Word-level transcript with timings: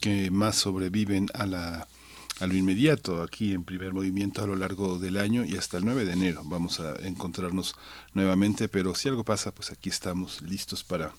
que 0.00 0.30
más 0.30 0.56
sobreviven 0.56 1.28
a 1.34 1.46
la 1.46 1.88
a 2.38 2.46
lo 2.46 2.54
inmediato 2.54 3.22
aquí 3.22 3.52
en 3.52 3.64
primer 3.64 3.94
movimiento 3.94 4.42
a 4.42 4.46
lo 4.46 4.56
largo 4.56 4.98
del 4.98 5.16
año 5.16 5.44
y 5.44 5.56
hasta 5.56 5.78
el 5.78 5.86
9 5.86 6.04
de 6.04 6.12
enero. 6.12 6.42
Vamos 6.44 6.80
a 6.80 6.94
encontrarnos 7.06 7.74
nuevamente, 8.12 8.68
pero 8.68 8.94
si 8.94 9.08
algo 9.08 9.24
pasa, 9.24 9.54
pues 9.54 9.70
aquí 9.70 9.88
estamos 9.88 10.42
listos 10.42 10.84
para 10.84 11.12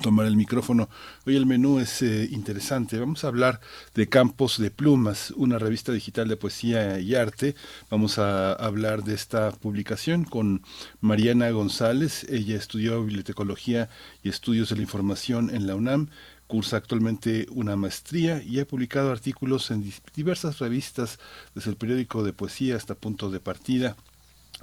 tomar 0.00 0.26
el 0.26 0.36
micrófono. 0.36 0.88
Hoy 1.26 1.36
el 1.36 1.46
menú 1.46 1.78
es 1.78 2.02
eh, 2.02 2.28
interesante. 2.30 2.98
Vamos 2.98 3.24
a 3.24 3.28
hablar 3.28 3.60
de 3.94 4.08
Campos 4.08 4.58
de 4.58 4.70
Plumas, 4.70 5.32
una 5.32 5.58
revista 5.58 5.92
digital 5.92 6.28
de 6.28 6.36
poesía 6.36 6.98
y 6.98 7.14
arte. 7.14 7.54
Vamos 7.90 8.18
a 8.18 8.52
hablar 8.52 9.04
de 9.04 9.14
esta 9.14 9.50
publicación 9.50 10.24
con 10.24 10.62
Mariana 11.00 11.50
González. 11.50 12.24
Ella 12.30 12.56
estudió 12.56 13.04
bibliotecología 13.04 13.90
y 14.22 14.28
estudios 14.28 14.70
de 14.70 14.76
la 14.76 14.82
información 14.82 15.54
en 15.54 15.66
la 15.66 15.74
UNAM 15.74 16.08
cursa 16.46 16.76
actualmente 16.76 17.46
una 17.50 17.76
maestría 17.76 18.42
y 18.42 18.60
ha 18.60 18.66
publicado 18.66 19.10
artículos 19.10 19.70
en 19.70 19.90
diversas 20.14 20.58
revistas, 20.58 21.18
desde 21.54 21.70
el 21.70 21.76
periódico 21.78 22.22
de 22.24 22.34
poesía 22.34 22.76
hasta 22.76 22.94
Punto 22.94 23.30
de 23.30 23.40
Partida 23.40 23.96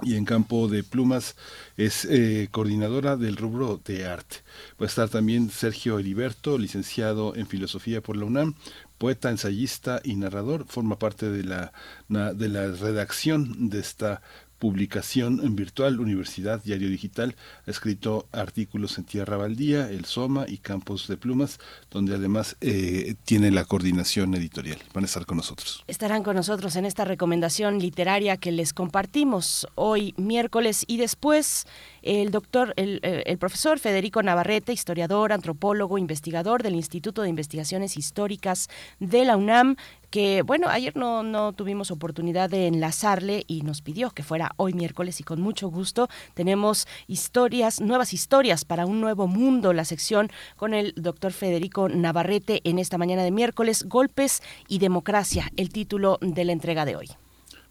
y 0.02 0.16
en 0.16 0.24
campo 0.24 0.68
de 0.68 0.82
plumas 0.82 1.36
es 1.76 2.04
eh, 2.04 2.48
coordinadora 2.50 3.16
del 3.16 3.36
rubro 3.36 3.80
de 3.84 4.06
arte. 4.06 4.36
Va 4.80 4.86
a 4.86 4.88
estar 4.88 5.08
también 5.08 5.50
Sergio 5.50 5.98
Heriberto, 5.98 6.58
licenciado 6.58 7.34
en 7.36 7.46
filosofía 7.46 8.00
por 8.00 8.16
la 8.16 8.24
UNAM, 8.24 8.54
poeta, 8.98 9.30
ensayista 9.30 10.00
y 10.04 10.16
narrador, 10.16 10.66
forma 10.66 10.98
parte 10.98 11.30
de 11.30 11.44
la, 11.44 11.72
de 12.08 12.48
la 12.48 12.68
redacción 12.68 13.70
de 13.70 13.80
esta 13.80 14.22
publicación 14.60 15.40
en 15.42 15.56
virtual, 15.56 15.98
Universidad 15.98 16.62
Diario 16.62 16.88
Digital, 16.88 17.34
ha 17.66 17.70
escrito 17.70 18.28
artículos 18.30 18.98
en 18.98 19.04
Tierra 19.04 19.36
Baldía, 19.36 19.90
El 19.90 20.04
Soma 20.04 20.44
y 20.46 20.58
Campos 20.58 21.08
de 21.08 21.16
Plumas, 21.16 21.58
donde 21.90 22.14
además 22.14 22.56
eh, 22.60 23.14
tiene 23.24 23.50
la 23.50 23.64
coordinación 23.64 24.34
editorial. 24.34 24.78
Van 24.94 25.04
a 25.04 25.06
estar 25.06 25.26
con 25.26 25.38
nosotros. 25.38 25.82
Estarán 25.88 26.22
con 26.22 26.36
nosotros 26.36 26.76
en 26.76 26.84
esta 26.84 27.04
recomendación 27.04 27.80
literaria 27.80 28.36
que 28.36 28.52
les 28.52 28.72
compartimos 28.72 29.66
hoy 29.74 30.14
miércoles 30.18 30.84
y 30.86 30.98
después 30.98 31.66
el 32.02 32.30
doctor, 32.30 32.72
el, 32.76 33.00
eh, 33.02 33.22
el 33.26 33.38
profesor 33.38 33.78
Federico 33.78 34.22
Navarrete, 34.22 34.72
historiador, 34.72 35.32
antropólogo, 35.32 35.98
investigador 35.98 36.62
del 36.62 36.74
Instituto 36.74 37.22
de 37.22 37.28
Investigaciones 37.28 37.96
Históricas 37.96 38.68
de 38.98 39.24
la 39.24 39.36
UNAM, 39.36 39.76
que 40.10 40.42
bueno, 40.42 40.68
ayer 40.68 40.96
no, 40.96 41.22
no 41.22 41.52
tuvimos 41.52 41.90
oportunidad 41.90 42.50
de 42.50 42.66
enlazarle 42.66 43.44
y 43.46 43.62
nos 43.62 43.80
pidió 43.80 44.10
que 44.10 44.22
fuera 44.22 44.52
hoy 44.56 44.74
miércoles 44.74 45.20
y 45.20 45.24
con 45.24 45.40
mucho 45.40 45.68
gusto 45.68 46.08
tenemos 46.34 46.86
historias, 47.06 47.80
nuevas 47.80 48.12
historias 48.12 48.64
para 48.64 48.86
un 48.86 49.00
nuevo 49.00 49.26
mundo, 49.26 49.72
la 49.72 49.84
sección 49.84 50.30
con 50.56 50.74
el 50.74 50.94
doctor 50.96 51.32
Federico 51.32 51.88
Navarrete 51.88 52.60
en 52.64 52.78
esta 52.78 52.98
mañana 52.98 53.22
de 53.22 53.30
miércoles, 53.30 53.84
Golpes 53.88 54.42
y 54.68 54.78
Democracia, 54.78 55.50
el 55.56 55.70
título 55.70 56.18
de 56.20 56.44
la 56.44 56.52
entrega 56.52 56.84
de 56.84 56.96
hoy. 56.96 57.19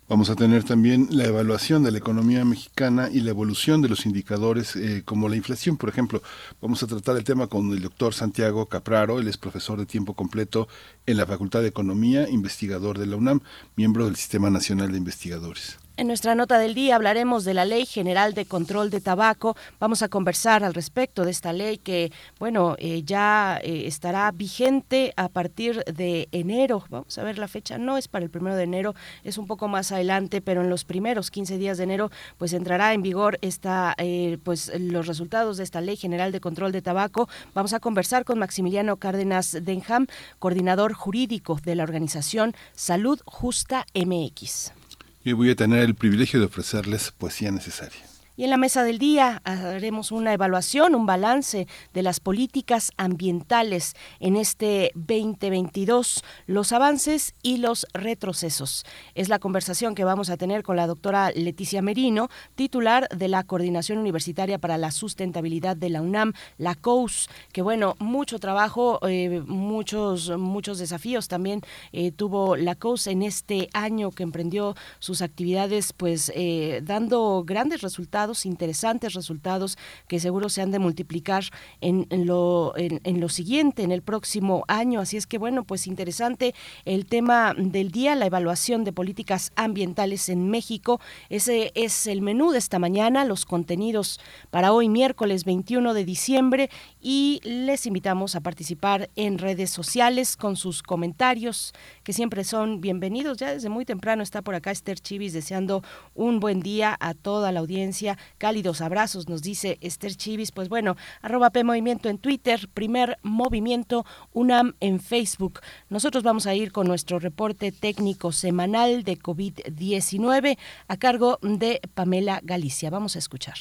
Vamos 0.10 0.32
a 0.32 0.36
tener 0.36 0.64
también 0.64 1.08
la 1.12 1.26
evaluación 1.26 1.84
de 1.84 1.92
la 1.92 2.00
economía 2.00 2.44
mexicana 2.44 3.10
y 3.14 3.20
la 3.20 3.30
evolución 3.30 3.84
de 3.84 3.90
los 3.90 4.08
indicadores 4.08 4.76
eh, 4.76 5.04
como 5.06 5.30
la 5.30 5.36
inflación, 5.36 5.78
por 5.78 5.88
ejemplo. 5.88 6.24
Vamos 6.60 6.82
a 6.82 6.88
tratar 6.88 7.16
el 7.16 7.24
tema 7.24 7.46
con 7.46 7.72
el 7.72 7.84
doctor 7.84 8.16
Santiago 8.16 8.66
Capraro, 8.66 9.20
él 9.20 9.28
es 9.28 9.38
profesor 9.38 9.78
de 9.78 9.86
tiempo 9.86 10.16
completo 10.16 10.68
en 11.06 11.18
la 11.18 11.28
Facultad 11.28 11.62
de 11.62 11.68
Economía, 11.68 12.28
investigador 12.28 12.98
de 12.98 13.06
la 13.06 13.18
UNAM, 13.18 13.42
miembro 13.76 14.06
del 14.06 14.16
Sistema 14.16 14.50
Nacional 14.50 14.92
de 14.92 14.98
Investigadores. 14.98 15.78
En 16.00 16.08
nuestra 16.08 16.34
nota 16.34 16.58
del 16.60 16.76
día 16.76 16.96
hablaremos 16.96 17.44
de 17.44 17.54
la 17.54 17.66
Ley 17.66 17.86
General 17.86 18.34
de 18.34 18.46
Control 18.46 18.90
de 18.90 19.02
Tabaco. 19.02 19.58
Vamos 19.82 20.02
a 20.02 20.08
conversar 20.08 20.64
al 20.64 20.74
respecto 20.74 21.26
de 21.26 21.32
esta 21.32 21.52
ley 21.52 21.78
que, 21.78 22.14
bueno, 22.40 22.76
eh, 22.78 23.04
ya 23.04 23.60
eh, 23.62 23.84
estará 23.86 24.32
vigente 24.32 25.14
a 25.18 25.28
partir 25.28 25.84
de 25.84 26.30
enero. 26.32 26.86
Vamos 26.90 27.18
a 27.18 27.24
ver 27.26 27.38
la 27.38 27.50
fecha. 27.50 27.78
No 27.78 27.98
es 27.98 28.08
para 28.08 28.24
el 28.24 28.32
primero 28.32 28.56
de 28.56 28.64
enero, 28.64 28.96
es 29.26 29.38
un 29.38 29.46
poco 29.46 29.68
más 29.68 29.92
adelante, 29.92 30.40
pero 30.40 30.62
en 30.62 30.70
los 30.70 30.86
primeros 30.86 31.32
15 31.32 31.58
días 31.58 31.78
de 31.78 31.84
enero, 31.84 32.12
pues 32.38 32.54
entrará 32.54 32.94
en 32.94 33.02
vigor 33.02 33.38
esta, 33.42 33.94
eh, 33.98 34.38
pues 34.42 34.72
los 34.80 35.06
resultados 35.06 35.58
de 35.58 35.66
esta 35.66 35.82
Ley 35.82 35.98
General 35.98 36.32
de 36.32 36.40
Control 36.40 36.72
de 36.72 36.82
Tabaco. 36.82 37.28
Vamos 37.54 37.74
a 37.74 37.82
conversar 37.82 38.24
con 38.24 38.40
Maximiliano 38.40 38.96
Cárdenas 38.96 39.58
Denham, 39.64 40.08
coordinador 40.40 40.94
jurídico 40.94 41.60
de 41.62 41.76
la 41.76 41.84
organización 41.84 42.56
Salud 42.72 43.20
Justa 43.26 43.86
MX. 43.94 44.79
Y 45.24 45.34
voy 45.34 45.52
a 45.52 45.56
tener 45.56 45.80
el 45.80 45.96
privilegio 45.96 46.40
de 46.40 46.46
ofrecerles 46.46 47.12
poesía 47.12 47.52
necesaria. 47.52 48.02
Y 48.40 48.46
en 48.46 48.52
la 48.52 48.58
mesa 48.58 48.86
del 48.86 49.00
día 49.00 49.42
haremos 49.44 50.14
una 50.14 50.32
evaluación, 50.32 50.96
un 50.96 51.06
balance 51.06 51.68
de 51.94 52.04
las 52.04 52.22
políticas 52.22 52.94
ambientales 52.96 53.98
en 54.22 54.38
este 54.38 54.94
2022, 54.96 56.24
los 56.48 56.72
avances 56.72 57.34
y 57.44 57.58
los 57.58 57.86
retrocesos. 57.92 58.86
Es 59.14 59.28
la 59.28 59.40
conversación 59.40 59.94
que 59.94 60.06
vamos 60.06 60.30
a 60.30 60.38
tener 60.38 60.64
con 60.64 60.78
la 60.78 60.88
doctora 60.88 61.32
Leticia 61.32 61.82
Merino, 61.82 62.30
titular 62.56 63.10
de 63.10 63.28
la 63.28 63.44
Coordinación 63.44 63.98
Universitaria 63.98 64.58
para 64.58 64.78
la 64.78 64.92
Sustentabilidad 64.92 65.76
de 65.76 65.90
la 65.90 66.02
UNAM, 66.02 66.32
la 66.58 66.76
COUS, 66.76 67.30
que 67.52 67.62
bueno, 67.62 67.98
mucho 68.00 68.40
trabajo, 68.40 69.06
eh, 69.06 69.44
muchos, 69.48 70.30
muchos 70.38 70.80
desafíos 70.80 71.28
también 71.28 71.60
eh, 71.92 72.14
tuvo 72.14 72.56
la 72.56 72.76
COUS 72.76 73.08
en 73.08 73.22
este 73.22 73.68
año 73.74 74.12
que 74.12 74.24
emprendió 74.24 74.78
sus 75.00 75.22
actividades, 75.22 75.92
pues 75.92 76.32
eh, 76.34 76.80
dando 76.86 77.44
grandes 77.46 77.82
resultados 77.82 78.29
interesantes 78.46 79.14
resultados 79.14 79.78
que 80.08 80.20
seguro 80.20 80.50
se 80.50 80.62
han 80.62 80.72
de 80.72 80.80
multiplicar 80.80 81.44
en, 81.82 82.08
lo, 82.26 82.74
en, 82.76 83.20
lo 83.20 83.30
siguiente, 83.30 83.84
en 83.84 83.92
el 83.92 84.02
próximo 84.02 84.64
año. 84.68 85.00
Así 85.00 85.18
es 85.18 85.28
que 85.28 85.38
bueno, 85.38 85.64
pues 85.64 85.88
interesante 85.88 86.54
el 86.86 87.06
tema 87.06 87.54
del 87.58 87.92
día, 87.92 88.16
la 88.16 88.26
evaluación 88.26 88.84
de 88.84 88.94
políticas 88.94 89.52
ambientales 89.56 90.30
en 90.30 90.50
México. 90.50 91.00
Ese 91.30 91.72
es 91.76 92.08
el 92.08 92.22
menú 92.22 92.52
de 92.52 92.60
esta 92.60 92.80
mañana, 92.80 93.26
los 93.26 93.46
contenidos 93.46 94.20
para 94.52 94.72
hoy 94.74 94.90
miércoles 94.90 95.46
21 95.46 95.94
de 95.94 96.06
diciembre 96.06 96.70
y 97.02 97.42
les 97.44 97.86
invitamos 97.86 98.36
a 98.36 98.42
participar 98.42 99.10
en 99.16 99.38
redes 99.38 99.70
sociales 99.70 100.38
con 100.38 100.56
sus 100.56 100.84
comentarios 100.84 101.74
que 102.04 102.14
siempre 102.14 102.44
son 102.44 102.82
bienvenidos. 102.82 103.38
Ya 103.38 103.54
desde 103.54 103.70
muy 103.70 103.86
temprano 103.86 104.24
está 104.24 104.42
por 104.42 104.56
acá 104.56 104.72
Esther 104.72 105.00
Chivis 105.00 105.34
deseando 105.34 105.84
un 106.14 106.40
buen 106.40 106.60
día 106.60 106.96
a 107.00 107.14
toda 107.14 107.52
la 107.52 107.62
audiencia. 107.62 108.18
Cálidos 108.38 108.82
abrazos, 108.82 109.30
nos 109.30 109.42
dice 109.42 109.78
Esther 109.82 110.16
Chivis. 110.16 110.52
Pues 110.52 110.70
bueno, 110.70 110.96
arroba 111.22 111.52
Movimiento 111.64 112.10
en 112.10 112.18
Twitter, 112.18 112.68
primer 112.74 113.18
movimiento 113.22 114.06
UNAM 114.34 114.76
en 114.80 115.00
Facebook. 115.00 115.60
Nosotros 115.90 116.24
vamos 116.24 116.48
a 116.48 116.56
ir 116.56 116.72
con 116.72 116.88
nuestro 116.88 117.20
reporte 117.20 117.72
técnico 117.72 118.32
semanal 118.32 119.04
de 119.04 119.20
COVID-19 119.20 120.58
a 120.88 120.98
cargo 120.98 121.38
de 121.42 121.82
Pamela 121.94 122.40
Galicia. 122.44 122.90
Vamos 122.90 123.16
a 123.16 123.20
escuchar. 123.20 123.58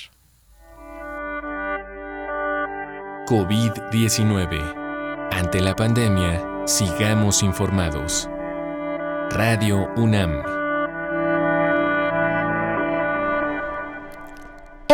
COVID-19. 3.27 5.29
Ante 5.31 5.61
la 5.61 5.77
pandemia, 5.77 6.67
sigamos 6.67 7.43
informados. 7.43 8.31
Radio 9.31 9.91
UNAM. 9.97 10.68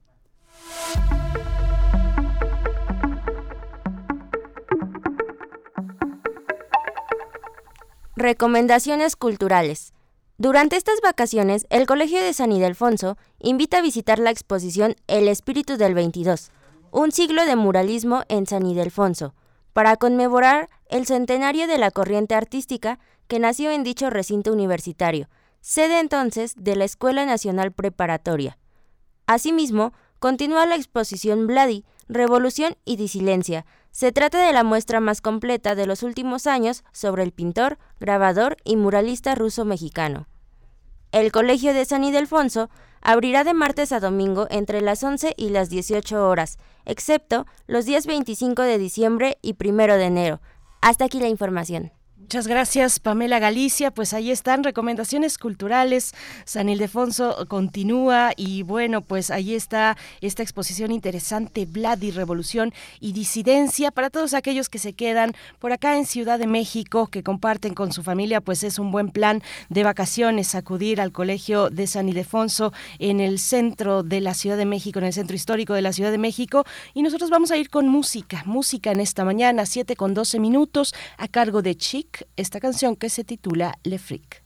Recomendaciones 8.20 9.17
culturales. 9.17 9.94
Durante 10.37 10.76
estas 10.76 11.00
vacaciones, 11.00 11.67
el 11.70 11.87
Colegio 11.87 12.22
de 12.22 12.34
San 12.34 12.52
Ildefonso 12.52 13.17
invita 13.38 13.78
a 13.78 13.81
visitar 13.81 14.19
la 14.19 14.28
exposición 14.28 14.94
El 15.06 15.26
Espíritu 15.26 15.78
del 15.78 15.94
22, 15.94 16.50
un 16.90 17.12
siglo 17.12 17.46
de 17.46 17.56
muralismo 17.56 18.25
en 18.28 18.46
San 18.46 18.67
Ildefonso, 18.67 19.34
para 19.72 19.96
conmemorar 19.96 20.69
el 20.90 21.06
centenario 21.06 21.67
de 21.67 21.78
la 21.78 21.90
corriente 21.90 22.34
artística 22.34 22.99
que 23.26 23.38
nació 23.38 23.70
en 23.70 23.84
dicho 23.84 24.11
recinto 24.11 24.52
universitario, 24.52 25.31
sede 25.62 25.99
entonces 25.99 26.52
de 26.58 26.76
la 26.76 26.84
Escuela 26.84 27.25
Nacional 27.25 27.72
Preparatoria. 27.72 28.58
Asimismo, 29.25 29.94
continúa 30.19 30.67
la 30.67 30.76
exposición 30.76 31.46
Vladi, 31.46 31.87
Revolución 32.12 32.76
y 32.84 32.96
Disilencia. 32.96 33.64
Se 33.92 34.10
trata 34.10 34.44
de 34.44 34.52
la 34.52 34.64
muestra 34.64 34.98
más 34.98 35.20
completa 35.20 35.76
de 35.76 35.86
los 35.86 36.02
últimos 36.02 36.48
años 36.48 36.82
sobre 36.90 37.22
el 37.22 37.30
pintor, 37.30 37.78
grabador 38.00 38.56
y 38.64 38.74
muralista 38.74 39.36
ruso-mexicano. 39.36 40.26
El 41.12 41.30
Colegio 41.30 41.72
de 41.72 41.84
San 41.84 42.02
Ildefonso 42.02 42.68
abrirá 43.00 43.44
de 43.44 43.54
martes 43.54 43.92
a 43.92 44.00
domingo 44.00 44.48
entre 44.50 44.80
las 44.80 45.04
11 45.04 45.34
y 45.36 45.50
las 45.50 45.70
18 45.70 46.28
horas, 46.28 46.58
excepto 46.84 47.46
los 47.68 47.84
días 47.84 48.06
25 48.06 48.62
de 48.62 48.78
diciembre 48.78 49.38
y 49.40 49.54
1 49.56 49.86
de 49.86 50.04
enero. 50.04 50.40
Hasta 50.80 51.04
aquí 51.04 51.20
la 51.20 51.28
información. 51.28 51.92
Muchas 52.31 52.47
gracias, 52.47 53.00
Pamela 53.00 53.41
Galicia. 53.41 53.91
Pues 53.91 54.15
ahí 54.15 54.31
están 54.31 54.62
recomendaciones 54.62 55.37
culturales. 55.37 56.12
San 56.44 56.69
Ildefonso 56.69 57.44
continúa 57.49 58.31
y 58.37 58.62
bueno, 58.62 59.03
pues 59.03 59.32
ahí 59.32 59.53
está 59.56 59.97
esta 60.21 60.44
exposición 60.44 60.93
interesante, 60.93 61.67
Vlad 61.67 61.99
Revolución 62.15 62.73
y 63.00 63.15
Disidencia 63.15 63.91
para 63.91 64.11
todos 64.11 64.35
aquellos 64.35 64.69
que 64.69 64.79
se 64.79 64.93
quedan 64.93 65.35
por 65.59 65.73
acá 65.73 65.97
en 65.97 66.06
Ciudad 66.06 66.38
de 66.38 66.47
México, 66.47 67.09
que 67.09 67.25
comparten 67.25 67.75
con 67.75 67.93
su 67.93 68.05
familia, 68.05 68.41
pues 68.41 68.62
es 68.62 68.79
un 68.79 68.93
buen 68.93 69.11
plan 69.11 69.43
de 69.69 69.82
vacaciones 69.82 70.55
acudir 70.55 71.00
al 71.00 71.11
Colegio 71.11 71.69
de 71.69 71.89
San 71.89 72.08
Ildefonso 72.08 72.72
en 73.01 73.19
el 73.19 73.41
centro 73.41 74.05
de 74.05 74.20
la 74.20 74.34
Ciudad 74.34 74.56
de 74.56 74.67
México, 74.67 75.01
en 75.01 75.06
el 75.06 75.13
centro 75.13 75.34
histórico 75.34 75.75
de 75.75 75.82
la 75.82 75.93
Ciudad 75.93 76.13
de 76.13 76.19
México. 76.19 76.65
Y 76.94 77.03
nosotros 77.03 77.29
vamos 77.29 77.51
a 77.51 77.56
ir 77.56 77.70
con 77.70 77.89
música, 77.89 78.44
música 78.46 78.93
en 78.93 79.01
esta 79.01 79.25
mañana, 79.25 79.67
7 79.67 79.96
con 79.96 80.15
12 80.15 80.39
minutos, 80.39 80.94
a 81.19 81.27
cargo 81.27 81.60
de 81.60 81.75
Chic 81.75 82.19
esta 82.36 82.60
canción 82.60 82.96
que 82.96 83.08
se 83.10 83.24
titula 83.24 83.79
Le 83.82 83.98
Freak. 83.98 84.43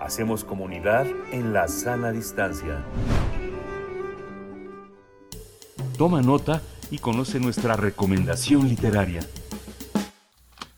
Hacemos 0.00 0.44
comunidad 0.44 1.06
en 1.32 1.52
la 1.52 1.68
sana 1.68 2.12
distancia. 2.12 2.84
Toma 5.98 6.22
nota 6.22 6.62
y 6.90 6.98
conoce 6.98 7.40
nuestra 7.40 7.76
recomendación 7.76 8.68
literaria. 8.68 9.20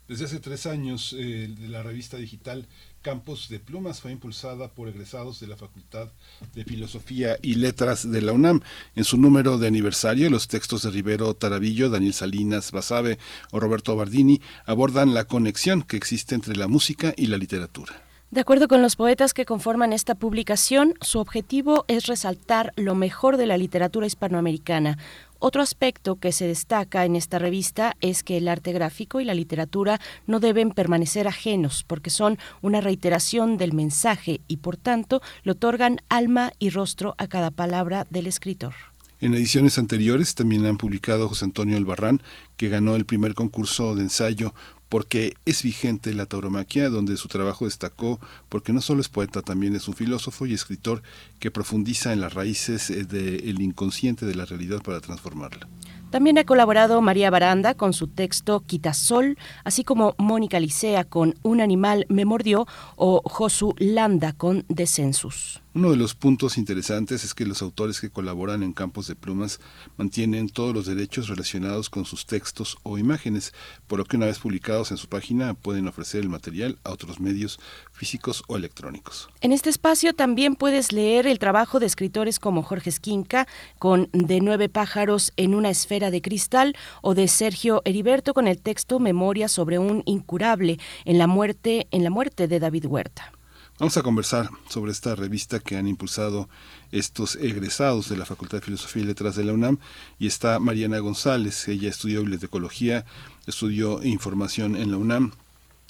Desde 0.08 0.24
hace 0.24 0.40
tres 0.40 0.64
años, 0.64 1.14
eh, 1.18 1.54
la 1.68 1.82
revista 1.82 2.16
digital 2.16 2.66
Campos 3.02 3.50
de 3.50 3.60
Plumas 3.60 4.00
fue 4.00 4.10
impulsada 4.10 4.68
por 4.68 4.88
egresados 4.88 5.38
de 5.38 5.48
la 5.48 5.56
Facultad 5.56 6.08
de 6.54 6.64
Filosofía 6.64 7.36
y 7.42 7.56
Letras 7.56 8.10
de 8.10 8.22
la 8.22 8.32
UNAM. 8.32 8.62
En 8.96 9.04
su 9.04 9.18
número 9.18 9.58
de 9.58 9.66
aniversario, 9.66 10.30
los 10.30 10.48
textos 10.48 10.82
de 10.82 10.90
Rivero 10.90 11.34
Tarabillo, 11.34 11.90
Daniel 11.90 12.14
Salinas 12.14 12.72
Basabe 12.72 13.18
o 13.50 13.60
Roberto 13.60 13.94
Bardini 13.96 14.40
abordan 14.64 15.12
la 15.12 15.24
conexión 15.24 15.82
que 15.82 15.98
existe 15.98 16.34
entre 16.34 16.56
la 16.56 16.68
música 16.68 17.12
y 17.14 17.26
la 17.26 17.36
literatura. 17.36 18.07
De 18.30 18.42
acuerdo 18.42 18.68
con 18.68 18.82
los 18.82 18.94
poetas 18.94 19.32
que 19.32 19.46
conforman 19.46 19.94
esta 19.94 20.14
publicación, 20.14 20.92
su 21.00 21.18
objetivo 21.18 21.86
es 21.88 22.04
resaltar 22.04 22.74
lo 22.76 22.94
mejor 22.94 23.38
de 23.38 23.46
la 23.46 23.56
literatura 23.56 24.06
hispanoamericana. 24.06 24.98
Otro 25.38 25.62
aspecto 25.62 26.16
que 26.16 26.32
se 26.32 26.46
destaca 26.46 27.06
en 27.06 27.16
esta 27.16 27.38
revista 27.38 27.96
es 28.02 28.22
que 28.22 28.36
el 28.36 28.48
arte 28.48 28.72
gráfico 28.72 29.20
y 29.20 29.24
la 29.24 29.32
literatura 29.32 29.98
no 30.26 30.40
deben 30.40 30.72
permanecer 30.72 31.26
ajenos 31.26 31.84
porque 31.86 32.10
son 32.10 32.36
una 32.60 32.82
reiteración 32.82 33.56
del 33.56 33.72
mensaje 33.72 34.42
y 34.46 34.58
por 34.58 34.76
tanto 34.76 35.22
le 35.42 35.52
otorgan 35.52 36.02
alma 36.10 36.52
y 36.58 36.68
rostro 36.68 37.14
a 37.16 37.28
cada 37.28 37.50
palabra 37.50 38.06
del 38.10 38.26
escritor. 38.26 38.74
En 39.20 39.34
ediciones 39.34 39.78
anteriores 39.78 40.34
también 40.34 40.66
han 40.66 40.76
publicado 40.76 41.28
José 41.28 41.46
Antonio 41.46 41.76
Albarrán, 41.76 42.22
que 42.56 42.68
ganó 42.68 42.94
el 42.94 43.04
primer 43.04 43.34
concurso 43.34 43.96
de 43.96 44.02
ensayo 44.02 44.54
porque 44.88 45.34
es 45.44 45.62
vigente 45.62 46.14
la 46.14 46.26
tauromaquia, 46.26 46.88
donde 46.88 47.16
su 47.16 47.28
trabajo 47.28 47.64
destacó 47.64 48.20
porque 48.48 48.72
no 48.72 48.80
solo 48.80 49.00
es 49.00 49.08
poeta, 49.08 49.42
también 49.42 49.76
es 49.76 49.88
un 49.88 49.94
filósofo 49.94 50.46
y 50.46 50.54
escritor 50.54 51.02
que 51.38 51.50
profundiza 51.50 52.12
en 52.12 52.20
las 52.20 52.34
raíces 52.34 52.90
eh, 52.90 53.04
del 53.04 53.60
inconsciente 53.60 54.26
de 54.26 54.34
la 54.34 54.44
realidad 54.44 54.82
para 54.82 55.00
transformarla. 55.00 55.68
También 56.10 56.38
ha 56.38 56.44
colaborado 56.44 57.02
María 57.02 57.28
Baranda 57.28 57.74
con 57.74 57.92
su 57.92 58.06
texto 58.08 58.60
Quitasol, 58.60 59.36
así 59.62 59.84
como 59.84 60.14
Mónica 60.16 60.58
Licea 60.58 61.04
con 61.04 61.34
Un 61.42 61.60
animal 61.60 62.06
me 62.08 62.24
mordió 62.24 62.66
o 62.96 63.20
Josu 63.28 63.74
Landa 63.78 64.32
con 64.32 64.64
Descensus. 64.68 65.60
Uno 65.74 65.90
de 65.90 65.96
los 65.96 66.14
puntos 66.14 66.56
interesantes 66.56 67.24
es 67.24 67.34
que 67.34 67.44
los 67.44 67.60
autores 67.60 68.00
que 68.00 68.08
colaboran 68.08 68.62
en 68.62 68.72
Campos 68.72 69.06
de 69.06 69.14
Plumas 69.14 69.60
mantienen 69.98 70.48
todos 70.48 70.74
los 70.74 70.86
derechos 70.86 71.28
relacionados 71.28 71.90
con 71.90 72.06
sus 72.06 72.24
textos 72.24 72.78
o 72.84 72.96
imágenes, 72.96 73.52
por 73.86 73.98
lo 73.98 74.06
que 74.06 74.16
una 74.16 74.24
vez 74.26 74.38
publicados 74.38 74.90
en 74.90 74.96
su 74.96 75.08
página 75.08 75.52
pueden 75.52 75.86
ofrecer 75.86 76.22
el 76.22 76.30
material 76.30 76.78
a 76.84 76.90
otros 76.90 77.20
medios 77.20 77.60
físicos 77.92 78.42
o 78.48 78.56
electrónicos. 78.56 79.28
En 79.42 79.52
este 79.52 79.68
espacio 79.68 80.14
también 80.14 80.56
puedes 80.56 80.90
leer 80.90 81.26
el 81.26 81.38
trabajo 81.38 81.80
de 81.80 81.86
escritores 81.86 82.40
como 82.40 82.62
Jorge 82.62 82.88
Esquinca 82.88 83.46
con 83.78 84.08
De 84.12 84.40
nueve 84.40 84.70
pájaros 84.70 85.32
en 85.36 85.54
una 85.54 85.68
esfera 85.68 86.10
de 86.10 86.22
cristal 86.22 86.76
o 87.02 87.14
de 87.14 87.28
Sergio 87.28 87.82
Heriberto 87.84 88.32
con 88.32 88.48
el 88.48 88.60
texto 88.62 89.00
Memoria 89.00 89.48
sobre 89.48 89.78
un 89.78 90.02
incurable 90.06 90.78
en 91.04 91.18
la 91.18 91.26
muerte 91.26 91.88
en 91.90 92.04
la 92.04 92.10
muerte 92.10 92.48
de 92.48 92.58
David 92.58 92.86
Huerta. 92.86 93.32
Vamos 93.78 93.96
a 93.96 94.02
conversar 94.02 94.50
sobre 94.68 94.90
esta 94.90 95.14
revista 95.14 95.60
que 95.60 95.76
han 95.76 95.86
impulsado 95.86 96.48
estos 96.90 97.36
egresados 97.36 98.08
de 98.08 98.16
la 98.16 98.24
Facultad 98.24 98.58
de 98.58 98.64
Filosofía 98.64 99.04
y 99.04 99.06
Letras 99.06 99.36
de 99.36 99.44
la 99.44 99.52
UNAM 99.52 99.78
y 100.18 100.26
está 100.26 100.58
Mariana 100.58 100.98
González, 100.98 101.68
ella 101.68 101.88
estudió 101.88 102.22
bibliotecología, 102.22 103.04
estudió 103.46 104.02
información 104.02 104.74
en 104.74 104.90
la 104.90 104.96
UNAM, 104.96 105.30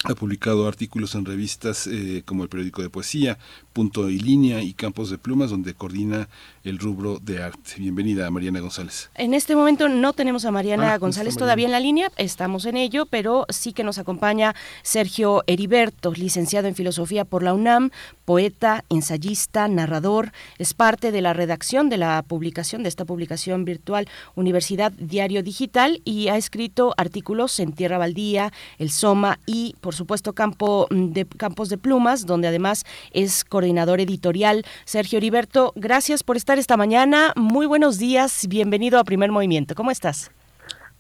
ha 0.04 0.14
publicado 0.14 0.68
artículos 0.68 1.14
en 1.14 1.25
revistas 1.25 1.87
eh, 1.87 2.23
como 2.26 2.42
el 2.42 2.50
periódico 2.50 2.83
de 2.83 2.90
poesía, 2.90 3.38
Punto 3.73 4.11
y 4.11 4.18
Línea 4.18 4.62
y 4.62 4.75
Campos 4.75 5.09
de 5.09 5.16
Plumas, 5.16 5.49
donde 5.49 5.73
coordina 5.73 6.28
el 6.69 6.79
rubro 6.79 7.19
de 7.19 7.43
arte. 7.43 7.75
Bienvenida, 7.79 8.31
Mariana 8.31 8.61
González. 8.61 9.11
En 9.15 9.33
este 9.33 9.57
momento 9.57 9.89
no 9.89 10.13
tenemos 10.13 10.45
a 10.45 10.51
Mariana 10.51 10.93
ah, 10.93 10.99
González 10.99 11.37
todavía 11.37 11.67
en 11.67 11.73
la 11.73 11.81
línea, 11.81 12.11
estamos 12.17 12.67
en 12.67 12.77
ello, 12.77 13.07
pero 13.07 13.47
sí 13.49 13.73
que 13.73 13.85
nos 13.85 13.99
acompaña 13.99 14.55
Sergio 14.83 15.43
Heriberto, 15.47 16.13
licenciado 16.13 16.69
en 16.69 16.75
Filosofía 16.75 17.25
por 17.25 17.43
la 17.43 17.55
UNAM, 17.55 17.91
poeta, 18.27 18.85
ensayista, 18.91 19.67
narrador, 19.67 20.33
es 20.59 20.75
parte 20.75 21.11
de 21.11 21.23
la 21.23 21.33
redacción 21.33 21.89
de 21.89 21.97
la 21.97 22.23
publicación, 22.23 22.83
de 22.83 22.91
esta 22.91 23.07
publicación 23.07 23.65
virtual 23.65 24.07
Universidad 24.35 24.93
Diario 24.93 25.43
Digital 25.43 26.03
y 26.05 26.29
ha 26.29 26.37
escrito 26.37 26.93
artículos 26.99 27.59
en 27.61 27.73
Tierra 27.73 27.97
Baldía, 27.97 28.53
El 28.79 28.91
Soma 28.91 29.39
y, 29.47 29.75
por 29.81 29.95
supuesto, 29.95 30.35
Campo 30.35 30.87
de, 30.91 31.25
Campos 31.25 31.71
de 31.71 31.79
Plumas, 31.79 32.27
donde 32.27 32.49
además 32.49 32.85
es 33.13 33.45
coordinador 33.45 34.01
editorial. 34.01 34.67
Sergio 34.85 35.17
Heriberto, 35.17 35.73
gracias 35.75 36.23
por 36.23 36.37
estar 36.37 36.58
esta 36.59 36.77
mañana. 36.77 37.33
Muy 37.37 37.67
buenos 37.67 37.99
días, 37.99 38.47
bienvenido 38.49 38.99
a 38.99 39.05
Primer 39.05 39.31
Movimiento. 39.31 39.75
¿Cómo 39.75 39.91
estás? 39.91 40.31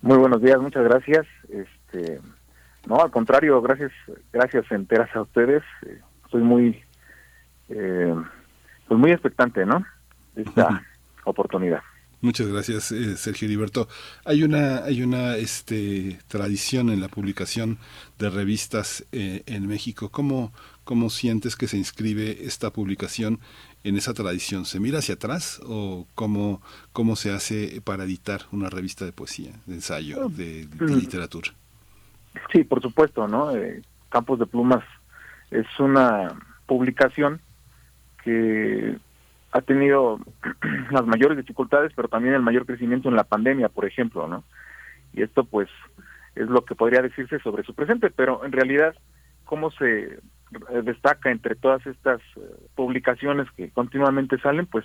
Muy 0.00 0.16
buenos 0.16 0.40
días, 0.40 0.60
muchas 0.60 0.84
gracias. 0.84 1.26
Este, 1.48 2.20
no, 2.86 3.02
al 3.02 3.10
contrario, 3.10 3.60
gracias, 3.60 3.92
gracias 4.32 4.64
enteras 4.70 5.14
a 5.14 5.22
ustedes. 5.22 5.62
Estoy 6.24 6.42
muy, 6.42 6.80
eh, 7.68 8.14
pues 8.86 9.00
muy 9.00 9.10
expectante, 9.10 9.66
¿no? 9.66 9.84
Esta 10.36 10.82
oportunidad. 11.24 11.82
Muchas 12.20 12.48
gracias, 12.48 12.90
eh, 12.90 13.16
Sergio 13.16 13.46
Heriberto. 13.46 13.88
Hay 14.24 14.42
una, 14.42 14.84
hay 14.84 15.02
una 15.02 15.36
este, 15.36 16.18
tradición 16.26 16.90
en 16.90 17.00
la 17.00 17.06
publicación 17.06 17.78
de 18.18 18.28
revistas 18.28 19.06
eh, 19.12 19.44
en 19.46 19.68
México. 19.68 20.08
¿Cómo, 20.08 20.52
¿Cómo 20.82 21.10
sientes 21.10 21.54
que 21.54 21.68
se 21.68 21.76
inscribe 21.76 22.44
esta 22.44 22.72
publicación 22.72 23.38
en 23.84 23.96
esa 23.96 24.14
tradición? 24.14 24.64
¿Se 24.64 24.80
mira 24.80 24.98
hacia 24.98 25.14
atrás 25.14 25.60
o 25.66 26.06
cómo, 26.14 26.60
cómo 26.92 27.16
se 27.16 27.32
hace 27.32 27.80
para 27.82 28.04
editar 28.04 28.42
una 28.52 28.70
revista 28.70 29.04
de 29.04 29.12
poesía, 29.12 29.52
de 29.66 29.74
ensayo, 29.74 30.28
de, 30.28 30.66
de 30.66 30.84
mm. 30.86 30.98
literatura? 30.98 31.50
Sí, 32.52 32.64
por 32.64 32.82
supuesto, 32.82 33.26
¿no? 33.26 33.54
Eh, 33.54 33.82
Campos 34.10 34.38
de 34.38 34.46
Plumas 34.46 34.84
es 35.50 35.66
una 35.78 36.34
publicación 36.66 37.40
que 38.22 38.96
ha 39.52 39.60
tenido 39.62 40.18
las 40.90 41.06
mayores 41.06 41.38
dificultades, 41.38 41.92
pero 41.94 42.08
también 42.08 42.34
el 42.34 42.42
mayor 42.42 42.66
crecimiento 42.66 43.08
en 43.08 43.16
la 43.16 43.24
pandemia, 43.24 43.68
por 43.68 43.86
ejemplo, 43.86 44.28
¿no? 44.28 44.44
Y 45.12 45.22
esto, 45.22 45.44
pues, 45.44 45.68
es 46.34 46.48
lo 46.48 46.64
que 46.64 46.74
podría 46.74 47.02
decirse 47.02 47.38
sobre 47.40 47.64
su 47.64 47.74
presente, 47.74 48.10
pero 48.10 48.44
en 48.44 48.52
realidad, 48.52 48.94
¿cómo 49.44 49.70
se 49.70 50.20
destaca 50.82 51.30
entre 51.30 51.54
todas 51.54 51.86
estas 51.86 52.20
eh, 52.36 52.40
publicaciones 52.74 53.50
que 53.52 53.70
continuamente 53.70 54.38
salen? 54.38 54.66
Pues, 54.66 54.84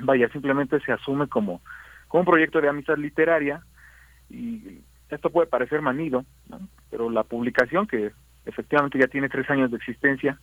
vaya, 0.00 0.28
simplemente 0.30 0.80
se 0.80 0.92
asume 0.92 1.28
como, 1.28 1.60
como 2.08 2.20
un 2.20 2.26
proyecto 2.26 2.60
de 2.60 2.68
amistad 2.68 2.96
literaria 2.96 3.62
y 4.30 4.80
esto 5.10 5.30
puede 5.30 5.46
parecer 5.46 5.80
manido, 5.80 6.24
pero 6.90 7.08
la 7.10 7.24
publicación, 7.24 7.86
que 7.86 8.12
efectivamente 8.44 8.98
ya 8.98 9.06
tiene 9.06 9.28
tres 9.28 9.48
años 9.50 9.70
de 9.70 9.78
existencia, 9.78 10.38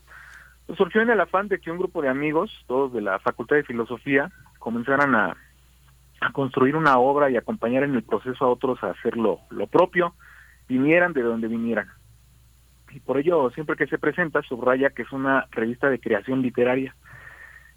pues 0.65 0.77
surgió 0.77 1.01
en 1.01 1.09
el 1.09 1.21
afán 1.21 1.47
de 1.47 1.59
que 1.59 1.71
un 1.71 1.77
grupo 1.77 2.01
de 2.01 2.09
amigos, 2.09 2.51
todos 2.67 2.91
de 2.93 3.01
la 3.01 3.19
Facultad 3.19 3.57
de 3.57 3.63
Filosofía, 3.63 4.31
comenzaran 4.57 5.13
a, 5.13 5.37
a 6.21 6.31
construir 6.31 6.75
una 6.75 6.97
obra 6.97 7.29
y 7.29 7.37
acompañar 7.37 7.83
en 7.83 7.95
el 7.95 8.03
proceso 8.03 8.45
a 8.45 8.49
otros 8.49 8.83
a 8.83 8.91
hacer 8.91 9.15
lo, 9.17 9.39
propio, 9.71 10.15
vinieran 10.67 11.13
de 11.13 11.21
donde 11.21 11.47
vinieran. 11.47 11.87
Y 12.95 13.01
por 13.01 13.17
ello, 13.17 13.49
siempre 13.51 13.75
que 13.75 13.87
se 13.87 13.97
presenta, 13.97 14.41
subraya 14.41 14.89
que 14.89 15.01
es 15.01 15.11
una 15.11 15.47
revista 15.51 15.89
de 15.89 15.99
creación 15.99 16.41
literaria. 16.41 16.95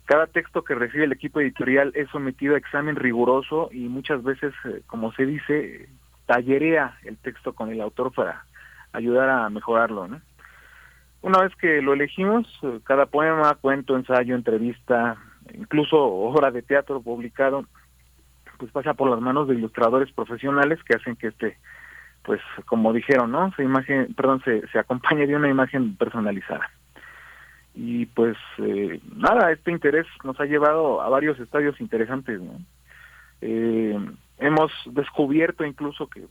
Cada 0.05 0.29
texto 0.29 0.63
que 0.63 0.77
recibe 0.77 1.05
el 1.05 1.13
equipo 1.13 1.41
editorial 1.41 1.91
es 1.97 2.09
sometido 2.11 2.55
a 2.55 2.59
examen 2.59 2.95
riguroso 2.95 3.69
y 3.73 3.89
muchas 3.89 4.23
veces, 4.23 4.55
eh, 4.65 4.83
como 4.87 5.13
se 5.13 5.27
dice, 5.27 5.89
tallerea 6.27 6.97
el 7.03 7.17
texto 7.17 7.53
con 7.53 7.71
el 7.71 7.81
autor 7.81 8.13
para 8.13 8.45
ayudar 8.93 9.29
a 9.29 9.51
mejorarlo. 9.51 10.09
Una 11.21 11.43
vez 11.43 11.53
que 11.57 11.83
lo 11.83 11.95
elegimos, 11.95 12.47
eh, 12.63 12.79
cada 12.85 13.07
poema, 13.07 13.53
cuento, 13.61 13.97
ensayo, 13.97 14.37
entrevista, 14.37 15.17
incluso 15.53 15.99
obra 16.01 16.53
de 16.53 16.63
teatro 16.63 17.03
publicado, 17.03 17.65
pues 18.57 18.71
pasa 18.71 18.95
por 18.95 19.11
las 19.11 19.21
manos 19.21 19.49
de 19.49 19.57
ilustradores 19.57 20.13
profesionales 20.13 20.79
que 20.85 20.95
hacen 20.95 21.17
que 21.17 21.27
este, 21.27 21.59
pues 22.29 22.43
como 22.67 22.93
dijeron, 22.93 23.33
¿no? 23.33 23.51
Se 23.55 23.63
imagen, 23.63 24.13
perdón, 24.13 24.43
se, 24.45 24.69
se 24.69 24.79
acompañe 24.79 25.27
de 25.27 25.35
una 25.35 25.49
imagen 25.49 25.97
personalizada. 25.97 26.69
Y 27.75 28.05
pues 28.05 28.37
eh, 28.59 29.01
nada, 29.17 29.51
este 29.51 29.71
interés 29.71 30.07
nos 30.25 30.39
ha 30.39 30.45
llevado 30.45 31.01
a 31.01 31.09
varios 31.09 31.41
estadios 31.41 31.81
interesantes. 31.81 32.39
Eh, 33.41 33.99
hemos 34.37 34.71
descubierto 34.91 35.65
incluso 35.65 36.07
que 36.09 36.27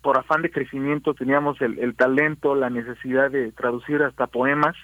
por 0.00 0.16
afán 0.16 0.42
de 0.42 0.52
crecimiento 0.52 1.12
teníamos 1.12 1.60
el, 1.60 1.96
talento, 1.96 2.54
la 2.54 2.70
necesidad 2.70 3.28
de 3.28 3.50
traducir 3.50 4.04
hasta 4.04 4.28
poemas 4.28 4.76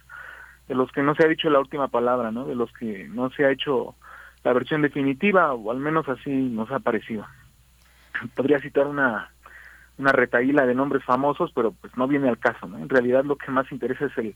de 0.67 0.75
los 0.75 0.91
que 0.91 1.05
no 1.05 1.15
se 1.15 1.25
ha 1.25 1.29
dicho 1.29 1.51
la 1.51 1.61
última 1.61 1.87
palabra, 1.87 2.33
¿no? 2.33 2.47
De 2.47 2.57
los 2.57 2.73
que 2.73 3.07
no 3.09 3.31
se 3.31 3.45
ha 3.45 3.53
hecho 3.53 3.95
la 4.43 4.53
versión 4.53 4.83
definitiva, 4.83 5.55
o 5.55 5.71
al 5.71 5.79
menos 5.79 6.09
así 6.09 6.33
nos 6.33 6.69
ha 6.73 6.81
parecido. 6.81 7.29
Podría 8.35 8.59
citar 8.59 8.89
una, 8.89 9.31
una 9.99 10.13
retaíla 10.13 10.67
de 10.67 10.75
nombres 10.75 11.05
famosos, 11.05 11.53
pero 11.55 11.73
pues 11.73 11.97
no 11.97 12.09
viene 12.09 12.29
al 12.29 12.39
caso, 12.39 12.67
¿no? 12.67 12.79
En 12.79 12.89
realidad 12.89 13.25
lo 13.25 13.37
que 13.37 13.51
más 13.51 13.71
interesa 13.71 14.07
es 14.07 14.19
el, 14.19 14.35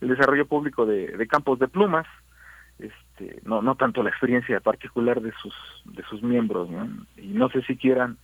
el 0.00 0.08
desarrollo 0.08 0.46
público 0.46 0.86
de, 0.86 1.16
de 1.16 1.26
campos 1.26 1.58
de 1.58 1.68
plumas, 1.68 2.06
este, 2.78 3.40
no, 3.44 3.62
no 3.62 3.74
tanto 3.74 4.02
la 4.02 4.10
experiencia 4.10 4.60
particular 4.60 5.20
de 5.20 5.32
sus, 5.42 5.54
de 5.84 6.02
sus 6.04 6.22
miembros, 6.22 6.70
¿no? 6.70 6.88
Y 7.16 7.28
no 7.28 7.48
sé 7.48 7.62
si 7.62 7.76
quieran 7.76 8.16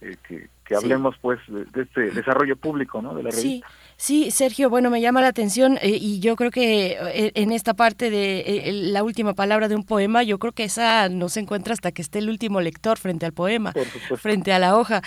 eh, 0.00 0.16
que, 0.28 0.74
hablemos 0.74 1.14
pues 1.22 1.38
de, 1.48 1.82
este 1.82 2.10
desarrollo 2.10 2.56
público 2.56 3.00
¿no? 3.00 3.14
de 3.14 3.22
la 3.22 3.30
revista. 3.30 3.68
Sí, 3.96 4.24
sí, 4.24 4.30
Sergio, 4.32 4.68
bueno, 4.68 4.90
me 4.90 5.00
llama 5.00 5.20
la 5.20 5.28
atención 5.28 5.78
eh, 5.80 5.96
y 6.00 6.18
yo 6.18 6.34
creo 6.34 6.50
que 6.50 6.98
eh, 7.00 7.32
en 7.34 7.52
esta 7.52 7.74
parte 7.74 8.10
de 8.10 8.70
la 8.72 9.04
última 9.04 9.34
palabra 9.34 9.68
de 9.68 9.76
un 9.76 9.84
poema, 9.84 10.24
yo 10.24 10.38
creo 10.38 10.52
que 10.52 10.64
esa 10.64 11.08
no 11.08 11.28
se 11.28 11.40
encuentra 11.40 11.72
hasta 11.72 11.92
que 11.92 12.02
esté 12.02 12.18
el 12.18 12.28
último 12.28 12.60
lector 12.60 12.98
frente 12.98 13.26
al 13.26 13.32
poema, 13.32 13.72
frente 14.16 14.52
a 14.52 14.58
la 14.58 14.76
hoja. 14.76 15.02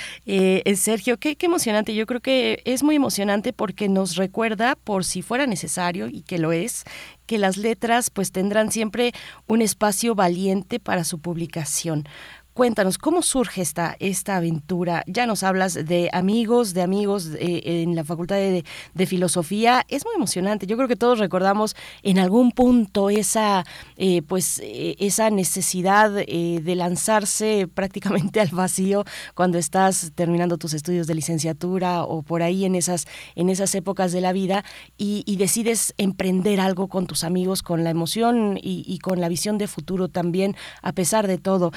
Sergio, 0.75 1.17
qué, 1.17 1.35
qué 1.35 1.45
emocionante, 1.47 1.93
yo 1.93 2.05
creo 2.05 2.21
que 2.21 2.61
es 2.63 2.81
muy 2.81 2.95
emocionante 2.95 3.51
porque 3.51 3.89
nos 3.89 4.15
recuerda, 4.15 4.75
por 4.75 5.03
si 5.03 5.21
fuera 5.21 5.45
necesario, 5.45 6.07
y 6.07 6.21
que 6.21 6.39
lo 6.39 6.53
es, 6.53 6.85
que 7.29 7.37
las 7.37 7.57
letras 7.57 8.09
pues 8.09 8.31
tendrán 8.31 8.71
siempre 8.71 9.11
un 9.45 9.61
espacio 9.61 10.15
valiente 10.15 10.79
para 10.79 11.03
su 11.03 11.19
publicación. 11.19 12.05
Cuéntanos, 12.53 12.97
¿cómo 12.97 13.21
surge 13.21 13.61
esta, 13.61 13.95
esta 13.99 14.35
aventura? 14.35 15.03
Ya 15.07 15.25
nos 15.25 15.43
hablas 15.43 15.75
de 15.75 16.09
amigos, 16.11 16.73
de 16.73 16.81
amigos 16.81 17.29
eh, 17.39 17.83
en 17.83 17.95
la 17.95 18.03
Facultad 18.03 18.35
de, 18.35 19.05
Filosofía. 19.05 19.85
Es 19.87 20.03
muy 20.03 20.15
emocionante. 20.15 20.67
Yo 20.67 20.75
creo 20.75 20.89
que 20.89 20.97
todos 20.97 21.19
recordamos 21.19 21.75
en 22.03 22.19
algún 22.19 22.51
punto 22.51 23.09
esa, 23.09 23.65
eh, 23.95 24.23
pues, 24.23 24.59
eh, 24.61 24.95
esa 24.99 25.29
necesidad 25.29 26.11
de 26.11 26.75
lanzarse 26.75 27.67
prácticamente 27.73 28.41
al 28.41 28.49
vacío 28.49 29.05
cuando 29.35 29.57
estás 29.57 30.11
terminando 30.15 30.57
tus 30.57 30.73
estudios 30.73 31.07
de 31.07 31.15
licenciatura 31.15 32.03
o 32.03 32.23
por 32.23 32.43
ahí 32.43 32.65
en 32.65 32.75
esas, 32.75 33.07
en 33.35 33.49
esas 33.49 33.73
épocas 33.73 34.11
de 34.11 34.21
la 34.21 34.33
vida 34.33 34.65
y, 34.97 35.23
decides 35.39 35.93
emprender 35.97 36.59
algo 36.59 36.89
con 36.89 37.07
tus 37.07 37.23
amigos, 37.23 37.63
con 37.63 37.85
la 37.85 37.91
emoción 37.91 38.59
y, 38.61 38.99
con 38.99 39.21
la 39.21 39.29
visión 39.29 39.57
de 39.57 39.67
futuro 39.67 40.09
también, 40.09 40.57
a 40.81 40.91
pesar 40.91 41.27
de 41.27 41.37
todo 41.37 41.71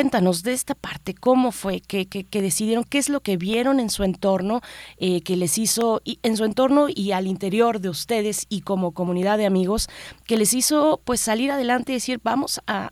cuéntanos 0.00 0.42
de 0.42 0.54
esta 0.54 0.74
parte, 0.74 1.12
cómo 1.12 1.52
fue 1.52 1.82
que, 1.82 2.08
que, 2.08 2.40
decidieron, 2.40 2.84
qué 2.84 2.96
es 2.96 3.10
lo 3.10 3.20
que 3.20 3.36
vieron 3.36 3.78
en 3.78 3.90
su 3.90 4.02
entorno, 4.02 4.62
eh, 4.96 5.22
que 5.22 5.36
les 5.36 5.58
hizo, 5.58 6.00
y, 6.06 6.18
en 6.22 6.38
su 6.38 6.46
entorno 6.46 6.86
y 6.88 7.12
al 7.12 7.26
interior 7.26 7.80
de 7.80 7.90
ustedes 7.90 8.46
y 8.48 8.62
como 8.62 8.94
comunidad 8.94 9.36
de 9.36 9.44
amigos, 9.44 9.88
que 10.26 10.38
les 10.38 10.54
hizo 10.54 11.02
pues 11.04 11.20
salir 11.20 11.50
adelante 11.50 11.92
y 11.92 11.96
decir, 11.96 12.18
vamos 12.24 12.62
a, 12.66 12.88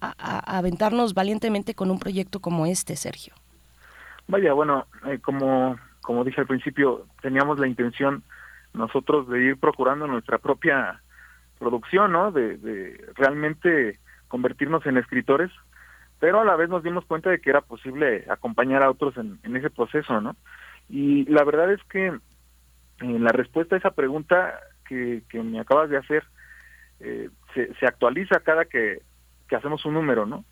aventarnos 0.59 1.15
valientemente 1.15 1.75
con 1.75 1.91
un 1.91 1.99
proyecto 1.99 2.41
como 2.41 2.67
este, 2.67 2.95
Sergio. 2.95 3.33
Vaya, 4.27 4.53
bueno, 4.53 4.85
eh, 5.07 5.19
como, 5.19 5.79
como 6.03 6.25
dije 6.25 6.43
al 6.43 6.47
principio, 6.47 7.07
teníamos 7.23 7.59
la 7.59 7.69
intención 7.69 8.23
nosotros 8.75 9.31
de 9.31 9.45
ir 9.45 9.57
procurando 9.57 10.07
nuestra 10.07 10.37
propia 10.37 11.01
producción, 11.59 12.13
¿no? 12.13 12.33
De, 12.33 12.59
de 12.59 13.03
realmente 13.17 13.99
convertirnos 14.29 14.85
en 14.85 14.99
escritores 14.99 15.51
pero 16.21 16.41
a 16.41 16.45
la 16.45 16.57
vez 16.57 16.69
nos 16.69 16.83
dimos 16.83 17.05
cuenta 17.05 17.31
de 17.31 17.41
que 17.41 17.51
era 17.51 17.61
posible 17.61 18.25
acompañar 18.29 18.83
a 18.83 18.91
otros 18.91 19.17
en, 19.17 19.39
ese 19.57 19.71
proceso, 19.71 20.21
¿no? 20.21 20.37
Y 20.89 21.25
la 21.27 21.45
verdad 21.45 21.73
es 21.73 21.83
que 21.85 22.07
eh, 22.07 22.21
la 23.01 23.31
respuesta 23.31 23.77
a 23.77 23.79
esa 23.79 23.91
pregunta 23.91 24.59
que, 24.87 25.23
que 25.29 25.43
me 25.43 25.61
acabas 25.61 25.91
de 25.91 25.99
hacer 25.99 26.25
eh, 27.01 27.31
se, 27.55 27.73
se, 27.75 27.87
actualiza 27.87 28.41
cada 28.41 28.65
que, 28.65 29.03
que, 29.49 29.57
hacemos 29.57 29.85
un 29.85 29.95
número, 29.95 30.27
¿no? 30.27 30.45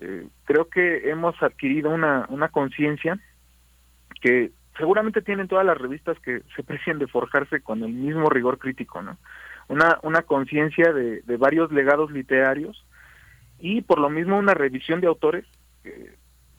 Eh, 0.00 0.26
creo 0.44 0.68
que 0.68 1.10
hemos 1.10 1.40
adquirido 1.42 1.90
una, 1.90 2.26
una 2.28 2.48
conciencia 2.48 3.18
que 4.20 4.50
seguramente 4.76 5.22
tienen 5.22 5.46
todas 5.46 5.66
las 5.66 5.78
revistas 5.78 6.18
que 6.20 6.42
se 6.56 6.62
precian 6.64 6.98
de 6.98 7.06
forjarse 7.06 7.60
con 7.60 7.84
el 7.84 7.92
mismo 7.92 8.28
rigor 8.28 8.58
crítico, 8.58 9.02
¿no? 9.02 9.18
Una, 9.68 9.98
una 10.02 10.22
conciencia 10.22 10.92
de, 10.92 11.20
de 11.22 11.36
varios 11.36 11.70
legados 11.70 12.10
literarios 12.10 12.84
y 13.62 13.80
por 13.80 14.00
lo 14.00 14.10
mismo 14.10 14.36
una 14.36 14.54
revisión 14.54 15.00
de 15.00 15.06
autores 15.06 15.44
que 15.84 16.16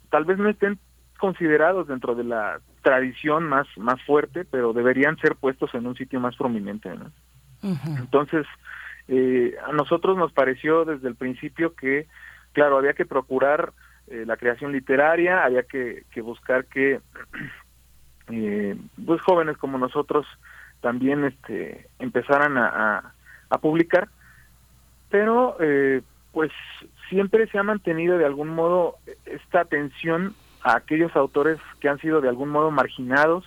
tal 0.10 0.24
vez 0.24 0.38
no 0.38 0.50
estén 0.50 0.80
considerados 1.20 1.88
dentro 1.88 2.16
de 2.16 2.24
la 2.24 2.62
tradición 2.82 3.44
más 3.44 3.68
más 3.78 4.02
fuerte, 4.04 4.46
pero 4.46 4.72
deberían 4.72 5.18
ser 5.18 5.36
puestos 5.36 5.74
en 5.76 5.86
un 5.86 5.96
sitio 5.96 6.22
más 6.22 6.38
prominente. 6.38 6.90
¿no? 6.96 7.12
Entonces, 8.00 8.48
eh, 9.10 9.54
a 9.68 9.74
nosotros 9.74 10.18
nos 10.18 10.32
pareció 10.32 10.86
desde 10.86 11.10
el 11.10 11.16
principio 11.16 11.76
que, 11.76 12.08
claro, 12.54 12.78
había 12.78 12.94
que 12.94 13.06
procurar 13.06 13.74
eh, 14.08 14.24
la 14.26 14.38
creación 14.38 14.72
literaria, 14.72 15.44
había 15.44 15.64
que, 15.64 16.06
que 16.10 16.22
buscar 16.22 16.66
que 16.66 17.02
eh, 18.30 18.78
pues 19.06 19.22
jóvenes 19.22 19.58
como 19.58 19.78
nosotros 19.78 20.26
también 20.80 21.26
este 21.26 21.88
empezaran 22.00 22.58
a, 22.58 23.14
a, 23.50 23.58
publicar, 23.58 24.08
pero 25.10 25.58
eh, 25.60 26.02
pues 26.34 26.52
siempre 27.10 27.48
se 27.48 27.60
ha 27.60 27.64
mantenido 27.64 28.18
de 28.18 28.26
algún 28.26 28.50
modo 28.50 28.98
esta 29.26 29.62
atención 29.62 30.34
a 30.64 30.76
aquellos 30.76 31.16
autores 31.16 31.60
que 31.80 31.88
han 31.88 32.00
sido 32.00 32.20
de 32.20 32.28
algún 32.28 32.50
modo 32.50 32.72
marginados 32.72 33.46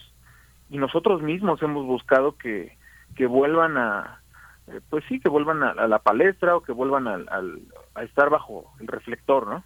y 0.71 0.79
nosotros 0.79 1.21
mismos 1.21 1.61
hemos 1.63 1.85
buscado 1.85 2.37
que, 2.37 2.77
que 3.17 3.27
vuelvan 3.27 3.77
a, 3.77 4.21
eh, 4.69 4.81
pues 4.89 5.05
sí, 5.09 5.21
que 5.21 5.29
vuelvan 5.29 5.63
a, 5.63 5.87
la 5.87 5.99
palestra 5.99 6.57
o 6.57 6.63
que 6.63 6.73
vuelvan 6.73 7.09
al, 7.09 7.61
a 7.95 8.03
estar 8.03 8.31
bajo 8.31 8.73
el 8.81 8.87
reflector, 8.87 9.47
¿no? 9.47 9.65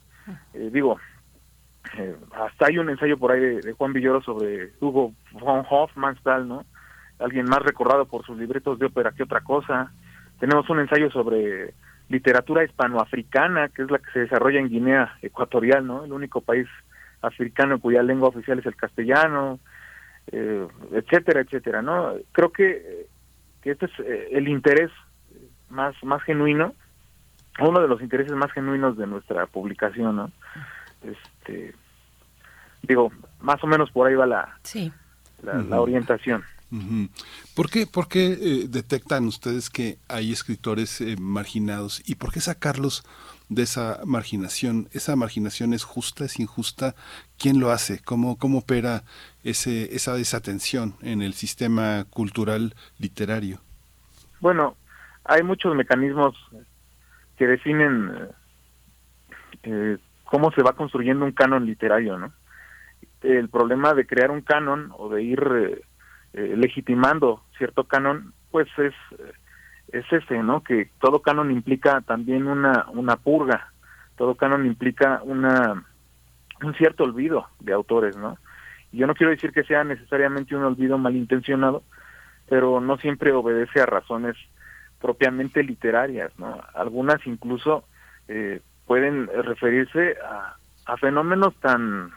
Eh, 0.55 0.71
digo, 0.73 0.99
eh, 1.97 2.17
hasta 2.33 2.67
hay 2.67 2.79
un 2.79 2.91
ensayo 2.91 3.19
por 3.19 3.33
ahí 3.33 3.41
de, 3.41 3.73
Juan 3.73 3.93
Villoro 3.93 4.23
sobre 4.23 4.73
Hugo 4.81 5.13
von 5.33 5.65
Hofmannsthal, 5.69 6.47
¿no? 6.47 6.65
Alguien 7.19 7.47
más 7.47 7.61
recordado 7.61 8.07
por 8.07 8.25
sus 8.25 8.39
libretos 8.39 8.79
de 8.79 8.87
ópera 8.87 9.13
que 9.13 9.23
otra 9.23 9.41
cosa. 9.41 9.93
Tenemos 10.39 10.69
un 10.71 10.81
ensayo 10.81 11.11
sobre 11.11 11.75
literatura 12.11 12.65
hispanoafricana, 12.65 13.69
que 13.69 13.83
es 13.83 13.91
la 13.91 13.99
que 13.99 14.11
se 14.13 14.19
desarrolla 14.21 14.59
en 14.59 14.69
Guinea 14.69 15.17
Ecuatorial, 15.23 15.87
¿no? 15.87 16.05
El 16.05 16.13
único 16.13 16.41
país 16.41 16.67
africano 17.23 17.79
cuya 17.79 18.03
lengua 18.03 18.29
oficial 18.29 18.59
es 18.59 18.67
el 18.67 18.75
castellano, 18.75 19.61
eh, 20.33 20.67
etcétera, 20.93 21.41
etcétera, 21.41 21.83
¿no? 21.83 22.15
Creo 22.33 22.51
que, 22.51 23.07
que 23.63 23.71
este 23.71 23.87
es 23.87 23.93
eh, 24.01 24.29
el 24.33 24.49
interés 24.49 24.91
más, 25.69 25.95
más 26.03 26.23
genuino, 26.25 26.75
uno 27.61 27.81
de 27.81 27.89
los 27.89 28.03
intereses 28.03 28.33
más 28.33 28.51
genuinos 28.53 28.99
de 28.99 29.07
nuestra 29.07 29.47
publicación, 29.47 30.17
¿no? 30.17 30.33
Este, 31.03 31.75
digo, 32.83 33.13
más 33.41 33.63
o 33.63 33.69
menos 33.69 33.91
por 33.93 34.09
ahí 34.09 34.15
va 34.15 34.27
la, 34.27 34.59
la, 35.43 35.81
orientación. 35.81 36.43
¿Por 37.57 37.69
qué, 37.69 37.87
por 37.87 38.07
qué 38.07 38.33
eh, 38.33 38.67
detectan 38.69 39.27
ustedes 39.27 39.71
que 39.71 39.99
hay 40.09 40.31
escritores 40.31 41.01
eh, 41.01 41.17
marginados 41.19 42.01
y 42.09 42.15
por 42.15 42.33
qué 42.33 42.41
sacarlos 42.41 43.03
de 43.49 43.63
esa 43.63 44.01
marginación? 44.07 44.89
¿Esa 44.93 45.17
marginación 45.17 45.75
es 45.75 45.83
justa, 45.83 46.25
es 46.25 46.39
injusta? 46.39 46.95
¿Quién 47.39 47.59
lo 47.59 47.73
hace? 47.73 48.01
¿Cómo, 48.01 48.39
cómo 48.39 48.59
opera 48.59 49.03
ese, 49.43 49.97
esa 49.97 50.15
desatención 50.15 50.95
en 51.03 51.23
el 51.23 51.35
sistema 51.35 52.05
cultural 52.09 52.75
literario? 52.99 53.59
Bueno, 54.41 54.77
hay 55.25 55.43
muchos 55.43 55.75
mecanismos 55.75 56.37
que 57.37 57.49
definen 57.49 58.29
eh, 59.65 59.99
cómo 60.25 60.53
se 60.53 60.63
va 60.63 60.75
construyendo 60.75 61.25
un 61.25 61.33
canon 61.33 61.67
literario, 61.67 62.17
¿no? 62.17 62.33
El 63.23 63.49
problema 63.49 63.93
de 63.93 64.07
crear 64.07 64.31
un 64.31 64.41
canon 64.41 64.93
o 64.97 65.09
de 65.11 65.23
ir 65.23 65.83
eh, 66.33 66.55
legitimando 66.57 67.43
cierto 67.57 67.85
canon, 67.85 68.33
pues 68.51 68.69
es 68.79 68.95
es 69.93 70.05
ese, 70.13 70.43
¿no? 70.43 70.63
Que 70.63 70.91
todo 71.01 71.21
canon 71.21 71.51
implica 71.51 72.01
también 72.03 72.47
una 72.47 72.87
una 72.93 73.17
purga, 73.17 73.73
todo 74.17 74.35
canon 74.37 74.67
implica 74.67 75.21
una 75.25 75.85
un 76.63 76.75
cierto 76.75 77.05
olvido 77.05 77.49
de 77.61 77.73
autores, 77.73 78.17
¿no? 78.17 78.39
Y 78.93 78.99
yo 78.99 79.07
no 79.07 79.15
quiero 79.15 79.31
decir 79.31 79.53
que 79.53 79.65
sea 79.65 79.85
necesariamente 79.85 80.55
un 80.55 80.65
olvido 80.65 80.99
malintencionado, 80.99 81.83
pero 82.49 82.81
no 82.81 82.97
siempre 82.99 83.33
obedece 83.33 83.81
a 83.81 83.87
razones 83.87 84.37
propiamente 85.01 85.63
literarias, 85.63 86.33
¿no? 86.39 86.61
Algunas 86.75 87.25
incluso 87.27 87.85
eh, 88.29 88.61
pueden 88.87 89.29
referirse 89.29 90.17
a, 90.25 90.57
fenómenos 90.97 91.55
tan 91.61 92.11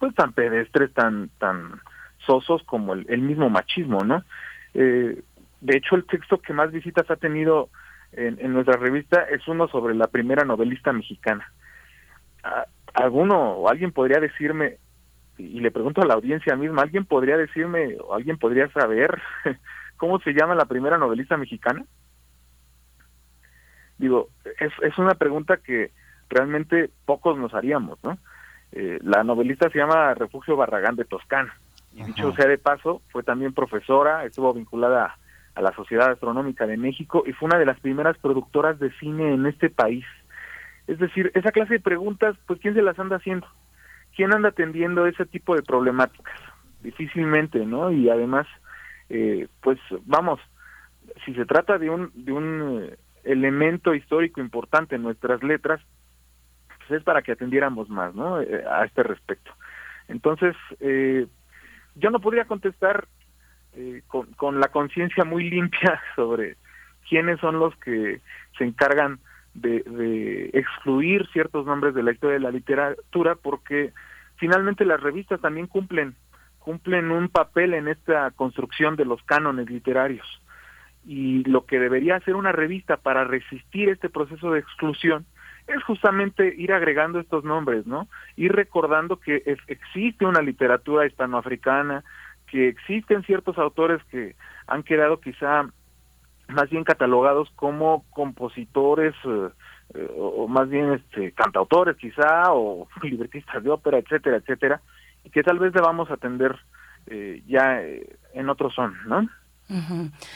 pues 0.00 0.14
tan 0.14 0.32
pedestres, 0.32 0.94
tan 0.94 1.28
tan 1.38 1.78
sosos 2.26 2.62
como 2.64 2.94
el, 2.94 3.20
mismo 3.20 3.48
machismo, 3.48 4.04
¿no? 4.04 4.24
Eh, 4.74 5.22
de 5.60 5.76
hecho, 5.76 5.96
el 5.96 6.04
texto 6.04 6.38
que 6.38 6.52
más 6.52 6.70
visitas 6.70 7.10
ha 7.10 7.16
tenido 7.16 7.70
en, 8.12 8.52
nuestra 8.52 8.76
revista 8.76 9.22
es 9.22 9.46
uno 9.48 9.68
sobre 9.68 9.94
la 9.94 10.06
primera 10.08 10.44
novelista 10.44 10.92
mexicana. 10.92 11.50
¿Alguno 12.94 13.52
o 13.52 13.68
alguien 13.68 13.92
podría 13.92 14.20
decirme, 14.20 14.78
y 15.38 15.60
le 15.60 15.70
pregunto 15.70 16.02
a 16.02 16.06
la 16.06 16.14
audiencia 16.14 16.56
misma, 16.56 16.82
¿alguien 16.82 17.04
podría 17.04 17.36
decirme 17.36 17.96
o 18.00 18.14
alguien 18.14 18.38
podría 18.38 18.68
saber 18.70 19.20
cómo 19.96 20.18
se 20.20 20.32
llama 20.32 20.54
la 20.54 20.66
primera 20.66 20.98
novelista 20.98 21.36
mexicana? 21.36 21.84
Digo, 23.98 24.28
es, 24.60 24.72
es 24.82 24.98
una 24.98 25.14
pregunta 25.14 25.58
que 25.58 25.90
realmente 26.28 26.90
pocos 27.04 27.38
nos 27.38 27.54
haríamos, 27.54 27.98
¿no? 28.02 28.18
Eh, 28.72 28.98
la 29.02 29.24
novelista 29.24 29.70
se 29.70 29.78
llama 29.78 30.14
Refugio 30.14 30.56
Barragán 30.56 30.96
de 30.96 31.04
Toscana. 31.04 31.54
Y 31.96 32.04
dicho 32.04 32.30
sea 32.32 32.46
de 32.46 32.58
paso, 32.58 33.00
fue 33.08 33.22
también 33.22 33.54
profesora, 33.54 34.26
estuvo 34.26 34.52
vinculada 34.52 35.16
a 35.54 35.62
la 35.62 35.72
Sociedad 35.72 36.10
Astronómica 36.10 36.66
de 36.66 36.76
México 36.76 37.24
y 37.26 37.32
fue 37.32 37.46
una 37.46 37.58
de 37.58 37.64
las 37.64 37.80
primeras 37.80 38.18
productoras 38.18 38.78
de 38.78 38.92
cine 38.98 39.32
en 39.32 39.46
este 39.46 39.70
país. 39.70 40.04
Es 40.86 40.98
decir, 40.98 41.32
esa 41.34 41.52
clase 41.52 41.74
de 41.74 41.80
preguntas, 41.80 42.36
pues 42.46 42.60
¿quién 42.60 42.74
se 42.74 42.82
las 42.82 42.98
anda 42.98 43.16
haciendo? 43.16 43.46
¿Quién 44.14 44.34
anda 44.34 44.50
atendiendo 44.50 45.06
ese 45.06 45.24
tipo 45.24 45.56
de 45.56 45.62
problemáticas? 45.62 46.38
Difícilmente, 46.82 47.64
¿no? 47.64 47.90
Y 47.90 48.10
además, 48.10 48.46
eh, 49.08 49.48
pues 49.62 49.78
vamos, 50.04 50.38
si 51.24 51.32
se 51.34 51.46
trata 51.46 51.78
de 51.78 51.88
un, 51.88 52.12
de 52.14 52.32
un 52.32 52.82
eh, 52.82 52.96
elemento 53.24 53.94
histórico 53.94 54.42
importante 54.42 54.96
en 54.96 55.02
nuestras 55.02 55.42
letras, 55.42 55.80
pues 56.86 57.00
es 57.00 57.04
para 57.04 57.22
que 57.22 57.32
atendiéramos 57.32 57.88
más, 57.88 58.14
¿no? 58.14 58.38
Eh, 58.42 58.64
a 58.70 58.84
este 58.84 59.02
respecto. 59.02 59.50
Entonces, 60.08 60.54
eh, 60.80 61.26
yo 61.96 62.10
no 62.10 62.20
podría 62.20 62.44
contestar 62.44 63.08
eh, 63.74 64.02
con, 64.06 64.32
con 64.34 64.60
la 64.60 64.68
conciencia 64.68 65.24
muy 65.24 65.50
limpia 65.50 66.00
sobre 66.16 66.56
quiénes 67.08 67.40
son 67.40 67.58
los 67.58 67.74
que 67.76 68.20
se 68.56 68.64
encargan 68.64 69.18
de, 69.54 69.82
de 69.82 70.50
excluir 70.52 71.26
ciertos 71.32 71.66
nombres 71.66 71.94
de 71.94 72.02
la 72.02 72.12
historia 72.12 72.34
de 72.34 72.40
la 72.40 72.50
literatura, 72.50 73.34
porque 73.34 73.92
finalmente 74.36 74.84
las 74.84 75.00
revistas 75.00 75.40
también 75.40 75.66
cumplen 75.66 76.14
cumplen 76.66 77.12
un 77.12 77.28
papel 77.28 77.74
en 77.74 77.86
esta 77.86 78.32
construcción 78.32 78.96
de 78.96 79.04
los 79.04 79.22
cánones 79.22 79.70
literarios. 79.70 80.26
Y 81.06 81.44
lo 81.44 81.64
que 81.64 81.78
debería 81.78 82.16
hacer 82.16 82.34
una 82.34 82.50
revista 82.50 82.96
para 82.96 83.22
resistir 83.22 83.88
este 83.88 84.08
proceso 84.08 84.50
de 84.50 84.58
exclusión 84.58 85.26
es 85.66 85.82
justamente 85.84 86.54
ir 86.56 86.72
agregando 86.72 87.18
estos 87.18 87.44
nombres, 87.44 87.86
¿no? 87.86 88.08
Ir 88.36 88.52
recordando 88.52 89.16
que 89.18 89.42
existe 89.66 90.24
una 90.24 90.40
literatura 90.40 91.06
hispanoafricana, 91.06 92.04
que 92.46 92.68
existen 92.68 93.24
ciertos 93.24 93.58
autores 93.58 94.02
que 94.04 94.36
han 94.66 94.82
quedado 94.82 95.20
quizá 95.20 95.68
más 96.48 96.70
bien 96.70 96.84
catalogados 96.84 97.50
como 97.56 98.04
compositores 98.10 99.14
eh, 99.24 99.48
eh, 99.94 100.10
o 100.16 100.46
más 100.46 100.68
bien 100.68 100.92
este 100.92 101.32
cantautores 101.32 101.96
quizá 101.96 102.52
o 102.52 102.88
libretistas 103.02 103.62
de 103.62 103.70
ópera, 103.70 103.98
etcétera, 103.98 104.36
etcétera, 104.36 104.80
y 105.24 105.30
que 105.30 105.42
tal 105.42 105.58
vez 105.58 105.72
debamos 105.72 106.10
atender 106.10 106.56
eh, 107.08 107.42
ya 107.46 107.80
en 108.34 108.48
otro 108.48 108.70
son, 108.70 108.96
¿no? 109.06 109.28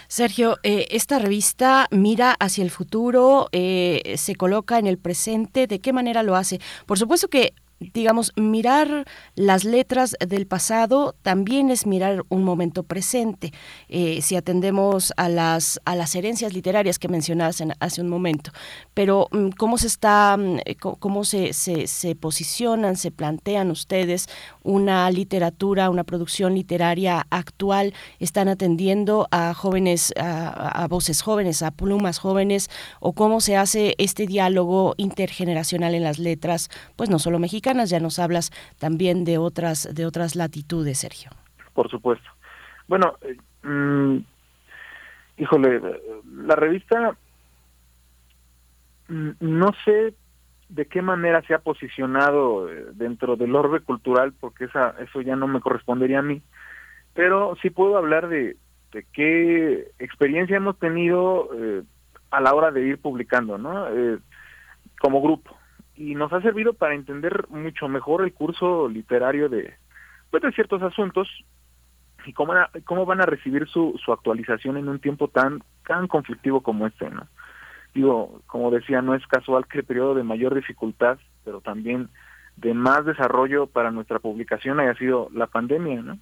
Sergio, 0.09 0.59
eh, 0.63 0.89
esta 0.91 1.19
revista 1.19 1.87
mira 1.91 2.37
hacia 2.41 2.65
el 2.65 2.71
futuro, 2.71 3.49
eh, 3.53 4.15
se 4.17 4.35
coloca 4.35 4.79
en 4.79 4.87
el 4.87 4.99
presente, 4.99 5.67
¿de 5.67 5.81
qué 5.81 5.93
manera 5.93 6.23
lo 6.23 6.37
hace? 6.37 6.61
Por 6.87 6.99
supuesto 6.99 7.29
que 7.29 7.55
digamos, 7.81 8.33
mirar 8.37 9.07
las 9.35 9.65
letras 9.65 10.15
del 10.21 10.47
pasado 10.47 11.15
también 11.23 11.71
es 11.71 11.87
mirar 11.87 12.25
un 12.29 12.45
momento 12.45 12.83
presente. 12.83 13.53
Eh, 13.89 14.21
si 14.21 14.37
atendemos 14.37 15.15
a 15.17 15.29
las, 15.29 15.81
a 15.87 15.97
las 15.97 16.15
herencias 16.15 16.53
literarias 16.53 16.99
que 16.99 17.09
mencionabas 17.09 17.63
hace 17.81 18.03
un 18.03 18.09
momento, 18.09 18.53
pero 18.93 19.29
mm, 19.33 19.51
cómo 19.57 19.79
se 19.79 19.87
está, 19.87 20.37
mm, 20.37 20.59
cómo 20.99 21.25
se, 21.25 21.55
se, 21.55 22.15
posicionan, 22.17 22.97
se 22.97 23.11
plantean 23.11 23.71
ustedes 23.71 24.29
una 24.63 25.11
literatura, 25.11 25.91
una 25.91 26.05
producción 26.05 26.55
literaria 26.55 27.27
actual, 27.31 27.95
están 28.19 28.49
atendiendo 28.49 29.27
a 29.31 29.55
jóvenes, 29.55 30.13
a, 30.17 30.87
voces 30.89 31.23
jóvenes, 31.23 31.63
a 31.63 31.71
plumas 31.71 32.19
jóvenes, 32.19 32.69
o 33.01 33.15
cómo 33.15 33.41
se 33.41 33.57
hace 33.57 33.95
este 33.99 34.27
diálogo 34.27 34.95
intergeneracional 34.97 35.95
en 35.95 36.03
las 36.03 36.19
letras, 36.19 36.69
pues 36.97 37.11
no 37.11 37.19
solo 37.19 37.39
mexicanas, 37.39 37.91
ya 37.91 38.01
nos 38.01 38.19
hablas 38.19 38.51
también 38.79 39.25
de 39.25 39.39
otras, 39.39 39.95
de 39.95 40.07
otras 40.07 40.37
latitudes, 40.37 40.99
Sergio. 40.99 41.31
Por 41.73 41.91
supuesto. 41.91 42.29
Bueno, 42.89 43.17
eh, 43.23 43.37
mm, 43.67 44.19
híjole, 45.39 45.81
la 46.25 46.57
revista 46.57 47.17
mm, 49.09 49.31
no 49.41 49.73
sé 49.85 50.15
de 50.71 50.87
qué 50.87 51.03
manera 51.03 51.43
se 51.43 51.55
ha 51.55 51.59
posicionado 51.59 52.71
eh, 52.71 52.87
dentro 52.95 53.37
del 53.37 53.55
orbe 53.55 53.81
cultural, 53.81 54.33
porque 54.39 54.65
esa, 54.65 54.95
eso 55.01 55.21
ya 55.21 55.37
no 55.37 55.47
me 55.47 55.61
correspondería 55.61 56.21
a 56.21 56.23
mí, 56.23 56.43
pero 57.15 57.57
sí 57.61 57.71
puedo 57.71 57.97
hablar 57.97 58.29
de, 58.29 58.57
qué 59.13 59.91
experiencia 59.99 60.57
hemos 60.57 60.79
tenido 60.79 61.51
eh, 61.55 61.83
a 62.31 62.41
la 62.41 62.55
hora 62.55 62.71
de 62.71 62.83
ir 62.83 62.99
publicando, 62.99 63.59
¿no? 63.59 63.87
como 65.01 65.23
grupo 65.23 65.57
y 66.01 66.15
nos 66.15 66.33
ha 66.33 66.41
servido 66.41 66.73
para 66.73 66.95
entender 66.95 67.47
mucho 67.51 67.87
mejor 67.87 68.25
el 68.25 68.33
curso 68.33 68.89
literario 68.89 69.51
de, 69.51 69.75
pues, 70.31 70.43
de 70.43 70.51
ciertos 70.53 70.83
asuntos 70.83 71.29
y 72.25 72.33
cómo, 72.33 72.55
cómo 72.87 73.05
van 73.05 73.21
a 73.21 73.27
recibir 73.27 73.69
su, 73.69 74.01
su 74.03 74.11
actualización 74.11 74.79
en 74.79 74.89
un 74.89 74.99
tiempo 74.99 75.29
tan, 75.29 75.63
tan 75.87 76.09
conflictivo 76.09 76.63
como 76.63 76.87
este, 76.87 77.11
¿no? 77.11 77.27
Digo, 77.95 78.43
como 78.47 78.71
decía, 78.71 79.03
no 79.03 79.15
es 79.15 79.27
casual 79.27 79.67
que 79.67 79.79
el 79.79 79.85
periodo 79.85 80.15
de 80.15 80.23
mayor 80.23 80.55
dificultad, 80.55 81.19
pero 81.45 81.61
también 81.61 82.09
de 82.57 82.75
más 82.75 83.05
desarrollo 83.05 83.67
para 83.67 83.91
nuestra 83.91 84.19
publicación 84.19 84.81
haya 84.81 84.95
sido 84.95 85.29
la 85.33 85.47
pandemia, 85.47 86.03
¿no? 86.03 86.19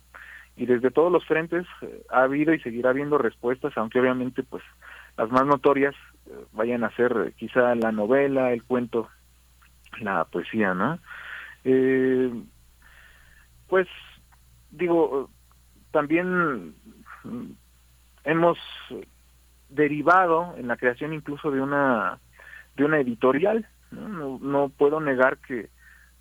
Y 0.57 0.67
desde 0.67 0.91
todos 0.91 1.13
los 1.13 1.25
frentes 1.25 1.67
eh, 1.83 2.03
ha 2.11 2.23
habido 2.23 2.53
y 2.53 2.61
seguirá 2.61 2.91
habiendo 2.91 3.19
respuestas, 3.19 3.73
aunque 3.77 4.01
obviamente 4.01 4.43
pues 4.43 4.63
las 5.17 5.31
más 5.31 5.45
notorias 5.47 5.95
eh, 6.27 6.45
vayan 6.53 6.85
a 6.85 6.95
ser 6.95 7.13
eh, 7.27 7.33
quizá 7.37 7.75
la 7.75 7.93
novela, 7.93 8.53
el 8.53 8.63
cuento, 8.63 9.09
la 10.01 10.25
poesía, 10.25 10.75
¿no? 10.75 10.99
Eh, 11.65 12.33
pues 13.67 13.89
digo, 14.71 15.29
también 15.91 16.75
hemos 18.25 18.59
derivado 19.69 20.55
en 20.57 20.69
la 20.69 20.77
creación 20.77 21.13
incluso 21.13 21.51
de 21.51 21.61
una 21.61 22.19
de 22.77 22.85
una 22.85 23.01
editorial. 23.01 23.67
¿no? 23.91 24.69
Puedo 24.69 25.01
negar 25.01 25.39
que 25.39 25.71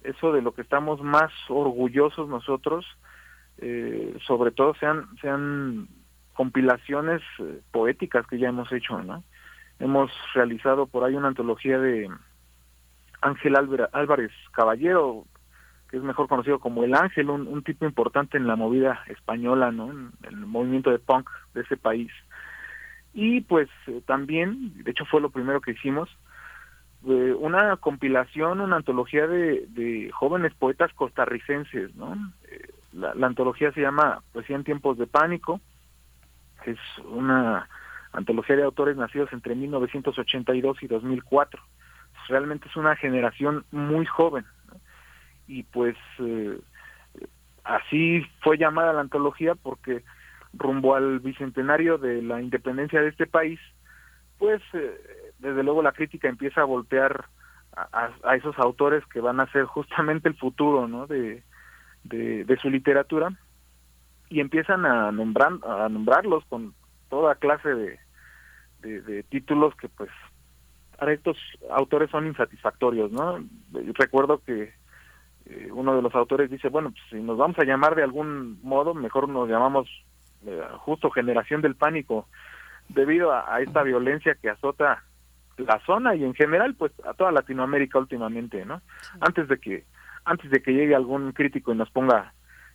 eso 0.03 0.31
de 0.31 0.41
lo 0.41 0.53
que 0.53 0.61
estamos 0.61 1.01
más 1.01 1.31
orgullosos 1.49 2.29
nosotros, 2.29 2.85
eh, 3.57 4.17
sobre 4.25 4.51
todo 4.51 4.73
sean 4.75 5.07
sean 5.21 5.87
compilaciones 6.33 7.21
eh, 7.39 7.61
poéticas 7.71 8.25
que 8.27 8.37
ya 8.37 8.49
hemos 8.49 8.71
hecho, 8.71 9.01
¿no? 9.01 9.23
Hemos 9.79 10.11
realizado 10.33 10.87
por 10.87 11.03
ahí 11.03 11.15
una 11.15 11.27
antología 11.27 11.79
de 11.79 12.09
Ángel 13.21 13.55
Álvarez 13.55 14.31
Caballero, 14.51 15.25
que 15.89 15.97
es 15.97 16.03
mejor 16.03 16.27
conocido 16.27 16.59
como 16.59 16.83
El 16.83 16.93
Ángel, 16.93 17.29
un, 17.29 17.63
tipo 17.63 17.85
importante 17.85 18.37
en 18.37 18.47
la 18.47 18.55
movida 18.55 19.03
española, 19.07 19.71
¿no? 19.71 19.91
En, 19.91 20.11
el 20.23 20.37
movimiento 20.37 20.91
de 20.91 20.99
punk 20.99 21.29
de 21.53 21.61
ese 21.61 21.77
país. 21.77 22.11
Y 23.19 23.41
pues 23.41 23.67
eh, 23.87 23.99
también, 24.05 24.83
de 24.83 24.91
hecho 24.91 25.03
fue 25.05 25.19
lo 25.19 25.31
primero 25.31 25.59
que 25.59 25.71
hicimos, 25.71 26.07
eh, 27.07 27.33
una 27.39 27.75
compilación, 27.77 28.61
una 28.61 28.75
antología 28.75 29.25
de, 29.25 30.11
jóvenes 30.13 30.53
poetas 30.53 30.93
costarricenses, 30.93 31.95
¿no? 31.95 32.13
Eh, 32.43 32.69
la, 32.93 33.25
antología 33.25 33.71
se 33.71 33.81
llama 33.81 34.21
Poesía 34.33 34.55
en 34.55 34.63
tiempos 34.63 34.99
de 34.99 35.07
pánico, 35.07 35.59
es 36.67 36.77
una 37.05 37.67
antología 38.11 38.55
de 38.55 38.63
autores 38.63 38.95
nacidos 38.95 39.33
entre 39.33 39.55
1982 39.55 40.83
y 40.83 40.87
2004. 40.87 41.59
Realmente 42.27 42.67
es 42.67 42.75
una 42.75 42.95
generación 42.95 43.65
muy 43.71 44.05
joven. 44.05 44.45
Y 45.47 45.63
pues 45.63 45.95
así 47.63 48.23
fue 48.41 48.59
llamada 48.59 48.93
la 48.93 49.01
antología 49.01 49.55
porque 49.55 50.03
rumbo 50.57 50.95
al 50.95 51.19
bicentenario 51.19 51.97
de 51.97 52.21
la 52.21 52.41
independencia 52.41 53.01
de 53.01 53.09
este 53.09 53.27
país, 53.27 53.59
pues 54.37 54.61
eh, 54.73 55.33
desde 55.39 55.63
luego 55.63 55.81
la 55.81 55.91
crítica 55.91 56.27
empieza 56.27 56.61
a 56.61 56.65
voltear 56.65 57.25
a, 57.75 58.35
esos 58.35 58.57
autores 58.57 59.05
que 59.05 59.21
van 59.21 59.39
a 59.39 59.51
ser 59.51 59.65
justamente 59.65 60.27
el 60.27 60.35
futuro 60.35 60.87
¿no? 60.87 61.05
de, 61.05 61.43
su 62.61 62.69
literatura 62.69 63.29
y 64.29 64.39
empiezan 64.39 64.85
a 64.85 65.11
nombrar 65.11 65.53
a 65.63 65.87
nombrarlos 65.87 66.43
con 66.45 66.73
toda 67.09 67.35
clase 67.35 67.69
de, 67.69 67.99
de, 68.81 69.23
títulos 69.23 69.75
que 69.75 69.89
pues 69.89 70.09
para 70.97 71.13
estos 71.13 71.37
autores 71.69 72.09
son 72.09 72.25
insatisfactorios, 72.25 73.11
¿no? 73.11 73.45
Recuerdo 73.93 74.39
que 74.43 74.73
eh, 75.45 75.69
uno 75.71 75.95
de 75.95 76.01
los 76.01 76.13
autores 76.15 76.49
dice, 76.49 76.69
bueno, 76.69 76.91
pues 76.91 77.03
si 77.11 77.17
nos 77.17 77.37
vamos 77.37 77.57
a 77.59 77.63
llamar 77.63 77.95
de 77.95 78.03
algún 78.03 78.59
modo, 78.63 78.93
mejor 78.93 79.29
nos 79.29 79.47
llamamos 79.47 79.87
justo 80.79 81.09
generación 81.09 81.61
del 81.61 81.75
pánico, 81.75 82.27
debido 82.89 83.31
a, 83.33 83.61
esta 83.61 83.83
violencia 83.83 84.35
que 84.35 84.49
azota 84.49 85.03
la 85.57 85.79
zona 85.85 86.15
y 86.15 86.23
en 86.23 86.33
general 86.33 86.75
pues 86.75 86.91
a 87.03 87.13
toda 87.13 87.31
Latinoamérica 87.31 87.99
últimamente, 87.99 88.65
¿no? 88.65 88.81
Antes 89.19 89.47
de 89.47 89.59
que 89.59 89.85
antes 90.23 90.51
de 90.51 90.61
que 90.61 90.73
llegue 90.73 90.93
algún 90.93 91.31
crítico 91.31 91.73
y 91.73 91.77
nos 91.77 91.89
ponga 91.89 92.33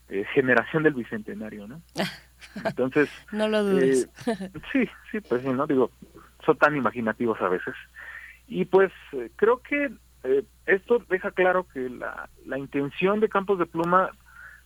eh, 0.08 0.24
generación 0.34 0.82
del 0.82 0.94
bicentenario, 0.94 1.68
¿no? 1.68 1.82
Entonces, 2.64 3.10
no 3.30 3.48
lo 3.48 3.62
dudes. 3.62 4.08
Eh, 4.26 4.50
sí, 4.72 4.88
sí, 5.10 5.20
pues 5.20 5.42
sí, 5.42 5.48
¿no? 5.48 5.66
Digo, 5.66 5.90
son 6.44 6.56
tan 6.58 6.76
imaginativos 6.76 7.40
a 7.40 7.48
veces. 7.48 7.74
Y 8.48 8.64
pues 8.64 8.90
eh, 9.12 9.30
creo 9.36 9.62
que 9.62 9.92
eh, 10.24 10.44
esto 10.66 11.04
deja 11.08 11.30
claro 11.30 11.66
que 11.72 11.88
la, 11.88 12.28
la 12.46 12.58
intención 12.58 13.20
de 13.20 13.28
Campos 13.28 13.58
de 13.58 13.66
Pluma 13.66 14.10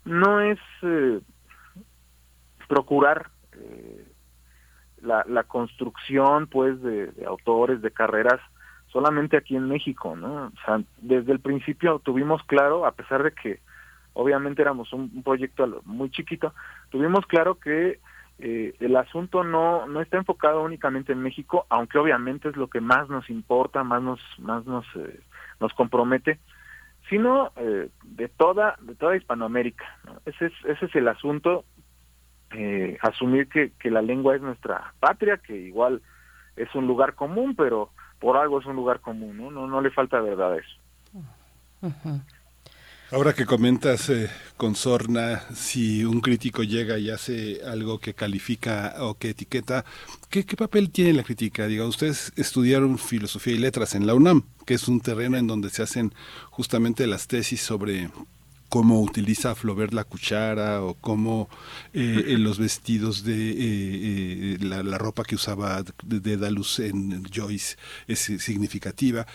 no 0.05 0.41
es 0.41 0.59
procurar 2.67 3.31
la, 5.03 5.25
la 5.27 5.45
construcción, 5.45 6.47
pues, 6.47 6.81
de, 6.83 7.11
autores, 7.27 7.81
de 7.81 7.91
carreras, 7.91 8.41
solamente 8.89 9.37
aquí 9.37 9.57
en 9.57 9.69
México, 9.69 10.17
¿no? 10.17 10.53
Desde 10.99 11.33
el 11.33 11.41
principio 11.41 11.99
tuvimos 12.01 12.43
claro, 12.45 12.87
a 12.87 12.93
pesar 12.93 13.23
de 13.23 13.33
que 13.33 13.61
obviamente 14.15 14.63
éramos 14.63 14.93
un, 14.93 15.23
proyecto 15.23 15.83
muy 15.85 16.11
chiquito, 16.11 16.55
tuvimos 16.91 17.27
claro 17.27 17.57
que 17.57 18.01
eh, 18.39 18.75
el 18.81 18.97
asunto 18.97 19.45
no, 19.45 19.87
no 19.87 20.01
está 20.01 20.17
enfocado 20.17 20.63
únicamente 20.63 21.13
en 21.13 21.23
México, 21.23 21.67
aunque 21.69 21.99
obviamente 21.99 22.49
es 22.49 22.57
lo 22.57 22.69
que 22.69 22.81
más 22.81 23.09
nos 23.09 23.29
importa, 23.31 23.85
más 23.85 24.03
nos, 24.03 24.21
más 24.39 24.65
nos, 24.67 24.87
eh, 24.97 25.21
nos 25.61 25.73
compromete, 25.75 26.39
sino 27.09 27.53
eh, 27.57 27.89
de 28.03 28.29
toda, 28.29 28.77
de 28.81 28.95
toda 28.95 29.17
Hispanoamérica. 29.17 29.85
Ese, 30.25 30.47
es, 30.47 30.53
ese 30.65 30.87
es 30.87 30.95
el 30.95 31.09
asunto, 31.09 31.65
asumir 33.01 33.49
que, 33.49 33.73
que 33.79 33.91
la 33.91 34.03
lengua 34.03 34.37
es 34.37 34.43
nuestra 34.43 34.93
patria, 35.01 35.39
que 35.39 35.57
igual 35.57 36.03
es 36.57 36.75
un 36.75 36.87
lugar 36.87 37.15
común, 37.15 37.55
pero 37.55 37.91
por 38.19 38.37
algo 38.37 38.61
es 38.61 38.67
un 38.67 38.77
lugar 38.77 39.01
común, 39.01 39.37
¿no? 39.37 39.51
No, 39.51 39.67
no 39.67 39.81
le 39.81 39.91
falta 39.91 40.21
verdad 40.21 40.55
a 40.55 40.57
eso. 40.57 42.23
Ahora 43.13 43.35
que 43.35 43.47
comentas 43.47 44.11
eh, 44.11 44.29
con 44.57 44.75
Sorna, 44.75 45.41
si 45.55 46.05
un 46.05 46.21
crítico 46.21 46.65
llega 46.65 46.99
y 46.99 47.11
hace 47.11 47.61
algo 47.65 48.01
que 48.01 48.15
califica 48.15 48.97
o 48.99 49.15
que 49.15 49.31
etiqueta, 49.31 49.85
¿qué, 50.29 50.43
papel 50.43 50.91
tiene 50.91 51.13
la 51.13 51.23
crítica? 51.23 51.69
Diga, 51.69 51.87
ustedes 51.87 52.33
estudiaron 52.35 52.99
filosofía 52.99 53.55
y 53.55 53.59
letras 53.59 53.95
en 53.95 54.09
la 54.09 54.15
UNAM, 54.15 54.43
que 54.65 54.75
es 54.75 54.89
un 54.89 55.01
terreno 55.01 55.37
en 55.37 55.47
donde 55.47 55.71
se 55.71 55.85
hacen 55.85 56.13
justamente 56.51 57.07
las 57.07 57.29
tesis 57.29 57.61
sobre 57.61 58.11
cómo 58.69 59.01
utiliza 59.01 59.55
Flaubert 59.55 59.93
la 59.93 60.05
cuchara 60.05 60.83
o 60.83 60.95
cómo 60.95 61.49
eh, 61.93 62.37
los 62.39 62.59
vestidos 62.59 63.25
de 63.25 63.35
eh, 64.55 64.59
la, 64.61 64.83
la, 64.83 64.99
ropa 64.99 65.25
que 65.25 65.35
usaba 65.35 65.85
de 66.05 66.37
Dalus 66.37 66.81
en 66.81 67.25
Joyce 67.25 67.77
es 68.07 68.21
significativa 68.21 69.27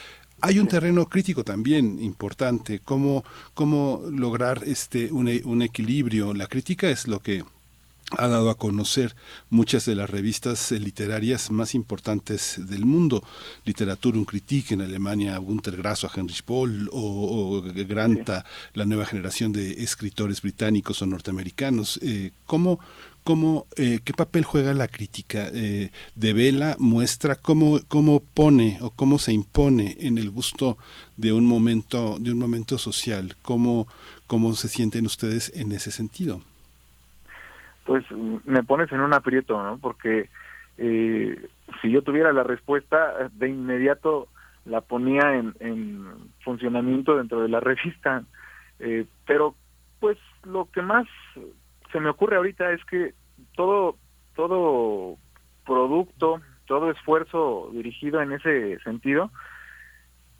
hay 0.41 0.60
un 0.60 0.67
terreno 0.67 1.06
crítico 1.06 1.44
también 1.44 2.00
importante, 2.02 2.80
cómo, 2.80 3.24
cómo 3.54 4.02
lograr 4.12 4.63
este 4.65 5.12
un, 5.12 5.30
un 5.46 5.62
equilibrio. 5.62 6.34
La 6.34 6.48
crítica 6.48 6.89
es 6.89 7.08
lo 7.08 7.20
que 7.20 7.44
ha 8.17 8.28
dado 8.28 8.50
a 8.50 8.58
conocer 8.58 9.15
muchas 9.50 9.86
de 9.86 9.95
las 9.95 10.10
revistas 10.10 10.71
literarias 10.71 11.52
más 11.52 11.76
importantes 11.76 12.56
del 12.58 12.86
mundo. 12.86 13.24
Literatura, 13.65 14.17
un 14.17 14.26
critique 14.26 14.74
en 14.74 14.82
Alemania, 14.82 15.38
Günter 15.38 15.78
Grasso 15.78 16.08
a 16.08 16.12
Heinrich 16.13 16.45
Boll 16.45 16.89
o, 16.91 17.62
Granta, 17.63 18.45
la 18.74 18.86
nueva 18.86 19.06
generación 19.06 19.52
de 19.52 19.84
escritores 19.84 20.41
británicos 20.41 21.02
o 21.02 21.06
norteamericanos. 21.06 22.00
Eh, 22.02 22.32
¿Cómo 22.45 22.80
cómo, 23.24 23.67
eh, 23.76 24.00
qué 24.04 24.13
papel 24.13 24.43
juega 24.43 24.74
la 24.74 24.88
crítica. 24.88 25.50
Eh, 25.54 25.91
de 26.15 26.34
Vela 26.34 26.76
muestra 26.80 27.36
cómo, 27.36 27.80
cómo 27.88 28.19
pone 28.19 28.80
o 28.82 28.91
cómo 28.91 29.19
se 29.19 29.34
impone 29.34 29.97
en 30.00 30.17
el 30.17 30.30
gusto 30.30 30.78
de 31.17 31.34
un 31.34 31.45
momento, 31.45 32.17
de 32.19 32.32
un 32.32 32.39
momento 32.39 32.78
social. 32.78 33.36
¿Cómo, 33.41 33.88
cómo 34.28 34.56
se 34.56 34.67
sienten 34.67 35.06
ustedes 35.06 35.52
en 35.56 35.71
ese 35.71 35.91
sentido? 35.91 36.41
Pues 37.86 38.06
me 38.12 38.63
pones 38.63 38.91
en 38.91 39.02
un 39.02 39.13
aprieto, 39.13 39.62
¿no? 39.62 39.78
Porque 39.78 40.30
eh, 40.78 41.48
si 41.82 41.91
yo 41.91 42.02
tuviera 42.02 42.32
la 42.32 42.44
respuesta, 42.44 43.30
de 43.34 43.50
inmediato 43.50 44.28
la 44.65 44.82
ponía 44.82 45.36
en, 45.36 45.56
en 45.60 46.06
funcionamiento 46.44 47.17
dentro 47.17 47.41
de 47.41 47.50
la 47.50 47.60
revista. 47.62 48.24
Eh, 48.80 49.06
pero 49.26 49.56
pues 50.00 50.17
lo 50.44 50.70
que 50.72 50.82
más 50.82 51.08
se 51.91 52.00
me 52.00 52.10
ocurre 52.10 52.38
ahorita 52.38 52.72
es 52.72 52.84
que 52.86 53.13
todo, 53.56 53.98
todo 54.36 55.17
producto, 55.65 56.41
todo 56.65 56.89
esfuerzo 56.89 57.70
dirigido 57.74 58.22
en 58.22 58.32
ese 58.34 58.80
sentido 58.80 59.32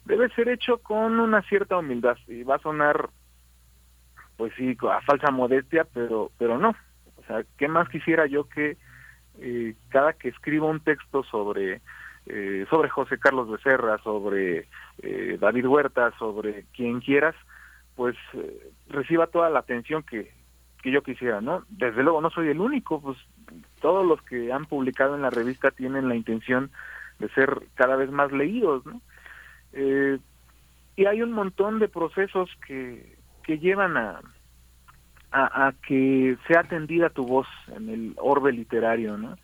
debe 0.06 0.30
ser 0.30 0.49
hecho 0.49 0.80
con 0.80 1.19
una 1.19 1.41
cierta 1.43 1.77
humildad 1.77 2.17
y 2.27 2.43
va 2.43 2.56
a 2.56 2.62
sonar 2.62 3.10
pues 4.38 4.51
sí 4.58 4.75
a 4.89 5.01
falsa 5.01 5.30
modestia 5.30 5.86
pero 5.93 6.32
pero 6.39 6.58
no 6.58 6.75
o 7.21 7.27
sea 7.27 7.43
qué 7.57 7.67
más 7.67 7.89
quisiera 7.89 8.25
yo 8.25 8.47
que 8.49 8.77
eh, 9.39 9.75
cada 9.89 10.13
que 10.13 10.29
escriba 10.29 10.67
un 10.67 10.81
texto 10.81 11.23
sobre 11.23 11.81
eh, 12.27 12.65
sobre 12.69 12.89
José 12.89 13.17
Carlos 13.17 13.49
Becerra 13.49 13.97
sobre 13.99 14.67
eh, 15.01 15.38
David 15.39 15.65
Huerta 15.65 16.13
sobre 16.19 16.65
quien 16.73 16.99
quieras 16.99 17.36
pues 17.95 18.15
reciba 18.89 19.27
toda 19.27 19.49
la 19.49 19.60
atención 19.60 20.03
que 20.03 20.31
que 20.81 20.91
yo 20.91 21.03
quisiera, 21.03 21.41
¿no? 21.41 21.63
Desde 21.69 22.03
luego 22.03 22.21
no 22.21 22.29
soy 22.29 22.49
el 22.49 22.60
único, 22.60 23.01
pues 23.01 23.17
todos 23.81 24.05
los 24.05 24.21
que 24.23 24.51
han 24.51 24.65
publicado 24.65 25.15
en 25.15 25.21
la 25.21 25.29
revista 25.29 25.71
tienen 25.71 26.10
la 26.10 26.15
intención 26.15 26.71
de 27.19 27.29
ser 27.29 27.62
cada 27.75 27.95
vez 27.95 28.12
más 28.12 28.31
leídos, 28.31 28.86
¿no? 28.86 29.01
Eh, 29.73 30.17
y 30.95 31.05
hay 31.05 31.21
un 31.21 31.31
montón 31.31 31.79
de 31.79 31.88
procesos 31.88 32.49
que, 32.65 33.15
que 33.43 33.60
llevan 33.60 33.95
a, 33.95 34.21
a, 35.32 35.74
que 35.88 36.38
sea 36.48 36.62
atendida 36.62 37.10
tu 37.10 37.26
voz 37.26 37.48
en 37.76 37.89
el 37.89 38.13
orbe 38.17 38.52
literario, 38.52 39.17
¿no? 39.17 39.38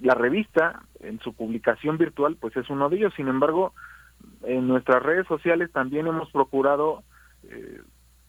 La 0.00 0.14
revista, 0.14 0.82
en 1.00 1.20
su 1.20 1.34
publicación 1.34 1.98
virtual, 1.98 2.36
pues 2.40 2.56
es 2.56 2.68
uno 2.70 2.88
de 2.88 2.96
ellos. 2.96 3.14
Sin 3.14 3.28
embargo, 3.28 3.74
en 4.42 4.66
nuestras 4.66 5.02
redes 5.02 5.26
sociales 5.26 5.70
también 5.72 6.06
hemos 6.06 6.30
procurado 6.30 7.04
eh, 7.44 7.80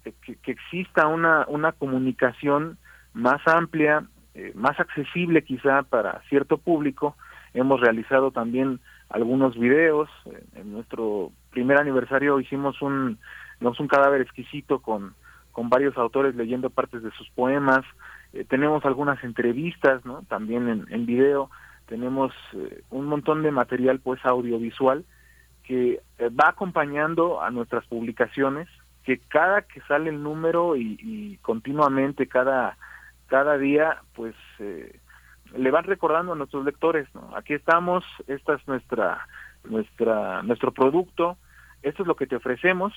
que, 0.04 0.36
que, 0.36 0.52
exista 0.52 1.08
una, 1.08 1.46
una 1.48 1.72
comunicación 1.72 2.78
más 3.14 3.42
amplia, 3.48 4.06
eh, 4.36 4.52
más 4.54 4.80
accesible 4.80 5.44
quizá 5.44 5.84
para 5.84 6.22
cierto 6.30 6.58
público. 6.58 7.16
Hemos 7.54 7.80
realizado 7.80 8.32
también 8.32 8.80
algunos 9.10 9.58
videos. 9.58 10.10
En 10.56 10.74
nuestro 10.74 11.32
primer 11.52 11.78
aniversario 11.78 12.40
hicimos 12.40 12.82
un, 12.82 13.18
un 13.62 13.88
cadáver 13.88 14.22
exquisito 14.22 14.80
con, 14.80 15.16
con 15.60 15.67
varios 15.67 15.98
autores 15.98 16.36
leyendo 16.36 16.69
partes 16.69 17.04
de 17.04 17.12
sus 17.12 17.30
poemas. 17.32 17.82
Eh, 18.32 18.45
tenemos 18.48 18.86
algunas 18.86 19.22
entrevistas, 19.26 20.06
¿no? 20.06 20.24
También 20.30 20.86
en, 20.89 21.06
video. 21.06 21.50
Tenemos 21.86 22.32
eh, 22.54 22.82
un 22.91 23.08
montón 23.08 23.43
de 23.43 23.52
material, 23.52 24.00
pues, 24.00 24.24
audiovisual 24.24 25.04
que 25.63 26.02
va 26.22 26.48
acompañando 26.48 27.41
a 27.41 27.52
nuestras 27.52 27.86
publicaciones, 27.88 28.69
que 29.04 29.17
cada 29.17 29.63
que 29.63 29.82
sale 29.82 30.12
el 30.12 30.24
número 30.24 30.78
y, 30.78 30.98
y 31.02 31.38
continuamente, 31.41 32.28
cada 32.28 32.78
cada 33.28 33.58
día 33.58 33.98
pues 34.15 34.36
eh, 34.60 34.98
le 35.58 35.72
van 35.72 35.84
recordando 35.84 36.32
a 36.32 36.36
nuestros 36.36 36.65
lectores 36.65 37.08
no 37.13 37.30
aquí 37.36 37.54
estamos 37.54 38.04
esta 38.26 38.56
es 38.56 38.67
nuestra 38.67 39.28
nuestra 39.65 40.41
nuestro 40.41 40.72
producto 40.72 41.38
esto 41.84 42.02
es 42.02 42.08
lo 42.08 42.15
que 42.15 42.26
te 42.26 42.38
ofrecemos 42.38 42.91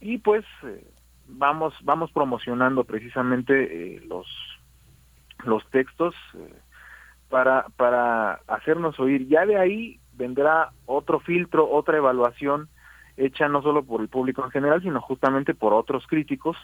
y 0.00 0.18
pues 0.18 0.44
eh, 0.64 0.84
vamos 1.32 1.74
vamos 1.82 2.10
promocionando 2.12 2.84
precisamente 2.84 3.96
eh, 3.96 4.00
los 4.06 4.26
los 5.44 5.68
textos 5.70 6.14
para 7.28 7.66
para 7.76 8.40
hacernos 8.46 8.98
oír 9.00 9.26
ya 9.28 9.46
de 9.46 9.56
ahí 9.56 10.00
vendrá 10.14 10.70
otro 10.86 11.20
filtro 11.20 11.70
otra 11.70 11.96
evaluación 11.96 12.68
hecha 13.16 13.48
no 13.48 13.62
solo 13.62 13.84
por 13.84 14.00
el 14.00 14.08
público 14.08 14.44
en 14.44 14.50
general 14.50 14.82
sino 14.82 15.00
justamente 15.00 15.54
por 15.54 15.72
otros 15.72 16.06
críticos 16.06 16.56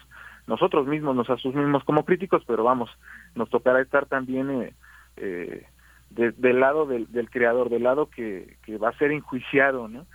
nosotros 0.47 0.87
mismos 0.87 1.15
nos 1.15 1.29
asumimos 1.29 1.83
como 1.83 2.05
críticos, 2.05 2.43
pero 2.47 2.63
vamos, 2.63 2.89
nos 3.35 3.49
tocará 3.49 3.81
estar 3.81 4.05
también 4.05 4.49
eh, 4.49 4.73
eh 5.17 5.65
del 6.09 6.61
lado 6.61 6.85
del, 6.85 7.11
del, 7.11 7.29
creador, 7.29 7.69
del 7.69 7.83
lado 7.83 8.09
que, 8.09 8.55
que 8.63 8.77
va 8.77 8.89
a 8.89 8.97
ser 8.97 9.11
enjuiciado, 9.11 9.89
¿no? 9.89 10.05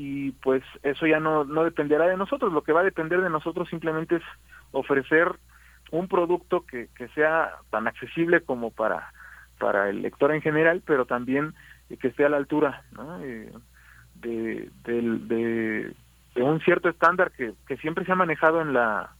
Y 0.00 0.30
pues 0.30 0.62
eso 0.84 1.08
ya 1.08 1.18
no, 1.18 1.42
no 1.42 1.64
dependerá 1.64 2.06
de 2.06 2.16
nosotros, 2.16 2.52
lo 2.52 2.62
que 2.62 2.72
va 2.72 2.82
a 2.82 2.84
depender 2.84 3.20
de 3.20 3.30
nosotros 3.30 3.68
simplemente 3.68 4.14
es 4.14 4.22
ofrecer 4.70 5.26
un 5.90 6.06
producto 6.06 6.64
que, 6.64 6.88
que 6.96 7.08
sea 7.08 7.56
tan 7.70 7.88
accesible 7.88 8.42
como 8.42 8.70
para, 8.70 9.12
para 9.58 9.90
el 9.90 10.02
lector 10.02 10.32
en 10.32 10.40
general, 10.40 10.84
pero 10.86 11.04
también 11.04 11.52
que 12.00 12.06
esté 12.06 12.24
a 12.24 12.28
la 12.28 12.36
altura 12.36 12.84
¿no? 12.92 13.20
Eh, 13.24 13.50
de, 14.14 14.70
de, 14.84 15.92
de, 16.36 16.42
un 16.44 16.60
cierto 16.60 16.88
estándar 16.88 17.32
que, 17.32 17.54
que 17.66 17.76
siempre 17.78 18.04
se 18.04 18.12
ha 18.12 18.14
manejado 18.14 18.62
en 18.62 18.74
la 18.74 19.10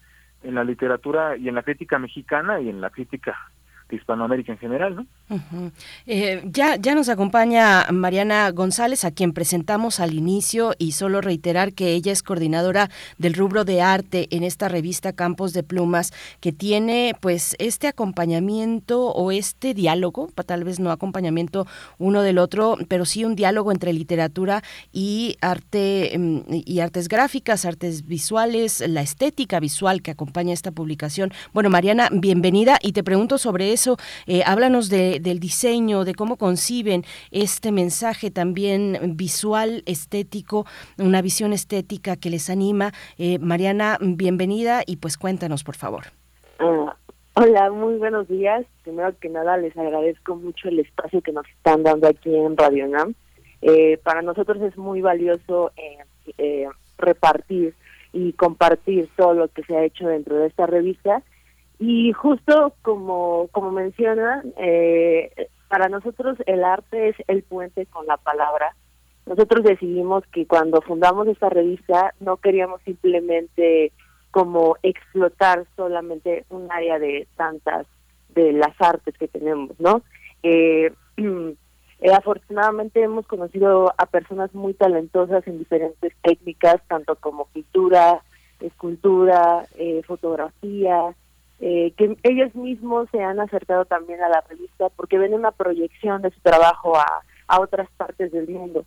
en 0.45 0.55
la 0.55 0.62
literatura 0.62 1.37
y 1.37 1.49
en 1.49 1.57
la 1.57 1.64
crítica 1.64 1.99
mexicana 1.99 2.61
y 2.61 2.69
en 2.69 2.81
la 2.81 2.91
crítica 2.91 3.51
de 3.88 3.96
Hispanoamérica 3.96 4.53
en 4.53 4.59
general, 4.59 4.96
¿no? 4.96 5.07
Eh, 6.07 6.42
ya, 6.44 6.77
ya 6.77 6.94
nos 6.94 7.09
acompaña 7.09 7.87
Mariana 7.90 8.51
González, 8.51 9.05
a 9.05 9.11
quien 9.11 9.33
presentamos 9.33 10.01
al 10.01 10.14
inicio, 10.14 10.74
y 10.79 10.92
solo 10.92 11.20
reiterar 11.20 11.72
que 11.72 11.92
ella 11.92 12.12
es 12.12 12.22
coordinadora 12.22 12.90
del 13.18 13.35
rubro 13.35 13.64
de 13.64 13.83
arte 13.83 14.29
en 14.31 14.42
esta 14.42 14.68
revista 14.68 15.12
Campos 15.12 15.53
de 15.53 15.62
Plumas, 15.62 16.12
que 16.40 16.53
tiene 16.53 17.14
pues 17.20 17.57
este 17.59 17.88
acompañamiento 17.88 19.07
o 19.07 19.33
este 19.33 19.74
diálogo, 19.74 20.29
tal 20.46 20.64
vez 20.64 20.81
no 20.81 20.90
acompañamiento 20.90 21.66
uno 21.98 22.22
del 22.22 22.38
otro, 22.38 22.77
pero 22.88 23.05
sí 23.05 23.24
un 23.24 23.37
diálogo 23.37 23.72
entre 23.72 23.92
literatura 23.92 24.62
y 24.92 25.37
arte 25.40 26.14
mm, 26.18 26.40
y 26.64 26.81
artes 26.81 27.09
gráficas, 27.09 27.64
artes 27.64 28.07
visuales, 28.07 28.83
la 28.87 29.03
estética 29.03 29.61
visual 29.61 30.03
que 30.03 30.11
acompaña 30.11 30.53
esta 30.53 30.70
publicación. 30.70 31.33
Bueno, 31.53 31.70
Mariana, 31.70 32.09
bienvenida 32.12 32.79
y 32.83 32.92
te 32.92 33.05
pregunto 33.05 33.38
sobre 33.38 33.72
eso, 33.79 33.97
eh, 34.27 34.43
háblanos 34.45 34.88
de, 34.88 35.21
del 35.21 35.38
diseño, 35.38 36.05
de 36.05 36.14
cómo 36.14 36.37
conciben 36.37 37.05
este 37.31 37.71
mensaje 37.71 38.31
también 38.33 39.14
visual, 39.14 39.85
estético, 39.87 40.67
una 40.99 41.23
visión 41.23 41.53
estética 41.53 42.17
que 42.17 42.29
les 42.29 42.51
anima. 42.51 42.93
Eh, 43.19 43.38
Mariana, 43.38 43.99
bienvenida 44.01 44.83
y 44.85 44.97
pues 44.97 45.17
cuéntanos, 45.17 45.62
por 45.62 45.77
favor. 45.77 46.07
Ah, 46.59 46.97
hola, 47.35 47.71
muy 47.71 47.95
buenos 47.99 48.27
días. 48.27 48.67
Primero 48.83 49.17
que 49.21 49.29
nada, 49.29 49.57
les 49.57 49.77
agradezco 49.77 50.35
mucho 50.35 50.69
el 50.69 50.81
espacio 50.81 51.23
que 51.23 51.31
nos 51.31 51.47
están 51.49 51.85
dando 51.85 52.09
aquí 52.09 52.35
en 52.35 52.57
Radio 52.57 52.88
NAM. 52.88 53.14
Eh, 53.62 53.99
para 54.03 54.23
nosotros 54.23 54.61
es 54.62 54.77
muy 54.77 55.01
valioso 55.01 55.71
repartir 56.99 57.75
y 58.12 58.33
compartir 58.33 59.09
todo 59.17 59.35
lo 59.35 59.49
que 59.49 59.62
se 59.62 59.77
ha 59.77 59.85
hecho 59.85 60.09
dentro 60.09 60.37
de 60.37 60.49
esta 60.49 60.67
revista 60.67 61.23
y 61.79 62.12
justo 62.12 62.75
como, 62.83 63.49
como 63.53 63.71
menciona, 63.71 64.43
eh, 64.57 65.49
para 65.69 65.88
nosotros 65.88 66.38
el 66.47 66.64
arte 66.64 67.11
es 67.11 67.17
el 67.29 67.43
puente 67.43 67.87
con 67.87 68.07
la 68.07 68.17
palabra. 68.17 68.75
Nosotros 69.27 69.62
decidimos 69.62 70.25
que 70.33 70.47
cuando 70.47 70.81
fundamos 70.81 71.29
esta 71.29 71.51
revista 71.51 72.14
no 72.21 72.38
queríamos 72.38 72.81
simplemente 72.83 73.93
como 74.31 74.77
explotar 74.83 75.67
solamente 75.77 76.45
un 76.49 76.71
área 76.73 76.99
de 76.99 77.29
tantas 77.37 77.87
de 78.31 78.53
las 78.53 78.81
artes 78.81 79.17
que 79.19 79.29
tenemos, 79.29 79.79
¿no? 79.79 80.03
Eh, 80.43 80.93
eh, 81.17 82.12
afortunadamente 82.12 83.03
hemos 83.03 83.27
conocido 83.27 83.93
a 83.97 84.07
personas 84.07 84.55
muy 84.55 84.75
talentosas 84.75 85.47
en 85.47 85.59
diferentes 85.59 86.12
técnicas, 86.23 86.81
tanto 86.88 87.17
como 87.17 87.47
pintura, 87.47 88.23
escultura, 88.61 89.64
eh, 89.77 90.03
fotografía, 90.07 91.14
eh, 91.61 91.92
que 91.97 92.16
ellos 92.23 92.55
mismos 92.55 93.09
se 93.11 93.23
han 93.23 93.40
acercado 93.40 93.85
también 93.85 94.23
a 94.23 94.29
la 94.29 94.42
revista 94.49 94.88
porque 94.90 95.18
ven 95.18 95.35
una 95.35 95.51
proyección 95.51 96.23
de 96.23 96.31
su 96.31 96.40
trabajo 96.40 96.97
a, 96.97 97.23
a 97.49 97.61
otras 97.61 97.88
partes 97.97 98.31
del 98.33 98.49
mundo. 98.49 98.85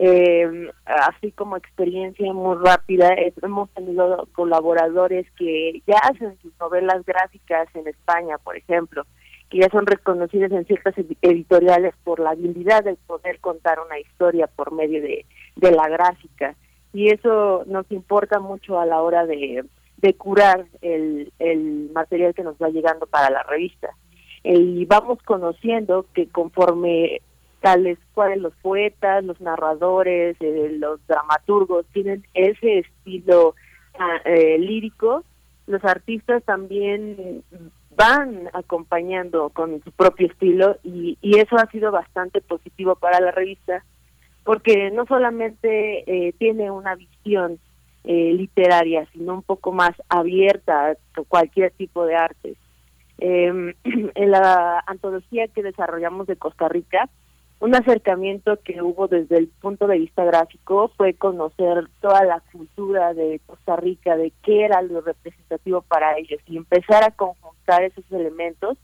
Eh, 0.00 0.70
así 0.84 1.32
como 1.32 1.56
experiencia 1.56 2.32
muy 2.32 2.56
rápida, 2.64 3.10
hemos 3.42 3.68
tenido 3.70 4.28
colaboradores 4.32 5.26
que 5.32 5.82
ya 5.88 5.98
hacen 5.98 6.38
sus 6.40 6.52
novelas 6.60 7.04
gráficas 7.04 7.68
en 7.74 7.88
España, 7.88 8.38
por 8.38 8.56
ejemplo, 8.56 9.04
que 9.50 9.58
ya 9.58 9.68
son 9.70 9.86
reconocidos 9.86 10.52
en 10.52 10.66
ciertas 10.66 10.94
editoriales 11.22 11.94
por 12.04 12.20
la 12.20 12.30
habilidad 12.30 12.84
de 12.84 12.94
poder 13.08 13.40
contar 13.40 13.78
una 13.84 13.98
historia 13.98 14.46
por 14.46 14.72
medio 14.72 15.02
de, 15.02 15.26
de 15.56 15.70
la 15.72 15.88
gráfica. 15.88 16.54
Y 16.92 17.08
eso 17.08 17.64
nos 17.66 17.90
importa 17.90 18.38
mucho 18.38 18.78
a 18.78 18.86
la 18.86 19.02
hora 19.02 19.26
de, 19.26 19.64
de 19.98 20.14
curar 20.14 20.66
el, 20.80 21.32
el 21.38 21.90
material 21.92 22.34
que 22.34 22.44
nos 22.44 22.56
va 22.56 22.68
llegando 22.68 23.06
para 23.06 23.30
la 23.30 23.42
revista. 23.42 23.90
y 24.44 24.84
vamos 24.86 25.18
conociendo 25.24 26.06
que 26.14 26.28
conforme 26.28 27.20
tales 27.60 27.98
cuales 28.14 28.38
los 28.38 28.54
poetas, 28.62 29.24
los 29.24 29.40
narradores, 29.40 30.36
eh, 30.40 30.76
los 30.78 31.04
dramaturgos 31.06 31.86
tienen 31.92 32.24
ese 32.34 32.78
estilo 32.78 33.54
ah, 33.98 34.20
eh, 34.24 34.58
lírico, 34.58 35.24
los 35.66 35.84
artistas 35.84 36.42
también 36.44 37.42
van 37.96 38.48
acompañando 38.52 39.50
con 39.50 39.82
su 39.82 39.90
propio 39.90 40.28
estilo 40.28 40.78
y, 40.84 41.18
y 41.20 41.38
eso 41.38 41.56
ha 41.56 41.68
sido 41.70 41.90
bastante 41.90 42.40
positivo 42.40 42.94
para 42.94 43.20
la 43.20 43.32
revista 43.32 43.84
porque 44.44 44.90
no 44.90 45.04
solamente 45.04 46.04
eh, 46.06 46.32
tiene 46.38 46.70
una 46.70 46.94
visión 46.94 47.58
eh, 48.10 48.32
literaria, 48.32 49.06
sino 49.12 49.34
un 49.34 49.42
poco 49.42 49.70
más 49.70 49.92
abierta 50.08 50.92
a 50.92 50.96
cualquier 51.28 51.72
tipo 51.72 52.06
de 52.06 52.16
arte. 52.16 52.56
Em, 53.18 53.74
en 53.84 54.30
la 54.30 54.82
antología 54.86 55.46
que 55.48 55.62
desarrollamos 55.62 56.26
de 56.26 56.36
Costa 56.36 56.70
Rica, 56.70 57.10
un 57.60 57.74
acercamiento 57.74 58.58
que 58.64 58.80
hubo 58.80 59.08
desde 59.08 59.36
el 59.36 59.48
punto 59.48 59.86
de 59.86 59.98
vista 59.98 60.24
gráfico 60.24 60.90
fue 60.96 61.12
conocer 61.12 61.86
toda 62.00 62.24
la 62.24 62.40
cultura 62.50 63.12
de 63.12 63.42
Costa 63.44 63.76
Rica, 63.76 64.16
de 64.16 64.32
qué 64.42 64.64
era 64.64 64.80
lo 64.80 65.02
representativo 65.02 65.82
para 65.82 66.16
ellos 66.16 66.40
y 66.46 66.56
empezar 66.56 67.04
a 67.04 67.10
conjuntar 67.10 67.82
esos 67.82 68.10
elementos 68.10 68.78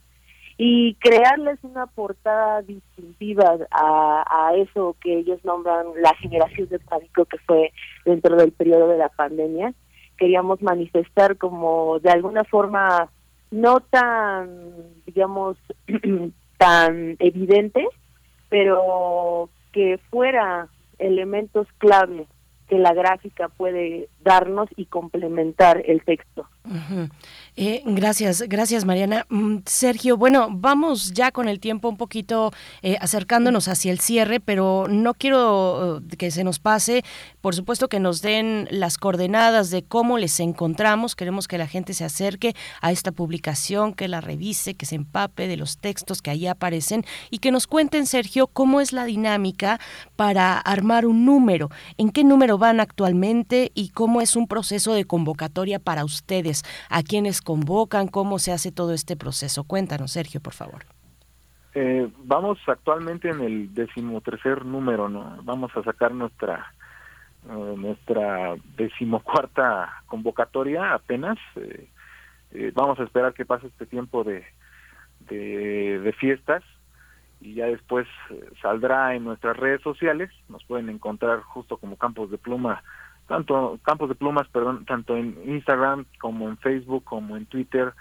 y 0.57 0.95
crearles 0.95 1.59
una 1.63 1.87
portada 1.87 2.63
distintiva 2.63 3.57
a, 3.71 4.53
eso 4.57 4.97
que 5.01 5.19
ellos 5.19 5.45
nombran 5.45 5.87
la 6.01 6.15
generación 6.17 6.69
de 6.69 6.79
pánico 6.79 7.25
que 7.25 7.39
fue 7.39 7.73
dentro 8.05 8.37
del 8.37 8.53
periodo 8.53 8.89
de 8.89 8.99
la 8.99 9.09
pandemia. 9.09 9.75
Queríamos 10.17 10.63
manifestar 10.63 11.37
como 11.39 11.99
de 11.99 12.11
alguna 12.11 12.45
forma 12.45 13.11
no 13.51 13.81
tan, 13.81 14.73
digamos, 15.07 15.57
tan 16.59 17.17
evidente, 17.19 17.87
pero 18.49 19.49
que 19.73 19.99
fuera 20.11 20.69
elementos 20.99 21.67
clave 21.79 22.27
que 22.69 22.79
la 22.79 22.95
gráfica 22.95 23.49
puede 23.49 24.09
darnos 24.21 24.69
y 24.77 24.87
complementar 24.87 25.83
el 25.87 26.03
texto. 26.05 26.49
Eh, 27.57 27.83
gracias, 27.87 28.43
gracias 28.49 28.85
Mariana. 28.85 29.27
Mm, 29.29 29.59
Sergio, 29.65 30.17
bueno, 30.17 30.49
vamos 30.51 31.13
ya 31.13 31.31
con 31.31 31.49
el 31.49 31.61
tiempo 31.61 31.89
un 31.89 31.97
poquito 31.97 32.53
eh, 32.83 32.97
acercándonos 33.01 33.69
hacia 33.69 33.93
el 33.93 34.01
cierre, 34.01 34.41
pero 34.41 34.87
no 34.89 35.15
quiero 35.15 35.99
eh, 35.99 36.17
que 36.17 36.33
se 36.33 36.43
nos 36.43 36.59
pase. 36.59 37.05
Por 37.41 37.55
supuesto 37.55 37.89
que 37.89 38.01
nos 38.01 38.23
den 38.23 38.67
las 38.73 38.99
coordenadas 38.99 39.71
de 39.71 39.85
cómo 39.85 40.19
les 40.19 40.41
encontramos. 40.41 41.15
Queremos 41.15 41.47
que 41.47 41.59
la 41.59 41.69
gente 41.69 41.95
se 41.95 42.05
acerque 42.05 42.57
a 42.81 42.91
esta 42.91 43.13
publicación, 43.13 43.95
que 43.95 44.09
la 44.09 44.21
revise, 44.21 44.75
que 44.75 44.87
se 44.87 44.97
empape 44.97 45.47
de 45.47 45.57
los 45.57 45.79
textos 45.79 46.23
que 46.23 46.31
ahí 46.31 46.49
aparecen 46.49 47.05
y 47.31 47.39
que 47.39 47.53
nos 47.53 47.69
cuenten, 47.69 48.07
Sergio, 48.07 48.49
cómo 48.49 48.81
es 48.81 48.93
la 48.93 49.05
dinámica 49.05 49.79
para 50.17 50.59
armar 50.59 51.07
un 51.07 51.25
número, 51.25 51.71
en 51.99 52.11
qué 52.11 52.25
número 52.25 52.59
van 52.59 52.81
actualmente 52.81 53.71
y 53.75 53.91
cómo 53.91 54.21
es 54.21 54.35
un 54.35 54.49
proceso 54.49 54.93
de 54.93 55.05
convocatoria 55.05 55.79
para 55.79 56.05
ustedes, 56.05 56.65
a 56.89 57.05
quienes 57.05 57.44
convocan? 57.45 58.09
¿Cómo 58.09 58.39
se 58.41 58.53
hace 58.53 58.73
todo 58.73 58.93
este 58.93 59.17
proceso? 59.17 59.65
Cuéntanos, 59.65 60.13
Sergio, 60.13 60.41
por 60.41 60.55
favor. 60.55 60.85
Eh, 61.75 62.09
vamos 62.25 62.59
actualmente 62.67 63.29
en 63.29 63.41
el 63.41 63.75
decimotercer 63.75 64.65
número, 64.65 65.09
¿no? 65.09 65.39
Vamos 65.43 65.77
a 65.77 65.83
sacar 65.83 66.13
nuestra 66.13 66.73
uh, 67.49 67.77
nuestra 67.77 68.55
decimocuarta 68.77 70.03
convocatoria 70.07 70.95
apenas. 70.95 71.37
Eh, 71.57 71.89
eh, 72.53 72.73
vamos 72.75 72.99
a 73.01 73.05
esperar 73.05 73.35
que 73.35 73.45
pase 73.45 73.67
este 73.67 73.87
tiempo 73.87 74.23
de, 74.23 74.45
de 75.29 76.15
fiestas 76.19 76.63
y 77.41 77.55
ya 77.55 77.67
después 77.67 78.07
saldrá 78.63 79.17
en 79.17 79.25
nuestras 79.25 79.57
redes 79.57 79.83
sociales. 79.83 80.31
Nos 80.49 80.65
pueden 80.65 80.89
encontrar 80.89 81.41
justo 81.41 81.77
como 81.77 81.97
Campos 81.97 82.31
de 82.31 82.39
Pluma 82.39 82.85
tanto 83.27 83.81
campos 83.83 84.09
de 84.09 84.15
plumas, 84.15 84.47
perdón, 84.49 84.85
tanto 84.85 85.17
en 85.17 85.37
Instagram 85.47 86.05
como 86.21 86.49
en 86.49 86.57
Facebook 86.59 87.03
como 87.05 87.37
en 87.37 87.47
Twitter 87.47 87.93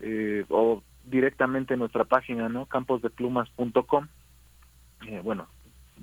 eh, 0.00 0.44
o 0.48 0.82
directamente 1.04 1.74
en 1.74 1.80
nuestra 1.80 2.04
página, 2.04 2.48
¿no? 2.48 2.66
camposdeplumas.com. 2.66 4.08
Eh, 5.06 5.20
bueno, 5.22 5.46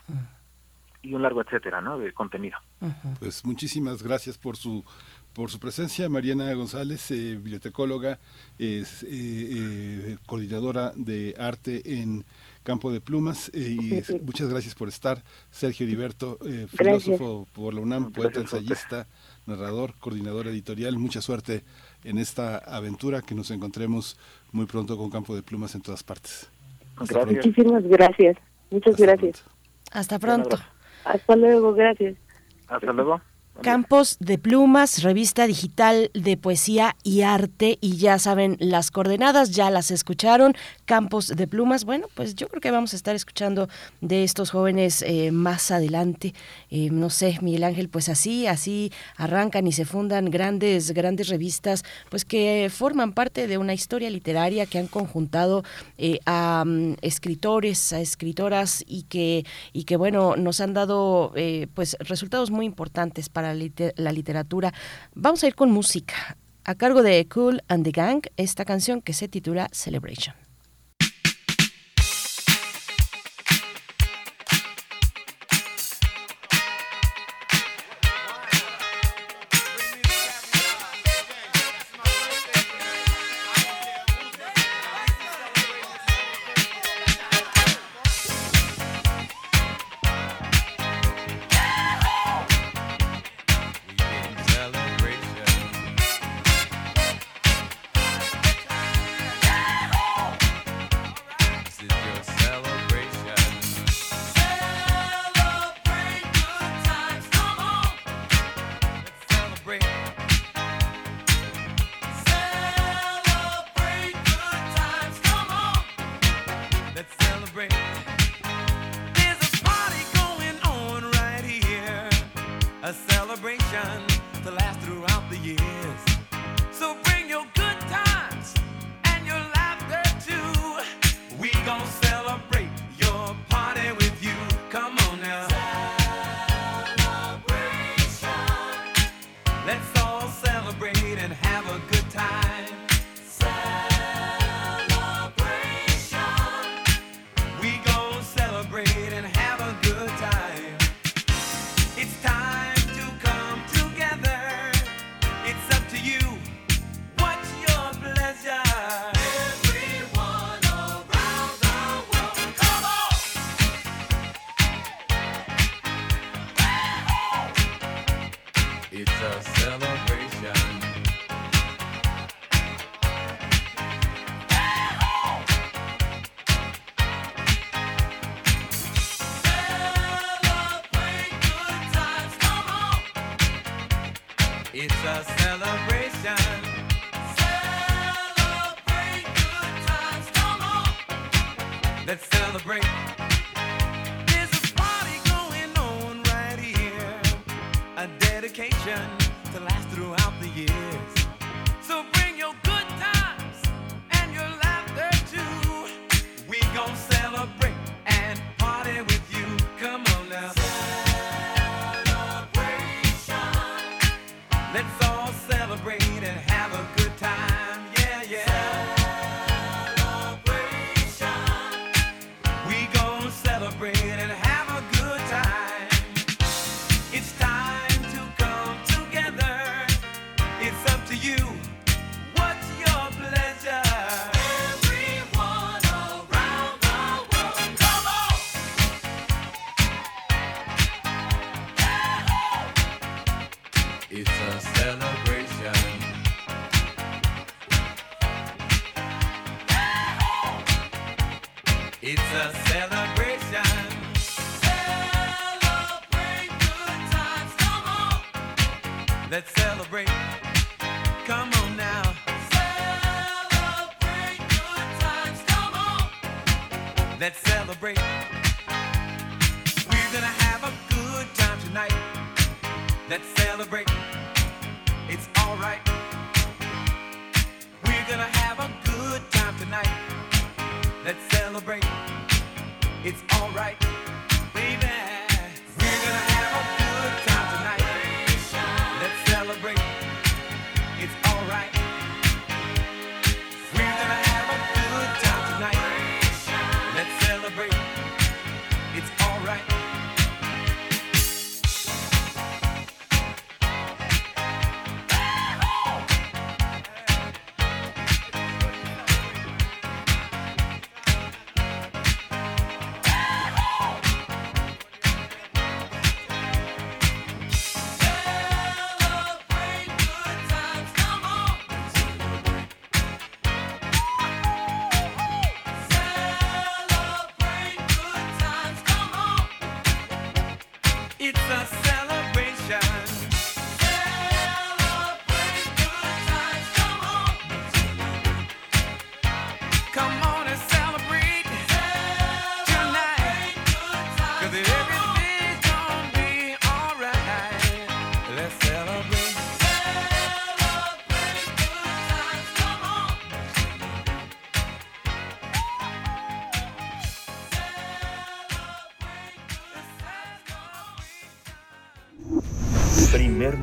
y 1.02 1.14
un 1.14 1.22
largo 1.22 1.42
etcétera, 1.42 1.82
¿no? 1.82 2.00
De 2.00 2.14
contenido. 2.14 2.58
Pues 3.20 3.46
muchísimas 3.46 4.02
gracias 4.02 4.38
por 4.38 4.56
su 4.58 4.84
por 5.36 5.52
su 5.52 5.60
presencia, 5.60 6.08
Mariana 6.08 6.52
González, 6.54 7.12
eh, 7.12 7.36
bibliotecóloga, 7.36 8.20
es 8.58 9.04
eh, 9.04 9.08
eh, 9.12 10.18
coordinadora 10.26 10.94
de 10.96 11.36
arte 11.38 12.02
en 12.02 12.24
Campo 12.64 12.90
de 12.90 13.02
Plumas, 13.02 13.52
y 13.54 14.02
muchas 14.24 14.48
gracias 14.48 14.76
por 14.76 14.88
estar. 14.88 15.22
Sergio 15.52 15.86
Heriberto, 15.86 16.40
filósofo 16.70 17.48
por 17.52 17.74
la 17.74 17.82
UNAM, 17.82 18.14
poeta, 18.14 18.40
ensayista, 18.40 19.08
narrador, 19.46 19.94
coordinador 20.00 20.48
editorial, 20.48 20.98
mucha 20.98 21.22
suerte 21.22 21.66
en 22.06 22.18
esta 22.18 22.58
aventura, 22.60 23.22
que 23.22 23.36
nos 23.36 23.52
encontremos 23.52 24.18
muy 24.52 24.66
pronto 24.66 24.98
con 24.98 25.10
Campo 25.10 25.36
de 25.36 25.44
Plumas 25.44 25.76
en 25.76 25.82
todas 25.82 26.04
partes. 26.04 26.50
Muchísimas 26.98 27.84
gracias. 27.84 28.38
Muchas 28.72 28.96
gracias. 28.96 29.44
Hasta 29.92 30.20
pronto. 30.20 30.58
Hasta 31.04 31.36
luego, 31.36 31.74
gracias. 31.74 32.16
Hasta 32.68 32.94
luego. 32.94 33.22
Campos 33.62 34.18
de 34.20 34.38
Plumas, 34.38 35.02
revista 35.02 35.48
digital 35.48 36.12
de 36.14 36.36
poesía 36.36 36.96
y 37.04 37.22
arte. 37.22 37.78
Y 37.80 37.98
ya 37.98 38.20
saben, 38.20 38.58
las 38.60 38.92
coordenadas 38.92 39.52
ya 39.52 39.70
las 39.70 39.92
escucharon. 39.92 40.54
Campos 40.86 41.28
de 41.28 41.48
Plumas. 41.48 41.84
Bueno, 41.84 42.08
pues 42.14 42.36
yo 42.36 42.48
creo 42.48 42.62
que 42.62 42.72
vamos 42.72 42.94
a 42.94 42.96
estar 42.96 43.16
escuchando 43.16 43.68
de 44.02 44.24
estos 44.24 44.52
jóvenes 44.52 45.02
eh, 45.02 45.32
más 45.32 45.72
adelante. 45.72 46.34
Eh, 46.70 46.90
no 46.92 47.10
sé, 47.10 47.38
Miguel 47.42 47.64
Ángel, 47.64 47.90
pues 47.90 48.08
así, 48.10 48.48
así 48.48 48.92
arrancan 49.18 49.68
y 49.68 49.72
se 49.72 49.86
fundan 49.86 50.30
grandes, 50.30 50.92
grandes 50.92 51.28
revistas, 51.30 51.84
pues 52.10 52.24
que 52.24 52.70
forman 52.72 53.14
parte 53.14 53.48
de 53.48 53.58
una 53.58 53.74
historia 53.74 54.10
literaria 54.10 54.66
que 54.66 54.78
han 54.78 54.88
conjuntado 54.88 55.64
eh, 55.98 56.20
a 56.26 56.64
mm, 56.66 56.98
escritores, 57.02 57.92
a 57.94 58.00
escritoras 58.00 58.84
y 58.88 59.04
que, 59.04 59.46
y 59.74 59.84
que 59.86 59.98
bueno, 59.98 60.36
nos 60.36 60.62
han 60.62 60.74
dado 60.74 61.34
pues 61.74 61.98
resultados 62.00 62.52
muy 62.52 62.66
importantes 62.66 63.30
para 63.30 63.54
la 63.54 64.12
literatura. 64.12 64.74
Vamos 65.14 65.44
a 65.44 65.48
ir 65.48 65.56
con 65.56 65.72
música. 65.72 66.38
A 66.64 66.76
cargo 66.76 67.04
de 67.04 67.28
Cool 67.28 67.62
and 67.68 67.84
the 67.84 67.92
Gang, 67.92 68.24
esta 68.38 68.66
canción 68.66 69.02
que 69.02 69.14
se 69.14 69.28
titula 69.28 69.70
Celebration. 69.72 70.45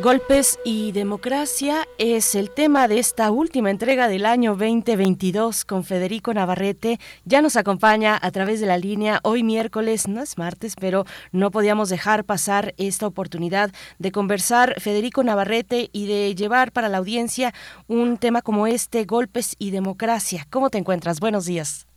Golpes 0.00 0.60
y 0.64 0.92
democracia 0.92 1.88
es 1.98 2.36
el 2.36 2.52
tema 2.52 2.86
de 2.86 3.00
esta 3.00 3.32
última 3.32 3.68
entrega 3.68 4.06
del 4.06 4.26
año 4.26 4.52
2022 4.52 5.64
con 5.64 5.82
Federico 5.82 6.32
Navarrete. 6.32 7.00
Ya 7.24 7.42
nos 7.42 7.56
acompaña 7.56 8.16
a 8.22 8.30
través 8.30 8.60
de 8.60 8.66
la 8.66 8.78
línea 8.78 9.18
hoy 9.24 9.42
miércoles, 9.42 10.06
no 10.06 10.22
es 10.22 10.38
martes, 10.38 10.76
pero 10.78 11.04
no 11.32 11.50
podíamos 11.50 11.88
dejar 11.88 12.22
pasar 12.24 12.74
esta 12.76 13.08
oportunidad 13.08 13.72
de 13.98 14.12
conversar 14.12 14.80
Federico 14.80 15.24
Navarrete 15.24 15.90
y 15.92 16.06
de 16.06 16.32
llevar 16.36 16.70
para 16.70 16.88
la 16.88 16.98
audiencia 16.98 17.52
un 17.88 18.18
tema 18.18 18.40
como 18.40 18.68
este, 18.68 19.04
golpes 19.04 19.56
y 19.58 19.72
democracia. 19.72 20.46
¿Cómo 20.48 20.70
te 20.70 20.78
encuentras? 20.78 21.18
Buenos 21.18 21.44
días. 21.44 21.88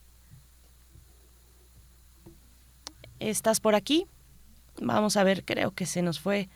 ¿Estás 3.20 3.60
por 3.60 3.76
aquí? 3.76 4.08
Vamos 4.82 5.18
a 5.18 5.24
ver, 5.24 5.46
creo 5.46 5.70
que 5.70 5.86
se 5.86 6.02
nos 6.02 6.20
fue. 6.20 6.50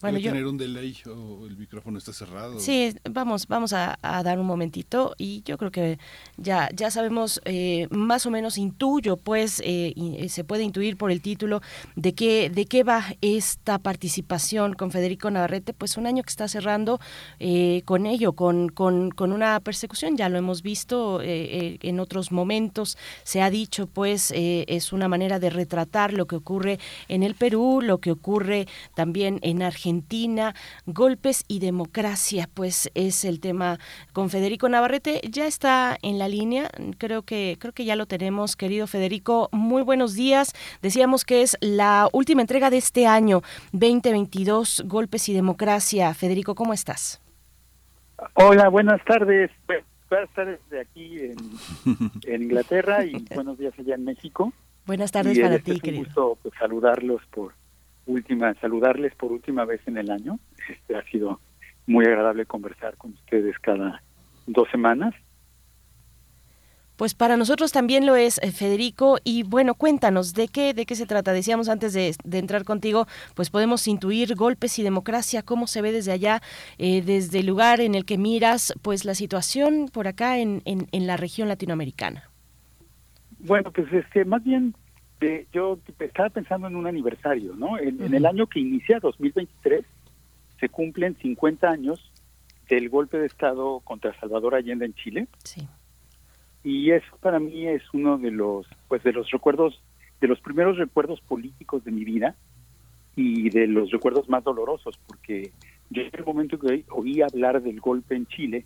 Bueno, 0.00 0.18
yo... 0.18 0.30
tener 0.30 0.46
un 0.46 0.58
delay 0.58 0.96
o 1.06 1.46
el 1.46 1.56
micrófono 1.56 1.98
está 1.98 2.12
cerrado. 2.12 2.60
Sí, 2.60 2.94
vamos, 3.10 3.46
vamos 3.46 3.72
a, 3.72 3.98
a 4.02 4.22
dar 4.22 4.38
un 4.38 4.46
momentito 4.46 5.14
y 5.16 5.42
yo 5.44 5.56
creo 5.56 5.70
que 5.70 5.98
ya, 6.36 6.68
ya 6.74 6.90
sabemos 6.90 7.40
eh, 7.44 7.88
más 7.90 8.26
o 8.26 8.30
menos 8.30 8.58
intuyo, 8.58 9.16
pues 9.16 9.60
eh, 9.64 9.92
y, 9.96 10.28
se 10.28 10.44
puede 10.44 10.64
intuir 10.64 10.96
por 10.96 11.10
el 11.10 11.22
título 11.22 11.62
de 11.94 12.14
qué 12.14 12.50
de 12.50 12.66
qué 12.66 12.82
va 12.82 13.04
esta 13.20 13.78
participación 13.78 14.74
con 14.74 14.90
Federico 14.90 15.30
Navarrete, 15.30 15.72
pues 15.72 15.96
un 15.96 16.06
año 16.06 16.22
que 16.22 16.30
está 16.30 16.48
cerrando 16.48 17.00
eh, 17.38 17.82
con 17.84 18.06
ello, 18.06 18.34
con, 18.34 18.68
con, 18.68 19.10
con, 19.10 19.32
una 19.32 19.60
persecución, 19.60 20.16
ya 20.16 20.28
lo 20.28 20.38
hemos 20.38 20.62
visto 20.62 21.20
en 21.22 22.00
otros 22.00 22.32
momentos, 22.32 22.96
se 23.22 23.42
ha 23.42 23.50
dicho, 23.50 23.86
pues 23.86 24.32
es 24.34 24.92
una 24.92 25.08
manera 25.08 25.38
de 25.38 25.50
retratar 25.50 26.12
lo 26.12 26.26
que 26.26 26.36
ocurre 26.36 26.78
en 27.08 27.22
el 27.22 27.34
Perú, 27.34 27.80
lo 27.82 27.98
que 27.98 28.10
ocurre 28.10 28.66
también 28.94 29.38
en 29.42 29.62
Argentina 29.62 29.85
Argentina, 29.86 30.52
golpes 30.86 31.44
y 31.46 31.60
democracia, 31.60 32.48
pues 32.52 32.90
es 32.96 33.24
el 33.24 33.38
tema 33.38 33.78
con 34.12 34.30
Federico 34.30 34.68
Navarrete. 34.68 35.20
Ya 35.30 35.46
está 35.46 35.96
en 36.02 36.18
la 36.18 36.26
línea, 36.26 36.68
creo 36.98 37.22
que 37.22 37.56
creo 37.60 37.72
que 37.72 37.84
ya 37.84 37.94
lo 37.94 38.06
tenemos, 38.06 38.56
querido 38.56 38.88
Federico. 38.88 39.48
Muy 39.52 39.82
buenos 39.82 40.14
días. 40.14 40.54
Decíamos 40.82 41.24
que 41.24 41.42
es 41.42 41.56
la 41.60 42.08
última 42.12 42.40
entrega 42.40 42.68
de 42.68 42.78
este 42.78 43.06
año 43.06 43.42
2022, 43.70 44.82
golpes 44.88 45.28
y 45.28 45.34
democracia. 45.34 46.12
Federico, 46.14 46.56
¿cómo 46.56 46.72
estás? 46.72 47.22
Hola, 48.34 48.68
buenas 48.68 49.04
tardes. 49.04 49.52
Buenas 50.10 50.30
tardes 50.34 50.58
de 50.68 50.80
aquí 50.80 51.20
en, 51.20 51.36
en 52.26 52.42
Inglaterra 52.42 53.04
y 53.04 53.24
buenos 53.32 53.56
días 53.56 53.72
allá 53.78 53.94
en 53.94 54.04
México. 54.04 54.52
Buenas 54.84 55.12
tardes 55.12 55.38
y 55.38 55.42
para 55.42 55.54
este 55.54 55.74
ti, 55.74 55.80
querido. 55.80 56.00
Un 56.00 56.06
gusto 56.06 56.38
pues, 56.42 56.54
saludarlos 56.58 57.22
por 57.30 57.54
última, 58.06 58.54
saludarles 58.60 59.14
por 59.14 59.32
última 59.32 59.64
vez 59.64 59.80
en 59.86 59.98
el 59.98 60.10
año. 60.10 60.38
Este, 60.68 60.96
ha 60.96 61.02
sido 61.10 61.40
muy 61.86 62.04
agradable 62.04 62.46
conversar 62.46 62.96
con 62.96 63.12
ustedes 63.12 63.58
cada 63.58 64.02
dos 64.46 64.68
semanas. 64.70 65.14
Pues 66.96 67.14
para 67.14 67.36
nosotros 67.36 67.72
también 67.72 68.06
lo 68.06 68.16
es, 68.16 68.38
eh, 68.42 68.52
Federico. 68.52 69.18
Y 69.22 69.42
bueno, 69.42 69.74
cuéntanos 69.74 70.32
de 70.32 70.48
qué, 70.48 70.72
de 70.72 70.86
qué 70.86 70.94
se 70.94 71.04
trata. 71.04 71.34
Decíamos 71.34 71.68
antes 71.68 71.92
de, 71.92 72.14
de 72.24 72.38
entrar 72.38 72.64
contigo, 72.64 73.06
pues 73.34 73.50
podemos 73.50 73.86
intuir 73.86 74.34
golpes 74.34 74.78
y 74.78 74.82
democracia, 74.82 75.42
cómo 75.42 75.66
se 75.66 75.82
ve 75.82 75.92
desde 75.92 76.12
allá, 76.12 76.40
eh, 76.78 77.02
desde 77.02 77.40
el 77.40 77.46
lugar 77.46 77.80
en 77.82 77.94
el 77.94 78.06
que 78.06 78.16
miras, 78.16 78.72
pues 78.80 79.04
la 79.04 79.14
situación 79.14 79.90
por 79.92 80.08
acá 80.08 80.38
en, 80.38 80.62
en, 80.64 80.86
en 80.90 81.06
la 81.06 81.18
región 81.18 81.48
latinoamericana. 81.48 82.30
Bueno, 83.40 83.70
pues 83.72 83.92
es 83.92 84.06
que 84.06 84.24
más 84.24 84.42
bien 84.42 84.74
eh, 85.20 85.46
yo 85.52 85.78
estaba 85.98 86.28
pensando 86.30 86.66
en 86.66 86.76
un 86.76 86.86
aniversario, 86.86 87.54
¿no? 87.54 87.78
En, 87.78 88.02
en 88.02 88.14
el 88.14 88.26
año 88.26 88.46
que 88.46 88.60
inicia, 88.60 88.98
2023, 89.00 89.84
se 90.60 90.68
cumplen 90.68 91.16
50 91.16 91.68
años 91.70 92.12
del 92.68 92.88
golpe 92.88 93.18
de 93.18 93.26
Estado 93.26 93.80
contra 93.80 94.18
Salvador 94.20 94.54
Allende 94.54 94.86
en 94.86 94.94
Chile. 94.94 95.28
Sí. 95.44 95.66
y 96.64 96.90
eso 96.90 97.16
para 97.20 97.38
mí 97.38 97.66
es 97.68 97.82
uno 97.92 98.18
de 98.18 98.30
los 98.32 98.66
pues 98.88 99.02
de 99.04 99.12
los 99.12 99.30
recuerdos 99.30 99.80
de 100.20 100.26
los 100.28 100.40
primeros 100.40 100.76
recuerdos 100.78 101.20
políticos 101.20 101.84
de 101.84 101.92
mi 101.92 102.04
vida 102.04 102.34
y 103.14 103.50
de 103.50 103.66
los 103.68 103.90
recuerdos 103.92 104.28
más 104.28 104.42
dolorosos 104.42 104.98
porque 105.06 105.52
yo 105.90 106.02
en 106.02 106.10
el 106.12 106.24
momento 106.24 106.58
que 106.58 106.84
oí 106.90 107.22
hablar 107.22 107.62
del 107.62 107.78
golpe 107.80 108.16
en 108.16 108.26
Chile 108.26 108.64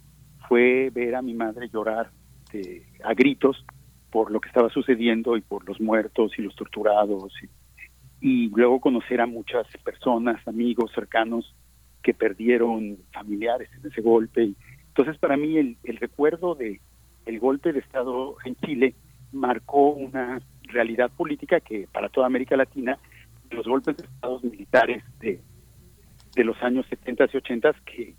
fue 0.49 0.91
ver 0.95 1.15
a 1.15 1.21
mi 1.23 1.35
madre 1.35 1.69
llorar 1.69 2.11
de- 2.53 2.83
a 3.05 3.13
gritos 3.13 3.65
por 4.11 4.31
lo 4.31 4.41
que 4.41 4.49
estaba 4.49 4.69
sucediendo 4.71 5.37
y 5.37 5.41
por 5.41 5.67
los 5.69 5.81
muertos 5.81 6.33
y 6.39 6.43
los 6.43 6.55
torturados 6.55 7.33
y, 8.21 8.49
luego 8.51 8.81
conocer 8.81 9.21
a 9.21 9.27
muchas 9.27 9.67
personas 9.83 10.47
amigos 10.47 10.91
cercanos 10.95 11.55
que 12.03 12.13
perdieron 12.13 12.99
familiares 13.13 13.71
en 13.79 13.91
ese 13.91 14.03
golpe. 14.03 14.53
Entonces 14.89 15.17
para 15.19 15.37
mí 15.39 15.57
el, 15.57 15.79
el 15.85 15.97
recuerdo 15.97 16.55
de 16.55 16.81
el 17.25 17.39
golpe 17.39 17.73
de 17.73 17.79
Estado 17.79 18.37
en 18.45 18.57
Chile 18.57 18.95
marcó 19.33 19.91
una 19.91 20.41
realidad 20.65 21.11
política 21.11 21.61
que 21.61 21.89
para 21.91 22.09
toda 22.09 22.27
América 22.27 22.57
Latina, 22.57 22.99
los 23.51 23.67
golpes 23.67 23.97
de 23.97 24.05
Estados 24.05 24.45
militares 24.45 25.03
de, 25.21 25.41
de 26.35 26.45
los 26.45 26.61
años 26.63 26.87
70 26.89 27.27
y 27.33 27.37
80 27.37 27.73
que, 27.85 28.15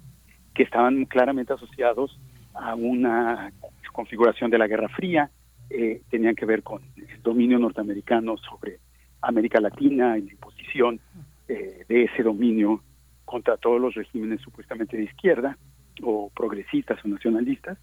que 0.54 0.64
estaban 0.64 1.06
claramente 1.06 1.54
asociados 1.54 2.20
a 2.54 2.76
una 2.76 3.52
configuración 3.94 4.52
de 4.52 4.58
la 4.58 4.68
Guerra 4.68 4.90
Fría, 4.90 5.30
eh, 5.74 6.02
tenían 6.10 6.36
que 6.36 6.46
ver 6.46 6.64
con 6.64 6.82
el 6.96 7.22
dominio 7.22 7.60
norteamericano 7.60 8.38
sobre 8.38 8.80
América 9.22 9.60
Latina 9.60 10.18
y 10.18 10.24
la 10.24 10.32
imposición 10.32 11.00
eh, 11.48 11.86
de 11.88 12.04
ese 12.04 12.24
dominio 12.24 12.82
contra 13.26 13.58
todos 13.58 13.80
los 13.80 13.94
regímenes 13.94 14.42
supuestamente 14.42 14.98
de 14.98 15.04
izquierda 15.04 15.58
o 16.04 16.30
progresistas 16.36 17.04
o 17.04 17.08
nacionalistas. 17.08 17.78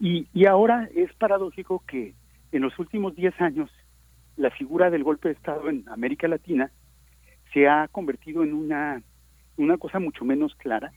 Y, 0.00 0.26
y 0.34 0.46
ahora 0.46 0.88
es 0.94 1.12
paradójico 1.14 1.82
que 1.86 2.14
en 2.52 2.62
los 2.62 2.78
últimos 2.78 3.14
10 3.14 3.40
años 3.40 3.70
la 4.36 4.50
figura 4.50 4.90
del 4.90 5.04
golpe 5.04 5.28
de 5.28 5.34
Estado 5.34 5.68
en 5.68 5.88
América 5.88 6.28
Latina 6.28 6.70
se 7.52 7.68
ha 7.68 7.88
convertido 7.88 8.42
en 8.42 8.52
una, 8.52 9.02
una 9.56 9.78
cosa 9.78 10.00
mucho 10.00 10.24
menos 10.24 10.54
clara 10.56 10.92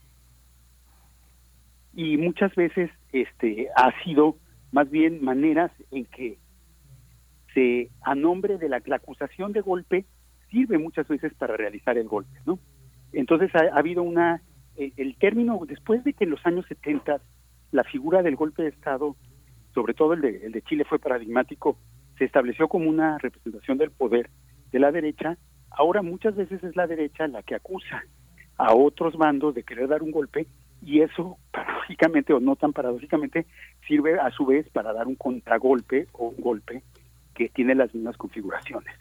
y 1.93 2.17
muchas 2.17 2.53
veces 2.55 2.91
este 3.11 3.69
ha 3.75 3.91
sido 4.03 4.37
más 4.77 4.91
bien 4.91 5.23
maneras 5.25 5.71
en 5.89 6.05
que 6.05 6.37
se 7.55 7.89
a 8.03 8.13
nombre 8.13 8.59
de 8.59 8.69
la, 8.69 8.77
acusación 8.77 9.51
de 9.51 9.61
golpe 9.61 10.05
sirve 10.51 10.77
muchas 10.77 11.07
veces 11.07 11.33
para 11.33 11.57
realizar 11.57 11.97
el 11.97 12.07
golpe, 12.07 12.37
¿no? 12.45 12.59
Entonces 13.11 13.49
ha, 13.55 13.75
ha 13.75 13.79
habido 13.79 14.03
una 14.03 14.43
eh, 14.75 14.93
el 14.97 15.17
término 15.17 15.59
después 15.67 16.03
de 16.03 16.13
que 16.13 16.25
en 16.25 16.29
los 16.29 16.45
años 16.45 16.63
70 16.67 17.19
la 17.71 17.83
figura 17.85 18.21
del 18.21 18.35
golpe 18.35 18.61
de 18.61 18.69
Estado, 18.69 19.15
sobre 19.73 19.95
todo 19.95 20.13
el 20.13 20.21
de, 20.21 20.45
el 20.45 20.51
de 20.51 20.61
Chile 20.61 20.85
fue 20.87 20.99
paradigmático, 20.99 21.79
se 22.19 22.25
estableció 22.25 22.67
como 22.67 22.87
una 22.87 23.17
representación 23.17 23.79
del 23.79 23.89
poder 23.89 24.29
de 24.71 24.77
la 24.77 24.91
derecha, 24.91 25.39
ahora 25.71 26.03
muchas 26.03 26.35
veces 26.35 26.63
es 26.63 26.75
la 26.75 26.85
derecha 26.85 27.27
la 27.27 27.41
que 27.41 27.55
acusa 27.55 28.03
a 28.57 28.75
otros 28.75 29.17
bandos 29.17 29.55
de 29.55 29.63
querer 29.63 29.87
dar 29.87 30.03
un 30.03 30.11
golpe 30.11 30.45
y 30.83 31.01
eso 31.01 31.37
paradójicamente 31.51 32.33
o 32.33 32.39
no 32.39 32.55
tan 32.55 32.73
paradójicamente 32.73 33.45
sirve 33.87 34.19
a 34.19 34.29
su 34.31 34.45
vez 34.45 34.69
para 34.69 34.93
dar 34.93 35.07
un 35.07 35.15
contragolpe 35.15 36.07
o 36.13 36.29
un 36.29 36.41
golpe 36.41 36.83
que 37.33 37.49
tiene 37.49 37.75
las 37.75 37.93
mismas 37.93 38.17
configuraciones 38.17 38.93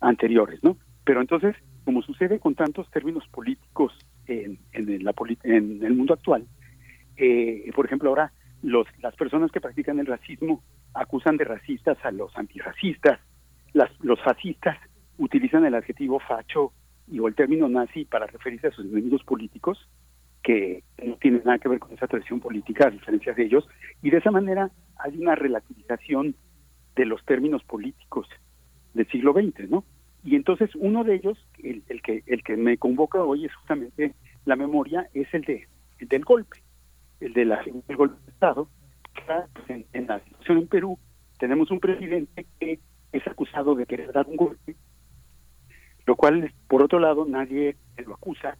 anteriores, 0.00 0.62
¿no? 0.62 0.76
Pero 1.04 1.20
entonces, 1.20 1.54
como 1.84 2.02
sucede 2.02 2.38
con 2.40 2.54
tantos 2.54 2.90
términos 2.90 3.26
políticos 3.28 3.92
en, 4.26 4.58
en, 4.72 5.04
la, 5.04 5.14
en 5.44 5.84
el 5.84 5.94
mundo 5.94 6.14
actual, 6.14 6.46
eh, 7.16 7.70
por 7.74 7.86
ejemplo, 7.86 8.08
ahora 8.08 8.32
los, 8.62 8.86
las 9.00 9.14
personas 9.14 9.52
que 9.52 9.60
practican 9.60 9.98
el 9.98 10.06
racismo 10.06 10.62
acusan 10.94 11.36
de 11.36 11.44
racistas 11.44 11.98
a 12.04 12.10
los 12.10 12.36
antirracistas, 12.36 13.20
las, 13.72 13.90
los 14.00 14.20
fascistas 14.22 14.78
utilizan 15.18 15.64
el 15.64 15.74
adjetivo 15.74 16.18
facho 16.20 16.72
y 17.06 17.18
o 17.20 17.28
el 17.28 17.34
término 17.34 17.68
nazi 17.68 18.04
para 18.04 18.26
referirse 18.26 18.68
a 18.68 18.72
sus 18.72 18.86
enemigos 18.86 19.22
políticos 19.24 19.78
que 20.44 20.84
no 21.02 21.16
tienen 21.16 21.42
nada 21.44 21.58
que 21.58 21.70
ver 21.70 21.80
con 21.80 21.92
esa 21.92 22.06
tradición 22.06 22.38
política 22.38 22.86
a 22.86 22.90
diferencia 22.90 23.32
de 23.32 23.44
ellos 23.44 23.66
y 24.02 24.10
de 24.10 24.18
esa 24.18 24.30
manera 24.30 24.70
hay 24.98 25.18
una 25.18 25.34
relativización 25.34 26.36
de 26.94 27.06
los 27.06 27.24
términos 27.24 27.64
políticos 27.64 28.28
del 28.92 29.08
siglo 29.08 29.32
XX, 29.32 29.70
¿no? 29.70 29.84
Y 30.22 30.36
entonces 30.36 30.70
uno 30.76 31.02
de 31.02 31.16
ellos, 31.16 31.38
el, 31.62 31.82
el 31.88 32.02
que 32.02 32.22
el 32.26 32.44
que 32.44 32.56
me 32.56 32.76
convoca 32.76 33.22
hoy 33.22 33.46
es 33.46 33.54
justamente 33.54 34.14
la 34.44 34.54
memoria, 34.54 35.08
es 35.14 35.32
el 35.32 35.42
de 35.42 35.66
el 35.98 36.08
del 36.08 36.24
golpe, 36.24 36.62
el 37.20 37.32
de 37.32 37.44
la 37.46 37.62
el 37.88 37.96
golpe 37.96 38.16
de 38.24 38.30
Estado. 38.30 38.68
En, 39.68 39.86
en 39.92 40.06
la 40.06 40.20
situación 40.20 40.58
en 40.58 40.68
Perú 40.68 40.98
tenemos 41.38 41.70
un 41.70 41.80
presidente 41.80 42.46
que 42.60 42.78
es 43.12 43.26
acusado 43.26 43.74
de 43.74 43.86
querer 43.86 44.12
dar 44.12 44.26
un 44.26 44.36
golpe, 44.36 44.76
lo 46.04 46.16
cual 46.16 46.52
por 46.68 46.82
otro 46.82 46.98
lado 46.98 47.24
nadie 47.24 47.76
lo 48.04 48.14
acusa, 48.14 48.58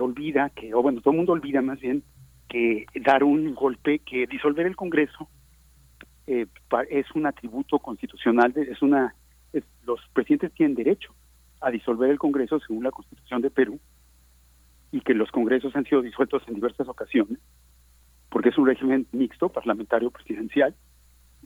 olvida 0.00 0.50
que, 0.50 0.74
o 0.74 0.82
bueno, 0.82 1.00
todo 1.00 1.12
el 1.12 1.16
mundo 1.18 1.32
olvida 1.32 1.62
más 1.62 1.80
bien 1.80 2.02
que 2.48 2.86
dar 3.04 3.22
un 3.24 3.54
golpe, 3.54 4.00
que 4.00 4.26
disolver 4.26 4.66
el 4.66 4.76
Congreso 4.76 5.28
eh, 6.26 6.46
es 6.90 7.06
un 7.14 7.26
atributo 7.26 7.78
constitucional, 7.78 8.52
de- 8.52 8.70
es 8.70 8.82
una 8.82 9.14
los 9.84 10.00
presidentes 10.12 10.52
tienen 10.52 10.76
derecho 10.76 11.12
a 11.60 11.70
disolver 11.70 12.08
el 12.10 12.18
Congreso 12.18 12.60
según 12.60 12.84
la 12.84 12.92
Constitución 12.92 13.42
de 13.42 13.50
Perú 13.50 13.80
y 14.92 15.00
que 15.00 15.14
los 15.14 15.30
congresos 15.30 15.74
han 15.74 15.84
sido 15.84 16.02
disueltos 16.02 16.42
en 16.46 16.54
diversas 16.54 16.88
ocasiones 16.88 17.38
porque 18.28 18.50
es 18.50 18.58
un 18.58 18.66
régimen 18.66 19.06
mixto 19.12 19.48
parlamentario 19.48 20.10
presidencial 20.10 20.74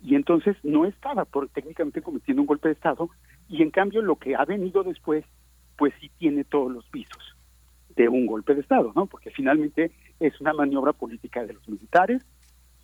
y 0.02 0.14
entonces 0.16 0.56
no 0.62 0.84
estaba 0.84 1.24
por, 1.24 1.48
técnicamente 1.48 2.02
cometiendo 2.02 2.42
un 2.42 2.46
golpe 2.46 2.68
de 2.68 2.74
estado 2.74 3.08
y 3.48 3.62
en 3.62 3.70
cambio 3.70 4.02
lo 4.02 4.16
que 4.16 4.34
ha 4.36 4.44
venido 4.44 4.82
después 4.82 5.24
pues 5.76 5.94
sí 6.00 6.10
tiene 6.18 6.44
todos 6.44 6.70
los 6.70 6.90
visos 6.90 7.33
de 7.96 8.08
un 8.08 8.26
golpe 8.26 8.54
de 8.54 8.60
estado, 8.60 8.92
¿no? 8.94 9.06
Porque 9.06 9.30
finalmente 9.30 9.92
es 10.20 10.40
una 10.40 10.52
maniobra 10.52 10.92
política 10.92 11.44
de 11.44 11.54
los 11.54 11.68
militares, 11.68 12.22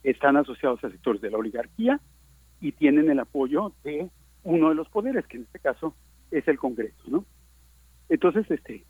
están 0.02 0.36
asociados 0.36 0.82
a 0.84 0.90
sectores 0.90 1.20
de 1.20 1.30
la 1.30 1.38
oligarquía 1.38 2.00
y 2.61 2.72
tienen 2.72 3.11
el 3.11 3.20
apoyo 3.20 3.72
de 3.84 4.08
uno 4.44 4.68
de 4.70 4.74
los 4.74 4.88
poderes, 4.88 5.26
que 5.26 5.38
en 5.38 5.44
este 5.44 5.58
caso 5.58 5.94
es 6.30 6.46
el 6.48 6.58
Congreso, 6.58 7.02
¿no? 7.08 7.24
Entonces, 8.08 8.50
este, 8.50 8.84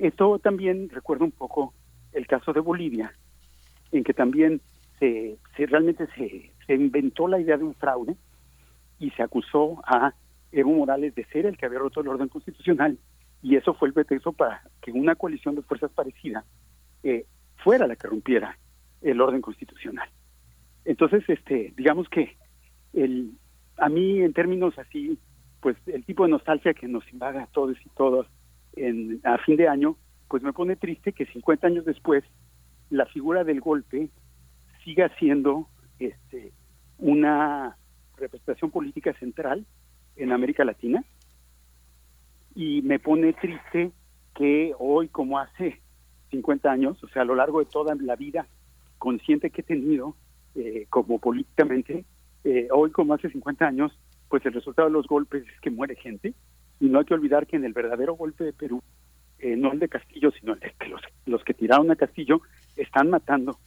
esto 0.00 0.38
también 0.38 0.88
recuerda 0.90 1.24
un 1.24 1.32
poco 1.32 1.72
el 2.12 2.26
caso 2.26 2.52
de 2.52 2.60
Bolivia, 2.60 3.12
en 3.92 4.04
que 4.04 4.14
también 4.14 4.60
se, 4.98 5.36
se 5.56 5.66
realmente 5.66 6.06
se, 6.16 6.52
se 6.66 6.74
inventó 6.74 7.28
la 7.28 7.40
idea 7.40 7.56
de 7.56 7.64
un 7.64 7.74
fraude 7.74 8.16
y 8.98 9.10
se 9.10 9.22
acusó 9.22 9.82
a 9.86 10.14
Evo 10.52 10.72
Morales 10.72 11.14
de 11.14 11.24
ser 11.26 11.46
el 11.46 11.56
que 11.56 11.66
había 11.66 11.80
roto 11.80 12.00
el 12.00 12.08
orden 12.08 12.28
constitucional 12.28 12.98
y 13.44 13.56
eso 13.56 13.74
fue 13.74 13.88
el 13.88 13.94
pretexto 13.94 14.32
para 14.32 14.62
que 14.80 14.90
una 14.90 15.16
coalición 15.16 15.54
de 15.54 15.60
fuerzas 15.60 15.90
parecida 15.92 16.46
eh, 17.02 17.26
fuera 17.58 17.86
la 17.86 17.94
que 17.94 18.08
rompiera 18.08 18.58
el 19.02 19.20
orden 19.20 19.42
constitucional. 19.42 20.08
Entonces, 20.86 21.22
este, 21.28 21.74
digamos 21.76 22.08
que 22.08 22.38
el, 22.94 23.32
a 23.76 23.90
mí 23.90 24.22
en 24.22 24.32
términos 24.32 24.78
así, 24.78 25.18
pues 25.60 25.76
el 25.86 26.06
tipo 26.06 26.24
de 26.24 26.30
nostalgia 26.30 26.72
que 26.72 26.88
nos 26.88 27.06
invade 27.12 27.38
a 27.38 27.46
todos 27.48 27.76
y 27.84 27.88
todas 27.90 28.26
en, 28.76 29.20
a 29.24 29.36
fin 29.36 29.56
de 29.56 29.68
año, 29.68 29.98
pues 30.26 30.42
me 30.42 30.54
pone 30.54 30.76
triste 30.76 31.12
que 31.12 31.26
50 31.26 31.66
años 31.66 31.84
después 31.84 32.24
la 32.88 33.04
figura 33.04 33.44
del 33.44 33.60
golpe 33.60 34.08
siga 34.84 35.14
siendo 35.18 35.68
este, 35.98 36.54
una 36.96 37.76
representación 38.16 38.70
política 38.70 39.12
central 39.18 39.66
en 40.16 40.32
América 40.32 40.64
Latina 40.64 41.04
y 42.54 42.82
me 42.82 42.98
pone 42.98 43.32
triste 43.32 43.92
que 44.34 44.74
hoy 44.78 45.08
como 45.08 45.38
hace 45.38 45.80
50 46.30 46.70
años, 46.70 47.02
o 47.02 47.08
sea, 47.08 47.22
a 47.22 47.24
lo 47.24 47.34
largo 47.34 47.60
de 47.60 47.66
toda 47.66 47.94
la 47.94 48.16
vida 48.16 48.46
consciente 48.98 49.50
que 49.50 49.60
he 49.60 49.64
tenido 49.64 50.16
eh, 50.54 50.86
como 50.90 51.18
políticamente, 51.18 52.04
eh, 52.44 52.68
hoy 52.70 52.90
como 52.90 53.14
hace 53.14 53.30
50 53.30 53.66
años, 53.66 53.92
pues 54.28 54.44
el 54.46 54.52
resultado 54.52 54.88
de 54.88 54.94
los 54.94 55.06
golpes 55.06 55.44
es 55.46 55.60
que 55.60 55.70
muere 55.70 55.96
gente. 55.96 56.34
Y 56.80 56.86
no 56.86 56.98
hay 56.98 57.04
que 57.04 57.14
olvidar 57.14 57.46
que 57.46 57.56
en 57.56 57.64
el 57.64 57.72
verdadero 57.72 58.14
golpe 58.14 58.44
de 58.44 58.52
Perú, 58.52 58.82
eh, 59.38 59.56
no 59.56 59.72
el 59.72 59.78
de 59.78 59.88
Castillo, 59.88 60.30
sino 60.32 60.54
el 60.54 60.60
de 60.60 60.72
que 60.78 60.88
los, 60.88 61.00
los 61.26 61.44
que 61.44 61.54
tiraron 61.54 61.90
a 61.90 61.96
Castillo 61.96 62.40
están 62.76 63.10
matando 63.10 63.58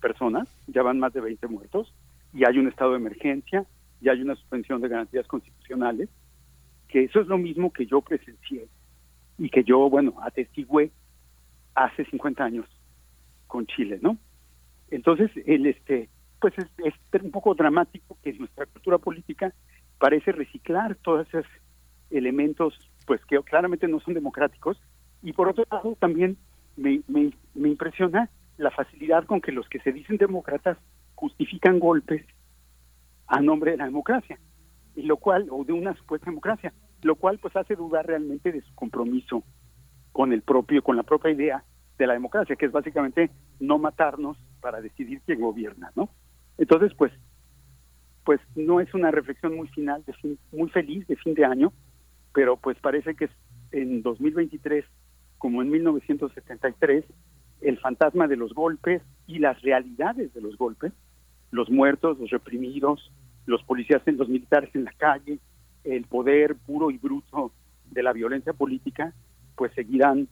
personas, 0.00 0.48
ya 0.68 0.82
van 0.82 1.00
más 1.00 1.12
de 1.12 1.20
20 1.20 1.46
muertos, 1.48 1.92
y 2.32 2.44
hay 2.44 2.58
un 2.58 2.68
estado 2.68 2.92
de 2.92 2.98
emergencia 2.98 3.66
y 4.00 4.08
hay 4.08 4.20
una 4.20 4.36
suspensión 4.36 4.80
de 4.80 4.88
garantías 4.88 5.26
constitucionales, 5.26 6.08
eso 7.04 7.20
es 7.20 7.26
lo 7.26 7.38
mismo 7.38 7.72
que 7.72 7.86
yo 7.86 8.00
presencié 8.00 8.68
y 9.38 9.50
que 9.50 9.64
yo, 9.64 9.90
bueno, 9.90 10.14
atestigué 10.22 10.90
hace 11.74 12.04
50 12.06 12.44
años 12.44 12.66
con 13.46 13.66
Chile, 13.66 13.98
¿no? 14.00 14.16
Entonces, 14.90 15.30
el 15.46 15.66
este 15.66 16.08
pues 16.40 16.54
es, 16.58 16.66
es 16.84 17.22
un 17.22 17.30
poco 17.30 17.54
dramático 17.54 18.18
que 18.22 18.32
nuestra 18.34 18.66
cultura 18.66 18.98
política 18.98 19.52
parece 19.98 20.32
reciclar 20.32 20.96
todos 20.96 21.26
esos 21.28 21.46
elementos 22.10 22.78
pues 23.06 23.24
que 23.24 23.40
claramente 23.42 23.88
no 23.88 24.00
son 24.00 24.14
democráticos 24.14 24.80
y 25.22 25.32
por 25.32 25.48
otro 25.48 25.64
lado 25.70 25.96
también 25.98 26.36
me, 26.76 27.00
me, 27.08 27.32
me 27.54 27.68
impresiona 27.68 28.28
la 28.58 28.70
facilidad 28.70 29.24
con 29.24 29.40
que 29.40 29.52
los 29.52 29.68
que 29.68 29.80
se 29.80 29.92
dicen 29.92 30.18
demócratas 30.18 30.76
justifican 31.14 31.78
golpes 31.78 32.24
a 33.26 33.40
nombre 33.40 33.72
de 33.72 33.76
la 33.78 33.86
democracia 33.86 34.38
y 34.94 35.02
lo 35.02 35.16
cual 35.16 35.48
o 35.50 35.64
de 35.64 35.72
una 35.72 35.94
supuesta 35.94 36.26
democracia 36.26 36.72
lo 37.02 37.16
cual 37.16 37.38
pues 37.38 37.54
hace 37.56 37.76
dudar 37.76 38.06
realmente 38.06 38.52
de 38.52 38.62
su 38.62 38.74
compromiso 38.74 39.42
con 40.12 40.32
el 40.32 40.42
propio 40.42 40.82
con 40.82 40.96
la 40.96 41.02
propia 41.02 41.30
idea 41.30 41.64
de 41.98 42.06
la 42.06 42.14
democracia 42.14 42.56
que 42.56 42.66
es 42.66 42.72
básicamente 42.72 43.30
no 43.60 43.78
matarnos 43.78 44.36
para 44.60 44.80
decidir 44.80 45.20
quién 45.26 45.40
gobierna 45.40 45.92
no 45.94 46.08
entonces 46.58 46.92
pues 46.96 47.12
pues 48.24 48.40
no 48.56 48.80
es 48.80 48.92
una 48.92 49.12
reflexión 49.12 49.54
muy 49.54 49.68
final 49.68 50.04
de 50.04 50.12
fin, 50.14 50.38
muy 50.52 50.68
feliz 50.70 51.06
de 51.06 51.16
fin 51.16 51.34
de 51.34 51.44
año 51.44 51.72
pero 52.32 52.56
pues 52.56 52.78
parece 52.80 53.14
que 53.14 53.28
en 53.72 54.02
2023 54.02 54.84
como 55.38 55.62
en 55.62 55.70
1973 55.70 57.04
el 57.60 57.78
fantasma 57.78 58.26
de 58.26 58.36
los 58.36 58.52
golpes 58.52 59.02
y 59.26 59.38
las 59.38 59.60
realidades 59.62 60.32
de 60.34 60.40
los 60.40 60.56
golpes 60.56 60.92
los 61.50 61.70
muertos 61.70 62.18
los 62.18 62.30
reprimidos 62.30 63.12
los 63.46 63.62
policías 63.62 64.02
los 64.06 64.28
militares 64.28 64.70
en 64.74 64.84
la 64.84 64.92
calle 64.92 65.38
el 65.86 66.04
poder 66.04 66.56
puro 66.56 66.90
y 66.90 66.98
bruto 66.98 67.52
de 67.90 68.02
la 68.02 68.12
violencia 68.12 68.52
política 68.52 69.12
pues 69.54 69.72
seguirán 69.72 70.28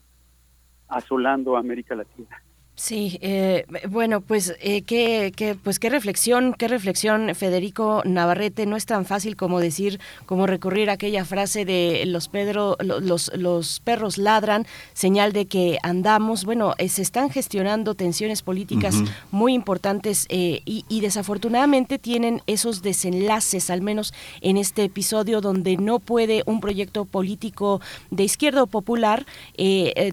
asolando 0.88 1.56
a 1.56 1.60
América 1.60 1.94
Latina. 1.94 2.42
Sí, 2.76 3.18
eh, 3.22 3.66
bueno, 3.88 4.20
pues, 4.20 4.56
eh, 4.60 4.82
qué, 4.82 5.32
qué, 5.36 5.54
pues 5.54 5.78
qué 5.78 5.90
reflexión, 5.90 6.54
qué 6.58 6.66
reflexión, 6.66 7.32
Federico 7.36 8.02
Navarrete. 8.04 8.66
No 8.66 8.74
es 8.74 8.84
tan 8.84 9.04
fácil 9.04 9.36
como 9.36 9.60
decir, 9.60 10.00
como 10.26 10.48
recurrir 10.48 10.90
a 10.90 10.94
aquella 10.94 11.24
frase 11.24 11.64
de 11.64 12.02
los, 12.06 12.26
Pedro, 12.26 12.76
los, 12.80 13.30
los 13.36 13.78
perros 13.78 14.18
ladran, 14.18 14.66
señal 14.92 15.32
de 15.32 15.46
que 15.46 15.78
andamos. 15.84 16.44
Bueno, 16.44 16.74
eh, 16.78 16.88
se 16.88 17.02
están 17.02 17.30
gestionando 17.30 17.94
tensiones 17.94 18.42
políticas 18.42 18.96
muy 19.30 19.54
importantes 19.54 20.26
eh, 20.28 20.60
y, 20.64 20.84
y 20.88 21.00
desafortunadamente 21.00 22.00
tienen 22.00 22.42
esos 22.48 22.82
desenlaces, 22.82 23.70
al 23.70 23.82
menos 23.82 24.12
en 24.40 24.56
este 24.56 24.82
episodio, 24.82 25.40
donde 25.40 25.76
no 25.76 26.00
puede 26.00 26.42
un 26.44 26.60
proyecto 26.60 27.04
político 27.04 27.80
de 28.10 28.24
izquierda 28.24 28.64
o 28.64 28.66
popular 28.66 29.26
eh, 29.56 30.12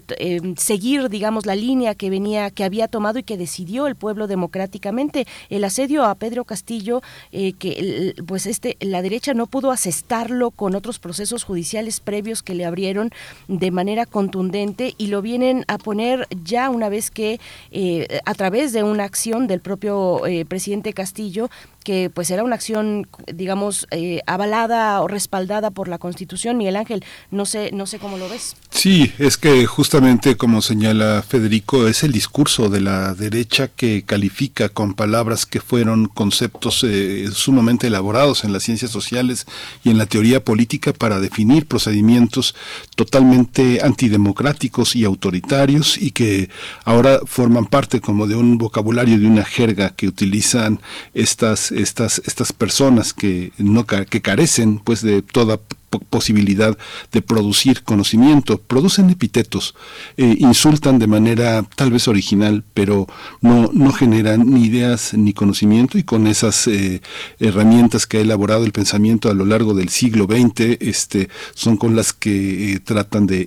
seguir, 0.58 1.10
digamos, 1.10 1.48
la 1.48 1.56
línea 1.56 1.96
que 1.96 2.12
venía, 2.12 2.51
que 2.52 2.64
había 2.64 2.88
tomado 2.88 3.20
y 3.20 3.24
que 3.24 3.38
decidió 3.38 3.88
el 3.88 3.96
pueblo 3.96 4.28
democráticamente. 4.28 5.26
El 5.50 5.64
asedio 5.64 6.06
a 6.06 6.16
Pedro 6.16 6.46
Castillo, 6.46 7.02
eh, 7.32 7.54
que 7.54 8.14
pues 8.28 8.46
este, 8.46 8.78
la 8.80 9.02
derecha 9.02 9.34
no 9.34 9.48
pudo 9.48 9.72
asestarlo 9.72 10.52
con 10.52 10.76
otros 10.76 11.00
procesos 11.00 11.44
judiciales 11.44 12.00
previos 12.00 12.44
que 12.44 12.56
le 12.56 12.66
abrieron 12.66 13.12
de 13.48 13.72
manera 13.72 14.06
contundente 14.06 14.94
y 14.98 15.08
lo 15.08 15.22
vienen 15.22 15.66
a 15.68 15.78
poner 15.78 16.28
ya 16.44 16.70
una 16.70 16.90
vez 16.90 17.12
que 17.12 17.40
eh, 17.72 18.20
a 18.26 18.34
través 18.34 18.74
de 18.74 18.84
una 18.84 19.04
acción 19.04 19.48
del 19.48 19.62
propio 19.62 20.26
eh, 20.26 20.46
presidente 20.46 20.94
Castillo 20.94 21.50
que 21.84 22.10
pues 22.10 22.30
era 22.32 22.44
una 22.44 22.56
acción 22.56 23.08
digamos 23.34 23.88
eh, 23.92 24.22
avalada 24.28 25.02
o 25.02 25.08
respaldada 25.08 25.72
por 25.72 25.88
la 25.88 25.98
Constitución. 25.98 26.58
Miguel 26.58 26.76
Ángel 26.76 27.04
no 27.30 27.46
sé 27.46 27.72
no 27.74 27.86
sé 27.86 28.00
cómo 28.00 28.18
lo 28.18 28.30
ves. 28.30 28.56
Sí, 28.70 29.12
es 29.20 29.38
que 29.38 29.66
justamente 29.66 30.38
como 30.38 30.62
señala 30.62 31.24
Federico, 31.28 31.88
es 31.88 32.04
el 32.04 32.12
discurso 32.12 32.70
de 32.70 32.82
la 32.82 33.14
derecha 33.14 33.68
que 33.68 34.04
califica 34.04 34.70
con 34.70 34.94
palabras 34.94 35.46
que 35.46 35.62
fueron 35.62 36.08
conceptos 36.08 36.84
eh, 36.84 37.30
sumamente 37.32 37.88
elaborados 37.88 38.44
en 38.44 38.54
las 38.54 38.64
ciencias 38.64 38.92
sociales 38.92 39.46
y 39.84 39.90
en 39.90 39.98
la 39.98 40.06
teoría 40.06 40.44
política 40.44 40.94
para 40.94 41.20
definir 41.20 41.68
procedimientos 41.68 42.56
totalmente 42.96 43.82
antidemocráticos 43.84 44.96
y 44.96 45.04
autoritarios 45.04 45.98
y 45.98 46.12
que 46.12 46.50
ahora 46.86 47.20
forman 47.26 47.66
parte 47.66 48.02
como 48.02 48.28
de 48.28 48.36
un 48.36 48.58
vocabulario, 48.58 49.20
de 49.20 49.28
una 49.28 49.46
jerga 49.46 49.92
que 49.96 50.08
utilizan 50.08 50.80
estas, 51.14 51.71
estas, 51.72 52.22
estas 52.26 52.54
personas 52.54 53.14
que, 53.14 53.52
no, 53.58 53.86
que 53.86 54.22
carecen 54.22 54.80
pues 54.80 55.02
de 55.02 55.22
toda 55.22 55.58
po- 55.58 56.00
posibilidad 56.10 56.78
de 57.12 57.22
producir 57.22 57.84
conocimiento, 57.84 58.58
producen 58.60 59.10
epítetos, 59.10 59.76
eh, 60.18 60.36
insultan 60.40 61.00
de 61.00 61.08
manera 61.08 61.64
tal 61.76 61.92
vez 61.92 62.08
original, 62.08 62.64
pero 62.74 63.08
no, 63.42 63.70
no 63.74 63.92
generan 63.92 64.50
ni 64.50 64.66
ideas 64.66 65.14
ni 65.14 65.34
conocimiento. 65.34 65.98
Y 65.98 66.04
con 66.04 66.28
esas 66.28 66.68
eh, 66.68 67.02
herramientas 67.40 68.08
que 68.08 68.18
ha 68.18 68.22
elaborado 68.22 68.64
el 68.66 68.72
pensamiento 68.72 69.30
a 69.30 69.34
lo 69.34 69.46
largo 69.46 69.74
del 69.74 69.90
siglo 69.90 70.26
XX, 70.26 70.78
este, 70.80 71.30
son 71.54 71.78
con 71.78 71.96
las 71.96 72.14
que 72.14 72.74
eh, 72.74 72.80
tratan 72.80 73.28
de 73.28 73.46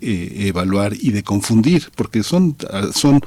evaluar 0.49 0.93
y 0.99 1.11
de 1.11 1.23
confundir, 1.23 1.91
porque 1.97 2.23
son, 2.23 2.57
ah, 2.71 2.89
son 2.95 3.21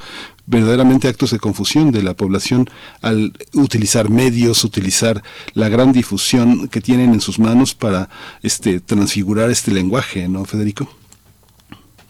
verdaderamente 0.48 1.08
actos 1.08 1.32
de 1.32 1.40
confusión 1.40 1.92
de 1.92 2.02
la 2.02 2.14
población 2.16 2.68
al 3.02 3.34
utilizar 3.54 4.10
medios, 4.10 4.64
utilizar 4.64 5.22
la 5.54 5.70
gran 5.70 5.92
difusión 5.92 6.70
que 6.70 6.82
tienen 6.82 7.14
en 7.14 7.22
sus 7.22 7.38
manos 7.38 7.76
para 7.76 8.10
este 8.42 8.80
transfigurar 8.80 9.50
este 9.52 9.72
lenguaje, 9.72 10.28
¿no, 10.28 10.46
Federico? 10.46 10.90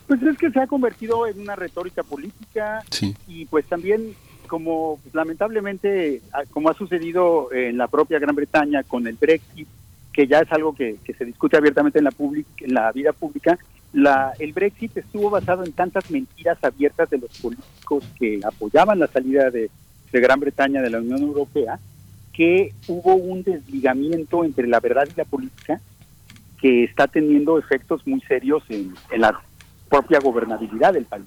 Pues 0.08 0.22
es 0.24 0.38
que 0.38 0.52
se 0.52 0.60
ha 0.62 0.68
convertido 0.68 1.28
en 1.28 1.42
una 1.42 1.56
retórica 1.56 2.04
política 2.04 2.82
Sí. 2.92 3.14
y 3.28 3.46
pues 3.46 3.66
también 3.66 4.14
como 4.48 5.00
pues, 5.04 5.14
lamentablemente 5.14 6.22
ah, 6.32 6.44
como 6.52 6.70
ha 6.70 6.74
sucedido 6.74 7.52
en 7.52 7.78
la 7.78 7.88
propia 7.90 8.18
Gran 8.20 8.34
Bretaña 8.36 8.84
con 8.84 9.06
el 9.08 9.16
Brexit 9.16 9.68
que 10.14 10.26
ya 10.28 10.40
es 10.40 10.52
algo 10.52 10.74
que, 10.74 10.98
que 11.04 11.14
se 11.14 11.26
discute 11.26 11.58
abiertamente 11.58 11.98
en 12.00 12.06
la 12.06 12.12
public- 12.12 12.46
en 12.62 12.74
la 12.74 12.92
vida 12.94 13.12
pública 13.12 13.58
la, 13.94 14.34
el 14.40 14.54
Brexit 14.54 14.96
estuvo 14.98 15.30
basado 15.30 15.64
en 15.64 15.72
tantas 15.72 16.10
mentiras 16.12 16.58
abiertas 16.64 17.10
de 17.10 17.18
los 17.18 17.38
políticos 17.40 18.04
que 18.20 18.40
apoyaban 18.44 19.00
la 19.00 19.08
salida 19.08 19.50
de, 19.50 19.70
Gran 20.12 20.40
Bretaña 20.40 20.82
de 20.82 20.90
la 20.90 20.98
Unión 20.98 21.22
Europea 21.22 21.80
que 22.34 22.74
hubo 22.88 23.14
un 23.16 23.44
desligamiento 23.44 24.44
entre 24.44 24.68
la 24.68 24.80
verdad 24.80 25.08
y 25.08 25.16
la 25.16 25.26
política 25.26 25.80
que 26.60 26.86
está 26.86 27.08
teniendo 27.08 27.60
efectos 27.60 28.02
muy 28.08 28.20
serios 28.22 28.64
en, 28.70 28.96
en 29.12 29.22
la 29.22 29.40
propia 29.90 30.20
gobernabilidad 30.20 30.94
del 30.94 31.06
país. 31.06 31.26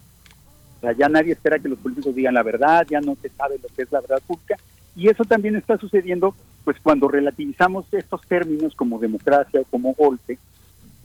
O 0.79 0.81
sea, 0.81 0.93
ya 0.93 1.09
nadie 1.09 1.35
espera 1.35 1.59
que 1.59 1.69
los 1.69 1.79
políticos 1.79 2.15
digan 2.15 2.35
la 2.35 2.43
verdad, 2.43 2.85
ya 2.91 3.01
no 3.01 3.17
se 3.21 3.29
sabe 3.29 3.61
lo 3.63 3.69
que 3.69 3.83
es 3.83 3.93
la 3.93 4.01
verdad 4.01 4.23
pública. 4.27 4.57
Y 4.97 5.09
eso 5.09 5.25
también 5.25 5.55
está 5.55 5.77
sucediendo 5.79 6.35
pues 6.65 6.79
cuando 6.83 7.09
relativizamos 7.09 7.87
estos 7.93 8.23
términos 8.23 8.75
como 8.75 8.99
democracia 8.99 9.61
o 9.61 9.65
como 9.65 9.95
golpe, 9.95 10.39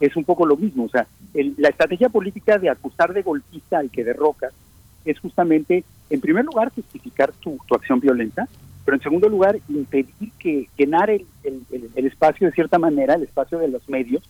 es 0.00 0.16
un 0.16 0.24
poco 0.24 0.44
lo 0.46 0.56
mismo. 0.56 0.84
O 0.84 0.88
sea, 0.88 1.06
el- 1.34 1.54
la 1.58 1.68
estrategia 1.68 2.08
política 2.08 2.58
de 2.58 2.68
acusar 2.70 3.12
de 3.12 3.22
golpista 3.22 3.78
al 3.78 3.90
que 3.90 4.04
derroca 4.04 4.48
es 5.04 5.18
justamente, 5.20 5.84
en 6.10 6.20
primer 6.20 6.44
lugar, 6.44 6.72
justificar 6.74 7.32
tu, 7.32 7.58
tu 7.66 7.74
acción 7.74 8.00
violenta, 8.00 8.48
pero 8.84 8.96
en 8.96 9.02
segundo 9.02 9.28
lugar, 9.28 9.58
impedir 9.68 10.30
que 10.38 10.68
llenar 10.76 11.10
el, 11.10 11.26
el- 11.44 11.62
el- 11.72 11.90
el 11.94 12.06
espacio 12.06 12.46
de 12.46 12.52
cierta 12.52 12.78
manera, 12.78 13.14
el 13.14 13.22
espacio 13.22 13.58
de 13.58 13.68
los 13.68 13.88
medios, 13.88 14.22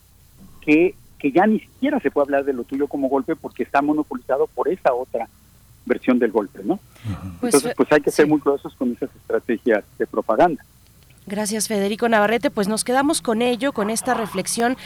que, 0.60 0.94
que 1.18 1.30
ya 1.32 1.46
ni 1.46 1.60
siquiera 1.60 1.98
se 2.00 2.10
puede 2.10 2.26
hablar 2.26 2.44
de 2.44 2.52
lo 2.52 2.64
tuyo 2.64 2.86
como 2.88 3.08
golpe 3.08 3.36
porque 3.36 3.62
está 3.62 3.80
monopolizado 3.82 4.46
por 4.48 4.68
esa 4.68 4.92
otra 4.94 5.28
versión 5.86 6.18
del 6.18 6.32
golpe, 6.32 6.60
¿no? 6.64 6.80
Pues, 7.40 7.54
Entonces, 7.54 7.74
pues 7.76 7.92
hay 7.92 8.00
que 8.00 8.10
ser 8.10 8.24
sí. 8.26 8.30
muy 8.30 8.40
cuidadosos 8.40 8.74
con 8.74 8.90
esas 8.92 9.08
estrategias 9.14 9.84
de 9.98 10.06
propaganda. 10.06 10.64
Gracias, 11.28 11.68
Federico 11.68 12.08
Navarrete. 12.08 12.50
Pues 12.50 12.66
nos 12.68 12.82
quedamos 12.84 13.20
con 13.22 13.40
ello, 13.42 13.72
con 13.72 13.90
esta 13.90 14.14
reflexión. 14.14 14.76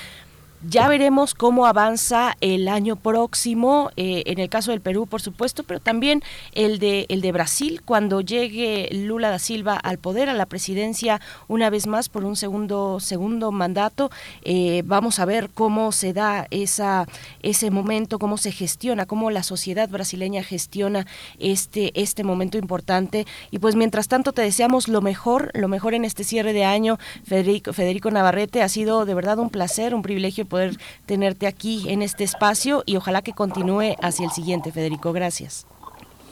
Ya 0.69 0.89
veremos 0.89 1.33
cómo 1.33 1.65
avanza 1.65 2.37
el 2.43 2.69
año 2.69 2.97
próximo, 2.97 3.91
eh, 3.97 4.25
en 4.27 4.39
el 4.39 4.51
caso 4.51 4.73
del 4.73 4.83
Perú, 4.83 5.07
por 5.07 5.23
supuesto, 5.23 5.63
pero 5.63 5.81
también 5.81 6.23
el 6.53 6.79
de, 6.79 7.07
el 7.09 7.23
de 7.23 7.33
Brasil, 7.33 7.81
cuando 7.83 8.21
llegue 8.21 8.91
Lula 8.93 9.31
da 9.31 9.39
Silva 9.39 9.77
al 9.77 9.97
poder, 9.97 10.29
a 10.29 10.35
la 10.35 10.45
presidencia, 10.45 11.23
una 11.49 11.71
vez 11.71 11.87
más 11.87 12.11
por 12.11 12.27
un 12.27 12.37
segundo, 12.37 13.01
segundo 13.01 13.53
mandato. 13.53 14.11
Eh, 14.45 14.83
vamos 14.85 15.19
a 15.19 15.25
ver 15.25 15.49
cómo 15.49 15.93
se 15.93 16.13
da 16.13 16.47
esa, 16.51 17.07
ese 17.41 17.71
momento, 17.71 18.19
cómo 18.19 18.37
se 18.37 18.53
gestiona, 18.53 19.07
cómo 19.07 19.31
la 19.31 19.43
sociedad 19.43 19.89
brasileña 19.89 20.43
gestiona 20.43 21.07
este, 21.39 21.99
este 21.99 22.23
momento 22.23 22.59
importante. 22.59 23.27
Y 23.51 23.61
pues 23.61 23.77
mientras 23.77 24.09
tanto 24.09 24.33
te 24.33 24.43
deseamos 24.43 24.89
lo 24.89 25.01
mejor, 25.01 25.53
lo 25.55 25.69
mejor 25.69 25.95
en 25.95 26.05
este 26.05 26.23
cierre 26.23 26.53
de 26.53 26.67
año, 26.67 26.99
Federico, 27.25 27.73
Federico 27.73 28.11
Navarrete. 28.11 28.61
Ha 28.63 28.69
sido 28.69 29.07
de 29.07 29.15
verdad 29.15 29.39
un 29.39 29.49
placer, 29.49 29.95
un 29.95 30.03
privilegio 30.03 30.50
poder 30.51 30.77
tenerte 31.07 31.47
aquí 31.47 31.89
en 31.89 32.03
este 32.03 32.25
espacio 32.25 32.83
y 32.85 32.97
ojalá 32.97 33.23
que 33.23 33.33
continúe 33.33 33.97
hacia 34.03 34.27
el 34.27 34.33
siguiente, 34.33 34.71
Federico. 34.71 35.15
Gracias. 35.15 35.67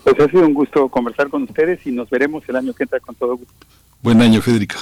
Pues 0.05 0.21
ha 0.21 0.27
sido 0.27 0.47
un 0.47 0.53
gusto 0.53 0.89
conversar 0.91 1.31
con 1.31 1.45
ustedes 1.45 1.87
y 1.87 1.91
nos 1.91 2.11
veremos 2.11 2.45
el 2.49 2.57
año 2.57 2.75
que 2.75 2.83
entra 2.83 3.01
con 3.01 3.14
todo 3.14 3.37
gusto. 3.37 3.55
Buen 4.03 4.21
año, 4.21 4.43
Federico. 4.43 4.77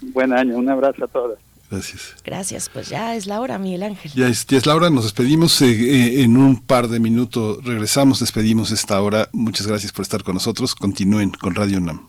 Buen 0.00 0.32
año, 0.32 0.56
un 0.56 0.68
abrazo 0.70 1.04
a 1.04 1.08
todas. 1.08 1.38
Gracias. 1.70 2.14
Gracias, 2.24 2.70
pues 2.72 2.88
ya 2.88 3.14
es 3.14 3.26
la 3.26 3.40
hora, 3.40 3.58
Miguel 3.58 3.82
Ángel. 3.82 4.10
Ya 4.12 4.28
es, 4.28 4.46
ya 4.46 4.56
es 4.56 4.64
la 4.64 4.74
hora, 4.74 4.88
nos 4.88 5.04
despedimos. 5.04 5.60
eh, 5.60 5.66
eh, 5.68 6.22
en 6.22 6.36
un 6.38 6.60
par 6.60 6.88
de 6.88 6.98
minutos 6.98 7.62
regresamos, 7.62 8.20
despedimos 8.20 8.70
esta 8.70 9.00
hora. 9.02 9.28
Muchas 9.32 9.66
gracias 9.66 9.92
por 9.92 10.02
estar 10.02 10.22
con 10.22 10.34
nosotros. 10.34 10.74
Continúen 10.74 11.30
con 11.30 11.54
Radio 11.54 11.78
UNAM. 11.78 12.07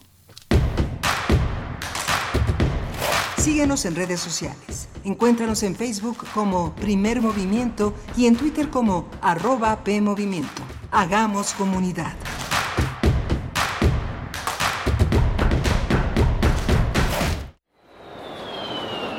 Síguenos 3.40 3.86
en 3.86 3.96
redes 3.96 4.20
sociales. 4.20 4.90
Encuéntranos 5.06 5.64
en 5.64 5.74
Facebook 5.74 6.18
como 6.34 6.76
Primer 6.76 7.22
Movimiento 7.22 7.94
y 8.18 8.28
en 8.28 8.36
Twitter 8.36 8.70
como 8.70 9.08
arroba 9.22 9.82
PMovimiento. 9.82 10.62
Hagamos 10.92 11.54
comunidad. 11.54 12.12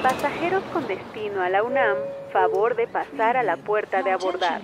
Pasajeros 0.03 0.65
con 0.75 0.87
destino 0.87 1.41
a 1.41 1.49
la 1.49 1.63
UNAM, 1.63 1.97
favor 2.31 2.77
de 2.77 2.89
pasar 2.89 3.39
a 3.39 3.43
la 3.43 3.57
puerta 3.57 4.03
de 4.03 4.11
abordar. 4.11 4.61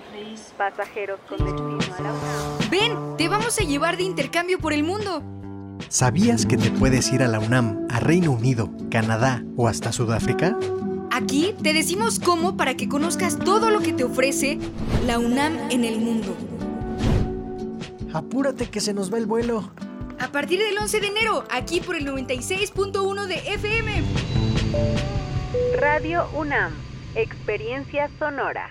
Pasajeros 0.55 1.19
con 1.27 1.39
destino 1.39 1.95
a 1.97 2.01
la 2.03 2.13
UNAM. 2.13 2.69
Ven, 2.69 3.17
te 3.17 3.27
vamos 3.27 3.57
a 3.57 3.63
llevar 3.63 3.97
de 3.97 4.03
intercambio 4.03 4.59
por 4.59 4.71
el 4.71 4.83
mundo. 4.83 5.23
¿Sabías 5.89 6.45
que 6.45 6.57
te 6.57 6.71
puedes 6.71 7.11
ir 7.13 7.23
a 7.23 7.27
la 7.27 7.39
UNAM, 7.39 7.87
a 7.89 7.99
Reino 7.99 8.31
Unido, 8.31 8.71
Canadá 8.89 9.43
o 9.55 9.67
hasta 9.67 9.91
Sudáfrica? 9.91 10.57
Aquí 11.11 11.55
te 11.63 11.73
decimos 11.73 12.19
cómo 12.19 12.57
para 12.57 12.75
que 12.75 12.89
conozcas 12.89 13.39
todo 13.39 13.69
lo 13.69 13.79
que 13.79 13.93
te 13.93 14.03
ofrece 14.03 14.59
la 15.05 15.17
UNAM 15.17 15.71
en 15.71 15.85
el 15.85 15.99
mundo. 15.99 16.35
Apúrate 18.13 18.69
que 18.69 18.81
se 18.81 18.93
nos 18.93 19.11
va 19.11 19.17
el 19.17 19.25
vuelo. 19.25 19.71
A 20.19 20.31
partir 20.31 20.59
del 20.59 20.77
11 20.77 20.99
de 20.99 21.07
enero, 21.07 21.43
aquí 21.51 21.79
por 21.79 21.95
el 21.95 22.05
96.1 22.05 23.25
de 23.27 23.35
FM. 23.53 24.03
Radio 25.79 26.27
UNAM, 26.35 26.73
experiencia 27.15 28.09
sonora. 28.19 28.69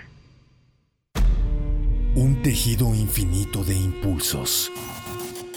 Un 2.15 2.43
tejido 2.43 2.95
infinito 2.95 3.63
de 3.63 3.75
impulsos. 3.75 4.73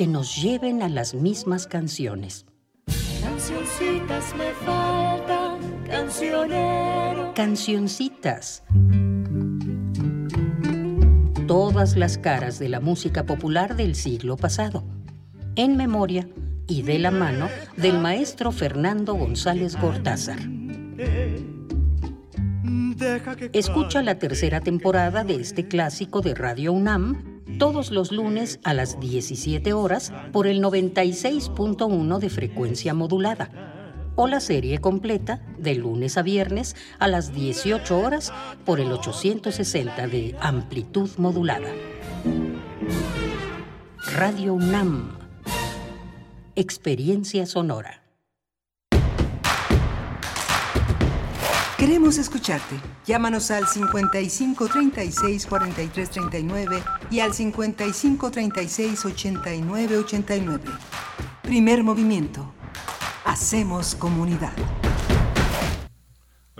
que 0.00 0.06
nos 0.06 0.40
lleven 0.40 0.82
a 0.82 0.88
las 0.88 1.12
mismas 1.12 1.66
canciones. 1.66 2.46
Cancioncitas 3.20 4.34
me 4.34 4.50
faltan, 4.64 5.58
cancionero. 5.86 7.34
Cancioncitas. 7.34 8.62
Todas 11.46 11.98
las 11.98 12.16
caras 12.16 12.58
de 12.58 12.70
la 12.70 12.80
música 12.80 13.26
popular 13.26 13.76
del 13.76 13.94
siglo 13.94 14.38
pasado. 14.38 14.84
En 15.54 15.76
memoria 15.76 16.26
y 16.66 16.80
de 16.80 16.98
la 16.98 17.10
mano 17.10 17.50
del 17.76 17.98
maestro 17.98 18.52
Fernando 18.52 19.12
González 19.12 19.76
Gortázar. 19.78 20.38
Escucha 23.52 24.00
la 24.00 24.18
tercera 24.18 24.62
temporada 24.62 25.24
de 25.24 25.34
este 25.34 25.68
clásico 25.68 26.22
de 26.22 26.34
Radio 26.34 26.72
UNAM 26.72 27.29
todos 27.58 27.90
los 27.90 28.12
lunes 28.12 28.60
a 28.64 28.74
las 28.74 29.00
17 29.00 29.72
horas 29.72 30.12
por 30.32 30.46
el 30.46 30.62
96.1 30.62 32.18
de 32.18 32.30
frecuencia 32.30 32.94
modulada 32.94 33.50
o 34.16 34.26
la 34.26 34.40
serie 34.40 34.78
completa 34.78 35.40
de 35.58 35.74
lunes 35.74 36.18
a 36.18 36.22
viernes 36.22 36.76
a 36.98 37.08
las 37.08 37.32
18 37.32 37.98
horas 37.98 38.32
por 38.64 38.80
el 38.80 38.92
860 38.92 40.08
de 40.08 40.36
amplitud 40.40 41.10
modulada. 41.16 41.68
Radio 44.12 44.54
UNAM. 44.54 45.16
Experiencia 46.56 47.46
sonora. 47.46 48.09
Queremos 51.80 52.18
escucharte. 52.18 52.78
Llámanos 53.06 53.50
al 53.50 53.66
55 53.66 54.68
36 54.68 55.46
43 55.46 56.10
39 56.10 56.82
y 57.10 57.20
al 57.20 57.32
55 57.32 58.30
36 58.30 59.02
89 59.06 59.96
89. 59.96 60.62
Primer 61.42 61.82
movimiento. 61.82 62.52
Hacemos 63.24 63.94
comunidad. 63.94 64.52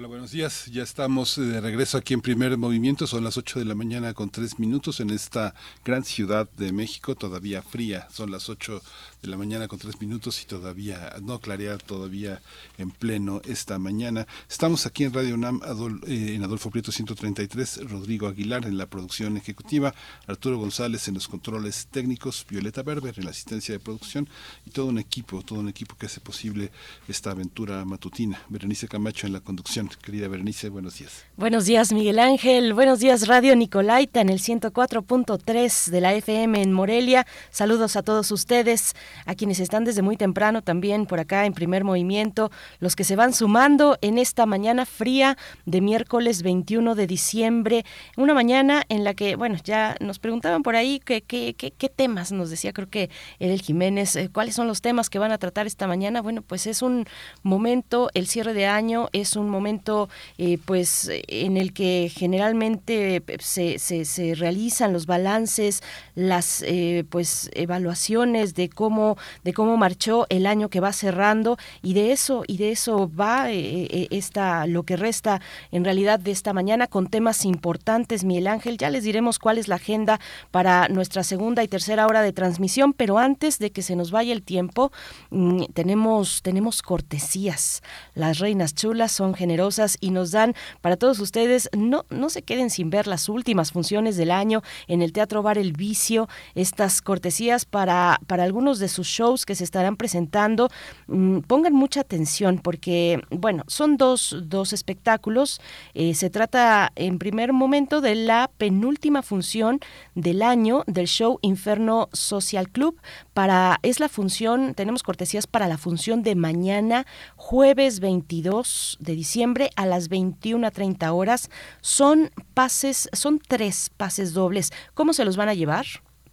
Hola, 0.01 0.09
buenos 0.09 0.31
días. 0.31 0.65
Ya 0.73 0.83
estamos 0.83 1.37
de 1.37 1.61
regreso 1.61 1.99
aquí 1.99 2.15
en 2.15 2.23
Primer 2.23 2.57
Movimiento. 2.57 3.07
Son 3.07 3.23
las 3.23 3.37
8 3.37 3.59
de 3.59 3.67
la 3.67 3.75
mañana 3.75 4.15
con 4.15 4.31
3 4.31 4.59
minutos 4.59 5.01
en 5.01 5.11
esta 5.11 5.55
gran 5.85 6.05
ciudad 6.05 6.51
de 6.53 6.73
México, 6.73 7.15
todavía 7.15 7.61
fría. 7.61 8.09
Son 8.11 8.31
las 8.31 8.49
8 8.49 8.81
de 9.23 9.29
la 9.29 9.37
mañana 9.37 9.69
con 9.69 9.79
3 9.79 10.01
minutos 10.01 10.43
y 10.43 10.47
todavía 10.47 11.15
no 11.23 11.41
clarea 11.41 11.77
todavía 11.79 12.41
en 12.79 12.91
pleno 12.91 13.43
esta 13.45 13.79
mañana. 13.79 14.27
Estamos 14.49 14.87
aquí 14.87 15.05
en 15.05 15.13
Radio 15.13 15.35
UNAM 15.35 15.61
eh, 16.07 16.35
en 16.35 16.43
Adolfo 16.43 16.71
Prieto 16.71 16.93
133, 16.93 17.89
Rodrigo 17.89 18.29
Aguilar 18.29 18.67
en 18.67 18.79
la 18.79 18.87
producción 18.87 19.37
ejecutiva, 19.37 19.95
Arturo 20.27 20.59
González 20.59 21.09
en 21.09 21.15
los 21.15 21.29
controles 21.29 21.89
técnicos, 21.91 22.47
Violeta 22.49 22.83
Berber 22.83 23.15
en 23.19 23.25
la 23.25 23.31
asistencia 23.31 23.75
de 23.75 23.81
producción 23.81 24.29
y 24.65 24.71
todo 24.71 24.87
un 24.87 24.99
equipo, 24.99 25.43
todo 25.43 25.61
un 25.61 25.69
equipo 25.69 25.97
que 25.97 26.07
hace 26.07 26.21
posible 26.21 26.71
esta 27.09 27.33
aventura 27.33 27.85
matutina. 27.85 28.41
Berenice 28.49 28.89
Camacho 28.89 29.27
en 29.27 29.33
la 29.33 29.41
conducción. 29.41 29.91
Querida 30.03 30.29
Berenice, 30.29 30.69
buenos 30.69 30.99
días. 30.99 31.25
Buenos 31.37 31.67
días, 31.67 31.93
Miguel 31.93 32.19
Ángel. 32.19 32.75
Buenos 32.75 33.01
días, 33.01 33.27
Radio 33.29 33.55
Nicolaita 33.57 34.21
en 34.21 34.29
el 34.29 34.41
104.3 34.41 35.91
de 35.91 36.01
la 36.01 36.15
FM 36.15 36.63
en 36.63 36.73
Morelia. 36.73 37.27
Saludos 37.51 37.97
a 37.97 38.03
todos 38.03 38.31
ustedes, 38.31 38.95
a 39.27 39.35
quienes 39.35 39.61
están 39.61 39.85
desde 39.85 40.03
muy 40.03 40.17
temprano 40.17 40.63
también 40.63 41.07
por 41.07 41.21
acá 41.21 41.47
en 41.47 41.53
primer 41.53 41.85
movimiento, 41.85 42.51
los 42.79 42.97
que 42.97 43.05
se 43.05 43.17
van 43.17 43.33
sumando 43.33 43.99
en 44.01 44.19
esta 44.19 44.47
mañana 44.47 44.87
fría 44.87 45.37
de 45.67 45.81
miércoles 45.81 46.43
21 46.43 46.95
de 46.95 47.07
diciembre. 47.07 47.85
Una 48.17 48.35
mañana 48.35 48.85
en 48.89 49.05
la 49.05 49.15
que, 49.15 49.37
bueno, 49.37 49.57
ya 49.63 49.97
nos 50.01 50.19
preguntaban 50.19 50.63
por 50.63 50.77
ahí 50.77 51.01
qué, 51.05 51.23
qué, 51.23 51.55
qué, 51.55 51.89
temas, 51.89 52.33
nos 52.33 52.51
decía 52.51 52.73
creo 52.73 52.89
que 52.89 53.11
Edel 53.39 53.61
Jiménez, 53.61 54.17
eh, 54.17 54.31
cuáles 54.33 54.55
son 54.55 54.67
los 54.67 54.81
temas 54.81 55.11
que 55.11 55.19
van 55.19 55.33
a 55.33 55.39
tratar 55.39 55.67
esta 55.67 55.87
mañana. 55.87 56.23
Bueno, 56.23 56.43
pues 56.43 56.67
es 56.67 56.83
un 56.83 57.07
momento, 57.43 58.11
el 58.15 58.27
cierre 58.27 58.55
de 58.55 58.67
año 58.67 59.09
es 59.13 59.37
un 59.37 59.49
momento 59.51 60.09
eh, 60.39 60.59
pues 60.65 61.11
en 61.11 61.57
el 61.57 61.73
que 61.73 62.11
generalmente 62.15 63.23
se, 63.41 63.79
se, 63.79 64.05
se 64.05 64.35
realizan 64.35 64.93
los 64.93 65.07
balances, 65.07 65.83
las 66.15 66.63
eh, 66.63 67.05
pues 67.09 67.51
evaluaciones 67.55 68.55
de 68.55 68.69
cómo 68.69 69.00
de 69.45 69.53
cómo 69.53 69.77
marchó 69.77 70.27
el 70.29 70.47
año 70.47 70.69
que 70.69 70.81
va 70.81 70.93
cerrando 70.93 71.57
y 71.83 71.95
de 71.95 72.13
eso 72.13 72.43
y 72.47 72.57
de 72.57 72.73
eso 72.73 73.11
va 73.19 73.51
eh, 73.51 74.09
esta 74.11 74.67
lo 74.67 74.83
que 74.83 74.97
resta 74.97 75.41
en 75.71 75.85
realidad 75.85 76.19
de 76.19 76.31
esta 76.31 76.53
mañana 76.53 76.87
con 76.87 77.07
temas 77.07 77.45
importantes. 77.45 78.25
Miguel 78.25 78.47
Ángel, 78.47 78.79
ya 78.79 78.91
les 78.91 79.05
diremos 79.05 79.39
cuál 79.39 79.59
es 79.59 79.69
la 79.69 79.77
agenda 79.77 80.21
para 80.51 80.89
nuestra 80.89 81.23
segunda 81.25 81.63
y 81.63 81.69
tercera 81.69 82.07
hora 82.07 82.23
de 82.23 82.33
transmisión, 82.33 82.93
pero 82.93 83.19
antes 83.19 83.59
de 83.59 83.71
que 83.71 83.83
se 83.83 83.97
nos 83.97 84.11
vaya 84.11 84.33
el 84.33 84.43
tiempo, 84.43 84.93
mm, 85.31 85.65
tenemos 85.75 86.43
tenemos 86.43 86.83
cortesías. 86.83 87.83
Las 88.15 88.39
reinas 88.39 88.75
chulas 88.75 89.13
son 89.13 89.35
generosas 89.35 89.97
y 90.01 90.11
nos 90.11 90.31
dan 90.31 90.55
para 90.81 90.97
todos 90.97 91.19
ustedes, 91.21 91.69
no, 91.77 92.05
no 92.11 92.31
se 92.31 92.43
queden 92.43 92.71
sin 92.71 92.91
ver 92.91 93.07
las 93.07 93.29
últimas 93.29 93.73
funciones 93.73 94.17
del 94.17 94.31
año 94.31 94.63
en 94.89 95.03
el 95.03 95.13
Teatro 95.13 95.43
Bar 95.43 95.59
El 95.59 95.73
Vicio, 95.73 96.29
estas 96.55 97.03
cortesías 97.03 97.65
para, 97.65 98.21
para 98.27 98.45
algunos 98.45 98.79
de 98.79 98.89
sus 98.91 99.07
shows 99.07 99.47
que 99.47 99.55
se 99.55 99.65
estarán 99.65 99.97
presentando. 99.97 100.69
Mm, 101.07 101.39
pongan 101.41 101.73
mucha 101.73 102.01
atención 102.01 102.59
porque, 102.59 103.23
bueno, 103.31 103.65
son 103.67 103.97
dos, 103.97 104.37
dos 104.45 104.73
espectáculos. 104.73 105.61
Eh, 105.95 106.15
se 106.15 106.29
trata 106.29 106.93
en 106.97 107.19
primer 107.19 107.53
momento 107.53 108.01
de 108.01 108.15
la 108.15 108.51
penúltima 108.59 109.23
función 109.23 109.81
del 110.15 110.43
año 110.43 110.85
del 110.87 111.07
show 111.07 111.39
Inferno 111.43 112.09
Social 112.13 112.69
Club. 112.69 113.01
Para, 113.33 113.79
es 113.83 114.01
la 114.01 114.09
función, 114.09 114.75
tenemos 114.75 115.03
cortesías 115.03 115.47
para 115.47 115.69
la 115.69 115.79
función 115.79 116.23
de 116.23 116.35
mañana, 116.35 117.07
jueves 117.37 118.01
22 118.01 118.99
de 119.01 119.15
diciembre 119.15 119.71
a 119.77 119.87
las 119.87 120.11
21.30 120.11 121.13
horas. 121.15 121.51
Son 121.81 122.31
pases, 122.55 123.09
son 123.13 123.39
tres 123.39 123.91
pases 123.97 124.33
dobles. 124.33 124.73
¿Cómo 124.95 125.13
se 125.13 125.25
los 125.25 125.37
van 125.37 125.49
a 125.49 125.55
llevar? 125.55 125.87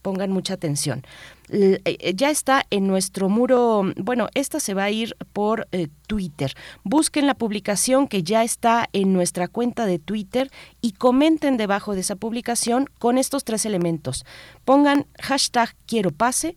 Pongan 0.08 0.32
mucha 0.32 0.53
atención. 0.53 1.03
Eh, 1.49 1.82
eh, 1.84 2.14
ya 2.16 2.30
está 2.30 2.64
en 2.70 2.88
nuestro 2.88 3.28
muro, 3.28 3.91
bueno, 3.97 4.30
esta 4.36 4.62
se 4.62 4.74
va 4.74 4.86
a 4.86 4.89
ir 4.89 5.18
por 5.34 5.68
eh, 5.74 5.89
Twitter. 6.08 6.53
Busquen 6.86 7.28
la 7.28 7.34
publicación 7.34 8.08
que 8.08 8.24
ya 8.24 8.45
está 8.45 8.88
en 8.93 9.12
nuestra 9.12 9.49
cuenta 9.49 9.86
de 9.86 9.99
Twitter 9.99 10.49
y 10.80 10.93
comenten 10.93 11.58
debajo 11.58 11.93
de 11.93 11.99
esa 11.99 12.16
publicación 12.16 12.86
con 12.99 13.18
estos 13.18 13.43
tres 13.43 13.66
elementos. 13.66 14.24
Pongan 14.64 15.08
hashtag 15.20 15.76
quiero 15.86 16.12
pase, 16.12 16.55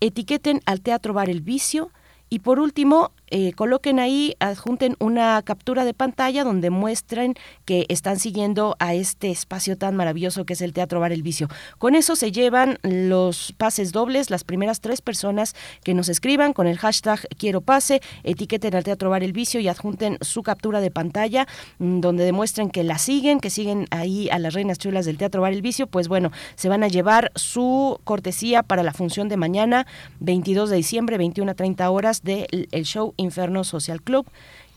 etiqueten 0.00 0.62
al 0.64 0.80
Teatro 0.80 1.12
Bar 1.12 1.28
El 1.28 1.42
Vicio 1.42 1.90
y 2.30 2.38
por 2.38 2.60
último 2.60 3.12
eh, 3.28 3.52
coloquen 3.52 3.98
ahí, 3.98 4.34
adjunten 4.38 4.96
una 4.98 5.42
captura 5.42 5.84
de 5.84 5.94
pantalla 5.94 6.44
donde 6.44 6.70
muestren 6.70 7.34
que 7.64 7.86
están 7.88 8.18
siguiendo 8.18 8.76
a 8.78 8.94
este 8.94 9.30
espacio 9.30 9.76
tan 9.76 9.96
maravilloso 9.96 10.44
que 10.44 10.52
es 10.52 10.60
el 10.60 10.72
Teatro 10.72 11.00
Bar 11.00 11.12
El 11.12 11.22
Vicio. 11.22 11.48
Con 11.78 11.94
eso 11.94 12.16
se 12.16 12.32
llevan 12.32 12.78
los 12.82 13.52
pases 13.56 13.92
dobles, 13.92 14.30
las 14.30 14.44
primeras 14.44 14.80
tres 14.80 15.00
personas 15.00 15.54
que 15.82 15.94
nos 15.94 16.08
escriban 16.08 16.52
con 16.52 16.66
el 16.66 16.78
hashtag 16.78 17.20
quiero 17.36 17.60
pase, 17.60 18.00
etiqueten 18.22 18.74
al 18.74 18.84
Teatro 18.84 19.10
Bar 19.10 19.22
El 19.22 19.32
Vicio 19.32 19.60
y 19.60 19.68
adjunten 19.68 20.18
su 20.20 20.42
captura 20.42 20.80
de 20.80 20.90
pantalla 20.90 21.46
mm, 21.78 22.00
donde 22.00 22.24
demuestren 22.24 22.70
que 22.70 22.84
la 22.84 22.98
siguen, 22.98 23.40
que 23.40 23.50
siguen 23.50 23.86
ahí 23.90 24.28
a 24.30 24.38
las 24.38 24.54
reinas 24.54 24.78
chulas 24.78 25.04
del 25.04 25.18
Teatro 25.18 25.42
Bar 25.42 25.52
El 25.52 25.62
Vicio, 25.62 25.86
pues 25.86 26.08
bueno, 26.08 26.30
se 26.54 26.68
van 26.68 26.84
a 26.84 26.88
llevar 26.88 27.32
su 27.34 27.98
cortesía 28.04 28.62
para 28.62 28.82
la 28.82 28.92
función 28.92 29.28
de 29.28 29.36
mañana, 29.36 29.86
22 30.20 30.70
de 30.70 30.76
diciembre, 30.76 31.18
21 31.18 31.50
a 31.50 31.54
30 31.54 31.90
horas 31.90 32.22
del 32.22 32.68
show 32.84 33.14
Inferno 33.16 33.64
Social 33.64 34.02
Club. 34.02 34.26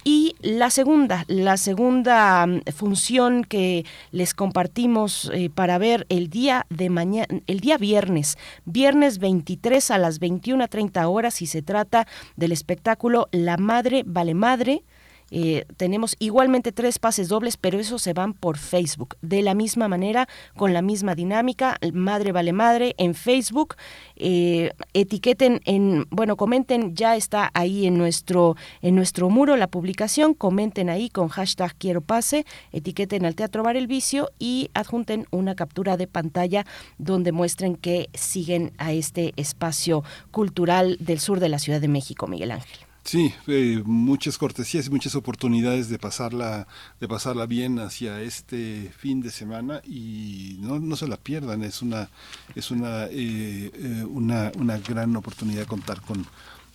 Y 0.03 0.35
la 0.41 0.69
segunda, 0.69 1.25
la 1.27 1.57
segunda 1.57 2.45
mm, 2.45 2.61
función 2.73 3.43
que 3.43 3.85
les 4.11 4.33
compartimos 4.33 5.29
eh, 5.33 5.49
para 5.49 5.77
ver 5.77 6.05
el 6.09 6.29
día 6.29 6.65
de 6.69 6.89
mañana, 6.89 7.27
el 7.47 7.59
día 7.59 7.77
viernes, 7.77 8.37
viernes 8.63 9.19
23 9.19 9.91
a 9.91 9.97
las 9.97 10.21
21.30 10.21 11.05
horas 11.05 11.41
y 11.41 11.47
se 11.47 11.61
trata 11.61 12.07
del 12.37 12.53
espectáculo 12.53 13.27
La 13.31 13.57
Madre 13.57 14.03
Vale 14.05 14.33
Madre, 14.33 14.83
eh, 15.31 15.65
tenemos 15.77 16.15
igualmente 16.19 16.71
tres 16.71 16.99
pases 16.99 17.27
dobles, 17.27 17.57
pero 17.57 17.79
esos 17.79 18.01
se 18.01 18.13
van 18.13 18.33
por 18.33 18.57
Facebook. 18.57 19.15
De 19.21 19.41
la 19.41 19.53
misma 19.53 19.87
manera, 19.87 20.27
con 20.55 20.73
la 20.73 20.81
misma 20.81 21.15
dinámica, 21.15 21.77
Madre 21.93 22.31
Vale 22.31 22.53
Madre 22.53 22.95
en 22.97 23.15
Facebook. 23.15 23.75
Eh, 24.15 24.71
etiqueten 24.93 25.61
en, 25.65 26.05
bueno, 26.09 26.35
comenten, 26.35 26.95
ya 26.95 27.15
está 27.15 27.51
ahí 27.53 27.85
en 27.85 27.97
nuestro, 27.97 28.55
en 28.81 28.95
nuestro 28.95 29.29
muro 29.29 29.55
la 29.55 29.67
publicación, 29.67 30.33
comenten 30.33 30.89
ahí 30.89 31.09
con 31.09 31.29
hashtag 31.29 31.75
quiero 31.77 32.01
pase, 32.01 32.45
etiqueten 32.71 33.25
al 33.25 33.35
Teatro 33.35 33.63
Bar 33.63 33.77
El 33.77 33.87
Vicio 33.87 34.29
y 34.39 34.69
adjunten 34.73 35.25
una 35.31 35.55
captura 35.55 35.97
de 35.97 36.07
pantalla 36.07 36.65
donde 36.97 37.31
muestren 37.31 37.75
que 37.75 38.09
siguen 38.13 38.73
a 38.77 38.91
este 38.93 39.33
espacio 39.35 40.03
cultural 40.31 40.97
del 40.99 41.19
sur 41.19 41.39
de 41.39 41.49
la 41.49 41.59
Ciudad 41.59 41.81
de 41.81 41.87
México, 41.87 42.27
Miguel 42.27 42.51
Ángel. 42.51 42.88
Sí, 43.09 43.33
eh, 43.47 43.81
muchas 43.85 44.37
cortesías 44.37 44.85
y 44.85 44.91
muchas 44.91 45.15
oportunidades 45.15 45.89
de 45.89 45.97
pasarla, 45.97 46.67
de 46.99 47.07
pasarla 47.07 47.47
bien 47.47 47.79
hacia 47.79 48.21
este 48.21 48.93
fin 48.95 49.19
de 49.19 49.31
semana 49.31 49.81
y 49.83 50.57
no, 50.59 50.79
no 50.79 50.95
se 50.95 51.07
la 51.07 51.17
pierdan. 51.17 51.63
Es 51.63 51.81
una, 51.81 52.11
es 52.53 52.69
una, 52.69 53.05
eh, 53.05 53.71
eh, 53.73 54.05
una, 54.07 54.51
una 54.59 54.77
gran 54.77 55.15
oportunidad 55.15 55.65
contar 55.65 56.01
con 56.01 56.27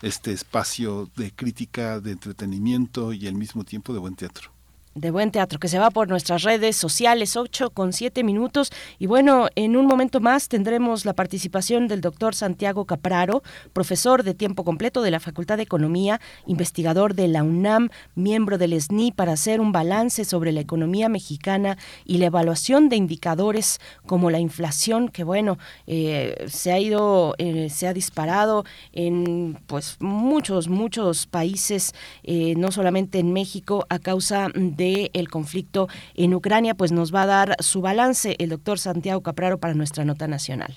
este 0.03 0.33
espacio 0.33 1.09
de 1.15 1.31
crítica, 1.31 2.01
de 2.01 2.11
entretenimiento 2.11 3.13
y 3.13 3.29
al 3.29 3.35
mismo 3.35 3.63
tiempo 3.63 3.93
de 3.93 4.01
buen 4.01 4.17
teatro 4.17 4.54
de 4.95 5.11
buen 5.11 5.31
teatro 5.31 5.59
que 5.59 5.69
se 5.69 5.79
va 5.79 5.91
por 5.91 6.09
nuestras 6.09 6.43
redes 6.43 6.77
sociales, 6.77 7.37
8 7.37 7.71
con 7.71 7.93
7 7.93 8.23
minutos. 8.23 8.71
Y 8.99 9.07
bueno, 9.07 9.49
en 9.57 9.77
un 9.77 9.87
momento 9.87 10.21
más 10.21 10.49
tendremos 10.49 11.05
la 11.05 11.15
participación 11.15 11.89
del 11.89 12.01
doctor 12.01 12.35
Santiago 12.35 12.85
Capraro, 12.85 13.43
profesor 13.73 14.23
de 14.23 14.35
tiempo 14.35 14.65
completo 14.65 15.03
de 15.03 15.11
la 15.11 15.21
Facultad 15.21 15.57
de 15.57 15.65
Economía, 15.65 16.21
investigador 16.47 17.15
de 17.15 17.29
la 17.29 17.43
UNAM, 17.43 17.91
miembro 18.15 18.59
del 18.59 18.81
SNI, 18.81 19.13
para 19.13 19.33
hacer 19.33 19.61
un 19.61 19.73
balance 19.73 20.25
sobre 20.25 20.53
la 20.53 20.61
economía 20.61 21.09
mexicana 21.09 21.77
y 22.05 22.19
la 22.19 22.27
evaluación 22.27 22.89
de 22.89 22.97
indicadores 22.97 23.81
como 24.07 24.31
la 24.31 24.39
inflación, 24.39 25.09
que 25.09 25.25
bueno, 25.25 25.59
eh, 25.87 26.47
se 26.49 26.73
ha 26.73 26.79
ido, 26.79 27.35
eh, 27.39 27.69
se 27.71 27.89
ha 27.89 27.93
disparado 27.93 28.65
en 28.93 29.59
pues 29.67 29.97
muchos, 30.01 30.69
muchos 30.69 31.27
países, 31.27 31.95
eh, 32.23 32.55
no 32.57 32.71
solamente 32.71 33.19
en 33.19 33.33
México, 33.33 33.87
a 33.89 33.99
causa 33.99 34.49
de 34.55 34.84
el 35.13 35.29
conflicto 35.29 35.89
en 36.15 36.35
Ucrania, 36.35 36.75
pues 36.75 36.93
nos 36.93 37.15
va 37.15 37.23
a 37.23 37.27
dar 37.27 37.57
su 37.61 37.81
balance 37.81 38.37
el 38.39 38.51
doctor 38.51 38.79
Santiago 38.79 39.23
Capraro 39.23 39.59
para 39.59 39.75
nuestra 39.75 40.05
nota 40.05 40.29
nacional. 40.29 40.75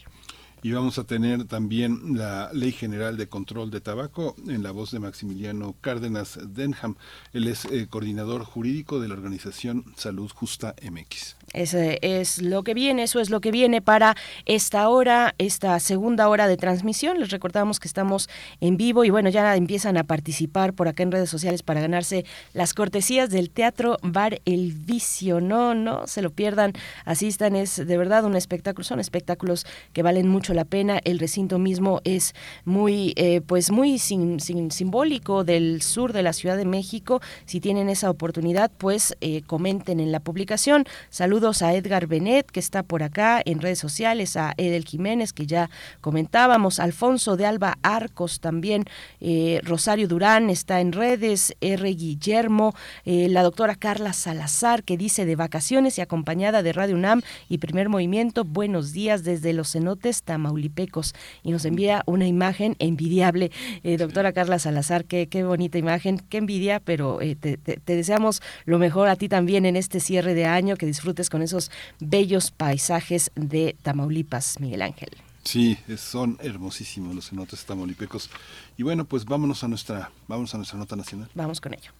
Y 0.63 0.71
vamos 0.71 0.97
a 0.97 1.05
tener 1.05 1.45
también 1.45 2.17
la 2.17 2.49
Ley 2.51 2.71
General 2.71 3.15
de 3.15 3.29
Control 3.29 3.71
de 3.71 3.79
Tabaco 3.79 4.35
en 4.47 4.63
la 4.63 4.71
voz 4.71 4.91
de 4.91 4.99
Maximiliano 4.99 5.75
Cárdenas 5.81 6.39
Denham. 6.43 6.95
Él 7.31 7.47
es 7.47 7.65
eh, 7.65 7.87
coordinador 7.87 8.43
jurídico 8.43 8.99
de 8.99 9.07
la 9.07 9.13
organización 9.13 9.85
Salud 9.95 10.29
Justa 10.33 10.75
MX. 10.81 11.36
Ese 11.53 11.97
es 12.01 12.41
lo 12.41 12.63
que 12.63 12.73
viene, 12.73 13.03
eso 13.03 13.21
es 13.21 13.29
lo 13.29 13.39
que 13.39 13.51
viene 13.51 13.81
para 13.81 14.17
esta 14.45 14.89
hora, 14.89 15.33
esta 15.37 15.79
segunda 15.79 16.27
hora 16.27 16.45
de 16.45 16.57
transmisión. 16.57 17.21
Les 17.21 17.31
recordamos 17.31 17.79
que 17.79 17.87
estamos 17.87 18.27
en 18.59 18.75
vivo 18.75 19.05
y 19.05 19.11
bueno, 19.11 19.29
ya 19.29 19.55
empiezan 19.55 19.95
a 19.95 20.03
participar 20.03 20.73
por 20.73 20.89
acá 20.89 21.03
en 21.03 21.11
redes 21.11 21.29
sociales 21.29 21.63
para 21.63 21.79
ganarse 21.79 22.25
las 22.51 22.73
cortesías 22.73 23.29
del 23.29 23.49
Teatro 23.49 23.97
Bar 24.01 24.41
El 24.43 24.73
Vicio. 24.73 25.39
No, 25.39 25.73
no 25.73 26.05
se 26.05 26.21
lo 26.21 26.31
pierdan, 26.31 26.73
asistan, 27.05 27.55
es 27.55 27.77
de 27.77 27.97
verdad 27.97 28.25
un 28.25 28.35
espectáculo, 28.35 28.83
son 28.83 28.99
espectáculos 28.99 29.65
que 29.93 30.03
valen 30.03 30.27
mucho 30.27 30.53
la 30.53 30.65
pena. 30.65 30.99
El 31.05 31.17
recinto 31.17 31.59
mismo 31.59 32.01
es 32.03 32.35
muy, 32.65 33.13
eh, 33.15 33.39
pues 33.39 33.71
muy 33.71 33.99
simbólico 33.99 35.45
del 35.45 35.81
sur 35.81 36.11
de 36.11 36.23
la 36.23 36.33
Ciudad 36.33 36.57
de 36.57 36.65
México. 36.65 37.21
Si 37.45 37.61
tienen 37.61 37.87
esa 37.87 38.09
oportunidad, 38.09 38.69
pues 38.77 39.15
eh, 39.21 39.43
comenten 39.47 40.01
en 40.01 40.11
la 40.11 40.19
publicación. 40.19 40.83
Saludos 41.09 41.36
a 41.61 41.73
Edgar 41.73 42.07
Benet, 42.07 42.51
que 42.51 42.59
está 42.59 42.83
por 42.83 43.03
acá 43.03 43.41
en 43.45 43.61
redes 43.61 43.79
sociales, 43.79 44.37
a 44.37 44.53
Edel 44.57 44.85
Jiménez, 44.85 45.33
que 45.33 45.45
ya 45.45 45.69
comentábamos, 46.01 46.79
Alfonso 46.79 47.37
de 47.37 47.45
Alba 47.45 47.77
Arcos 47.81 48.39
también, 48.39 48.85
eh, 49.19 49.61
Rosario 49.63 50.07
Durán 50.07 50.49
está 50.49 50.81
en 50.81 50.91
redes, 50.91 51.55
R. 51.61 51.89
Guillermo, 51.89 52.73
la 53.05 53.43
doctora 53.43 53.75
Carla 53.75 54.13
Salazar, 54.13 54.83
que 54.83 54.97
dice 54.97 55.25
de 55.25 55.35
vacaciones 55.35 55.97
y 55.97 56.01
acompañada 56.01 56.61
de 56.63 56.73
Radio 56.73 56.95
UNAM 56.95 57.21
y 57.49 57.59
Primer 57.59 57.89
Movimiento, 57.89 58.43
buenos 58.43 58.91
días 58.91 59.23
desde 59.23 59.53
los 59.53 59.71
cenotes 59.71 60.23
Maulipecos 60.37 61.13
y 61.43 61.51
nos 61.51 61.63
envía 61.65 62.03
una 62.05 62.27
imagen 62.27 62.75
envidiable. 62.79 63.51
Eh, 63.83 63.97
doctora 63.97 64.33
Carla 64.33 64.59
Salazar, 64.59 65.05
qué, 65.05 65.27
qué 65.27 65.43
bonita 65.43 65.77
imagen, 65.77 66.19
qué 66.29 66.37
envidia, 66.37 66.79
pero 66.79 67.21
eh, 67.21 67.35
te, 67.35 67.57
deseamos 67.85 68.41
lo 68.65 68.79
mejor 68.79 69.07
a 69.07 69.15
ti 69.15 69.29
también 69.29 69.65
en 69.65 69.75
este 69.75 69.99
cierre 69.99 70.33
de 70.33 70.45
año, 70.45 70.75
que 70.75 70.85
disfrutes 70.85 71.26
con 71.29 71.41
esos 71.41 71.71
bellos 71.99 72.51
paisajes 72.51 73.31
de 73.35 73.75
Tamaulipas, 73.81 74.59
Miguel 74.59 74.81
Ángel. 74.81 75.09
Sí, 75.43 75.77
son 75.97 76.37
hermosísimos 76.41 77.15
los 77.15 77.29
cenotes 77.29 77.63
tamaulipecos. 77.65 78.29
Y 78.77 78.83
bueno, 78.83 79.05
pues 79.05 79.23
vámonos 79.23 79.63
a 79.63 79.69
nuestra, 79.69 80.11
vámonos 80.27 80.53
a 80.53 80.57
nuestra 80.57 80.77
nota 80.77 80.95
nacional. 80.97 81.29
Vamos 81.35 81.61
con 81.61 81.73
ello. 81.73 81.91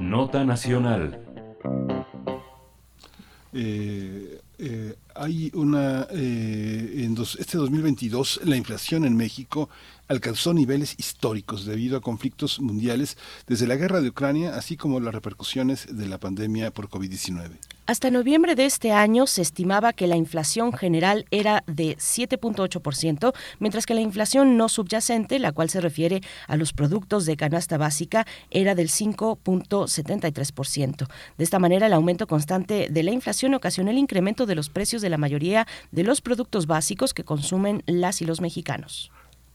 Nota 0.00 0.44
Nacional. 0.44 1.20
Eh, 3.52 4.40
eh, 4.58 4.94
hay 5.14 5.50
una 5.54 6.06
eh, 6.10 7.02
en 7.04 7.14
dos- 7.14 7.36
este 7.40 7.58
2022 7.58 8.40
la 8.44 8.56
inflación 8.56 9.04
en 9.04 9.16
México 9.16 9.68
alcanzó 10.10 10.52
niveles 10.52 10.96
históricos 10.98 11.64
debido 11.64 11.96
a 11.96 12.00
conflictos 12.00 12.58
mundiales 12.60 13.16
desde 13.46 13.68
la 13.68 13.76
guerra 13.76 14.00
de 14.00 14.08
Ucrania 14.08 14.56
así 14.56 14.76
como 14.76 14.98
las 14.98 15.14
repercusiones 15.14 15.96
de 15.96 16.08
la 16.08 16.18
pandemia 16.18 16.72
por 16.72 16.90
COVID-19. 16.90 17.52
Hasta 17.86 18.10
noviembre 18.10 18.56
de 18.56 18.66
este 18.66 18.90
año 18.92 19.26
se 19.26 19.40
estimaba 19.42 19.92
que 19.92 20.08
la 20.08 20.16
inflación 20.16 20.72
general 20.72 21.26
era 21.30 21.62
de 21.66 21.96
7.8%, 21.96 23.32
mientras 23.58 23.84
que 23.86 23.94
la 23.94 24.00
inflación 24.00 24.56
no 24.56 24.68
subyacente, 24.68 25.40
la 25.40 25.52
cual 25.52 25.70
se 25.70 25.80
refiere 25.80 26.20
a 26.46 26.56
los 26.56 26.72
productos 26.72 27.26
de 27.26 27.36
canasta 27.36 27.78
básica, 27.78 28.28
era 28.50 28.76
del 28.76 28.88
5.73%. 28.88 31.08
De 31.36 31.44
esta 31.44 31.58
manera, 31.58 31.88
el 31.88 31.92
aumento 31.92 32.28
constante 32.28 32.86
de 32.90 33.02
la 33.02 33.10
inflación 33.10 33.54
ocasionó 33.54 33.90
el 33.90 33.98
incremento 33.98 34.46
de 34.46 34.54
los 34.54 34.70
precios 34.70 35.02
de 35.02 35.10
la 35.10 35.18
mayoría 35.18 35.66
de 35.90 36.04
los 36.04 36.20
productos 36.20 36.66
básicos 36.66 37.12
que 37.12 37.24
consumen 37.24 37.82
las 37.86 38.22
y 38.22 38.24
los 38.24 38.40
mexicanos. 38.40 39.10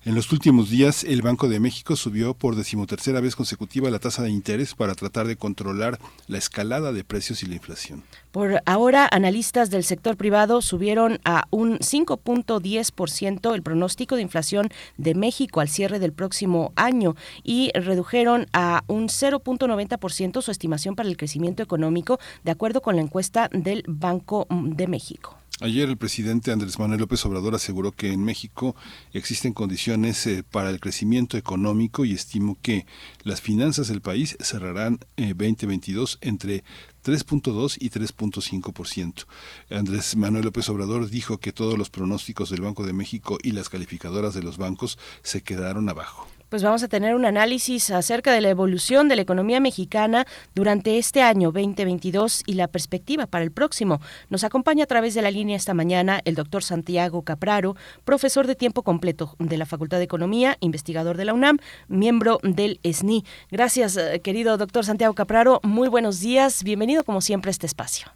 En 0.05 0.13
los 0.13 0.31
últimos 0.31 0.69
días, 0.69 1.03
el 1.03 1.23
Banco 1.23 1.49
de 1.49 1.59
México 1.59 1.95
subió 1.95 2.35
por 2.35 2.55
decimotercera 2.55 3.21
vez 3.21 3.35
consecutiva 3.35 3.89
la 3.89 3.97
tasa 3.97 4.21
de 4.21 4.29
interés 4.29 4.75
para 4.75 4.93
tratar 4.93 5.25
de 5.25 5.35
controlar 5.35 5.97
la 6.27 6.37
escalada 6.37 6.93
de 6.93 7.03
precios 7.03 7.41
y 7.41 7.47
la 7.47 7.55
inflación. 7.55 8.03
Por 8.31 8.61
ahora, 8.67 9.09
analistas 9.11 9.71
del 9.71 9.83
sector 9.83 10.15
privado 10.15 10.61
subieron 10.61 11.19
a 11.25 11.47
un 11.49 11.79
5.10% 11.79 13.55
el 13.55 13.63
pronóstico 13.63 14.15
de 14.15 14.21
inflación 14.21 14.69
de 14.97 15.15
México 15.15 15.59
al 15.59 15.69
cierre 15.69 15.97
del 15.97 16.13
próximo 16.13 16.71
año 16.75 17.15
y 17.41 17.71
redujeron 17.73 18.45
a 18.53 18.83
un 18.85 19.07
0.90% 19.07 20.43
su 20.43 20.51
estimación 20.51 20.95
para 20.95 21.09
el 21.09 21.17
crecimiento 21.17 21.63
económico, 21.63 22.19
de 22.43 22.51
acuerdo 22.51 22.83
con 22.83 22.95
la 22.95 23.01
encuesta 23.01 23.49
del 23.51 23.83
Banco 23.87 24.45
de 24.51 24.85
México. 24.85 25.35
Ayer 25.61 25.87
el 25.87 25.95
presidente 25.95 26.51
Andrés 26.51 26.77
Manuel 26.79 26.99
López 26.99 27.25
Obrador 27.25 27.55
aseguró 27.55 27.93
que 27.93 28.11
en 28.11 28.25
México 28.25 28.75
existen 29.13 29.53
condiciones 29.53 30.27
eh, 30.27 30.43
para 30.43 30.69
el 30.69 30.81
crecimiento 30.81 31.37
económico 31.37 32.03
y 32.03 32.11
estimó 32.11 32.57
que 32.61 32.85
las 33.23 33.39
finanzas 33.39 33.87
del 33.87 34.01
país 34.01 34.35
cerrarán 34.41 34.99
eh, 35.15 35.29
2022 35.29 36.17
entre 36.19 36.65
3.2 37.05 37.77
y 37.79 37.89
3.5%. 37.89 39.27
Andrés 39.69 40.17
Manuel 40.17 40.43
López 40.43 40.67
Obrador 40.67 41.09
dijo 41.09 41.37
que 41.37 41.53
todos 41.53 41.77
los 41.77 41.89
pronósticos 41.89 42.49
del 42.49 42.59
Banco 42.59 42.85
de 42.85 42.91
México 42.91 43.37
y 43.41 43.51
las 43.51 43.69
calificadoras 43.69 44.33
de 44.33 44.43
los 44.43 44.57
bancos 44.57 44.99
se 45.23 45.41
quedaron 45.41 45.87
abajo. 45.87 46.27
Pues 46.55 46.63
vamos 46.63 46.83
a 46.83 46.87
tener 46.87 47.15
un 47.15 47.25
análisis 47.25 47.91
acerca 47.91 48.31
de 48.31 48.39
la 48.39 48.47
evolución 48.47 49.09
de 49.09 49.17
la 49.17 49.23
economía 49.23 49.59
mexicana 49.59 50.25
durante 50.53 50.97
este 50.97 51.21
año 51.21 51.51
2022 51.51 52.43
y 52.47 52.53
la 52.53 52.69
perspectiva 52.69 53.27
para 53.27 53.43
el 53.43 53.51
próximo. 53.51 53.99
Nos 54.29 54.45
acompaña 54.45 54.85
a 54.85 54.87
través 54.87 55.13
de 55.15 55.21
la 55.21 55.31
línea 55.31 55.57
esta 55.57 55.73
mañana 55.73 56.21
el 56.23 56.35
doctor 56.35 56.63
Santiago 56.63 57.23
Capraro, 57.23 57.75
profesor 58.05 58.47
de 58.47 58.55
tiempo 58.55 58.83
completo 58.83 59.35
de 59.37 59.57
la 59.57 59.65
Facultad 59.65 59.97
de 59.97 60.05
Economía, 60.05 60.55
investigador 60.61 61.17
de 61.17 61.25
la 61.25 61.33
UNAM, 61.33 61.57
miembro 61.89 62.39
del 62.41 62.79
SNI. 62.85 63.25
Gracias, 63.51 63.97
eh, 63.97 64.21
querido 64.21 64.55
doctor 64.55 64.85
Santiago 64.85 65.13
Capraro. 65.13 65.59
Muy 65.61 65.89
buenos 65.89 66.21
días. 66.21 66.63
Bienvenido 66.63 67.03
como 67.03 67.19
siempre 67.19 67.49
a 67.49 67.51
este 67.51 67.65
espacio. 67.65 68.07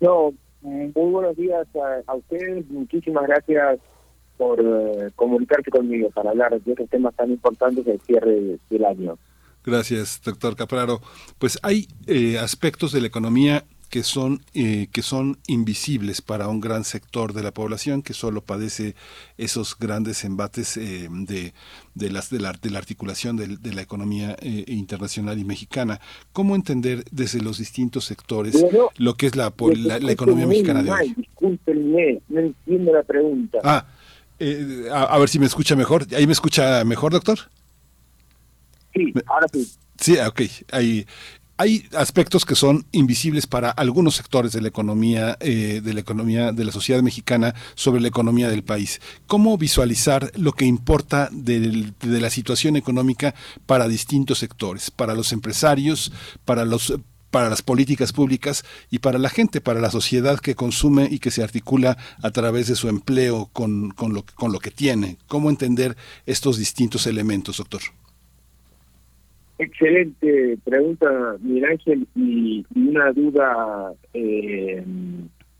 No, 0.00 0.34
muy 0.60 1.10
buenos 1.10 1.36
días 1.36 1.66
a 2.06 2.14
ustedes. 2.14 2.68
Muchísimas 2.68 3.26
gracias 3.26 3.80
por 4.36 4.60
eh, 4.60 5.10
comunicarse 5.16 5.70
conmigo 5.70 6.10
para 6.10 6.30
hablar 6.30 6.60
de 6.60 6.72
estos 6.72 6.88
temas 6.88 7.14
tan 7.14 7.30
importantes 7.30 7.84
del 7.84 8.00
cierre 8.00 8.58
del 8.70 8.84
año. 8.84 9.18
Gracias, 9.64 10.20
doctor 10.24 10.54
Capraro. 10.54 11.00
Pues 11.38 11.58
hay 11.62 11.88
eh, 12.06 12.38
aspectos 12.38 12.92
de 12.92 13.00
la 13.00 13.08
economía 13.08 13.64
que 13.88 14.02
son 14.02 14.40
eh, 14.52 14.88
que 14.92 15.00
son 15.02 15.38
invisibles 15.46 16.20
para 16.20 16.48
un 16.48 16.60
gran 16.60 16.82
sector 16.82 17.32
de 17.32 17.42
la 17.44 17.52
población 17.52 18.02
que 18.02 18.14
solo 18.14 18.40
padece 18.40 18.96
esos 19.38 19.78
grandes 19.78 20.24
embates 20.24 20.76
eh, 20.76 21.08
de, 21.08 21.52
de 21.94 22.10
las 22.10 22.28
de 22.30 22.40
la, 22.40 22.52
de 22.52 22.70
la 22.70 22.78
articulación 22.78 23.36
de, 23.36 23.56
de 23.56 23.74
la 23.74 23.82
economía 23.82 24.36
eh, 24.40 24.64
internacional 24.66 25.38
y 25.38 25.44
mexicana. 25.44 26.00
¿Cómo 26.32 26.56
entender 26.56 27.04
desde 27.12 27.40
los 27.40 27.58
distintos 27.58 28.04
sectores 28.04 28.60
Bueno, 28.60 28.90
lo 28.96 29.14
que 29.14 29.26
es 29.28 29.36
la, 29.36 29.52
la, 29.76 29.98
la 30.00 30.12
economía 30.12 30.46
mexicana 30.48 30.82
de 30.82 30.90
mal, 30.90 31.02
hoy? 31.02 31.14
Discúlpenme, 31.16 32.22
no 32.28 32.40
entiendo 32.40 32.92
la 32.92 33.04
pregunta. 33.04 33.58
Ah, 33.62 33.86
eh, 34.38 34.88
a, 34.92 35.02
a 35.04 35.18
ver 35.18 35.28
si 35.28 35.38
me 35.38 35.46
escucha 35.46 35.76
mejor. 35.76 36.06
¿Ahí 36.16 36.26
me 36.26 36.32
escucha 36.32 36.84
mejor, 36.84 37.12
doctor? 37.12 37.38
Sí, 38.94 39.12
ahora 39.26 39.46
sí. 39.52 39.70
Sí, 39.98 40.16
ok. 40.18 40.40
Hay, 40.72 41.06
hay 41.58 41.88
aspectos 41.96 42.44
que 42.44 42.54
son 42.54 42.84
invisibles 42.92 43.46
para 43.46 43.70
algunos 43.70 44.14
sectores 44.16 44.52
de 44.52 44.60
la 44.60 44.68
economía, 44.68 45.36
eh, 45.40 45.80
de 45.82 45.94
la 45.94 46.00
economía 46.00 46.52
de 46.52 46.64
la 46.64 46.72
sociedad 46.72 47.02
mexicana 47.02 47.54
sobre 47.74 48.00
la 48.00 48.08
economía 48.08 48.48
del 48.50 48.62
país. 48.62 49.00
¿Cómo 49.26 49.56
visualizar 49.56 50.30
lo 50.36 50.52
que 50.52 50.66
importa 50.66 51.28
del- 51.32 51.94
de 52.00 52.20
la 52.20 52.28
situación 52.30 52.76
económica 52.76 53.34
para 53.64 53.88
distintos 53.88 54.38
sectores, 54.38 54.90
para 54.90 55.14
los 55.14 55.32
empresarios, 55.32 56.12
para 56.44 56.64
los 56.66 56.94
para 57.36 57.50
las 57.50 57.60
políticas 57.60 58.14
públicas 58.14 58.64
y 58.90 59.00
para 59.00 59.18
la 59.18 59.28
gente, 59.28 59.60
para 59.60 59.78
la 59.78 59.90
sociedad 59.90 60.40
que 60.40 60.54
consume 60.54 61.06
y 61.10 61.18
que 61.18 61.30
se 61.30 61.42
articula 61.42 61.98
a 62.22 62.30
través 62.30 62.66
de 62.66 62.76
su 62.76 62.88
empleo 62.88 63.50
con, 63.52 63.90
con, 63.90 64.14
lo, 64.14 64.24
con 64.36 64.52
lo 64.52 64.58
que 64.58 64.70
tiene. 64.70 65.18
¿Cómo 65.28 65.50
entender 65.50 65.96
estos 66.24 66.56
distintos 66.56 67.06
elementos, 67.06 67.58
doctor? 67.58 67.82
Excelente 69.58 70.56
pregunta, 70.64 71.36
Miguel 71.40 71.72
Ángel, 71.72 72.08
y, 72.14 72.64
y 72.74 72.88
una 72.88 73.12
duda 73.12 73.92
eh, 74.14 74.82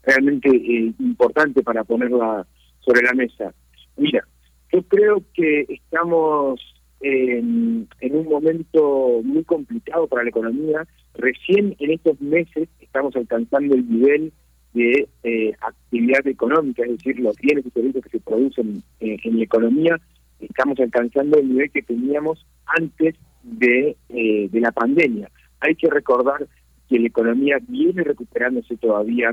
realmente 0.03 0.49
eh, 0.49 0.95
importante 0.99 1.63
para 1.63 1.85
ponerla 1.85 2.47
sobre 2.81 3.03
la 3.03 3.13
mesa. 3.13 3.53
Mira, 3.99 4.27
yo 4.73 4.83
creo 4.85 5.23
que 5.35 5.67
estamos 5.69 6.59
en, 7.01 7.89
en 8.01 8.17
un 8.17 8.29
momento 8.29 9.21
muy 9.23 9.45
complicado 9.45 10.07
para 10.07 10.25
la 10.25 10.31
economía. 10.31 10.87
Recién 11.15 11.77
en 11.79 11.91
estos 11.91 12.21
meses 12.21 12.69
estamos 12.81 13.15
alcanzando 13.17 13.75
el 13.75 13.89
nivel 13.89 14.33
de 14.75 15.09
eh, 15.23 15.53
actividad 15.61 16.27
económica, 16.27 16.83
es 16.85 16.99
decir, 16.99 17.19
los 17.21 17.37
bienes 17.39 17.65
y 17.65 17.71
servicios 17.71 18.05
que 18.05 18.11
se 18.11 18.21
producen 18.21 18.83
en 19.01 19.39
la 19.39 19.45
economía, 19.45 19.99
estamos 20.39 20.79
alcanzando 20.79 21.39
el 21.39 21.49
nivel 21.49 21.71
que 21.71 21.83
teníamos 21.83 22.45
antes 22.67 23.15
de, 23.43 23.97
eh, 24.11 24.49
de 24.51 24.61
la 24.61 24.73
pandemia. 24.73 25.31
Hay 25.61 25.75
que 25.77 25.89
recordar 25.89 26.47
que 26.89 26.99
la 26.99 27.07
economía 27.07 27.59
viene 27.67 28.03
recuperándose 28.03 28.77
todavía 28.77 29.33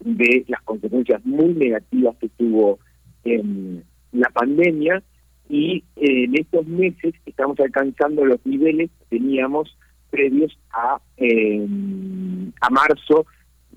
de 0.00 0.44
las 0.48 0.62
consecuencias 0.62 1.24
muy 1.24 1.54
negativas 1.54 2.16
que 2.16 2.28
tuvo 2.30 2.78
em, 3.24 3.82
la 4.12 4.28
pandemia 4.30 5.02
y 5.48 5.84
eh, 5.96 6.24
en 6.24 6.38
estos 6.38 6.66
meses 6.66 7.14
estamos 7.26 7.58
alcanzando 7.60 8.24
los 8.24 8.44
niveles 8.44 8.90
que 8.98 9.18
teníamos 9.18 9.76
previos 10.10 10.56
a, 10.72 11.00
em, 11.16 12.52
a 12.60 12.70
marzo 12.70 13.26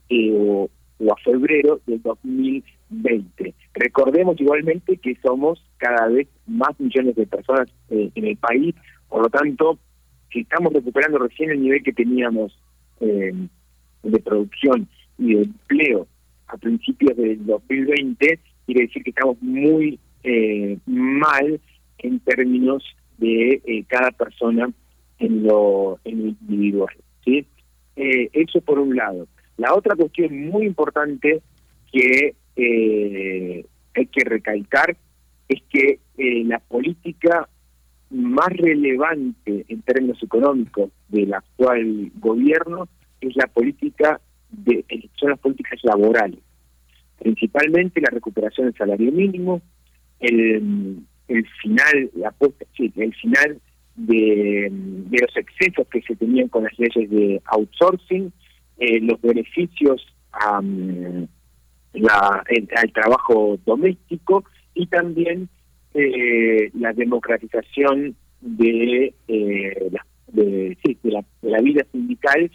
eh, 0.09 0.31
o, 0.33 0.69
o 0.99 1.11
a 1.11 1.15
febrero 1.23 1.81
del 1.85 2.01
2020. 2.01 3.53
Recordemos 3.73 4.39
igualmente 4.39 4.97
que 4.97 5.15
somos 5.21 5.63
cada 5.77 6.07
vez 6.07 6.27
más 6.45 6.79
millones 6.79 7.15
de 7.15 7.25
personas 7.25 7.69
eh, 7.89 8.09
en 8.15 8.25
el 8.25 8.37
país, 8.37 8.75
por 9.09 9.23
lo 9.23 9.29
tanto, 9.29 9.79
si 10.31 10.41
estamos 10.41 10.73
recuperando 10.73 11.19
recién 11.19 11.51
el 11.51 11.61
nivel 11.61 11.83
que 11.83 11.93
teníamos 11.93 12.57
eh, 12.99 13.33
de 14.03 14.19
producción 14.19 14.87
y 15.17 15.35
de 15.35 15.41
empleo 15.43 16.07
a 16.47 16.57
principios 16.57 17.15
del 17.17 17.45
2020, 17.45 18.39
quiere 18.65 18.81
decir 18.81 19.03
que 19.03 19.09
estamos 19.09 19.41
muy 19.41 19.99
eh, 20.27 20.77
mal 20.85 21.61
en 21.99 22.19
términos 22.19 22.83
de 23.17 23.61
eh, 23.65 23.85
cada 23.87 24.11
persona 24.11 24.69
en 25.19 25.43
lo, 25.43 25.99
en 26.03 26.17
lo 26.21 26.27
individual. 26.27 26.93
¿sí? 27.23 27.45
Eh, 27.95 28.29
eso 28.33 28.59
por 28.61 28.77
un 28.77 28.95
lado. 28.95 29.27
La 29.55 29.73
otra 29.73 29.95
cuestión 29.95 30.49
muy 30.49 30.65
importante 30.65 31.41
que 31.91 32.35
eh, 32.57 33.65
hay 33.95 34.05
que 34.07 34.23
recalcar 34.25 34.97
es 35.47 35.61
que 35.69 35.99
la 36.17 36.59
política 36.59 37.47
más 38.09 38.49
relevante 38.49 39.65
en 39.67 39.81
términos 39.83 40.21
económicos 40.21 40.91
del 41.07 41.33
actual 41.33 42.11
gobierno 42.15 42.87
es 43.21 43.35
la 43.35 43.47
política 43.47 44.19
de 44.49 44.83
son 45.15 45.29
las 45.29 45.39
políticas 45.39 45.79
laborales 45.83 46.39
principalmente 47.19 48.01
la 48.01 48.09
recuperación 48.09 48.67
del 48.67 48.77
salario 48.77 49.11
mínimo 49.11 49.61
el, 50.19 51.03
final 51.61 52.09
la 52.15 52.31
puesta 52.31 52.65
sí, 52.75 52.91
el 52.95 53.13
final 53.15 53.59
de, 53.95 54.69
de 54.71 55.17
los 55.21 55.35
excesos 55.35 55.87
que 55.87 56.01
se 56.01 56.15
tenían 56.15 56.47
con 56.49 56.63
las 56.63 56.77
leyes 56.77 57.09
de 57.09 57.41
outsourcing 57.45 58.31
eh, 58.79 58.99
los 59.01 59.19
beneficios 59.21 60.05
al 60.31 61.27
trabajo 62.93 63.57
doméstico 63.65 64.43
y 64.75 64.85
también 64.87 65.49
eh, 65.93 66.69
la 66.75 66.93
democratización 66.93 68.15
de 68.41 69.15
eh, 69.27 69.89
la, 69.91 70.05
de 70.35 70.77
la 71.41 71.61
vida 71.61 71.85
sindical, 71.91 72.51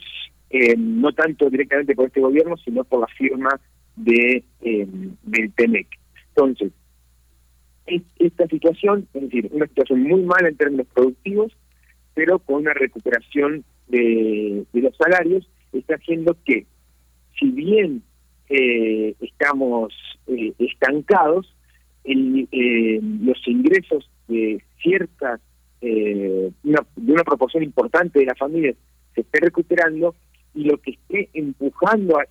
eh, 0.50 0.76
no 0.76 1.12
tanto 1.12 1.50
directamente 1.50 1.96
por 1.96 2.06
este 2.06 2.20
gobierno, 2.20 2.56
sino 2.58 2.84
por 2.84 3.00
la 3.00 3.08
firma 3.08 3.48
de 3.96 4.44
del 4.60 5.52
TEMEC. 5.56 5.88
Entonces, 6.28 6.72
esta 7.86 8.46
situación, 8.46 9.08
es 9.14 9.22
decir, 9.22 9.48
una 9.52 9.66
situación 9.66 10.02
muy 10.02 10.22
mala 10.22 10.48
en 10.48 10.56
términos 10.56 10.86
productivos, 10.94 11.52
pero 12.14 12.38
con 12.38 12.56
una 12.62 12.74
recuperación 12.74 13.64
de, 13.88 14.64
los 14.72 14.96
salarios, 14.96 15.48
está 15.72 15.94
haciendo 15.94 16.36
que, 16.44 16.66
si 17.38 17.50
bien 17.50 18.02
eh, 18.48 19.14
estamos 19.20 19.94
eh, 20.26 20.52
estancados, 20.58 21.54
el, 22.04 22.48
eh, 22.52 23.00
los 23.02 23.38
ingresos 23.46 24.10
de 24.28 24.62
ciertas, 24.82 25.40
una, 25.82 26.86
de 26.94 27.12
una 27.12 27.24
proporción 27.24 27.64
importante 27.64 28.20
de 28.20 28.26
las 28.26 28.38
familias 28.38 28.76
se 29.16 29.22
esté 29.22 29.40
recuperando 29.40 30.14
y 30.54 30.62
lo 30.62 30.78
que 30.78 30.92
esté 30.92 31.28
empujando 31.34 32.20
a, 32.20 32.24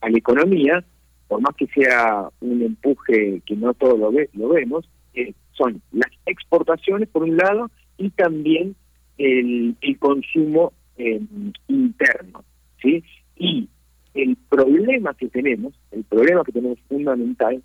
a 0.00 0.10
la 0.10 0.18
economía 0.18 0.84
por 1.30 1.40
más 1.40 1.54
que 1.54 1.68
sea 1.68 2.28
un 2.40 2.60
empuje 2.60 3.40
que 3.46 3.54
no 3.54 3.72
todos 3.74 3.96
lo, 3.96 4.10
ve, 4.10 4.28
lo 4.32 4.48
vemos, 4.48 4.90
eh, 5.14 5.32
son 5.52 5.80
las 5.92 6.10
exportaciones 6.26 7.08
por 7.08 7.22
un 7.22 7.36
lado 7.36 7.70
y 7.98 8.10
también 8.10 8.74
el, 9.16 9.76
consumo 10.00 10.72
eh, 10.98 11.20
interno, 11.68 12.42
¿sí? 12.82 13.04
Y 13.36 13.68
el 14.14 14.36
problema 14.48 15.14
que 15.14 15.28
tenemos, 15.28 15.72
el 15.92 16.02
problema 16.02 16.42
que 16.42 16.50
tenemos 16.50 16.80
fundamental, 16.88 17.62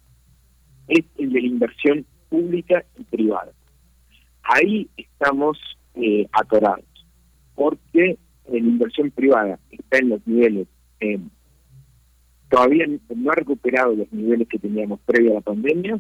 es 0.88 1.04
el 1.18 1.34
de 1.34 1.42
la 1.42 1.48
inversión 1.48 2.06
pública 2.30 2.86
y 3.00 3.04
privada. 3.06 3.52
Ahí 4.44 4.88
estamos 4.96 5.58
eh, 5.96 6.28
atorados, 6.34 6.86
porque 7.56 8.20
la 8.48 8.58
inversión 8.60 9.10
privada 9.10 9.58
está 9.72 9.98
en 9.98 10.10
los 10.10 10.28
niveles 10.28 10.68
eh, 11.00 11.18
todavía 12.50 12.86
no 12.88 13.32
ha 13.32 13.36
recuperado 13.36 13.96
los 13.96 14.12
niveles 14.12 14.48
que 14.48 14.60
teníamos 14.60 15.00
previo 15.06 15.32
a 15.32 15.36
la 15.36 15.42
pandemia. 15.42 16.00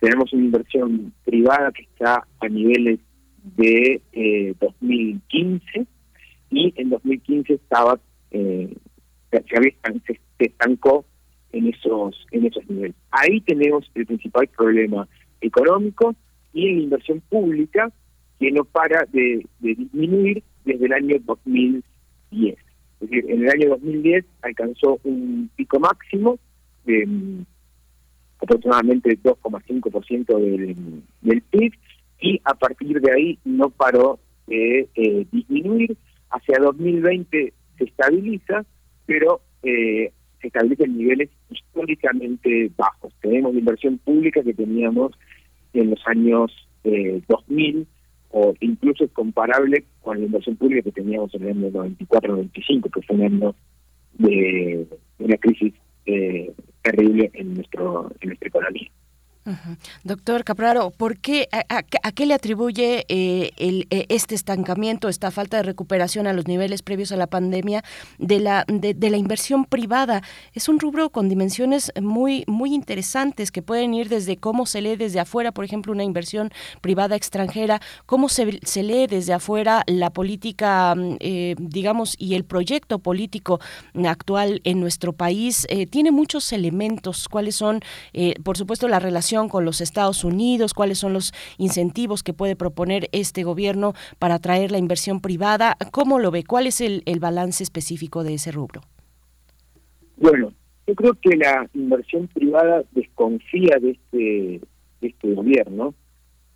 Tenemos 0.00 0.32
una 0.32 0.44
inversión 0.44 1.12
privada 1.24 1.72
que 1.72 1.82
está 1.82 2.26
a 2.40 2.48
niveles 2.48 3.00
de 3.56 4.00
eh, 4.12 4.54
2015 4.60 5.86
y 6.50 6.72
en 6.76 6.90
2015 6.90 7.54
estaba 7.54 7.98
eh, 8.30 8.74
se, 9.30 9.40
se 10.38 10.44
estancó 10.44 11.04
en 11.52 11.68
esos 11.68 12.26
en 12.30 12.46
esos 12.46 12.68
niveles. 12.68 12.96
Ahí 13.10 13.40
tenemos 13.40 13.90
el 13.94 14.06
principal 14.06 14.48
problema 14.48 15.08
económico 15.40 16.14
y 16.52 16.68
en 16.68 16.76
la 16.76 16.82
inversión 16.84 17.22
pública 17.28 17.90
que 18.38 18.50
no 18.52 18.64
para 18.64 19.04
de 19.06 19.44
disminuir 19.60 20.42
desde 20.64 20.86
el 20.86 20.92
año 20.92 21.16
2010. 21.24 22.56
Es 23.00 23.10
decir, 23.10 23.30
en 23.30 23.42
el 23.44 23.50
año 23.50 23.68
2010 23.70 24.24
alcanzó 24.42 24.98
un 25.04 25.50
pico 25.56 25.78
máximo 25.78 26.38
de 26.84 27.06
mm, 27.06 27.44
aproximadamente 28.40 29.18
2,5% 29.22 30.76
del, 31.22 31.42
PIB 31.42 31.72
y 32.20 32.40
a 32.44 32.54
partir 32.54 33.00
de 33.00 33.12
ahí 33.12 33.38
no 33.44 33.70
paró 33.70 34.18
de 34.46 34.88
eh, 34.94 35.26
disminuir. 35.30 35.96
Hacia 36.30 36.58
2020 36.58 37.52
se 37.78 37.84
estabiliza, 37.84 38.64
pero 39.06 39.40
eh, 39.62 40.12
se 40.40 40.46
estabiliza 40.48 40.84
en 40.84 40.98
niveles 40.98 41.30
históricamente 41.50 42.70
bajos. 42.76 43.14
Tenemos 43.20 43.54
la 43.54 43.60
inversión 43.60 43.98
pública 43.98 44.42
que 44.42 44.54
teníamos 44.54 45.12
en 45.72 45.90
los 45.90 46.00
años 46.06 46.52
eh, 46.84 47.22
2000 47.28 47.86
o 48.30 48.54
incluso 48.60 49.04
es 49.04 49.10
comparable 49.12 49.84
con 50.02 50.18
la 50.18 50.26
inversión 50.26 50.56
pública 50.56 50.82
que 50.82 50.92
teníamos 50.92 51.34
en 51.34 51.42
el 51.42 51.48
año 51.50 51.70
94-95, 51.70 52.90
que 52.90 53.02
fue 53.02 53.16
un 53.16 53.22
año 53.22 53.54
de 54.14 54.86
una 55.18 55.36
crisis 55.36 55.74
eh, 56.06 56.52
terrible 56.82 57.30
en 57.34 57.54
nuestro 57.54 58.10
en 58.20 58.28
nuestra 58.28 58.48
economía. 58.48 58.90
Doctor 60.04 60.44
Capraro, 60.44 60.90
¿por 60.90 61.18
qué, 61.18 61.48
a, 61.50 62.12
qué 62.12 62.26
le 62.26 62.34
atribuye 62.34 63.04
eh, 63.08 63.50
el, 63.56 63.86
eh, 63.90 64.06
este 64.08 64.34
estancamiento, 64.34 65.08
esta 65.08 65.30
falta 65.30 65.58
de 65.58 65.62
recuperación 65.62 66.26
a 66.26 66.32
los 66.32 66.46
niveles 66.46 66.82
previos 66.82 67.12
a 67.12 67.16
la 67.16 67.26
pandemia 67.26 67.82
de 68.18 68.40
la, 68.40 68.64
de, 68.68 69.10
la 69.10 69.16
inversión 69.16 69.64
privada? 69.64 70.22
Es 70.54 70.68
un 70.68 70.80
rubro 70.80 71.10
con 71.10 71.28
dimensiones 71.28 71.92
muy, 72.00 72.44
muy 72.46 72.74
interesantes 72.74 73.50
que 73.50 73.62
pueden 73.62 73.94
ir 73.94 74.08
desde 74.08 74.36
cómo 74.36 74.66
se 74.66 74.82
lee 74.82 74.96
desde 74.96 75.20
afuera, 75.20 75.52
por 75.52 75.64
ejemplo, 75.64 75.92
una 75.92 76.04
inversión 76.04 76.50
privada 76.80 77.16
extranjera, 77.16 77.80
cómo 78.06 78.28
se, 78.28 78.60
se 78.62 78.82
lee 78.82 79.06
desde 79.06 79.32
afuera 79.32 79.82
la 79.86 80.10
política, 80.10 80.94
mm, 80.94 81.16
eh, 81.20 81.54
digamos, 81.58 82.14
y 82.18 82.34
el 82.34 82.44
proyecto 82.44 82.98
político 82.98 83.60
actual 84.04 84.60
en 84.64 84.80
nuestro 84.80 85.12
país. 85.12 85.66
tiene 85.90 86.10
muchos 86.10 86.52
elementos. 86.52 87.28
¿Cuáles 87.28 87.56
son, 87.56 87.80
por 88.42 88.56
supuesto, 88.56 88.88
la 88.88 88.98
relación 88.98 89.37
con 89.46 89.64
los 89.64 89.80
Estados 89.80 90.24
Unidos, 90.24 90.74
cuáles 90.74 90.98
son 90.98 91.12
los 91.12 91.32
incentivos 91.58 92.24
que 92.24 92.32
puede 92.32 92.56
proponer 92.56 93.08
este 93.12 93.44
gobierno 93.44 93.94
para 94.18 94.34
atraer 94.34 94.72
la 94.72 94.78
inversión 94.78 95.20
privada. 95.20 95.76
¿Cómo 95.92 96.18
lo 96.18 96.32
ve? 96.32 96.42
¿Cuál 96.42 96.66
es 96.66 96.80
el, 96.80 97.02
balance 97.20 97.62
específico 97.62 98.24
de 98.24 98.34
ese 98.34 98.50
rubro? 98.50 98.80
Bueno, 100.16 100.52
yo 100.86 100.94
creo 100.94 101.14
que 101.14 101.36
la 101.36 101.68
inversión 101.74 102.26
privada 102.28 102.82
desconfía 102.92 103.76
de 103.80 103.90
este, 103.90 104.60
este 105.00 105.34
gobierno. 105.34 105.94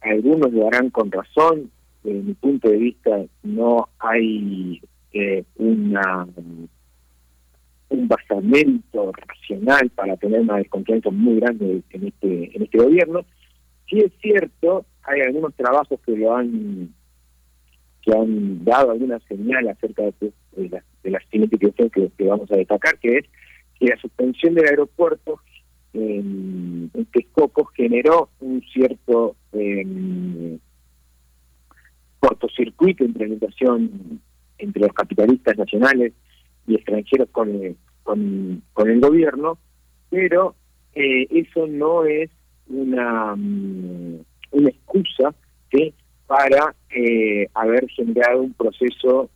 Algunos 0.00 0.52
lo 0.52 0.66
harán 0.66 0.90
con 0.90 1.12
razón. 1.12 1.70
Desde 2.02 2.22
mi 2.22 2.34
punto 2.34 2.68
de 2.68 2.78
vista, 2.78 3.24
no 3.44 3.88
hay 4.00 4.80
eh, 5.12 5.44
una 5.56 6.26
un 7.92 8.08
basamento 8.08 9.12
racional 9.12 9.90
para 9.90 10.16
tener 10.16 10.40
una 10.40 10.56
desconfianza 10.56 11.10
muy 11.10 11.40
grande 11.40 11.82
en 11.90 12.06
este 12.06 12.56
en 12.56 12.62
este 12.62 12.78
gobierno. 12.78 13.24
Sí 13.88 14.00
es 14.00 14.12
cierto, 14.20 14.86
hay 15.02 15.20
algunos 15.20 15.54
trabajos 15.54 16.00
que 16.04 16.16
lo 16.16 16.34
han 16.34 16.94
que 18.02 18.12
han 18.12 18.64
dado 18.64 18.90
alguna 18.90 19.20
señal 19.28 19.68
acerca 19.68 20.02
de, 20.02 20.32
la, 20.56 20.82
de 21.04 21.10
la 21.10 21.20
siguiente 21.30 21.56
que, 21.58 22.24
vamos 22.24 22.50
a 22.50 22.56
destacar, 22.56 22.98
que 22.98 23.18
es 23.18 23.26
que 23.78 23.86
la 23.86 23.96
suspensión 23.98 24.54
del 24.54 24.66
aeropuerto 24.66 25.40
en, 25.92 26.90
en 26.94 27.06
generó 27.76 28.30
un 28.40 28.60
cierto 28.72 29.36
eh, 29.52 30.58
cortocircuito 32.18 33.04
la 33.04 33.26
inversión 33.26 34.20
entre 34.58 34.82
los 34.82 34.92
capitalistas 34.92 35.56
nacionales 35.58 36.12
y 36.66 36.74
extranjeros 36.76 37.28
con, 37.30 37.76
con, 38.02 38.62
con 38.72 38.90
el 38.90 39.00
gobierno, 39.00 39.58
pero 40.10 40.54
eh, 40.94 41.26
eso 41.30 41.66
no 41.66 42.04
es 42.04 42.30
una, 42.68 43.34
mm, 43.36 44.20
una 44.52 44.68
excusa 44.68 45.34
para 46.32 46.74
eh, 46.88 47.46
haber 47.52 47.86
generado 47.90 48.40
un 48.40 48.54
proceso, 48.54 49.28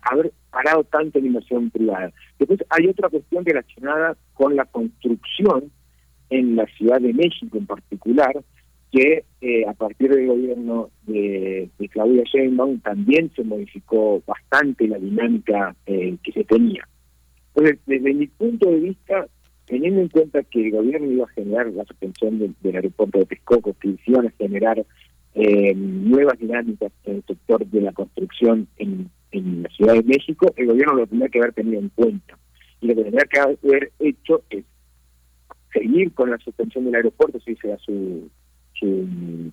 haber 0.00 0.32
parado 0.50 0.82
tanto 0.84 1.20
la 1.20 1.26
inversión 1.26 1.68
privada. 1.68 2.10
Después 2.38 2.64
hay 2.70 2.86
otra 2.86 3.10
cuestión 3.10 3.44
relacionada 3.44 4.16
con 4.32 4.56
la 4.56 4.64
construcción 4.64 5.70
en 6.30 6.56
la 6.56 6.64
Ciudad 6.78 6.98
de 6.98 7.12
México 7.12 7.58
en 7.58 7.66
particular, 7.66 8.32
que 8.94 9.24
eh, 9.40 9.66
a 9.66 9.72
partir 9.72 10.08
del 10.08 10.28
gobierno 10.28 10.90
de, 11.02 11.68
de, 11.78 11.88
Claudia 11.88 12.22
Sheinbaum 12.22 12.78
también 12.78 13.28
se 13.34 13.42
modificó 13.42 14.22
bastante 14.24 14.86
la 14.86 14.98
dinámica 14.98 15.74
eh, 15.86 16.16
que 16.22 16.30
se 16.30 16.44
tenía. 16.44 16.86
Entonces, 17.48 17.80
desde 17.86 18.14
mi 18.14 18.28
punto 18.28 18.70
de 18.70 18.78
vista, 18.78 19.26
teniendo 19.66 20.00
en 20.00 20.08
cuenta 20.08 20.44
que 20.44 20.66
el 20.66 20.70
gobierno 20.70 21.10
iba 21.10 21.24
a 21.24 21.28
generar 21.30 21.66
la 21.72 21.84
suspensión 21.84 22.38
del, 22.38 22.76
aeropuerto 22.76 23.18
de 23.18 23.26
Texcoco, 23.26 23.74
que 23.80 23.96
iban 24.06 24.28
a 24.28 24.32
generar 24.38 24.86
eh, 25.34 25.74
nuevas 25.74 26.38
dinámicas 26.38 26.92
en 27.04 27.16
el 27.16 27.24
sector 27.24 27.66
de 27.66 27.80
la 27.80 27.92
construcción 27.92 28.68
en, 28.76 29.10
la 29.32 29.68
Ciudad 29.70 29.94
de 29.94 30.04
México, 30.04 30.54
el 30.56 30.68
gobierno 30.68 30.94
lo 30.94 31.06
tendría 31.08 31.28
que 31.28 31.40
haber 31.40 31.52
tenido 31.52 31.80
en 31.80 31.88
cuenta. 31.88 32.38
Y 32.80 32.86
lo 32.86 32.94
que 32.94 33.02
tendría 33.02 33.24
que 33.24 33.40
haber 33.40 33.90
hecho 33.98 34.44
es 34.48 34.64
seguir 35.72 36.12
con 36.12 36.30
la 36.30 36.38
suspensión 36.38 36.84
del 36.84 36.94
aeropuerto, 36.94 37.40
si 37.40 37.56
sea 37.56 37.76
su 37.78 38.30
su, 38.78 39.52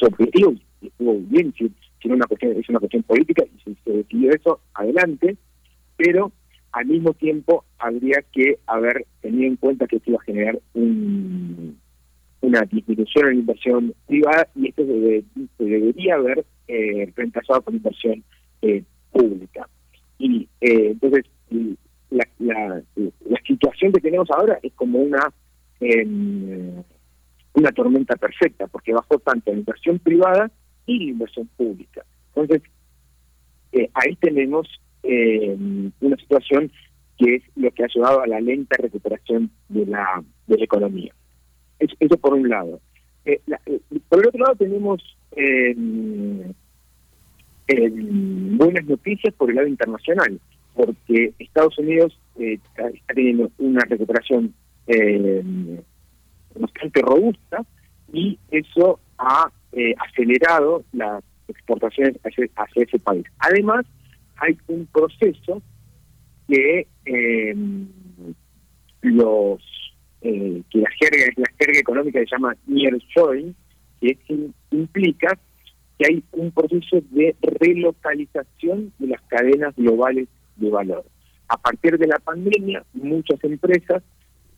objetivo 0.00 0.54
y 0.80 0.86
estuvo 0.88 1.18
bien, 1.28 1.54
si, 1.56 1.70
una 2.08 2.26
cuestión, 2.26 2.52
es 2.56 2.68
una 2.68 2.80
cuestión 2.80 3.02
política 3.04 3.44
y 3.44 3.60
si 3.60 3.76
se 3.84 3.90
decidió 3.90 4.30
eso, 4.32 4.60
adelante, 4.74 5.36
pero 5.96 6.30
al 6.72 6.86
mismo 6.86 7.14
tiempo 7.14 7.64
habría 7.78 8.22
que 8.32 8.58
haber 8.66 9.06
tenido 9.22 9.46
en 9.46 9.56
cuenta 9.56 9.86
que 9.86 9.96
esto 9.96 10.10
iba 10.10 10.18
a 10.20 10.24
generar 10.24 10.58
un, 10.74 11.78
una 12.40 12.60
disminución 12.62 13.28
en 13.28 13.32
la 13.32 13.40
inversión 13.40 13.94
privada 14.06 14.48
y 14.54 14.68
esto 14.68 14.84
se, 14.84 15.24
debería 15.58 16.16
haber 16.16 16.44
eh, 16.68 17.10
reemplazado 17.16 17.62
con 17.62 17.76
inversión 17.76 18.22
eh, 18.60 18.82
pública. 19.12 19.68
Y 20.18 20.48
eh, 20.60 20.90
entonces 20.90 21.24
la, 22.10 22.26
la, 22.38 22.82
la, 22.96 23.40
situación 23.46 23.92
que 23.92 24.00
tenemos 24.00 24.30
ahora 24.30 24.58
es 24.62 24.72
como 24.74 24.98
una 24.98 25.32
em, 25.80 26.82
una 27.54 27.72
tormenta 27.72 28.16
perfecta, 28.16 28.66
porque 28.66 28.92
bajó 28.92 29.18
tanto 29.18 29.50
la 29.50 29.58
inversión 29.58 29.98
privada 29.98 30.50
y 30.86 30.98
la 30.98 31.10
inversión 31.12 31.48
pública. 31.56 32.04
Entonces, 32.34 32.62
eh, 33.72 33.88
ahí 33.94 34.16
tenemos 34.16 34.68
eh, 35.02 35.56
una 36.00 36.16
situación 36.16 36.70
que 37.16 37.36
es 37.36 37.42
lo 37.54 37.70
que 37.70 37.84
ha 37.84 37.88
llevado 37.88 38.22
a 38.22 38.26
la 38.26 38.40
lenta 38.40 38.76
recuperación 38.76 39.50
de 39.68 39.86
la, 39.86 40.22
de 40.46 40.58
la 40.58 40.64
economía. 40.64 41.14
Eso, 41.78 42.16
por 42.18 42.34
un 42.34 42.48
lado. 42.48 42.80
Eh, 43.24 43.40
por 44.08 44.20
el 44.20 44.28
otro 44.28 44.44
lado 44.44 44.56
tenemos 44.56 45.02
buenas 47.66 48.84
noticias 48.84 49.34
por 49.34 49.50
el 49.50 49.56
lado 49.56 49.68
internacional, 49.68 50.38
porque 50.74 51.32
Estados 51.38 51.78
Unidos 51.78 52.18
está, 52.36 52.88
está 52.88 53.14
teniendo 53.14 53.50
una 53.58 53.80
recuperación 53.88 54.52
eh, 54.86 55.42
bastante 56.54 57.00
robusta 57.02 57.64
y 58.12 58.38
eso 58.50 59.00
ha 59.18 59.50
eh, 59.72 59.94
acelerado 59.98 60.84
las 60.92 61.22
exportaciones 61.48 62.16
hacia, 62.24 62.48
ese 62.74 62.98
país. 62.98 63.24
Además, 63.38 63.84
hay 64.36 64.56
un 64.68 64.86
proceso 64.86 65.62
que 66.48 66.86
eh, 67.06 67.54
los 69.02 69.60
eh, 70.22 70.62
que 70.70 70.78
la 70.78 70.90
jerga 70.98 71.32
la 71.36 71.50
jerga 71.58 71.78
económica 71.78 72.18
se 72.20 72.26
llama 72.26 72.56
nearshoring, 72.66 73.54
que 74.00 74.18
implica 74.70 75.38
que 75.98 76.06
hay 76.06 76.24
un 76.32 76.50
proceso 76.50 77.02
de 77.10 77.34
relocalización 77.42 78.92
de 78.98 79.08
las 79.08 79.20
cadenas 79.22 79.74
globales 79.76 80.28
de 80.56 80.70
valor. 80.70 81.04
A 81.48 81.56
partir 81.58 81.98
de 81.98 82.06
la 82.06 82.18
pandemia, 82.18 82.84
muchas 82.94 83.42
empresas 83.44 84.02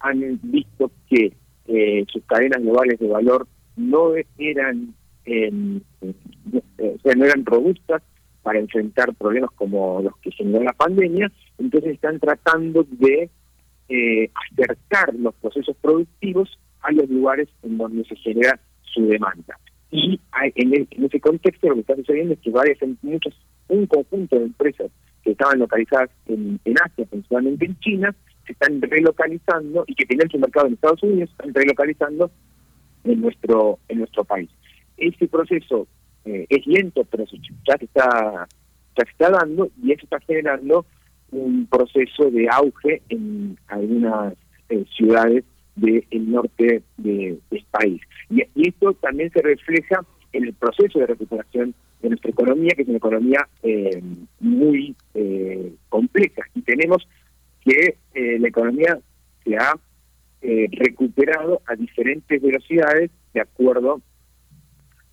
han 0.01 0.39
visto 0.43 0.91
que 1.09 1.33
eh, 1.69 2.05
sus 2.09 2.25
cadenas 2.25 2.63
globales 2.63 2.99
de 2.99 3.09
valor 3.09 3.47
no 3.77 4.13
eran 4.39 4.95
no- 5.27 5.81
eh, 6.03 6.95
o 6.95 6.99
sea, 7.03 7.15
no 7.17 7.25
eran 7.25 7.45
robustas 7.45 8.03
para 8.43 8.59
enfrentar 8.61 9.13
problemas 9.15 9.51
como 9.57 10.01
los 10.03 10.17
que 10.19 10.31
generó 10.31 10.63
la 10.63 10.73
pandemia, 10.73 11.31
entonces 11.59 11.95
están 11.95 12.21
tratando 12.21 12.87
de 12.91 13.29
eh, 13.89 14.31
acercar 14.53 15.15
los 15.15 15.35
procesos 15.37 15.77
productivos 15.81 16.59
a 16.83 16.93
los 16.93 17.09
lugares 17.09 17.49
en 17.65 17.77
donde 17.79 18.05
se 18.05 18.17
genera 18.17 18.59
su 18.83 19.07
demanda. 19.07 19.59
Y 19.91 20.21
hay- 20.33 20.53
en, 20.57 20.87
ese 21.05 21.21
contexto 21.21 21.69
lo 21.69 21.75
que 21.75 21.81
está 21.81 21.97
sucediendo 21.97 22.35
es 22.35 22.41
que 22.41 22.51
varias, 22.51 22.81
em- 22.83 22.97
muchas, 23.03 23.35
un 23.69 23.87
conjunto 23.87 24.37
de 24.39 24.45
empresas 24.47 24.91
que 25.23 25.33
estaban 25.33 25.59
localizadas 25.59 26.11
en, 26.27 26.61
en 26.65 26.75
Asia, 26.85 27.05
principalmente 27.07 27.65
en 27.67 27.79
China, 27.81 28.15
se 28.47 28.53
están 28.53 28.81
relocalizando 28.81 29.85
y 29.87 29.95
que 29.95 30.07
tenían 30.07 30.31
su 30.31 30.39
mercado 30.39 30.67
en 30.67 30.75
Estados 30.75 31.03
Unidos, 31.03 31.31
están 31.31 31.53
relocalizando 31.55 32.31
en 33.05 33.21
nuestro 33.21 33.79
en 33.89 33.99
nuestro 33.99 34.25
país. 34.25 34.49
Ese 34.97 35.29
proceso 35.29 35.87
eh, 36.25 36.47
es 36.49 36.67
lento, 36.67 37.05
pero 37.05 37.25
ya 37.67 37.77
se 37.79 37.85
está 37.85 38.49
ya 38.97 39.05
está 39.11 39.31
dando 39.31 39.69
y 39.83 39.93
eso 39.93 40.05
está 40.05 40.21
generando 40.21 40.87
un 41.33 41.67
proceso 41.67 42.31
de 42.31 42.49
auge 42.49 43.03
en 43.09 43.59
algunas 43.69 44.35
eh, 44.69 44.85
ciudades 44.97 45.45
del 45.75 46.31
norte 46.31 46.83
de- 46.97 47.39
del 47.51 47.65
país. 47.71 48.01
Y, 48.31 48.43
y 48.55 48.69
esto 48.69 48.95
también 48.95 49.31
se 49.31 49.43
refleja 49.43 50.03
en 50.33 50.45
el 50.45 50.55
proceso 50.55 50.99
de 50.99 51.07
recuperación 51.07 51.75
de 52.01 52.09
nuestra 52.09 52.31
economía, 52.31 52.73
que 52.75 52.83
es 52.83 52.89
una 52.89 52.97
economía 52.99 53.47
eh, 53.63 54.03
muy 54.41 54.95
eh, 55.15 55.73
compleja. 55.91 56.43
Y 56.55 56.63
tenemos 56.63 57.07
que 57.65 57.97
eh, 58.37 58.39
la 58.39 58.49
economía 58.49 58.99
se 59.45 59.57
ha 59.57 59.75
eh, 60.43 60.69
recuperado 60.73 61.63
a 61.67 61.75
diferentes 61.75 62.41
velocidades 62.41 63.11
de 63.33 63.41
acuerdo 63.41 64.01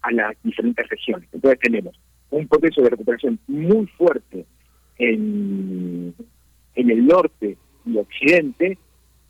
a 0.01 0.11
las 0.11 0.35
diferentes 0.43 0.87
regiones. 0.89 1.29
Entonces 1.31 1.59
tenemos 1.59 1.99
un 2.29 2.47
proceso 2.47 2.81
de 2.81 2.89
recuperación 2.89 3.39
muy 3.47 3.87
fuerte 3.87 4.45
en, 4.97 6.13
en 6.75 6.89
el 6.89 7.05
norte 7.05 7.57
y 7.85 7.97
occidente, 7.97 8.77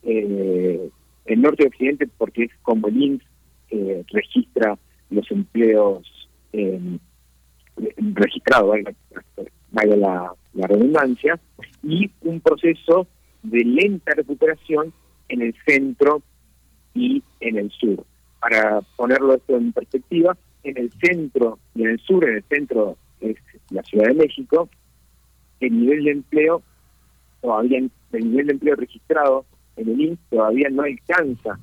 eh, 0.04 0.90
el 1.26 1.42
norte 1.42 1.64
y 1.64 1.68
occidente 1.68 2.08
porque 2.18 2.46
es 2.46 2.52
como 2.62 2.88
el 2.88 3.02
INSS 3.02 3.26
eh, 3.72 4.04
registra 4.12 4.78
los 5.10 5.30
empleos 5.32 6.30
eh, 6.54 6.80
registrados, 7.98 8.76
valga, 9.72 10.36
la 10.54 10.68
redundancia, 10.68 11.40
y 11.82 12.12
un 12.22 12.40
proceso 12.40 13.08
de 13.44 13.64
lenta 13.64 14.14
recuperación 14.16 14.94
en 15.30 15.42
el 15.42 15.56
centro 15.66 16.22
y 16.94 17.24
en 17.40 17.58
el 17.58 17.72
sur. 17.72 18.06
Para 18.40 18.82
ponerlo 18.96 19.36
esto 19.36 19.56
en 19.58 19.72
perspectiva, 19.72 20.38
en 20.64 20.78
el 20.78 20.92
centro 21.02 21.60
y 21.76 21.84
en 21.84 21.92
el 21.92 22.00
sur, 22.00 22.28
en 22.28 22.38
el 22.38 22.44
centro 22.44 22.98
es 23.22 23.38
la 23.70 23.84
Ciudad 23.84 24.08
de 24.08 24.16
México, 24.16 24.70
el 25.60 25.80
nivel 25.80 26.04
de 26.04 26.12
empleo 26.12 26.62
todavía, 27.42 27.80
el 27.80 28.32
nivel 28.32 28.48
de 28.48 28.54
empleo 28.54 28.76
registrado 28.76 29.46
en 29.76 29.90
el 29.90 30.02
INSS 30.02 30.20
todavía 30.30 30.70
no 30.70 30.84
alcanza 30.84 31.60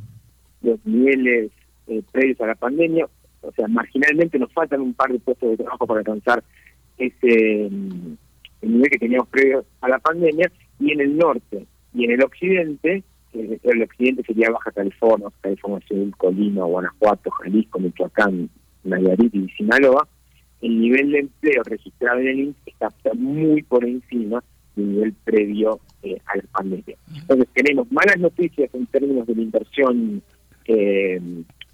los 0.63 0.85
niveles 0.85 1.51
eh, 1.87 2.03
previos 2.13 2.41
a 2.41 2.47
la 2.47 2.55
pandemia, 2.55 3.09
o 3.43 3.53
sea, 3.53 3.67
marginalmente 3.69 4.39
nos 4.39 4.53
faltan 4.53 4.81
un 4.81 4.95
par 4.95 5.11
de 5.11 5.19
puestos 5.19 5.51
de 5.51 5.57
trabajo 5.57 5.87
para 5.87 6.01
alcanzar 6.01 6.43
ese 6.99 7.69
mm, 7.71 8.17
el 8.63 8.73
nivel 8.73 8.91
que 8.91 8.99
teníamos 8.99 9.29
previo 9.29 9.65
a 9.81 9.89
la 9.89 9.99
pandemia, 9.99 10.51
y 10.81 10.93
en 10.93 11.01
el 11.01 11.17
norte 11.17 11.67
y 11.95 12.05
en 12.05 12.13
el 12.13 12.23
occidente, 12.25 13.05
eh, 13.33 13.59
el 13.63 13.83
occidente 13.83 14.23
sería 14.25 14.51
Baja 14.51 14.73
California, 14.73 15.29
California 15.41 15.87
Sur, 15.87 16.17
Colima, 16.17 16.65
Guanajuato, 16.65 17.31
Jalisco, 17.31 17.79
Michoacán, 17.79 18.49
Nayarit 18.85 19.35
y 19.35 19.49
Sinaloa, 19.51 20.09
el 20.63 20.81
nivel 20.81 21.11
de 21.13 21.19
empleo 21.21 21.63
registrado 21.65 22.21
en 22.21 22.29
el 22.29 22.41
INSS 22.41 22.57
está, 22.67 22.89
muy 23.15 23.63
por 23.63 23.85
encima 23.85 24.43
del 24.77 24.93
nivel 24.93 25.15
previo 25.25 25.81
eh, 26.03 26.19
a 26.27 26.37
la 26.37 26.43
pandemia. 26.53 26.97
Entonces 27.15 27.49
tenemos 27.55 27.91
malas 27.91 28.19
noticias 28.19 28.71
en 28.75 28.87
términos 28.87 29.27
de 29.27 29.35
la 29.35 29.43
inversión 29.43 30.23
eh, 30.67 31.21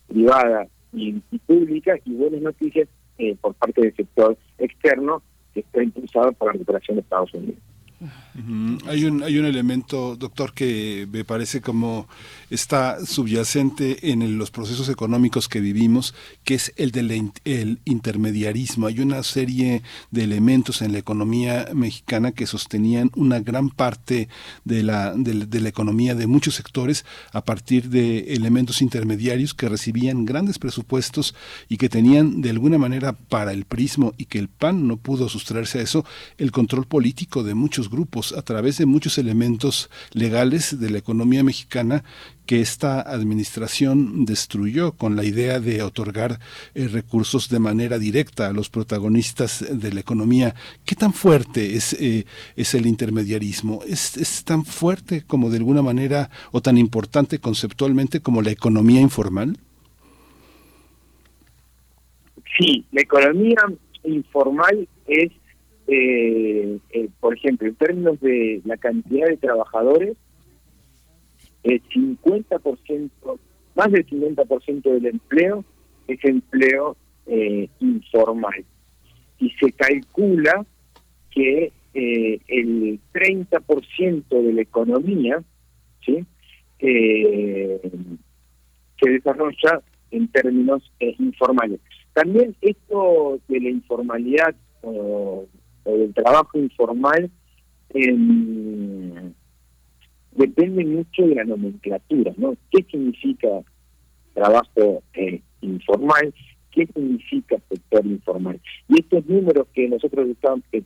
privada 0.06 0.66
y, 0.92 1.20
y 1.30 1.38
pública 1.38 1.96
y 2.04 2.14
buenas 2.14 2.42
noticias 2.42 2.88
eh, 3.18 3.36
por 3.40 3.54
parte 3.54 3.80
del 3.80 3.94
sector 3.94 4.36
externo 4.58 5.22
que 5.52 5.60
está 5.60 5.82
impulsado 5.82 6.32
por 6.32 6.48
la 6.48 6.52
recuperación 6.52 6.96
de 6.96 7.00
Estados 7.00 7.32
Unidos. 7.34 7.58
Hay 8.86 9.06
un, 9.06 9.23
hay 9.23 9.39
un 9.39 9.47
elemento, 9.47 10.16
doctor, 10.16 10.52
que 10.52 11.09
me 11.10 11.24
parece 11.24 11.62
como 11.62 12.06
está 12.51 13.05
subyacente 13.05 14.10
en 14.12 14.36
los 14.39 14.51
procesos 14.51 14.90
económicos 14.90 15.48
que 15.48 15.60
vivimos, 15.60 16.14
que 16.44 16.55
es 16.55 16.74
el 16.77 16.90
del 16.90 17.10
in- 17.12 17.32
el 17.47 17.78
intermediarismo. 17.86 18.86
Hay 18.86 19.01
una 19.01 19.23
serie 19.23 19.82
de 20.10 20.24
elementos 20.24 20.82
en 20.82 20.93
la 20.93 20.98
economía 20.98 21.68
mexicana 21.73 22.32
que 22.32 22.47
sostenían 22.47 23.10
una 23.16 23.40
gran 23.40 23.70
parte 23.70 24.28
de 24.64 24.82
la, 24.82 25.14
de, 25.14 25.47
de 25.47 25.60
la 25.60 25.70
economía 25.70 26.14
de 26.14 26.27
muchos 26.27 26.55
sectores 26.56 27.06
a 27.32 27.43
partir 27.43 27.89
de 27.89 28.35
elementos 28.35 28.82
intermediarios 28.82 29.55
que 29.55 29.70
recibían 29.70 30.27
grandes 30.27 30.59
presupuestos 30.59 31.35
y 31.70 31.78
que 31.78 31.89
tenían 31.89 32.43
de 32.43 32.51
alguna 32.51 32.77
manera 32.77 33.14
para 33.14 33.52
el 33.52 33.64
prismo 33.64 34.12
y 34.18 34.27
que 34.27 34.39
el 34.39 34.48
PAN 34.48 34.86
no 34.86 34.98
pudo 34.98 35.31
sustraerse 35.31 35.78
a 35.78 35.82
eso, 35.82 36.05
el 36.36 36.52
control 36.52 36.86
político 36.86 37.43
de 37.43 37.55
muchos 37.55 37.85
grupos 37.88 38.32
a 38.32 38.42
través 38.42 38.78
de 38.78 38.86
muchos 38.86 39.18
elementos 39.18 39.90
legales 40.12 40.78
de 40.78 40.90
la 40.90 40.98
economía 40.98 41.42
mexicana 41.42 42.04
que 42.46 42.60
esta 42.60 43.00
administración 43.00 44.24
destruyó 44.24 44.92
con 44.92 45.16
la 45.16 45.24
idea 45.24 45.58
de 45.60 45.82
otorgar 45.82 46.38
eh, 46.74 46.88
recursos 46.88 47.48
de 47.48 47.58
manera 47.58 47.98
directa 47.98 48.46
a 48.46 48.52
los 48.52 48.70
protagonistas 48.70 49.64
de 49.68 49.92
la 49.92 50.00
economía. 50.00 50.54
¿Qué 50.84 50.94
tan 50.94 51.12
fuerte 51.12 51.76
es, 51.76 51.92
eh, 51.94 52.24
es 52.54 52.74
el 52.74 52.86
intermediarismo? 52.86 53.80
¿Es, 53.86 54.16
¿Es 54.16 54.44
tan 54.44 54.64
fuerte 54.64 55.24
como 55.26 55.50
de 55.50 55.58
alguna 55.58 55.82
manera 55.82 56.30
o 56.52 56.60
tan 56.62 56.78
importante 56.78 57.38
conceptualmente 57.40 58.20
como 58.20 58.42
la 58.42 58.50
economía 58.50 59.00
informal? 59.00 59.58
Sí, 62.58 62.86
la 62.92 63.02
economía 63.02 63.58
informal 64.04 64.88
es, 65.06 65.32
eh, 65.88 66.78
eh, 66.90 67.08
por 67.20 67.36
ejemplo, 67.36 67.68
en 67.68 67.74
términos 67.76 68.20
de 68.20 68.60
la 68.64 68.76
cantidad 68.76 69.28
de 69.28 69.36
trabajadores, 69.36 70.16
el 71.62 71.82
50%, 71.88 73.10
más 73.74 73.92
del 73.92 74.06
50% 74.06 74.82
del 74.82 75.06
empleo 75.06 75.64
es 76.08 76.24
empleo 76.24 76.96
eh, 77.26 77.68
informal. 77.80 78.64
Y 79.38 79.50
se 79.50 79.72
calcula 79.72 80.64
que 81.30 81.72
eh, 81.94 82.40
el 82.48 83.00
30% 83.12 84.24
de 84.28 84.52
la 84.52 84.62
economía 84.62 85.42
¿sí? 86.04 86.24
Se 86.78 87.80
desarrolla 89.10 89.82
en 90.10 90.28
términos 90.28 90.92
informales. 91.00 91.80
También 92.12 92.54
esto 92.60 93.40
de 93.48 93.60
la 93.60 93.70
informalidad 93.70 94.54
o 95.86 95.96
del 95.96 96.12
trabajo 96.12 96.58
informal 96.58 97.30
em, 97.90 99.32
depende 100.32 100.84
mucho 100.84 101.26
de 101.26 101.34
la 101.36 101.44
nomenclatura, 101.44 102.32
¿no? 102.36 102.54
¿Qué 102.70 102.84
significa 102.90 103.48
trabajo 104.34 105.02
eh, 105.14 105.40
informal? 105.62 106.34
qué 106.76 106.86
significa 106.94 107.56
sector 107.70 108.04
informal. 108.04 108.60
Y 108.88 109.00
estos 109.00 109.24
números 109.26 109.66
que 109.72 109.88
nosotros 109.88 110.28
estamos, 110.28 110.62
que 110.70 110.84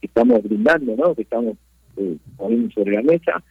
estamos 0.00 0.42
brindando, 0.44 0.94
¿no? 0.94 1.16
que 1.16 1.22
estamos 1.22 1.56
eh, 1.96 2.16
poniendo 2.36 2.70
sobre 2.70 2.92
la 2.92 3.02
mesa, 3.02 3.42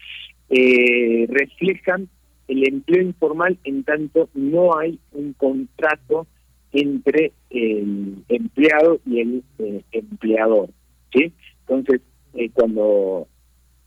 eh, 0.50 1.28
reflejan 1.30 2.08
el 2.48 2.68
empleo 2.68 3.04
informal 3.04 3.60
en 3.66 3.84
tanto 3.84 4.30
no 4.34 4.78
hay 4.78 4.98
un 5.12 5.34
contrato 5.34 6.26
entre 6.72 7.34
el 7.50 8.24
empleado 8.30 9.00
y 9.06 9.20
el 9.20 9.44
eh, 9.60 9.84
empleador. 9.92 10.70
¿sí? 11.14 11.34
Entonces, 11.62 12.02
eh, 12.34 12.50
cuando, 12.54 13.28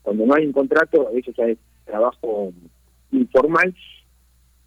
cuando 0.01 0.25
no 0.25 0.33
hay 0.35 0.45
un 0.45 0.51
contrato, 0.51 1.09
eso 1.11 1.31
ya 1.37 1.45
es 1.45 1.57
trabajo 1.85 2.51
informal, 3.11 3.73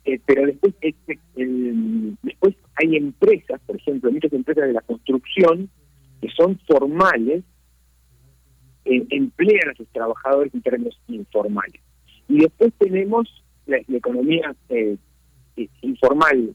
eh, 0.04 0.20
pero 0.24 0.46
después 0.46 0.74
este, 0.80 1.18
el- 1.36 2.16
después 2.22 2.54
hay 2.76 2.96
empresas, 2.96 3.60
por 3.66 3.76
ejemplo, 3.76 4.10
muchas 4.10 4.32
empresas 4.32 4.66
de 4.66 4.72
la 4.72 4.82
construcción 4.82 5.68
que 6.20 6.28
son 6.30 6.58
formales, 6.66 7.44
emplean 8.84 9.68
a 9.68 9.74
sus 9.74 9.88
trabajadores 9.88 10.54
en 10.54 10.62
términos 10.62 10.96
informales. 11.08 11.80
Y 12.28 12.38
después 12.38 12.72
tenemos 12.78 13.28
la, 13.66 13.78
economía 13.78 14.54
informal 15.82 16.54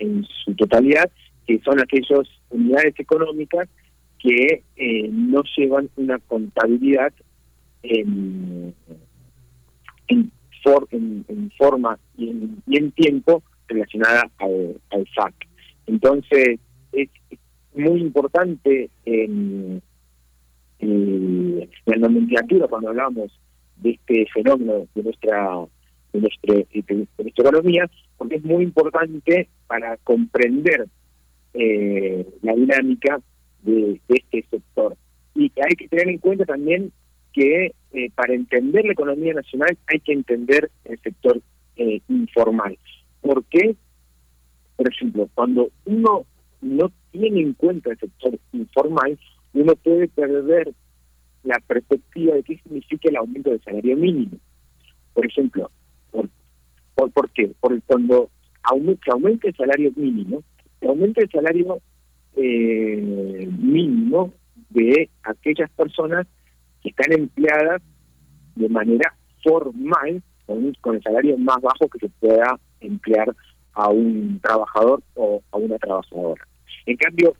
en 0.00 0.24
su 0.44 0.54
totalidad, 0.54 1.08
que 1.46 1.60
son 1.60 1.80
aquellas 1.80 2.26
unidades 2.50 2.94
económicas 2.98 3.68
que 4.18 4.62
eh, 4.76 5.08
no 5.10 5.42
llevan 5.56 5.88
una 5.96 6.18
contabilidad 6.18 7.12
en, 7.82 8.74
en, 10.08 10.30
for- 10.62 10.86
en- 10.90 11.24
forma 11.56 11.98
y 12.18 12.28
en, 12.28 12.62
y 12.66 12.76
en 12.76 12.90
tiempo 12.92 13.42
relacionada 13.68 14.30
al, 14.38 14.76
al 14.90 15.06
SAC. 15.14 15.34
Entonces, 15.86 16.58
es, 16.92 17.08
es 17.30 17.38
muy 17.74 18.00
importante 18.00 18.90
en, 19.04 19.80
en 20.80 21.70
la 21.86 21.96
nomenclatura 21.96 22.66
cuando 22.68 22.88
hablamos 22.90 23.30
de 23.76 23.90
este 23.92 24.26
fenómeno 24.34 24.86
de 24.94 25.02
nuestra 25.02 25.56
de, 26.12 26.20
nuestra, 26.20 26.54
de 26.54 26.94
nuestra 26.94 27.26
economía, 27.26 27.90
porque 28.16 28.36
es 28.36 28.44
muy 28.44 28.64
importante 28.64 29.48
para 29.66 29.96
comprender 29.98 30.86
eh, 31.54 32.26
la 32.42 32.54
dinámica 32.54 33.20
de, 33.62 34.00
este 34.08 34.44
sector. 34.50 34.96
Y 35.34 35.52
hay 35.56 35.74
que 35.76 35.88
tener 35.88 36.08
en 36.08 36.18
cuenta 36.18 36.44
también 36.44 36.92
que 37.32 37.72
eh, 37.92 38.10
para 38.14 38.34
entender 38.34 38.84
la 38.84 38.92
economía 38.92 39.34
nacional 39.34 39.76
hay 39.86 40.00
que 40.00 40.12
entender 40.12 40.70
el 40.84 40.98
sector 41.00 41.40
eh, 41.76 42.00
informal. 42.08 42.76
¿Por 43.20 43.44
qué? 43.44 43.74
Por 44.76 44.88
ejemplo, 44.92 45.28
cuando 45.34 45.70
uno 45.84 46.24
no 46.60 46.92
tiene 47.10 47.40
en 47.40 47.54
cuenta 47.54 47.90
el 47.90 47.98
sector 47.98 48.38
informal, 48.52 49.18
uno 49.52 49.74
puede 49.76 50.08
perder 50.08 50.72
la 51.42 51.58
perspectiva 51.66 52.34
de 52.34 52.42
qué 52.42 52.58
significa 52.58 53.08
el 53.08 53.16
aumento 53.16 53.50
del 53.50 53.62
salario 53.62 53.96
mínimo. 53.96 54.38
Por 55.14 55.26
ejemplo, 55.26 55.70
¿por, 57.08 57.30
qué? 57.30 57.50
Porque 57.60 57.80
cuando 57.86 58.30
aumente, 58.62 59.02
se 59.04 59.10
aumenta 59.12 59.48
el 59.48 59.56
salario 59.56 59.92
mínimo, 59.96 60.42
aumenta 60.82 61.20
el 61.22 61.30
salario 61.30 61.80
eh, 62.36 63.48
mínimo 63.58 64.32
de 64.70 65.08
aquellas 65.22 65.70
personas 65.70 66.26
que 66.82 66.90
están 66.90 67.12
empleadas 67.12 67.82
de 68.56 68.68
manera 68.68 69.14
formal 69.42 70.22
con, 70.80 70.96
el 70.96 71.02
salario 71.02 71.38
más 71.38 71.60
bajo 71.60 71.88
que 71.88 71.98
se 71.98 72.08
pueda 72.08 72.58
emplear 72.80 73.34
a 73.74 73.88
un 73.88 74.40
trabajador 74.42 75.02
o 75.14 75.42
a 75.52 75.56
una 75.56 75.78
trabajadora. 75.78 76.46
En 76.86 76.96
cambio, 76.96 77.34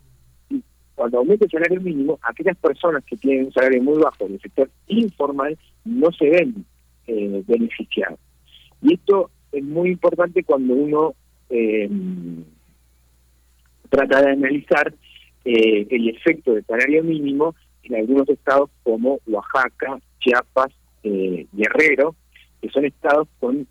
cuando 0.94 1.18
aumenta 1.18 1.44
el 1.44 1.50
salario 1.50 1.80
mínimo, 1.80 2.18
aquellas 2.22 2.56
personas 2.58 3.02
que 3.04 3.16
tienen 3.16 3.46
un 3.46 3.52
salario 3.52 3.82
muy 3.82 3.98
bajo 3.98 4.26
en 4.26 4.34
el 4.34 4.40
sector 4.40 4.70
informal 4.86 5.58
no 5.84 6.12
se 6.12 6.28
ven 6.28 6.64
eh, 7.06 7.42
beneficiadas. 7.46 8.18
Y 8.82 8.94
esto 8.94 9.30
es 9.52 9.64
muy 9.64 9.90
importante 9.90 10.44
cuando 10.44 10.74
uno 10.74 11.14
eh, 11.48 11.88
trata 13.88 14.22
de 14.22 14.30
analizar 14.30 14.94
eh, 15.44 15.86
el 15.90 16.08
efecto 16.08 16.54
del 16.54 16.64
salario 16.64 17.02
mínimo 17.02 17.54
en 17.82 17.96
algunos 17.96 18.28
estados 18.28 18.70
como 18.82 19.20
Oaxaca, 19.26 19.98
Chiapas, 20.20 20.72
eh, 21.02 21.46
Guerrero, 21.52 22.14
que 22.60 22.68
son 22.70 22.84
estados 22.84 23.28
con 23.38 23.66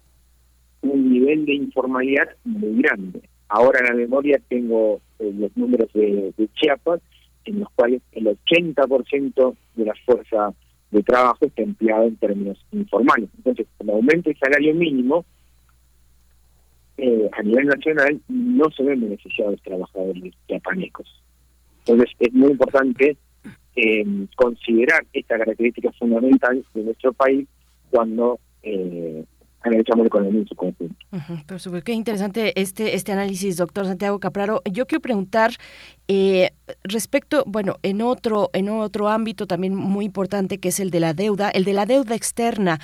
un 0.81 1.13
nivel 1.13 1.45
de 1.45 1.53
informalidad 1.53 2.29
muy 2.43 2.81
grande. 2.81 3.21
Ahora 3.47 3.79
en 3.79 3.85
la 3.85 3.93
memoria 3.93 4.39
tengo 4.47 4.99
eh, 5.19 5.31
los 5.37 5.55
números 5.55 5.89
de, 5.93 6.33
Chiapas, 6.55 7.01
en 7.45 7.59
los 7.59 7.69
cuales 7.71 8.01
el 8.11 8.25
80% 8.25 9.55
de 9.75 9.85
la 9.85 9.93
fuerza 10.05 10.53
de 10.91 11.03
trabajo 11.03 11.45
está 11.45 11.61
empleado 11.61 12.03
en 12.03 12.15
términos 12.17 12.57
informales. 12.71 13.29
Entonces, 13.37 13.67
cuando 13.77 13.93
aumenta 13.93 14.29
el 14.29 14.37
salario 14.37 14.73
mínimo, 14.73 15.25
eh, 17.01 17.29
a 17.31 17.41
nivel 17.43 17.67
nacional 17.67 18.19
no 18.27 18.65
se 18.75 18.83
ven 18.83 19.01
beneficiados 19.01 19.61
trabajadores 19.61 20.33
chiapanecos. 20.47 21.07
Entonces, 21.85 22.09
es 22.19 22.33
muy 22.33 22.51
importante 22.51 23.17
eh, 23.75 24.05
considerar 24.35 25.05
esta 25.13 25.37
característica 25.37 25.91
fundamental 25.93 26.63
de 26.73 26.83
nuestro 26.83 27.13
país 27.13 27.47
cuando 27.89 28.39
eh, 28.63 29.23
analizamos 29.61 30.03
la 30.03 30.07
economía 30.07 30.41
en 30.41 30.47
su 30.47 30.55
conjunto. 30.55 30.95
Por 31.47 31.59
supuesto, 31.59 31.85
qué 31.85 31.93
interesante 31.93 32.59
este, 32.59 32.95
este 32.95 33.11
análisis, 33.11 33.57
doctor 33.57 33.85
Santiago 33.85 34.19
Capraro. 34.19 34.61
Yo 34.69 34.85
quiero 34.85 35.01
preguntar 35.01 35.51
eh, 36.07 36.51
respecto, 36.83 37.43
bueno, 37.45 37.75
en 37.83 38.01
otro, 38.01 38.49
en 38.53 38.69
otro 38.69 39.09
ámbito 39.09 39.47
también 39.47 39.75
muy 39.75 40.05
importante 40.05 40.59
que 40.59 40.69
es 40.69 40.79
el 40.79 40.91
de 40.91 40.99
la 40.99 41.13
deuda, 41.13 41.49
el 41.49 41.65
de 41.65 41.73
la 41.73 41.85
deuda 41.85 42.15
externa. 42.15 42.79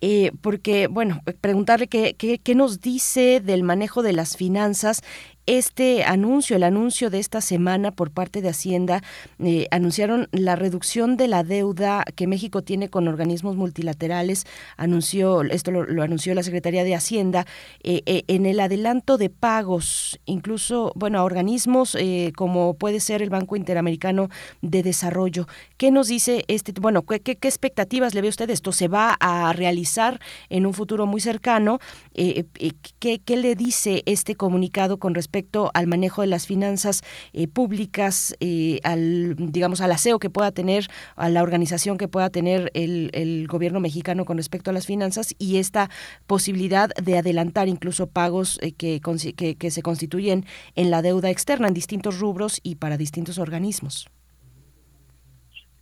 Eh, 0.00 0.32
porque, 0.40 0.86
bueno, 0.86 1.20
preguntarle 1.40 1.88
qué, 1.88 2.14
qué, 2.14 2.38
qué 2.38 2.54
nos 2.54 2.80
dice 2.80 3.40
del 3.40 3.62
manejo 3.62 4.02
de 4.02 4.12
las 4.12 4.36
finanzas 4.36 5.02
este 5.48 6.04
anuncio, 6.04 6.56
el 6.56 6.62
anuncio 6.62 7.08
de 7.08 7.18
esta 7.18 7.40
semana 7.40 7.90
por 7.90 8.10
parte 8.10 8.42
de 8.42 8.50
Hacienda, 8.50 9.02
eh, 9.38 9.66
anunciaron 9.70 10.28
la 10.30 10.56
reducción 10.56 11.16
de 11.16 11.26
la 11.26 11.42
deuda 11.42 12.04
que 12.14 12.26
México 12.26 12.60
tiene 12.60 12.90
con 12.90 13.08
organismos 13.08 13.56
multilaterales, 13.56 14.44
anunció, 14.76 15.40
esto 15.40 15.70
lo, 15.70 16.02
anunció 16.02 16.34
la 16.34 16.42
Secretaría 16.42 16.84
de 16.84 16.94
Hacienda, 16.94 17.46
eh, 17.82 18.02
eh, 18.04 18.24
en 18.28 18.44
el 18.44 18.60
adelanto 18.60 19.16
de 19.16 19.30
pagos, 19.30 20.20
incluso, 20.26 20.92
bueno, 20.94 21.18
a 21.18 21.24
organismos 21.24 21.96
como 22.36 22.74
puede 22.74 23.00
ser 23.00 23.22
el 23.22 23.30
Banco 23.30 23.56
Interamericano 23.56 24.28
de 24.60 24.82
Desarrollo. 24.82 25.46
¿Qué 25.78 25.90
nos 25.90 26.08
dice 26.08 26.44
este, 26.48 26.72
bueno, 26.78 27.02
qué, 27.02 27.38
expectativas 27.40 28.14
le 28.14 28.20
ve 28.20 28.28
usted? 28.28 28.50
¿Esto 28.50 28.72
se 28.72 28.88
va 28.88 29.16
a 29.18 29.52
realizar 29.54 30.20
en 30.50 30.66
un 30.66 30.74
futuro 30.74 31.06
muy 31.06 31.22
cercano? 31.22 31.78
¿qué, 32.14 33.20
¿Qué 33.24 33.36
le 33.36 33.54
dice 33.54 34.02
este 34.04 34.34
comunicado 34.34 34.98
con 34.98 35.14
respecto 35.14 35.37
al 35.74 35.86
manejo 35.86 36.22
de 36.22 36.28
las 36.28 36.46
finanzas 36.46 37.02
eh, 37.32 37.48
públicas, 37.48 38.36
eh, 38.40 38.80
al 38.84 39.36
digamos 39.36 39.80
al 39.80 39.92
aseo 39.92 40.18
que 40.18 40.30
pueda 40.30 40.52
tener, 40.52 40.86
a 41.16 41.28
la 41.28 41.42
organización 41.42 41.98
que 41.98 42.08
pueda 42.08 42.30
tener 42.30 42.70
el, 42.74 43.10
el 43.12 43.46
gobierno 43.46 43.80
mexicano 43.80 44.24
con 44.24 44.36
respecto 44.36 44.70
a 44.70 44.72
las 44.72 44.86
finanzas 44.86 45.34
y 45.38 45.56
esta 45.56 45.90
posibilidad 46.26 46.90
de 47.02 47.18
adelantar 47.18 47.68
incluso 47.68 48.06
pagos 48.06 48.58
eh, 48.62 48.72
que, 48.72 49.00
que, 49.36 49.54
que 49.56 49.70
se 49.70 49.82
constituyen 49.82 50.44
en 50.74 50.90
la 50.90 51.02
deuda 51.02 51.30
externa 51.30 51.68
en 51.68 51.74
distintos 51.74 52.18
rubros 52.18 52.60
y 52.62 52.76
para 52.76 52.96
distintos 52.96 53.38
organismos. 53.38 54.08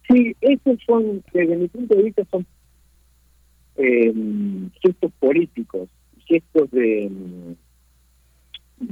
Sí, 0.08 0.36
esos 0.40 0.78
son, 0.86 1.22
desde 1.32 1.56
mi 1.56 1.68
punto 1.68 1.96
de 1.96 2.02
vista, 2.04 2.22
son 2.30 2.46
eh, 3.76 4.12
gestos 4.80 5.12
políticos, 5.18 5.88
gestos 6.26 6.70
de 6.70 7.10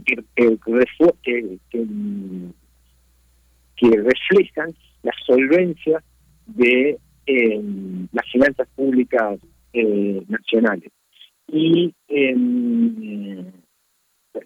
que, 0.05 0.25
que, 0.35 0.59
que, 3.77 3.91
reflejan 3.97 4.75
la 5.03 5.13
solvencia 5.27 6.03
de 6.47 6.99
eh, 7.27 7.63
las 8.13 8.31
finanzas 8.31 8.69
públicas 8.75 9.39
eh, 9.73 10.23
nacionales. 10.29 10.91
Y 11.49 11.95
eh, 12.09 13.45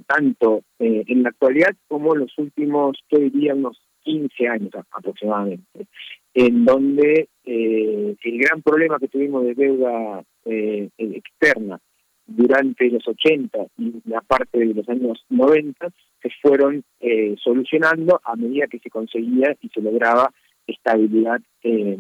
tanto 0.07 0.63
eh, 0.79 1.05
en 1.07 1.23
la 1.23 1.31
actualidad 1.31 1.75
como 1.87 2.15
en 2.15 2.21
los 2.21 2.39
últimos, 2.39 2.99
yo 3.11 3.19
diría, 3.19 3.55
unos 3.55 3.81
15 4.03 4.49
años 4.49 4.71
aproximadamente, 4.91 5.87
en 6.35 6.65
donde 6.65 7.29
eh, 7.45 8.17
el 8.23 8.39
gran 8.39 8.63
problema 8.63 8.99
que 8.99 9.09
tuvimos 9.09 9.45
de 9.45 9.55
deuda 9.55 10.23
eh, 10.45 10.89
externa 10.99 11.81
durante 12.29 12.89
los 12.91 13.07
80 13.09 13.59
y 13.79 13.95
la 14.05 14.21
parte 14.21 14.59
de 14.59 14.75
los 14.75 14.89
años 14.89 15.25
90 15.31 15.89
se 16.23 16.31
fueron 16.43 16.85
eh, 17.01 17.35
solucionando 17.43 18.21
a 18.23 18.37
medida 18.37 18.67
que 18.69 18.79
se 18.79 18.91
conseguía 18.91 19.57
y 19.61 19.69
se 19.71 19.81
lograba 19.81 20.31
estabilidad 20.67 21.41
eh, 21.63 21.99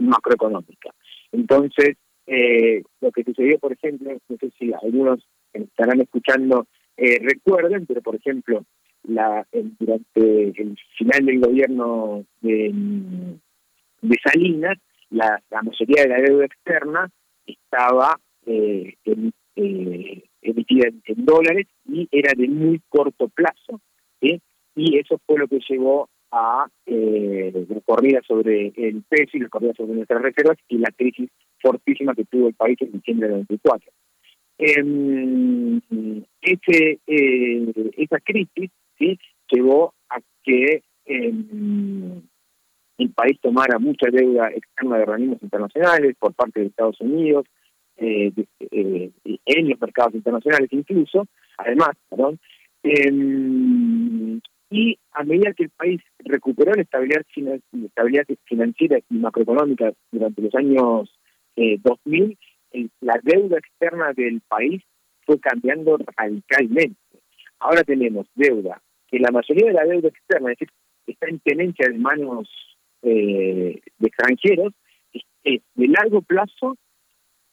macroeconómica. 0.00 0.90
Entonces, 1.32 1.96
eh, 2.26 2.82
lo 3.00 3.12
que 3.12 3.24
sucedió, 3.24 3.58
por 3.58 3.72
ejemplo, 3.72 4.16
no 4.28 4.36
sé 4.38 4.50
si 4.58 4.72
algunos 4.72 5.20
estarán 5.52 6.00
escuchando 6.00 6.66
eh, 6.96 7.18
recuerden, 7.22 7.86
pero 7.86 8.00
por 8.02 8.16
ejemplo, 8.16 8.64
la 9.04 9.46
el- 9.52 9.72
durante 9.78 10.44
el 10.60 10.76
final 10.96 11.26
del 11.26 11.40
gobierno 11.40 12.24
de, 12.40 12.72
de 14.02 14.16
Salinas, 14.24 14.78
la, 15.10 15.40
la 15.50 15.62
mayoría 15.62 16.02
de 16.02 16.08
la 16.08 16.20
deuda 16.20 16.44
externa 16.46 17.10
estaba 17.46 18.18
eh, 18.46 18.94
en- 19.04 19.32
eh, 19.58 20.22
emitida 20.42 20.88
en, 20.88 21.24
dólares 21.24 21.66
y 21.86 22.08
era 22.12 22.32
de 22.36 22.48
muy 22.48 22.80
corto 22.88 23.28
plazo, 23.28 23.80
y 24.20 24.96
eso 24.96 25.20
fue 25.26 25.38
lo 25.38 25.48
que 25.48 25.58
llevó 25.68 26.08
a 26.30 26.68
eh, 26.86 27.66
la 27.68 27.80
corrida 27.80 28.20
sobre 28.26 28.72
el 28.76 29.02
peso 29.08 29.36
y 29.36 29.40
la 29.40 29.48
corrida 29.48 29.72
sobre 29.74 29.94
nuestras 29.94 30.22
reservas 30.22 30.58
y 30.68 30.78
la 30.78 30.92
crisis 30.92 31.30
fortísima 31.60 32.14
que 32.14 32.24
tuvo 32.24 32.48
el 32.48 32.54
país 32.54 32.80
en 32.80 32.92
diciembre 32.92 33.28
del 33.28 33.46
94. 33.48 33.90
Em, 34.58 35.80
ese, 36.40 36.98
eh, 37.06 37.92
esa 37.96 38.18
crisis 38.20 38.70
llevó 39.50 39.94
a 40.10 40.18
que 40.44 40.82
em, 41.06 42.20
el 42.98 43.10
país 43.10 43.38
tomara 43.40 43.78
mucha 43.78 44.10
deuda 44.10 44.50
externa 44.50 44.96
de 44.96 45.02
organismos 45.02 45.42
internacionales 45.42 46.16
por 46.18 46.34
parte 46.34 46.60
de 46.60 46.66
Estados 46.66 47.00
Unidos, 47.00 47.46
eh, 47.98 48.32
eh, 48.70 49.10
en 49.46 49.68
los 49.68 49.80
mercados 49.80 50.14
internacionales 50.14 50.68
incluso, 50.72 51.26
además, 51.56 51.90
perdón, 52.08 52.38
em, 52.82 54.40
y 54.70 54.98
a 55.12 55.24
medida 55.24 55.52
que 55.54 55.64
el 55.64 55.70
país 55.70 56.00
recuperó 56.20 56.72
la 56.74 56.82
estabilidad, 56.82 57.24
financiera 58.44 58.98
y 59.10 59.14
macroeconómica 59.14 59.92
durante 60.12 60.42
los 60.42 60.54
años 60.54 61.10
eh, 61.56 61.78
2000, 61.82 62.38
el- 62.72 62.90
la 63.00 63.18
deuda 63.22 63.58
externa 63.58 64.12
del 64.12 64.40
país 64.46 64.82
fue 65.26 65.38
cambiando 65.40 65.98
radicalmente. 66.16 66.96
Ahora 67.58 67.82
tenemos 67.82 68.26
deuda, 68.34 68.80
que 69.10 69.18
la 69.18 69.30
mayoría 69.30 69.66
de 69.68 69.72
la 69.72 69.84
deuda 69.84 70.08
externa, 70.08 70.52
es 70.52 70.58
decir, 70.58 70.72
está 71.06 71.28
en 71.28 71.40
tenencia 71.40 71.88
de 71.88 71.98
manos 71.98 72.48
eh, 73.02 73.80
de 73.98 74.06
extranjeros, 74.06 74.72
es 75.44 75.62
de 75.74 75.88
largo 75.88 76.20
plazo 76.22 76.76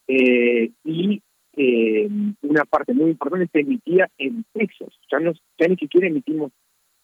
eh, 0.08 0.70
y 0.84 1.22
eh, 1.56 2.08
una 2.42 2.64
parte 2.64 2.92
muy 2.92 3.10
importante 3.10 3.48
se 3.52 3.60
emitía 3.60 4.08
en 4.18 4.44
pesos. 4.52 4.98
Ya, 5.10 5.18
no, 5.18 5.32
ya 5.58 5.68
ni 5.68 5.76
siquiera 5.76 6.06
emitimos 6.06 6.52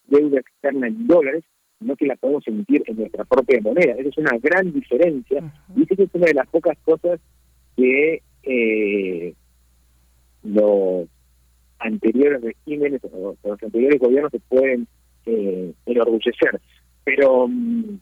deuda 0.06 0.40
externa 0.40 0.88
en 0.88 1.06
dólares, 1.06 1.44
sino 1.78 1.96
que 1.96 2.06
la 2.06 2.16
podemos 2.16 2.46
emitir 2.46 2.82
en 2.86 2.96
nuestra 2.96 3.24
propia 3.24 3.60
moneda. 3.60 3.94
Esa 3.94 4.08
es 4.08 4.18
una 4.18 4.38
gran 4.38 4.72
diferencia 4.72 5.52
y 5.74 5.82
esa 5.82 6.02
es 6.02 6.10
una 6.12 6.26
de 6.26 6.34
las 6.34 6.48
pocas 6.48 6.76
cosas 6.84 7.20
que 7.76 8.22
eh, 8.42 9.34
los 10.42 11.08
anteriores 11.78 12.42
regímenes 12.42 13.00
o 13.04 13.36
los 13.42 13.62
anteriores 13.62 13.98
gobiernos 13.98 14.30
se 14.32 14.40
pueden 14.40 14.86
eh, 15.26 15.72
enorgullecer. 15.86 16.60
Pero 17.04 17.48
mm, 17.48 17.98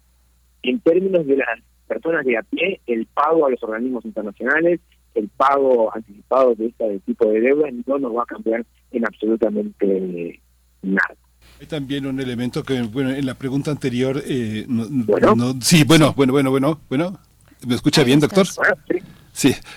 en 0.63 0.81
términos 0.81 1.27
de 1.27 1.37
las 1.37 1.61
personas 1.91 2.25
de 2.25 2.39
a 2.39 2.43
pie, 2.43 2.81
el 2.87 3.05
pago 3.07 3.47
a 3.47 3.51
los 3.51 3.63
organismos 3.63 4.05
internacionales, 4.05 4.81
el 5.15 5.29
pago 5.29 5.93
anticipado 5.95 6.55
de 6.55 6.67
este 6.67 7.01
tipo 7.01 7.27
de 7.29 7.41
deuda 7.41 7.69
no 7.87 7.99
nos 7.99 8.17
va 8.17 8.23
a 8.23 8.27
cambiar 8.27 8.65
en 8.93 9.05
absolutamente 9.05 10.41
nada. 10.83 11.15
Hay 11.61 11.67
también 11.67 12.07
un 12.07 12.21
elemento 12.21 12.63
que, 12.63 12.81
bueno, 12.83 13.11
en 13.11 13.27
la 13.27 13.35
pregunta 13.35 13.71
anterior, 13.73 14.23
eh, 14.25 14.65
no- 14.69 14.87
no- 15.35 15.55
sí, 15.61 15.83
bueno, 15.85 16.13
bueno, 16.17 16.33
bueno, 16.33 16.51
bueno, 16.51 16.81
bueno, 16.89 17.19
¿me 17.67 17.75
escucha 17.75 18.05
bien, 18.05 18.21
doctor? 18.21 18.47
Sí, 18.47 18.61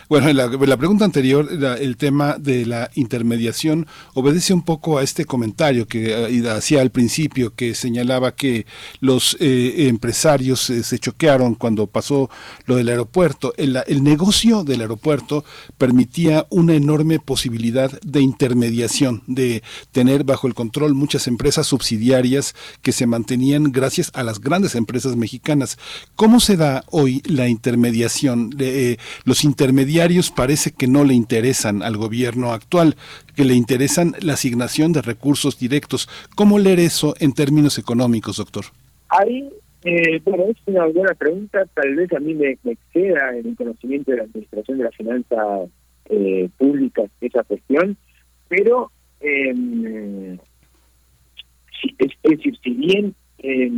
bueno, 0.10 0.30
en 0.30 0.38
la, 0.38 0.48
la 0.48 0.78
pregunta 0.78 1.06
anterior, 1.06 1.50
la- 1.52 1.76
el 1.76 1.98
tema 1.98 2.38
de 2.38 2.66
la 2.66 2.90
intermediación 2.96 3.88
obedece 4.14 4.54
un 4.54 4.64
poco 4.64 4.98
a 4.98 5.04
este 5.04 5.26
comentario 5.26 5.88
que 5.88 6.12
eh, 6.12 6.50
hacía 6.50 6.82
al 6.82 6.92
principio, 6.92 7.54
que 7.56 7.76
señalaba 7.76 8.36
que 8.36 8.66
los 9.00 9.38
eh, 9.40 9.88
empresarios 9.88 10.70
eh, 10.70 10.84
se 10.84 11.00
choquearon 11.00 11.56
cuando 11.56 11.88
pasó 11.88 12.30
lo 12.66 12.76
del 12.76 12.90
aeropuerto. 12.90 13.54
El, 13.58 13.74
negocio 14.04 14.64
del 14.64 14.82
aeropuerto 14.82 15.46
permitía 15.78 16.46
una 16.50 16.74
enorme 16.74 17.20
posibilidad 17.20 17.92
de 18.02 18.22
intermediación, 18.22 19.24
de 19.28 19.64
tener 19.92 20.24
bajo 20.24 20.48
el 20.48 20.54
control 20.54 20.94
muchas 20.94 21.28
empresas 21.28 21.68
subsidiarias 21.68 22.56
que 22.82 22.92
se 22.92 23.08
mantenían 23.08 23.72
gracias 23.72 24.12
a 24.14 24.24
las 24.24 24.40
grandes 24.40 24.76
empresas 24.76 25.16
mexicanas. 25.16 25.78
¿Cómo 26.16 26.40
se 26.40 26.58
da 26.58 26.84
hoy 26.90 27.22
la 27.26 27.48
intermediación? 27.48 28.54
Eh, 28.60 28.98
los 29.24 29.43
intermediarios 29.44 30.32
parece 30.32 30.72
que 30.72 30.88
no 30.88 31.04
le 31.04 31.14
interesan 31.14 31.84
al 31.84 31.98
gobierno 31.98 32.52
actual, 32.52 32.96
que 33.36 33.46
le 33.46 33.54
interesan 33.54 34.14
la 34.22 34.34
asignación 34.34 34.94
de 34.94 35.02
recursos 35.02 35.60
directos. 35.60 36.10
¿Cómo 36.36 36.60
leer 36.60 36.80
eso 36.80 37.16
en 37.20 37.34
términos 37.34 37.78
económicos, 37.78 38.38
doctor? 38.38 38.66
Ahí, 39.10 39.50
eh, 39.84 40.22
bueno, 40.24 40.46
es 40.50 40.58
una 40.66 40.86
buena 40.86 41.14
pregunta, 41.14 41.66
tal 41.74 41.96
vez 41.96 42.12
a 42.14 42.20
mí 42.20 42.34
me, 42.34 42.58
exceda 42.64 43.36
el 43.36 43.56
conocimiento 43.56 44.12
de 44.12 44.18
la 44.18 44.24
administración 44.24 44.78
de 44.78 44.84
las 44.84 44.96
finanzas 44.96 45.70
eh, 46.06 46.50
públicas 46.58 47.10
esa 47.22 47.44
cuestión, 47.44 47.98
pero 48.48 48.92
eh, 49.22 50.38
es, 51.98 52.12
es 52.24 52.38
decir, 52.38 52.58
si 52.64 52.70
bien, 52.72 53.16
eh, 53.40 53.72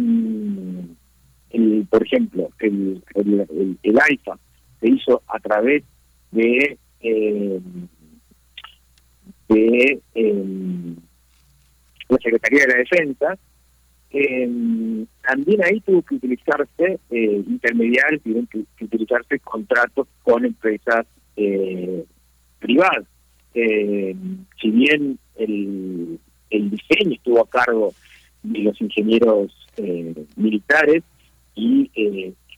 el, 1.52 1.88
por 1.90 2.04
ejemplo, 2.04 2.50
el, 2.60 3.04
el, 3.16 3.40
el, 3.40 3.78
el 3.82 4.00
AIFA 4.00 4.38
se 4.80 4.89
hizo 4.89 5.22
a 5.27 5.39
través 5.39 5.84
de 6.31 6.77
eh, 7.02 7.60
de 9.47 10.02
eh, 10.15 10.95
la 12.10 12.18
Secretaría 12.18 12.61
de 12.61 12.68
la 12.68 12.77
Defensa, 12.77 13.38
eh, 14.11 15.06
también 15.27 15.64
ahí 15.64 15.80
tuvo 15.81 16.02
que 16.02 16.15
utilizarse 16.15 16.99
eh, 17.10 17.43
intermediarios, 17.47 18.22
tuvieron 18.23 18.47
que, 18.47 18.64
que 18.77 18.85
utilizarse 18.85 19.39
contratos 19.39 20.07
con 20.23 20.45
empresas 20.45 21.06
privadas. 22.60 23.06
Si 23.53 24.72
bien 24.72 25.19
el, 25.35 26.18
el 26.49 26.69
diseño 26.72 27.15
estuvo 27.15 27.41
a 27.41 27.49
cargo 27.49 27.93
de 28.41 28.60
los 28.60 28.80
ingenieros 28.80 29.52
militares 30.38 31.03
y 31.56 31.91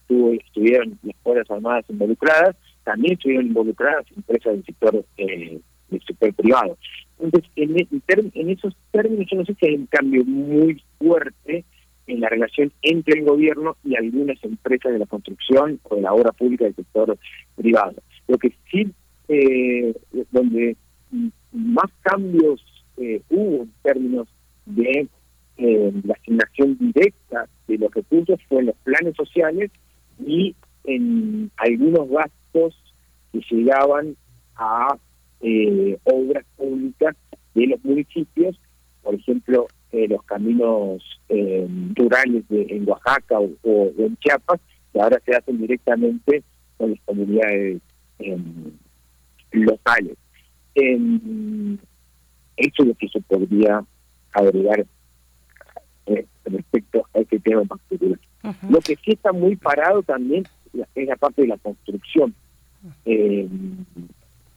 estuvo, 0.07 0.31
estuvieron 0.31 0.97
las 1.03 1.15
Fuerzas 1.23 1.51
Armadas 1.51 1.85
involucradas, 1.89 2.55
también 2.83 3.13
estuvieron 3.13 3.47
involucradas 3.47 4.05
empresas 4.15 4.53
del 4.53 4.65
sector 4.65 5.05
eh, 5.17 5.59
del 5.89 6.01
sector 6.05 6.33
privado. 6.33 6.77
Entonces, 7.19 7.49
en, 7.55 7.87
en 8.33 8.49
esos 8.49 8.75
términos, 8.91 9.25
yo 9.31 9.37
no 9.37 9.45
sé 9.45 9.55
si 9.59 9.67
hay 9.67 9.75
un 9.75 9.85
cambio 9.87 10.23
muy 10.25 10.81
fuerte 10.97 11.65
en 12.07 12.21
la 12.21 12.29
relación 12.29 12.71
entre 12.81 13.19
el 13.19 13.25
gobierno 13.25 13.75
y 13.83 13.95
algunas 13.95 14.41
empresas 14.43 14.93
de 14.93 14.99
la 14.99 15.05
construcción 15.05 15.79
o 15.83 15.95
de 15.95 16.01
la 16.01 16.13
obra 16.13 16.31
pública 16.31 16.65
del 16.65 16.75
sector 16.75 17.17
privado. 17.55 17.95
Lo 18.27 18.37
que 18.37 18.53
sí, 18.71 18.91
eh, 19.27 19.93
donde 20.31 20.77
más 21.51 21.91
cambios 22.01 22.61
eh, 22.97 23.21
hubo 23.29 23.63
en 23.63 23.73
términos 23.81 24.27
de 24.65 25.07
eh, 25.57 25.91
la 26.03 26.13
asignación 26.13 26.77
directa 26.79 27.47
de 27.67 27.77
los 27.77 27.93
recursos 27.93 28.39
fue 28.47 28.59
en 28.59 28.67
los 28.67 28.75
planes 28.83 29.15
sociales 29.15 29.71
y 30.25 30.55
en 30.83 31.51
algunos 31.57 32.09
gastos 32.09 32.75
que 33.31 33.41
llegaban 33.49 34.15
a 34.55 34.97
eh, 35.41 35.97
obras 36.03 36.45
públicas 36.55 37.15
de 37.53 37.67
los 37.67 37.83
municipios, 37.83 38.59
por 39.03 39.15
ejemplo, 39.15 39.67
eh, 39.91 40.07
los 40.07 40.23
caminos 40.23 41.01
eh, 41.29 41.67
rurales 41.95 42.47
de, 42.49 42.67
en 42.69 42.89
Oaxaca 42.89 43.39
o, 43.39 43.91
en 43.97 44.17
Chiapas, 44.17 44.59
que 44.91 45.01
ahora 45.01 45.21
se 45.25 45.35
hacen 45.35 45.57
directamente 45.59 46.43
con 46.77 46.91
las 46.91 46.99
comunidades 47.05 47.81
em, 48.19 48.71
locales. 49.51 50.17
Em, 50.75 51.77
eso 52.57 52.83
es 52.83 52.87
lo 52.87 52.93
que 52.95 53.07
se 53.07 53.21
podría 53.21 53.83
agregar 54.33 54.85
eh, 56.07 56.25
respecto 56.45 57.07
a 57.13 57.19
este 57.19 57.39
tema 57.39 57.61
en 57.61 57.67
particular. 57.67 58.19
Lo 58.69 58.79
que 58.79 58.95
sí 58.95 59.11
está 59.11 59.31
muy 59.31 59.55
parado 59.55 60.03
también 60.03 60.45
es 60.95 61.07
la 61.07 61.15
parte 61.15 61.41
de 61.43 61.49
la 61.49 61.57
construcción. 61.57 62.33
Eh, 63.05 63.47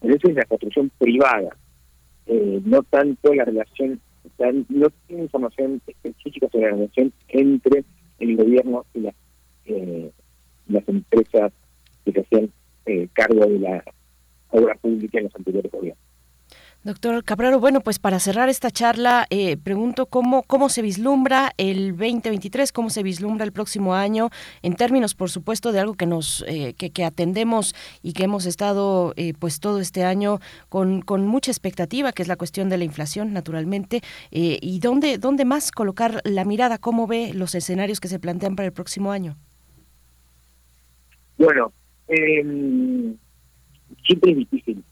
pero 0.01 0.15
eso 0.15 0.29
es 0.29 0.35
la 0.35 0.45
construcción 0.45 0.91
privada, 0.99 1.57
eh, 2.27 2.61
no 2.65 2.83
tanto 2.85 3.35
la 3.35 3.45
relación, 3.45 4.01
o 4.25 4.31
sea, 4.37 4.51
no 4.69 4.89
tiene 5.07 5.25
información 5.25 5.81
específica 5.87 6.49
sobre 6.51 6.71
la 6.71 6.77
relación 6.77 7.13
entre 7.29 7.85
el 8.19 8.37
gobierno 8.37 8.87
y 8.95 9.01
las, 9.01 9.15
eh, 9.67 10.11
las 10.69 10.89
empresas 10.89 11.53
que 12.05 12.13
se 12.13 12.21
hacían 12.21 12.53
eh, 12.87 13.09
cargo 13.13 13.47
de 13.47 13.59
la 13.59 13.85
obra 14.51 14.75
pública 14.77 15.19
en 15.19 15.25
los 15.25 15.37
anteriores 15.37 15.71
gobiernos. 15.71 16.10
Doctor 16.83 17.23
Cabrero, 17.25 17.61
bueno, 17.61 17.83
pues 17.83 17.99
para 17.99 18.19
cerrar 18.19 18.49
esta 18.49 18.71
charla, 18.71 19.27
eh, 19.29 19.59
pregunto 19.59 20.07
cómo, 20.07 20.43
cómo 20.45 20.71
se 20.71 20.81
vislumbra 20.81 21.53
el 21.59 21.91
2023, 21.91 22.73
cómo 22.73 22.89
se 22.89 23.03
vislumbra 23.03 23.45
el 23.45 23.53
próximo 23.53 23.95
año, 23.95 24.31
en 24.63 24.77
términos, 24.77 25.15
por 25.15 25.29
supuesto, 25.29 25.73
de 25.73 25.81
algo 25.81 25.93
que 25.93 26.07
nos 26.07 26.43
eh, 26.49 26.73
que, 26.79 26.89
que, 26.89 27.05
atendemos 27.05 27.75
y 28.03 28.15
que 28.15 28.25
hemos 28.25 28.47
estado, 28.47 29.13
eh, 29.17 29.35
pues 29.39 29.61
todo 29.61 29.79
este 29.79 30.05
año 30.05 30.39
con, 30.71 31.03
con, 31.03 31.27
mucha 31.27 31.51
expectativa, 31.51 32.13
que 32.13 32.23
es 32.23 32.29
la 32.29 32.37
cuestión 32.37 32.71
de 32.71 32.79
la 32.79 32.85
inflación, 32.85 33.35
naturalmente, 33.35 34.01
y 34.31 34.79
dónde, 34.81 35.19
dónde 35.19 35.45
más 35.45 35.73
colocar 35.73 36.23
la 36.25 36.47
mirada, 36.47 36.79
cómo 36.79 37.07
ve 37.07 37.35
los 37.35 37.55
escenarios 37.55 38.01
que 38.01 38.09
se 38.09 38.19
plantean 38.19 38.57
para 38.57 38.69
el 38.69 38.73
próximo 38.73 39.13
año. 39.13 39.37
Bueno, 41.37 41.73
eh, 42.09 42.43
siempre 44.07 44.31
es 44.33 44.37
difícil 44.39 44.83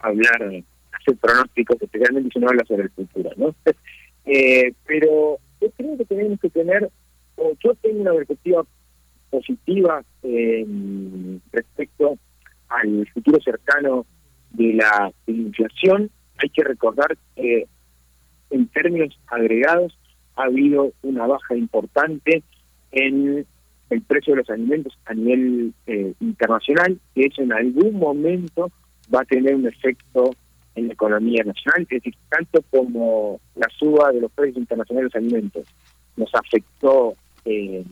hablar 0.00 0.64
hacer 1.08 1.16
pronósticos, 1.18 1.80
especialmente 1.80 2.30
si 2.32 2.38
uno 2.38 2.48
habla 2.48 2.64
sobre 2.64 2.84
el 2.84 2.90
futuro, 2.90 3.30
¿no? 3.36 3.54
eh, 4.26 4.72
pero 4.86 5.38
yo 5.60 5.70
creo 5.76 5.96
que 5.96 6.04
tenemos 6.04 6.40
que 6.40 6.50
tener, 6.50 6.90
o 7.36 7.52
yo 7.62 7.74
tengo 7.74 8.00
una 8.00 8.12
perspectiva 8.12 8.64
positiva 9.30 10.02
eh, 10.22 10.66
respecto 11.52 12.18
al 12.68 13.08
futuro 13.12 13.38
cercano 13.42 14.06
de 14.50 14.74
la, 14.74 15.12
de 15.26 15.32
la 15.32 15.42
inflación. 15.42 16.10
Hay 16.38 16.48
que 16.50 16.64
recordar 16.64 17.16
que 17.34 17.66
en 18.50 18.66
términos 18.68 19.18
agregados 19.26 19.98
ha 20.36 20.44
habido 20.44 20.92
una 21.02 21.26
baja 21.26 21.56
importante 21.56 22.42
en 22.92 23.46
el 23.90 24.02
precio 24.02 24.34
de 24.34 24.40
los 24.40 24.50
alimentos 24.50 24.98
a 25.06 25.14
nivel 25.14 25.72
eh, 25.86 26.12
internacional, 26.20 26.98
que 27.14 27.26
eso 27.26 27.42
en 27.42 27.52
algún 27.52 27.98
momento 27.98 28.70
va 29.12 29.22
a 29.22 29.24
tener 29.24 29.54
un 29.54 29.66
efecto 29.66 30.30
en 30.78 30.88
la 30.88 30.94
economía 30.94 31.42
nacional, 31.44 31.82
es 31.82 31.88
decir, 31.88 32.14
tanto 32.28 32.62
como 32.70 33.40
la 33.56 33.68
suba 33.78 34.12
de 34.12 34.20
los 34.20 34.30
precios 34.32 34.58
internacionales 34.58 35.12
de 35.12 35.20
los 35.20 35.26
alimentos 35.26 35.66
nos 36.16 36.34
afectó 36.34 37.14
eh, 37.44 37.84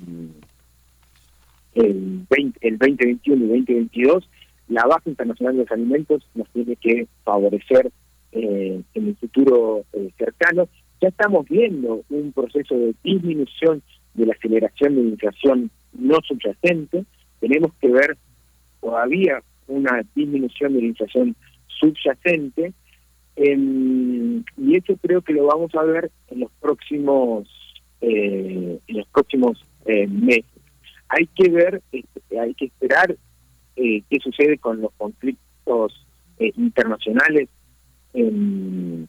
el, 1.74 2.26
20, 2.28 2.58
el 2.60 2.78
2021 2.78 3.44
y 3.44 3.48
2022, 3.48 4.28
la 4.68 4.84
baja 4.86 5.02
internacional 5.06 5.56
de 5.56 5.62
los 5.62 5.72
alimentos 5.72 6.26
nos 6.34 6.48
tiene 6.50 6.76
que 6.76 7.06
favorecer 7.24 7.90
eh, 8.32 8.82
en 8.94 9.06
el 9.06 9.16
futuro 9.16 9.84
eh, 9.92 10.10
cercano. 10.18 10.68
Ya 11.00 11.08
estamos 11.08 11.46
viendo 11.48 12.02
un 12.10 12.32
proceso 12.32 12.76
de 12.76 12.94
disminución 13.04 13.82
de 14.14 14.26
la 14.26 14.32
aceleración 14.32 14.96
de 14.96 15.02
la 15.02 15.08
inflación 15.10 15.70
no 15.92 16.18
subyacente. 16.26 17.04
Tenemos 17.40 17.72
que 17.80 17.88
ver 17.88 18.16
todavía 18.80 19.42
una 19.68 20.02
disminución 20.14 20.72
de 20.74 20.80
la 20.80 20.86
inflación 20.86 21.36
subyacente, 21.78 22.72
y 23.36 24.76
eso 24.76 24.96
creo 25.02 25.20
que 25.20 25.34
lo 25.34 25.46
vamos 25.46 25.74
a 25.74 25.82
ver 25.82 26.10
en 26.28 26.40
los 26.40 26.50
próximos 26.60 27.46
eh, 28.00 28.78
en 28.86 28.96
los 28.96 29.08
próximos 29.08 29.58
eh, 29.86 30.06
meses. 30.06 30.44
Hay 31.08 31.26
que 31.28 31.48
ver, 31.48 31.82
este, 31.92 32.38
hay 32.38 32.52
que 32.54 32.66
esperar 32.66 33.16
eh, 33.76 34.02
qué 34.10 34.18
sucede 34.20 34.58
con 34.58 34.80
los 34.82 34.92
conflictos 34.96 36.06
internacionales 36.38 37.48
y 38.12 39.06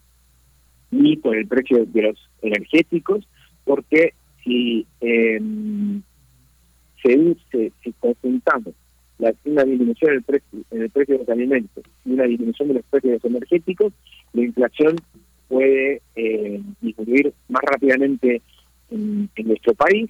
con 1.18 1.36
el 1.36 1.48
precio 1.48 1.86
de 1.86 2.02
los 2.02 2.30
energéticos, 2.42 3.28
porque 3.66 4.14
si 4.44 4.88
em, 5.02 6.02
se, 7.04 7.36
se, 7.52 7.74
si 7.84 7.94
conjuntamos 8.00 8.74
la, 9.20 9.34
una 9.46 9.64
disminución 9.64 10.12
en 10.12 10.18
el, 10.18 10.24
precio, 10.24 10.60
en 10.72 10.82
el 10.82 10.90
precio 10.90 11.16
de 11.16 11.20
los 11.20 11.30
alimentos 11.30 11.84
y 12.06 12.14
una 12.14 12.24
disminución 12.24 12.68
de 12.70 12.74
los 12.76 12.86
precios 12.86 13.24
energéticos, 13.26 13.94
la 14.34 14.44
inflación 14.44 14.96
puede 15.48 16.02
eh, 16.16 16.62
disminuir 16.82 17.34
más 17.50 17.62
rápidamente 17.64 18.42
en, 18.92 19.30
nuestro 19.46 19.74
país. 19.74 20.10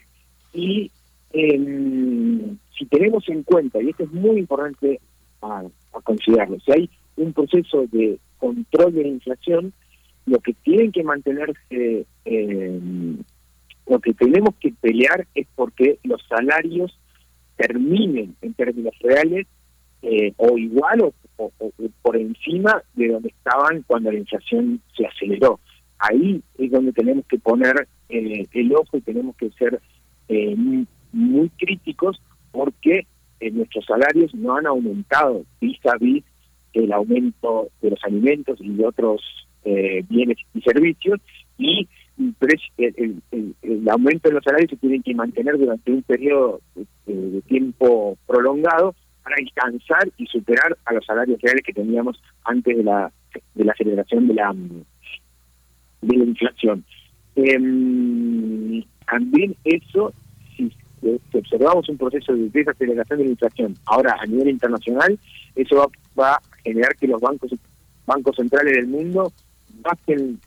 Y 0.53 0.91
si 1.31 2.85
tenemos 2.89 3.27
en 3.29 3.43
cuenta, 3.43 3.81
y 3.81 3.89
esto 3.89 4.03
es 4.03 4.11
muy 4.11 4.39
importante 4.39 4.99
a, 5.41 5.63
considerarlo, 6.03 6.59
si 6.59 6.71
hay 6.71 6.89
un 7.15 7.33
proceso 7.33 7.85
de 7.91 8.17
control 8.37 8.93
de 8.93 9.01
la 9.03 9.07
inflación, 9.09 9.73
lo 10.25 10.39
que 10.39 10.53
tienen 10.53 10.91
que 10.91 11.03
mantenerse, 11.03 12.05
eh, 12.25 12.79
lo 13.87 13.99
que 13.99 14.13
tenemos 14.13 14.55
que 14.59 14.73
pelear 14.79 15.27
es 15.33 15.47
porque 15.55 15.99
los 16.03 16.21
salarios 16.27 16.97
terminen 17.57 18.35
en 18.41 18.53
términos 18.53 18.93
reales 19.01 19.47
eh, 20.01 20.33
o 20.37 20.57
igual 20.57 21.01
o, 21.01 21.51
por 22.01 22.15
encima 22.15 22.81
de 22.93 23.09
donde 23.09 23.29
estaban 23.29 23.83
cuando 23.85 24.11
la 24.11 24.19
inflación 24.19 24.81
se 24.95 25.05
aceleró. 25.05 25.59
Ahí 25.99 26.41
es 26.57 26.71
donde 26.71 26.93
tenemos 26.93 27.25
que 27.25 27.39
poner 27.39 27.87
eh, 28.09 28.45
el 28.53 28.75
ojo 28.75 28.97
y 28.97 29.01
tenemos 29.01 29.35
que 29.35 29.49
ser 29.51 29.81
eh, 30.29 30.55
muy, 31.11 31.49
críticos 31.57 32.21
porque 32.51 33.07
nuestros 33.51 33.85
salarios 33.85 34.33
no 34.33 34.55
han 34.55 34.67
aumentado 34.67 35.43
vis 35.61 35.79
a 35.85 35.97
vis 35.97 36.23
el 36.73 36.91
aumento 36.91 37.69
de 37.81 37.91
los 37.91 38.03
alimentos 38.03 38.59
y 38.61 38.69
de 38.69 38.85
otros 38.85 39.21
bienes 39.63 40.37
y 40.53 40.61
servicios 40.61 41.19
y 41.57 41.87
el, 42.17 43.89
aumento 43.89 44.29
de 44.29 44.35
los 44.35 44.43
salarios 44.43 44.69
se 44.71 44.77
tiene 44.77 45.01
que 45.01 45.13
mantener 45.13 45.57
durante 45.57 45.91
un 45.91 46.03
periodo 46.03 46.61
de, 47.05 47.41
tiempo 47.47 48.17
prolongado 48.25 48.95
para 49.23 49.35
alcanzar 49.37 50.09
y 50.17 50.25
superar 50.27 50.77
a 50.85 50.93
los 50.93 51.05
salarios 51.05 51.39
reales 51.41 51.63
que 51.63 51.73
teníamos 51.73 52.21
antes 52.43 52.75
de 52.75 52.83
la 52.83 53.11
de 53.53 53.65
la 53.65 53.71
aceleración 53.71 54.27
de 54.27 54.33
la 54.33 54.53
de 56.01 56.17
la 56.17 56.23
inflación. 56.23 56.83
Em, 57.35 58.83
también 59.05 59.55
eso, 59.63 60.11
si, 60.55 60.71
observamos 61.33 61.87
un 61.89 61.97
proceso 61.97 62.33
de 62.33 62.49
desaceleración 62.49 63.19
de 63.19 63.25
la 63.25 63.31
inflación 63.31 63.75
ahora 63.85 64.17
a 64.19 64.25
nivel 64.25 64.49
internacional, 64.49 65.19
eso 65.55 65.75
va, 65.75 65.87
va 66.19 66.35
a 66.35 66.41
generar 66.63 66.95
que 66.95 67.07
los 67.07 67.21
bancos 67.21 67.51
bancos 68.05 68.37
centrales 68.37 68.73
del 68.73 68.87
mundo 68.87 69.31
bajen 69.81 70.39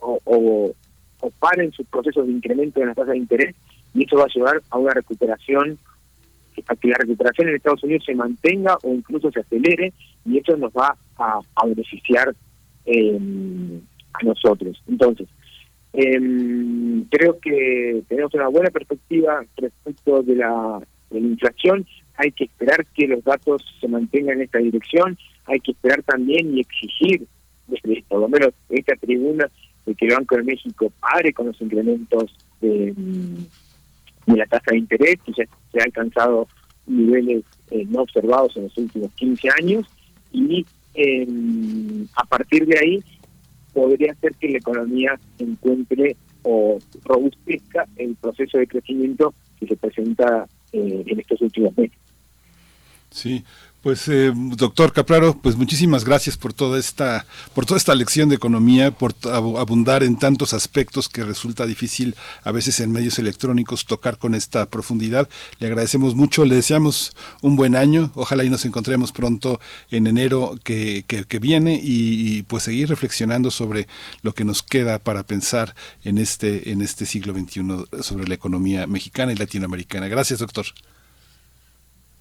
o, 0.00 0.18
o, 0.24 0.74
o 1.22 1.30
paren 1.30 1.72
sus 1.72 1.86
procesos 1.86 2.26
de 2.26 2.32
incremento 2.32 2.80
de 2.80 2.86
las 2.86 2.96
tasas 2.96 3.12
de 3.12 3.18
interés 3.18 3.54
y 3.94 4.04
eso 4.04 4.16
va 4.16 4.24
a 4.24 4.34
llevar 4.34 4.62
a 4.70 4.78
una 4.78 4.92
recuperación, 4.92 5.78
a 6.66 6.76
que 6.76 6.88
la 6.88 6.96
recuperación 6.98 7.48
en 7.48 7.56
Estados 7.56 7.82
Unidos 7.84 8.04
se 8.04 8.14
mantenga 8.14 8.76
o 8.82 8.92
incluso 8.92 9.30
se 9.30 9.40
acelere 9.40 9.92
y 10.26 10.38
eso 10.38 10.56
nos 10.56 10.72
va 10.72 10.96
a, 11.16 11.40
beneficiar 11.66 12.34
em, 12.84 13.80
a 14.12 14.24
nosotros. 14.24 14.82
Entonces, 14.88 15.28
em, 15.92 17.04
creo 17.04 17.38
que 17.38 18.02
tenemos 18.08 18.34
una 18.34 18.48
buena 18.48 18.70
perspectiva 18.70 19.44
respecto 19.56 20.22
de 20.22 20.36
la, 20.36 20.80
de 21.10 21.20
la 21.20 21.26
inflación. 21.26 21.86
Hay 22.16 22.32
que 22.32 22.44
esperar 22.44 22.84
que 22.94 23.06
los 23.06 23.22
datos 23.22 23.62
se 23.80 23.88
mantengan 23.88 24.38
en 24.38 24.42
esta 24.42 24.58
dirección. 24.58 25.16
Hay 25.46 25.60
que 25.60 25.72
esperar 25.72 26.02
también 26.02 26.56
y 26.56 26.60
exigir, 26.60 27.26
desde 27.68 28.04
por 28.08 28.20
lo 28.20 28.28
menos 28.28 28.52
esta 28.68 28.96
tribuna, 28.96 29.48
de 29.86 29.94
que 29.94 30.06
el 30.06 30.14
Banco 30.14 30.36
de 30.36 30.42
México 30.44 30.92
pare 31.00 31.32
con 31.32 31.46
los 31.46 31.60
incrementos 31.60 32.34
de, 32.60 32.94
la 34.26 34.46
tasa 34.46 34.70
de 34.70 34.78
interés, 34.78 35.16
que 35.24 35.32
ya 35.32 35.44
se 35.72 35.80
ha 35.80 35.84
alcanzado 35.84 36.46
niveles 36.86 37.44
eh, 37.70 37.84
no 37.88 38.02
observados 38.02 38.56
en 38.56 38.64
los 38.64 38.76
últimos 38.78 39.12
15 39.14 39.48
años, 39.60 39.86
y 40.32 40.64
em, 40.94 42.06
a 42.14 42.24
partir 42.24 42.66
de 42.66 42.78
ahí 42.78 43.04
podría 43.72 44.14
ser 44.16 44.34
que 44.36 44.50
la 44.50 44.58
economía 44.58 45.18
encuentre 45.38 46.16
o 46.42 46.78
robustezca 47.04 47.86
el 47.96 48.14
proceso 48.16 48.58
de 48.58 48.66
crecimiento 48.66 49.34
que 49.58 49.66
se 49.66 49.76
presenta 49.76 50.46
eh, 50.72 51.04
en 51.06 51.20
estos 51.20 51.40
últimos 51.40 51.76
meses. 51.76 52.01
Sí, 53.12 53.44
pues 53.82 54.06
eh, 54.06 54.32
doctor 54.34 54.92
Capraro, 54.92 55.36
pues 55.36 55.56
muchísimas 55.56 56.04
gracias 56.04 56.36
por 56.36 56.52
toda 56.52 56.78
esta 56.78 57.26
por 57.52 57.66
toda 57.66 57.78
esta 57.78 57.96
lección 57.96 58.28
de 58.28 58.36
economía, 58.36 58.92
por 58.92 59.12
abundar 59.24 60.04
en 60.04 60.16
tantos 60.16 60.54
aspectos 60.54 61.08
que 61.08 61.24
resulta 61.24 61.66
difícil 61.66 62.14
a 62.44 62.52
veces 62.52 62.78
en 62.78 62.92
medios 62.92 63.18
electrónicos 63.18 63.84
tocar 63.84 64.18
con 64.18 64.36
esta 64.36 64.66
profundidad. 64.66 65.28
Le 65.58 65.66
agradecemos 65.66 66.14
mucho, 66.14 66.44
le 66.44 66.54
deseamos 66.54 67.12
un 67.40 67.56
buen 67.56 67.74
año, 67.74 68.12
ojalá 68.14 68.44
y 68.44 68.50
nos 68.50 68.64
encontremos 68.64 69.10
pronto 69.10 69.60
en 69.90 70.06
enero 70.06 70.54
que, 70.62 71.04
que, 71.06 71.38
viene 71.40 71.80
y, 71.82 72.42
pues 72.44 72.62
seguir 72.62 72.88
reflexionando 72.88 73.50
sobre 73.50 73.88
lo 74.22 74.32
que 74.32 74.44
nos 74.44 74.62
queda 74.62 75.00
para 75.00 75.24
pensar 75.24 75.74
en 76.04 76.18
este 76.18 76.70
en 76.70 76.82
este 76.82 77.04
siglo 77.04 77.34
XXI 77.34 78.02
sobre 78.02 78.28
la 78.28 78.34
economía 78.34 78.86
mexicana 78.86 79.32
y 79.32 79.36
latinoamericana. 79.36 80.06
Gracias, 80.06 80.38
doctor. 80.38 80.66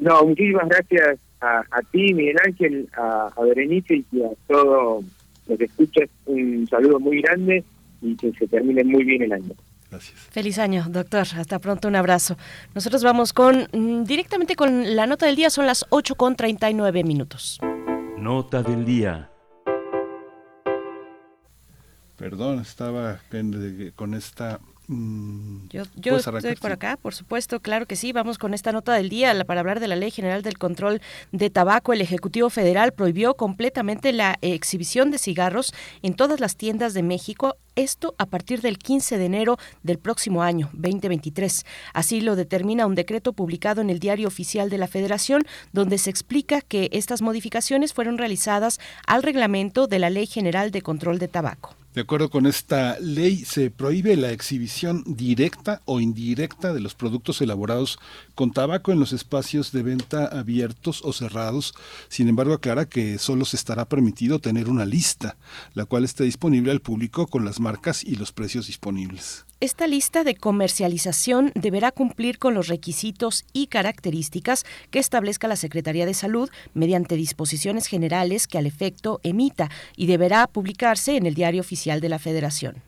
No, 0.01 0.25
muchísimas 0.25 0.67
gracias 0.67 1.19
a, 1.41 1.63
ti, 1.91 2.13
Miguel 2.13 2.35
Ángel, 2.43 2.89
a, 2.97 3.31
Berenice 3.39 4.03
y 4.11 4.23
a 4.23 4.29
todo 4.47 5.03
lo 5.47 5.57
que 5.57 5.65
escuchas. 5.65 6.09
Un 6.25 6.67
saludo 6.67 6.99
muy 6.99 7.21
grande 7.21 7.63
y 8.01 8.15
que 8.15 8.31
se 8.33 8.47
termine 8.47 8.83
muy 8.83 9.03
bien 9.03 9.21
el 9.21 9.31
año. 9.31 9.53
Gracias. 9.91 10.19
Feliz 10.31 10.57
año, 10.57 10.85
doctor. 10.89 11.27
Hasta 11.37 11.59
pronto, 11.59 11.87
un 11.87 11.95
abrazo. 11.95 12.35
Nosotros 12.73 13.03
vamos 13.03 13.31
con 13.31 13.67
mm, 13.71 14.03
directamente 14.05 14.55
con 14.55 14.95
la 14.95 15.05
nota 15.05 15.27
del 15.27 15.35
día, 15.35 15.51
son 15.51 15.67
las 15.67 15.85
8 15.89 16.15
con 16.15 16.35
39 16.35 17.03
minutos. 17.03 17.59
Nota 18.17 18.63
del 18.63 18.83
día. 18.85 19.29
Perdón, 22.17 22.59
estaba 22.59 23.19
con 23.95 24.15
esta 24.15 24.59
yo, 25.69 25.83
yo 25.95 26.17
estoy 26.17 26.55
por 26.55 26.73
acá, 26.73 26.97
por 26.97 27.13
supuesto, 27.13 27.61
claro 27.61 27.85
que 27.85 27.95
sí. 27.95 28.11
Vamos 28.11 28.37
con 28.37 28.53
esta 28.53 28.73
nota 28.73 28.93
del 28.93 29.07
día 29.07 29.33
para 29.45 29.61
hablar 29.61 29.79
de 29.79 29.87
la 29.87 29.95
Ley 29.95 30.11
General 30.11 30.41
del 30.41 30.57
Control 30.57 31.01
de 31.31 31.49
Tabaco. 31.49 31.93
El 31.93 32.01
Ejecutivo 32.01 32.49
Federal 32.49 32.91
prohibió 32.91 33.35
completamente 33.35 34.11
la 34.11 34.37
exhibición 34.41 35.09
de 35.09 35.17
cigarros 35.17 35.73
en 36.01 36.13
todas 36.13 36.41
las 36.41 36.57
tiendas 36.57 36.93
de 36.93 37.03
México 37.03 37.55
esto 37.75 38.15
a 38.17 38.25
partir 38.25 38.59
del 38.59 38.77
15 38.77 39.17
de 39.17 39.25
enero 39.25 39.57
del 39.81 39.97
próximo 39.97 40.43
año, 40.43 40.69
2023. 40.73 41.65
Así 41.93 42.19
lo 42.19 42.35
determina 42.35 42.85
un 42.85 42.95
decreto 42.95 43.31
publicado 43.31 43.79
en 43.79 43.89
el 43.89 43.99
Diario 43.99 44.27
Oficial 44.27 44.69
de 44.69 44.77
la 44.77 44.87
Federación, 44.87 45.43
donde 45.71 45.97
se 45.97 46.09
explica 46.09 46.59
que 46.59 46.89
estas 46.91 47.21
modificaciones 47.21 47.93
fueron 47.93 48.17
realizadas 48.17 48.79
al 49.07 49.23
reglamento 49.23 49.87
de 49.87 49.99
la 49.99 50.09
Ley 50.09 50.27
General 50.27 50.71
de 50.71 50.81
Control 50.81 51.17
de 51.17 51.29
Tabaco. 51.29 51.80
De 51.93 51.99
acuerdo 51.99 52.29
con 52.29 52.45
esta 52.45 52.97
ley, 53.01 53.43
se 53.43 53.69
prohíbe 53.69 54.15
la 54.15 54.31
exhibición 54.31 55.03
directa 55.05 55.81
o 55.83 55.99
indirecta 55.99 56.73
de 56.73 56.79
los 56.79 56.95
productos 56.95 57.41
elaborados 57.41 57.99
con 58.33 58.51
tabaco 58.51 58.93
en 58.93 58.99
los 59.01 59.11
espacios 59.11 59.73
de 59.73 59.83
venta 59.83 60.25
abiertos 60.25 61.01
o 61.03 61.11
cerrados. 61.11 61.73
Sin 62.07 62.29
embargo, 62.29 62.53
aclara 62.53 62.87
que 62.87 63.17
solo 63.17 63.43
se 63.43 63.57
estará 63.57 63.89
permitido 63.89 64.39
tener 64.39 64.69
una 64.69 64.85
lista, 64.85 65.35
la 65.73 65.83
cual 65.83 66.05
esté 66.05 66.23
disponible 66.23 66.71
al 66.71 66.79
público 66.79 67.27
con 67.27 67.43
las 67.43 67.59
marcas 67.59 68.05
y 68.05 68.15
los 68.15 68.31
precios 68.31 68.67
disponibles. 68.67 69.45
Esta 69.61 69.85
lista 69.85 70.23
de 70.23 70.33
comercialización 70.33 71.51
deberá 71.53 71.91
cumplir 71.91 72.39
con 72.39 72.55
los 72.55 72.67
requisitos 72.67 73.45
y 73.53 73.67
características 73.67 74.65
que 74.89 74.97
establezca 74.97 75.47
la 75.47 75.55
Secretaría 75.55 76.07
de 76.07 76.15
Salud 76.15 76.49
mediante 76.73 77.15
disposiciones 77.15 77.85
generales 77.85 78.47
que 78.47 78.57
al 78.57 78.65
efecto 78.65 79.19
emita 79.21 79.69
y 79.95 80.07
deberá 80.07 80.47
publicarse 80.47 81.15
en 81.15 81.27
el 81.27 81.35
Diario 81.35 81.61
Oficial 81.61 82.01
de 82.01 82.09
la 82.09 82.17
Federación. 82.17 82.81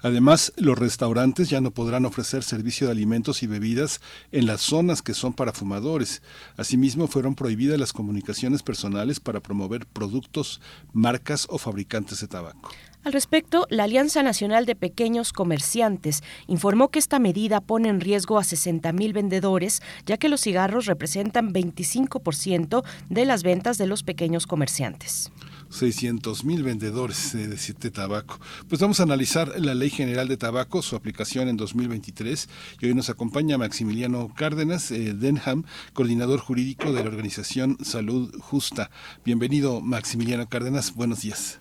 Además, 0.00 0.52
los 0.58 0.78
restaurantes 0.78 1.48
ya 1.48 1.62
no 1.62 1.70
podrán 1.70 2.04
ofrecer 2.04 2.44
servicio 2.44 2.86
de 2.86 2.92
alimentos 2.92 3.42
y 3.42 3.46
bebidas 3.46 4.02
en 4.30 4.46
las 4.46 4.60
zonas 4.60 5.00
que 5.00 5.14
son 5.14 5.32
para 5.32 5.54
fumadores. 5.54 6.20
Asimismo, 6.58 7.08
fueron 7.08 7.36
prohibidas 7.36 7.80
las 7.80 7.94
comunicaciones 7.94 8.62
personales 8.62 9.18
para 9.18 9.40
promover 9.40 9.86
productos, 9.86 10.60
marcas 10.92 11.46
o 11.48 11.56
fabricantes 11.56 12.20
de 12.20 12.28
tabaco. 12.28 12.70
Al 13.08 13.14
respecto, 13.14 13.66
la 13.70 13.84
Alianza 13.84 14.22
Nacional 14.22 14.66
de 14.66 14.76
Pequeños 14.76 15.32
Comerciantes 15.32 16.22
informó 16.46 16.90
que 16.90 16.98
esta 16.98 17.18
medida 17.18 17.62
pone 17.62 17.88
en 17.88 18.02
riesgo 18.02 18.38
a 18.38 18.42
60.000 18.42 19.14
vendedores, 19.14 19.80
ya 20.04 20.18
que 20.18 20.28
los 20.28 20.42
cigarros 20.42 20.84
representan 20.84 21.54
25% 21.54 22.84
de 23.08 23.24
las 23.24 23.42
ventas 23.42 23.78
de 23.78 23.86
los 23.86 24.02
pequeños 24.02 24.46
comerciantes. 24.46 25.32
600 25.70 26.44
mil 26.44 26.62
vendedores 26.62 27.32
de, 27.32 27.48
de, 27.48 27.90
tabaco. 27.90 28.40
Pues 28.68 28.78
vamos 28.82 29.00
a 29.00 29.04
analizar 29.04 29.58
la 29.58 29.74
Ley 29.74 29.88
General 29.88 30.28
de 30.28 30.36
Tabaco, 30.36 30.82
su 30.82 30.94
aplicación 30.94 31.48
en 31.48 31.56
2023. 31.56 32.46
Y 32.82 32.88
hoy 32.88 32.94
nos 32.94 33.08
acompaña 33.08 33.56
Maximiliano 33.56 34.30
Cárdenas 34.34 34.90
eh, 34.90 35.14
Denham, 35.14 35.64
coordinador 35.94 36.40
jurídico 36.40 36.92
de 36.92 37.02
la 37.02 37.08
organización 37.08 37.78
Salud 37.82 38.38
Justa. 38.38 38.90
Bienvenido, 39.24 39.80
Maximiliano 39.80 40.46
Cárdenas. 40.46 40.94
Buenos 40.94 41.22
días. 41.22 41.60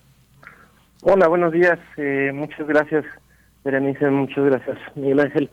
Hola, 1.03 1.27
buenos 1.27 1.53
días. 1.53 1.77
Eh, 1.97 2.31
muchas 2.33 2.67
gracias, 2.67 3.05
Berenice. 3.63 4.09
Muchas 4.09 4.45
gracias, 4.45 4.77
Miguel 4.95 5.19
Ángel. 5.19 5.49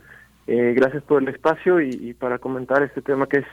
Eh, 0.46 0.74
gracias 0.76 1.02
por 1.02 1.22
el 1.22 1.28
espacio 1.28 1.80
y, 1.80 2.14
para 2.14 2.38
comentar 2.38 2.82
este 2.82 3.02
tema 3.02 3.26
que 3.26 3.38
es 3.38 3.46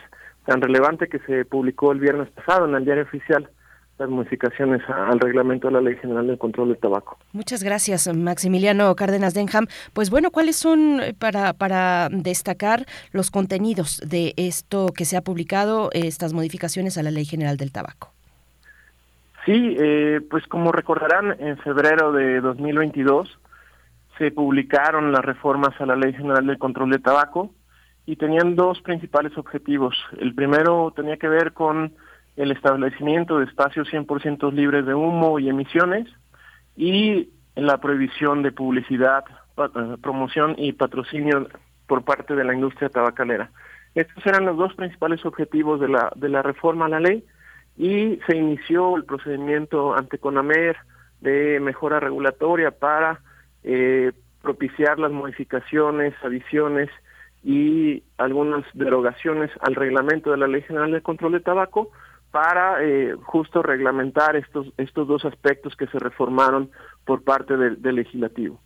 tan 0.46 0.62
relevante 0.62 1.08
que 1.08 1.20
se 1.20 1.46
publicó 1.46 1.92
el 1.92 2.00
viernes 2.00 2.30
pasado 2.30 2.68
en 2.68 2.76
el 2.76 2.86
diario 2.86 3.04
oficial 3.04 3.50
las 3.98 4.10
modificaciones 4.10 4.82
al 4.90 5.20
reglamento 5.20 5.68
de 5.68 5.74
la 5.74 5.82
Ley 5.82 5.96
General 5.98 6.26
del 6.26 6.40
Control 6.40 6.70
del 6.70 6.80
Tabaco. 6.80 7.20
Muchas 7.34 7.62
gracias, 7.62 8.08
Maximiliano 8.12 8.96
Cárdenas 8.96 9.36
Denham. 9.36 9.68
Pues 9.94 10.10
bueno, 10.10 10.32
¿cuáles 10.32 10.56
son 10.56 11.02
eh, 11.02 11.14
para, 11.14 11.54
para 11.54 12.10
destacar 12.10 12.86
los 13.12 13.30
contenidos 13.30 14.02
de 14.04 14.34
esto 14.38 14.88
que 14.96 15.06
se 15.06 15.18
ha 15.18 15.22
publicado, 15.22 15.90
estas 15.94 16.34
modificaciones 16.34 16.98
a 16.98 17.04
la 17.04 17.12
Ley 17.12 17.26
General 17.26 17.58
del 17.58 17.72
Tabaco? 17.72 18.12
Sí, 19.46 19.76
eh, 19.80 20.22
pues 20.30 20.46
como 20.48 20.72
recordarán, 20.72 21.36
en 21.40 21.58
febrero 21.58 22.12
de 22.12 22.42
2022 22.42 23.40
se 24.18 24.32
publicaron 24.32 25.12
las 25.12 25.26
reformas 25.26 25.80
a 25.82 25.86
la 25.86 25.96
Ley 25.96 26.14
General 26.14 26.46
del 26.46 26.60
Control 26.60 26.92
de 26.92 27.00
Tabaco 27.00 27.52
y 28.06 28.18
tenían 28.18 28.56
dos 28.56 28.82
principales 28.82 29.36
objetivos. 29.38 29.96
El 30.20 30.36
primero 30.36 30.94
tenía 30.96 31.18
que 31.18 31.28
ver 31.28 31.54
con 31.54 31.94
el 32.36 32.52
establecimiento 32.52 33.40
de 33.40 33.46
espacios 33.46 33.88
100% 33.90 34.52
libres 34.54 34.86
de 34.86 34.94
humo 34.94 35.40
y 35.40 35.50
emisiones 35.50 36.08
y 36.76 37.30
la 37.56 37.80
prohibición 37.80 38.44
de 38.44 38.52
publicidad, 38.52 39.26
eh, 39.58 39.98
promoción 40.02 40.56
y 40.58 40.74
patrocinio 40.74 41.48
por 41.88 42.04
parte 42.04 42.36
de 42.36 42.44
la 42.44 42.54
industria 42.54 42.90
tabacalera. 42.90 43.50
Estos 43.96 44.26
eran 44.26 44.46
los 44.46 44.56
dos 44.56 44.74
principales 44.76 45.26
objetivos 45.26 45.80
de 45.80 45.90
la, 45.90 46.12
de 46.16 46.30
la 46.30 46.44
reforma 46.44 46.86
a 46.86 46.90
la 46.90 47.00
ley 47.00 47.26
y 47.78 48.20
se 48.28 48.36
inició 48.36 48.96
el 48.96 49.06
procedimiento 49.06 49.96
ante 49.96 50.18
CONAMER 50.18 50.78
de 51.22 51.60
mejora 51.60 52.00
regulatoria 52.00 52.72
para 52.72 53.22
eh, 53.64 54.12
propiciar 54.42 55.00
las 55.00 55.12
modificaciones, 55.12 56.14
adiciones 56.24 56.90
y 57.44 58.04
algunas 58.18 58.66
derogaciones 58.74 59.50
al 59.62 59.76
reglamento 59.76 60.32
de 60.32 60.38
la 60.38 60.48
Ley 60.48 60.62
General 60.64 60.92
de 60.92 61.02
Control 61.02 61.34
de 61.34 61.40
Tabaco 61.40 61.92
para 62.32 62.84
eh, 62.84 63.16
justo 63.24 63.62
reglamentar 63.62 64.36
estos, 64.36 64.68
estos 64.78 65.08
dos 65.08 65.26
aspectos 65.26 65.76
que 65.76 65.88
se 65.88 66.00
reformaron 66.00 66.72
por 67.06 67.24
parte 67.24 67.58
del, 67.58 67.80
legislativo. 67.82 68.60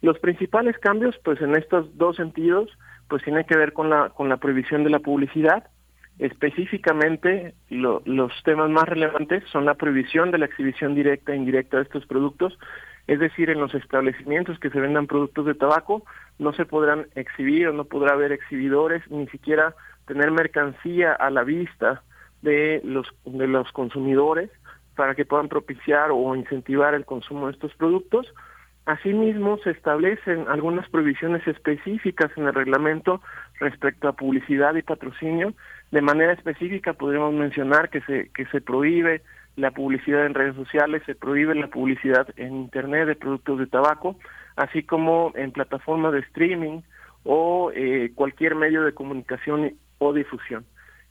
Los 0.00 0.18
principales 0.18 0.76
cambios, 0.78 1.16
pues 1.24 1.40
en 1.40 1.54
estos 1.54 1.96
dos 1.96 2.16
sentidos, 2.16 2.70
pues 3.08 3.22
tiene 3.22 3.46
que 3.46 3.56
ver 3.56 3.72
con 3.72 3.88
la, 3.88 4.10
con 4.10 4.28
la 4.28 4.38
prohibición 4.38 4.84
de 4.84 4.90
la 4.90 4.98
publicidad 4.98 5.68
Específicamente, 6.18 7.54
los 7.70 8.32
temas 8.44 8.70
más 8.70 8.88
relevantes 8.88 9.42
son 9.50 9.64
la 9.64 9.74
prohibición 9.74 10.30
de 10.30 10.38
la 10.38 10.46
exhibición 10.46 10.94
directa 10.94 11.32
e 11.32 11.36
indirecta 11.36 11.78
de 11.78 11.82
estos 11.82 12.06
productos, 12.06 12.56
es 13.06 13.18
decir, 13.18 13.50
en 13.50 13.60
los 13.60 13.74
establecimientos 13.74 14.58
que 14.58 14.70
se 14.70 14.80
vendan 14.80 15.06
productos 15.06 15.44
de 15.44 15.54
tabaco 15.54 16.04
no 16.38 16.52
se 16.52 16.64
podrán 16.64 17.06
exhibir 17.14 17.68
o 17.68 17.72
no 17.72 17.84
podrá 17.84 18.14
haber 18.14 18.32
exhibidores, 18.32 19.02
ni 19.10 19.26
siquiera 19.28 19.74
tener 20.06 20.30
mercancía 20.30 21.12
a 21.12 21.30
la 21.30 21.44
vista 21.44 22.02
de 22.42 22.80
los, 22.84 23.06
de 23.24 23.46
los 23.46 23.70
consumidores 23.72 24.50
para 24.96 25.14
que 25.14 25.24
puedan 25.24 25.48
propiciar 25.48 26.10
o 26.12 26.34
incentivar 26.34 26.94
el 26.94 27.04
consumo 27.04 27.46
de 27.46 27.52
estos 27.52 27.74
productos. 27.74 28.32
Asimismo, 28.86 29.58
se 29.58 29.70
establecen 29.70 30.46
algunas 30.48 30.88
prohibiciones 30.90 31.46
específicas 31.46 32.30
en 32.36 32.46
el 32.46 32.54
reglamento 32.54 33.20
respecto 33.58 34.08
a 34.08 34.12
publicidad 34.12 34.74
y 34.74 34.82
patrocinio 34.82 35.54
de 35.94 36.02
manera 36.02 36.32
específica 36.32 36.92
podríamos 36.92 37.34
mencionar 37.34 37.88
que 37.88 38.00
se, 38.00 38.28
que 38.30 38.46
se 38.46 38.60
prohíbe 38.60 39.22
la 39.56 39.70
publicidad 39.70 40.26
en 40.26 40.34
redes 40.34 40.56
sociales, 40.56 41.02
se 41.06 41.14
prohíbe 41.14 41.54
la 41.54 41.68
publicidad 41.68 42.26
en 42.36 42.56
Internet 42.56 43.06
de 43.06 43.14
productos 43.14 43.60
de 43.60 43.68
tabaco, 43.68 44.16
así 44.56 44.82
como 44.82 45.32
en 45.36 45.52
plataformas 45.52 46.12
de 46.12 46.18
streaming 46.20 46.80
o 47.22 47.70
eh, 47.74 48.10
cualquier 48.14 48.56
medio 48.56 48.82
de 48.82 48.92
comunicación 48.92 49.74
o 49.98 50.12
difusión. 50.12 50.64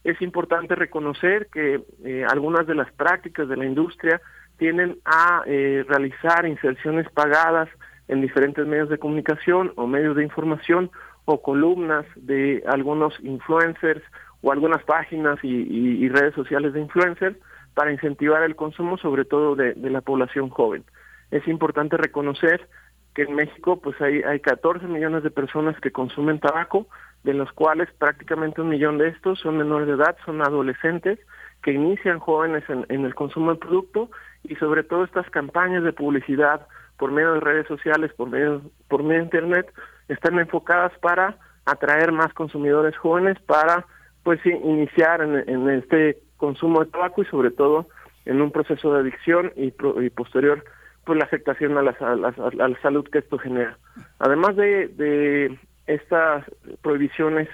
Es 0.03 0.21
importante 0.21 0.75
reconocer 0.75 1.47
que 1.47 1.81
eh, 2.03 2.25
algunas 2.29 2.67
de 2.67 2.75
las 2.75 2.91
prácticas 2.91 3.47
de 3.47 3.55
la 3.55 3.65
industria 3.65 4.19
tienen 4.57 4.97
a 5.05 5.43
eh, 5.45 5.85
realizar 5.87 6.45
inserciones 6.45 7.09
pagadas 7.09 7.69
en 8.09 8.19
diferentes 8.19 8.67
medios 8.67 8.89
de 8.89 8.97
comunicación 8.97 9.71
o 9.77 9.87
medios 9.87 10.17
de 10.17 10.23
información 10.23 10.91
o 11.25 11.41
columnas 11.41 12.05
de 12.15 12.63
algunos 12.67 13.13
influencers 13.21 14.03
o 14.41 14.51
algunas 14.51 14.83
páginas 14.83 15.39
y, 15.41 16.07
redes 16.09 16.35
sociales 16.35 16.73
de 16.73 16.81
influencers 16.81 17.37
para 17.73 17.91
incentivar 17.91 18.43
el 18.43 18.55
consumo, 18.55 18.97
sobre 18.97 19.25
todo 19.25 19.55
de, 19.55 19.73
la 19.75 20.01
población 20.01 20.49
joven. 20.49 20.83
Es 21.31 21.47
importante 21.47 21.97
reconocer 21.97 22.67
que 23.15 23.23
en 23.23 23.35
México 23.35 23.79
pues 23.79 23.99
hay, 24.01 24.21
hay 24.23 24.39
14 24.39 24.85
millones 24.87 25.23
de 25.23 25.31
personas 25.31 25.79
que 25.79 25.91
consumen 25.91 26.39
tabaco, 26.39 26.87
de 27.23 27.33
los 27.33 27.51
cuales 27.53 27.89
prácticamente 27.97 28.61
un 28.61 28.69
millón 28.69 28.97
de 28.97 29.09
estos 29.09 29.39
son 29.39 29.57
menores 29.57 29.87
de 29.87 29.93
edad, 29.93 30.17
son 30.25 30.41
adolescentes 30.41 31.19
que 31.61 31.71
inician 31.71 32.19
jóvenes 32.19 32.63
en, 32.69 32.85
en 32.89 33.05
el 33.05 33.15
consumo 33.15 33.51
del 33.51 33.59
producto 33.59 34.09
y 34.43 34.55
sobre 34.55 34.83
todo 34.83 35.05
estas 35.05 35.29
campañas 35.29 35.83
de 35.83 35.93
publicidad 35.93 36.67
por 36.97 37.11
medio 37.11 37.33
de 37.33 37.39
redes 37.39 37.67
sociales, 37.67 38.11
por 38.13 38.29
medio, 38.29 38.61
por 38.89 39.03
medio 39.03 39.19
de 39.19 39.25
internet, 39.25 39.73
están 40.07 40.39
enfocadas 40.39 40.91
para 40.99 41.37
atraer 41.65 42.11
más 42.11 42.33
consumidores 42.33 42.95
jóvenes 42.97 43.39
para 43.41 43.85
pues 44.23 44.39
iniciar 44.45 45.21
en, 45.21 45.69
este 45.69 46.17
consumo 46.37 46.83
de 46.83 46.91
tabaco 46.91 47.21
y 47.21 47.25
sobre 47.25 47.51
todo 47.51 47.87
en 48.25 48.41
un 48.41 48.51
proceso 48.51 48.93
de 48.93 49.01
adicción 49.01 49.51
y, 49.55 49.71
posterior 49.71 50.63
pues 51.05 51.19
la 51.19 51.25
afectación 51.25 51.77
a 51.77 51.81
la, 51.81 51.95
la, 51.99 52.81
salud 52.81 53.05
que 53.09 53.19
esto 53.19 53.37
genera. 53.37 53.77
Además 54.19 54.55
de, 54.55 54.87
de 54.87 55.59
estas 55.85 56.45
prohibiciones 56.81 57.49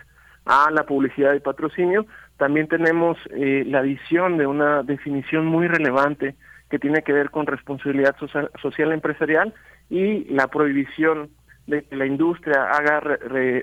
a 0.46 0.70
la 0.70 0.84
publicidad 0.84 1.34
y 1.34 1.40
patrocinio, 1.40 2.06
también 2.38 2.68
tenemos 2.68 3.18
eh, 3.32 3.64
la 3.68 3.80
adición 3.80 4.38
de 4.38 4.48
una 4.48 4.84
definición 4.84 5.46
muy 5.46 5.68
relevante 5.68 6.36
que 6.70 6.80
tiene 6.80 7.02
que 7.02 7.14
ver 7.14 7.32
con 7.32 7.48
responsabilidad 7.48 8.16
social 8.62 8.92
empresarial 8.92 9.54
y 9.90 10.26
la 10.26 10.48
prohibición 10.48 11.30
de 11.70 11.84
que 11.84 11.96
la 11.96 12.06
industria 12.06 12.64
haga 12.72 13.02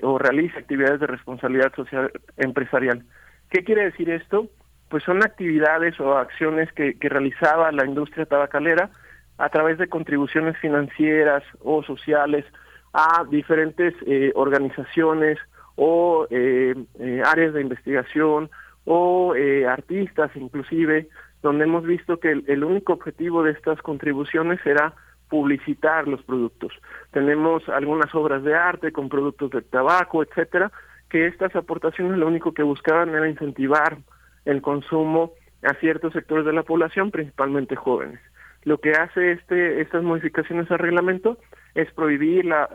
o 0.03 0.17
realice 0.17 0.57
actividades 0.57 0.99
de 0.99 1.07
responsabilidad 1.07 1.73
social 1.75 2.11
empresarial. 2.37 3.03
¿Qué 3.49 3.63
quiere 3.63 3.85
decir 3.85 4.09
esto? 4.09 4.47
Pues 4.89 5.03
son 5.03 5.23
actividades 5.23 5.99
o 5.99 6.17
acciones 6.17 6.71
que, 6.73 6.97
que 6.97 7.09
realizaba 7.09 7.71
la 7.71 7.85
industria 7.85 8.25
tabacalera 8.25 8.89
a 9.37 9.49
través 9.49 9.77
de 9.77 9.87
contribuciones 9.87 10.57
financieras 10.57 11.43
o 11.63 11.83
sociales 11.83 12.45
a 12.93 13.23
diferentes 13.29 13.93
eh, 14.05 14.31
organizaciones 14.35 15.37
o 15.75 16.25
eh, 16.31 16.73
eh, 16.99 17.21
áreas 17.23 17.53
de 17.53 17.61
investigación 17.61 18.49
o 18.85 19.33
artistas 19.67 20.31
inclusive, 20.35 21.09
donde 21.43 21.65
hemos 21.65 21.83
visto 21.83 22.19
que 22.19 22.31
el, 22.31 22.63
único 22.63 22.93
objetivo 22.93 23.43
de 23.43 23.51
estas 23.51 23.81
contribuciones 23.81 24.65
era 24.65 24.93
publicitar 25.29 26.07
los 26.07 26.23
productos. 26.23 26.73
Tenemos 27.11 27.67
algunas 27.69 28.13
obras 28.15 28.43
de 28.43 28.55
arte 28.55 28.91
con 28.91 29.09
productos 29.09 29.51
de 29.51 29.61
tabaco, 29.61 30.23
etcétera, 30.23 30.71
que 31.09 31.27
estas 31.27 31.55
aportaciones 31.55 32.17
lo 32.17 32.27
único 32.27 32.53
que 32.53 32.63
buscaban 32.63 33.09
era 33.09 33.29
incentivar 33.29 33.97
el 34.45 34.61
consumo 34.61 35.33
a 35.63 35.73
ciertos 35.75 36.13
sectores 36.13 36.45
de 36.45 36.53
la 36.53 36.63
población, 36.63 37.11
principalmente 37.11 37.75
jóvenes. 37.75 38.19
Lo 38.63 38.79
que 38.79 38.91
hace 38.91 39.31
este 39.31 39.81
estas 39.81 40.03
modificaciones 40.03 40.69
al 40.71 40.79
reglamento 40.79 41.37
es 41.73 41.91
prohibir 41.93 42.43
la, 42.43 42.67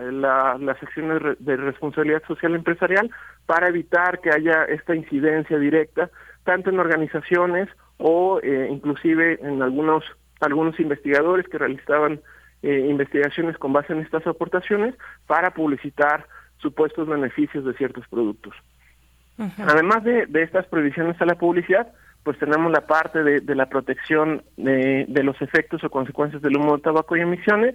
las 0.58 0.82
acciones 0.82 1.36
de 1.38 1.56
responsabilidad 1.56 2.22
social 2.26 2.54
empresarial 2.54 3.10
para 3.46 3.68
evitar 3.68 4.20
que 4.20 4.30
haya 4.30 4.64
esta 4.64 4.94
incidencia 4.94 5.58
directa 5.58 6.10
tanto 6.44 6.70
en 6.70 6.78
organizaciones 6.78 7.68
o 7.98 8.40
eh, 8.42 8.68
inclusive 8.70 9.38
en 9.42 9.60
algunos 9.60 10.04
algunos 10.40 10.78
investigadores 10.80 11.46
que 11.48 11.58
realizaban 11.58 12.20
eh, 12.62 12.86
investigaciones 12.88 13.58
con 13.58 13.72
base 13.72 13.92
en 13.92 14.00
estas 14.00 14.26
aportaciones 14.26 14.94
para 15.26 15.52
publicitar 15.52 16.26
supuestos 16.58 17.08
beneficios 17.08 17.64
de 17.64 17.74
ciertos 17.74 18.06
productos. 18.08 18.54
Además 19.58 20.04
de, 20.04 20.26
de, 20.26 20.42
estas 20.42 20.66
prohibiciones 20.66 21.20
a 21.20 21.26
la 21.26 21.34
publicidad, 21.34 21.92
pues 22.22 22.38
tenemos 22.38 22.70
la 22.70 22.86
parte 22.86 23.24
de, 23.24 23.40
de 23.40 23.54
la 23.56 23.66
protección 23.66 24.44
de, 24.56 25.04
de, 25.08 25.22
los 25.24 25.40
efectos 25.42 25.82
o 25.82 25.90
consecuencias 25.90 26.42
del 26.42 26.56
humo 26.56 26.76
de 26.76 26.82
tabaco 26.82 27.16
y 27.16 27.20
emisiones, 27.20 27.74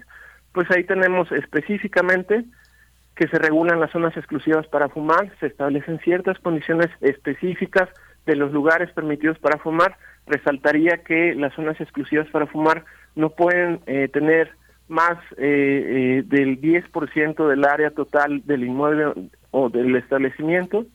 pues 0.54 0.70
ahí 0.72 0.86
tenemos 0.86 1.30
específicamente 1.32 2.46
que 3.16 3.28
se 3.28 3.40
regulan 3.40 3.80
las 3.80 3.92
zonas 3.92 4.16
exclusivas 4.16 4.68
para 4.68 4.90
fumar, 4.90 5.32
se 5.40 5.48
establecen 5.48 6.00
ciertas 6.00 6.40
condiciones 6.40 6.90
específicas 7.02 7.90
de 8.28 8.36
los 8.36 8.54
lugares 8.54 8.92
permitidos 8.92 9.40
para 9.40 9.58
fumar. 9.58 9.98
Resaltaría 10.28 11.04
que 11.04 11.34
las 11.34 11.54
zonas 11.56 11.82
exclusivas 11.82 12.28
para 12.28 12.46
fumar 12.46 12.86
no 13.16 13.32
pueden 13.32 13.82
eh, 13.88 14.08
tener 14.10 14.52
más 14.88 15.18
eh, 15.38 16.20
eh, 16.20 16.24
del 16.26 16.62
10% 16.62 17.48
del 17.48 17.66
área 17.66 17.92
total 17.92 18.42
del 18.46 18.64
inmueble 18.64 19.30
o 19.52 19.70
del 19.70 19.96
establecimiento. 19.96 20.86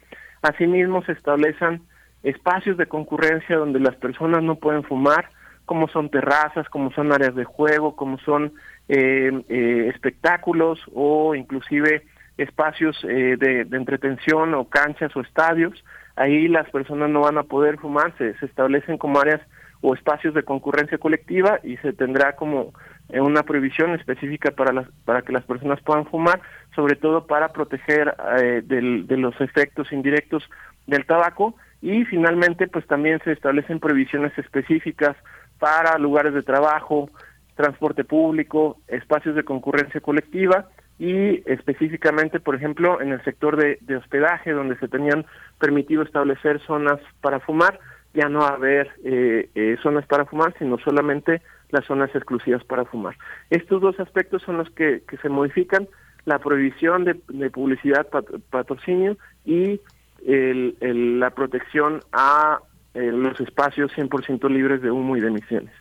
Asimismo, 0.43 1.03
se 1.05 1.13
establecen 1.13 1.83
espacios 2.23 2.77
de 2.77 2.87
concurrencia 2.87 3.57
donde 3.57 3.81
las 3.81 3.97
personas 3.97 4.43
no 4.43 4.57
pueden 4.57 4.85
fumar, 4.85 5.29
como 5.65 5.89
son 5.89 6.11
terrazas, 6.11 6.69
como 6.69 6.93
son 6.93 7.13
áreas 7.13 7.35
de 7.35 7.45
juego, 7.45 7.97
como 7.97 8.19
son 8.19 8.53
eh, 8.89 9.31
eh, 9.49 9.91
espectáculos 9.93 10.81
o 10.93 11.35
inclusive 11.35 12.03
espacios 12.37 12.99
eh, 13.05 13.37
de, 13.39 13.65
de, 13.65 13.77
entretención 13.77 14.55
o 14.55 14.69
canchas 14.69 15.15
o 15.17 15.21
estadios. 15.21 15.85
Ahí 16.17 16.49
las 16.49 16.69
personas 16.71 17.11
no 17.11 17.21
van 17.21 17.39
a 17.39 17.45
poder 17.45 17.79
fumar, 17.79 18.13
se, 18.19 18.35
establecen 18.45 18.99
como 18.99 19.21
áreas 19.21 19.41
o 19.81 19.95
espacios 19.95 20.35
de 20.35 20.43
concurrencia 20.43 20.99
colectiva 20.99 21.59
y 21.63 21.77
se 21.79 21.93
tendrá 21.93 22.37
como 22.37 22.73
una 23.09 23.43
prohibición 23.43 23.95
específica 23.95 24.51
para 24.53 24.73
las 24.73 24.89
para 25.05 25.23
que 25.23 25.33
las 25.33 25.45
personas 25.45 25.81
puedan 25.83 26.07
fumar, 26.07 26.41
sobre 26.75 26.97
todo 26.97 27.27
para 27.27 27.49
proteger 27.49 28.15
eh, 28.41 28.63
de 28.65 29.17
los 29.17 29.39
efectos 29.41 29.93
indirectos 29.93 30.49
del 30.87 31.05
tabaco. 31.07 31.55
Y 31.81 32.05
finalmente 32.05 32.69
pues 32.69 32.87
también 32.87 33.21
se 33.25 33.33
establecen 33.33 33.81
prohibiciones 33.81 34.37
específicas 34.39 35.17
para 35.59 35.99
lugares 35.99 36.33
de 36.33 36.43
trabajo, 36.43 37.11
transporte 37.57 38.05
público, 38.05 38.79
espacios 38.89 39.35
de 39.35 39.45
concurrencia 39.45 40.01
colectiva 40.01 40.69
y 40.99 41.43
específicamente, 41.51 42.41
por 42.41 42.55
ejemplo, 42.55 43.01
en 43.01 43.13
el 43.13 43.23
sector 43.25 43.57
de, 43.57 43.97
hospedaje, 43.97 44.53
donde 44.53 44.77
se 44.77 44.89
tenían 44.89 45.25
permitido 45.59 46.03
establecer 46.03 46.61
zonas 46.67 47.01
para 47.21 47.41
fumar, 47.41 47.81
ya 48.15 48.29
no 48.29 48.43
haber 48.43 48.91
eh, 49.05 49.49
eh, 49.55 49.77
zonas 49.83 50.07
para 50.07 50.27
fumar, 50.27 50.55
sino 50.59 50.79
solamente 50.79 51.43
las 51.73 51.85
zonas 51.87 52.15
exclusivas 52.15 52.63
para 52.65 52.85
fumar. 52.85 53.17
Estos 53.51 53.81
dos 53.81 53.99
aspectos 53.99 54.43
son 54.43 54.59
los 54.59 54.71
que, 54.71 55.03
se 55.21 55.29
modifican, 55.29 55.89
la 56.25 56.39
prohibición 56.39 57.05
de, 57.05 57.51
publicidad, 57.51 58.07
patrocinio 58.51 59.17
y 59.45 59.81
el, 60.25 61.19
la 61.19 61.31
protección 61.31 62.01
a 62.13 62.61
eh, 62.95 63.11
los 63.11 63.41
espacios 63.41 63.91
100% 63.97 64.49
libres 64.49 64.83
de 64.83 64.93
humo 64.93 65.17
y 65.17 65.21
de 65.21 65.29
emisiones. 65.29 65.73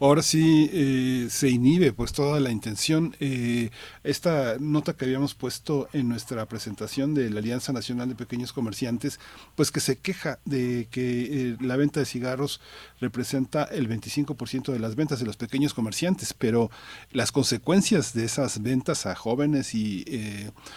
Ahora 0.00 0.22
sí 0.22 0.70
eh, 0.72 1.26
se 1.28 1.50
inhibe 1.50 1.92
pues 1.92 2.12
toda 2.12 2.40
la 2.40 2.50
intención. 2.50 3.14
Eh, 3.20 3.70
esta 4.04 4.56
nota 4.58 4.94
que 4.94 5.04
habíamos 5.04 5.34
puesto 5.34 5.88
en 5.92 6.08
nuestra 6.08 6.46
presentación 6.46 7.14
de 7.14 7.28
la 7.30 7.40
Alianza 7.40 7.72
Nacional 7.72 8.08
de 8.08 8.14
Pequeños 8.14 8.52
Comerciantes, 8.52 9.20
pues 9.54 9.70
que 9.70 9.80
se 9.80 9.98
queja 9.98 10.38
de 10.44 10.88
que 10.90 11.50
eh, 11.50 11.56
la 11.60 11.76
venta 11.76 12.00
de 12.00 12.06
cigarros 12.06 12.60
representa 13.00 13.64
el 13.64 13.88
25% 13.88 14.72
de 14.72 14.78
las 14.78 14.96
ventas 14.96 15.20
de 15.20 15.26
los 15.26 15.36
pequeños 15.36 15.74
comerciantes, 15.74 16.34
pero 16.34 16.70
las 17.12 17.32
consecuencias 17.32 18.14
de 18.14 18.24
esas 18.24 18.62
ventas 18.62 19.06
a 19.06 19.14
jóvenes 19.14 19.74
y 19.74 20.04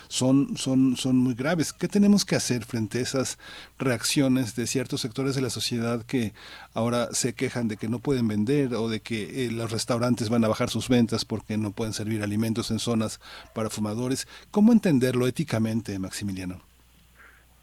son, 0.07 0.57
son, 0.57 0.97
son 0.97 1.17
muy 1.17 1.33
graves. 1.33 1.73
¿Qué 1.73 1.87
tenemos 1.87 2.25
que 2.25 2.35
hacer 2.35 2.65
frente 2.65 2.99
a 2.99 3.01
esas 3.01 3.37
reacciones 3.77 4.55
de 4.55 4.67
ciertos 4.67 5.01
sectores 5.01 5.35
de 5.35 5.41
la 5.41 5.49
sociedad 5.49 6.05
que 6.05 6.33
ahora 6.73 7.09
se 7.11 7.33
quejan 7.33 7.67
de 7.67 7.77
que 7.77 7.87
no 7.87 7.99
pueden 7.99 8.27
vender 8.27 8.73
o 8.73 8.89
de 8.89 8.99
que 8.99 9.45
eh, 9.45 9.51
los 9.51 9.71
restaurantes 9.71 10.29
van 10.29 10.43
a 10.43 10.47
bajar 10.47 10.69
sus 10.69 10.89
ventas 10.89 11.25
porque 11.25 11.57
no 11.57 11.71
pueden 11.71 11.93
servir 11.93 12.23
alimentos 12.23 12.71
en 12.71 12.79
zonas 12.79 13.19
para 13.53 13.69
fumadores. 13.69 14.27
¿Cómo 14.51 14.71
entenderlo 14.71 15.27
éticamente, 15.27 15.97
Maximiliano? 15.99 16.61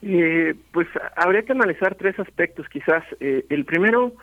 Eh, 0.02 0.54
pues 0.72 0.86
habría 1.16 1.42
que 1.42 1.52
analizar 1.52 1.94
tres 1.94 2.18
aspectos 2.18 2.68
quizás. 2.68 3.04
Eh, 3.20 3.46
el 3.48 3.64
primero, 3.64 4.14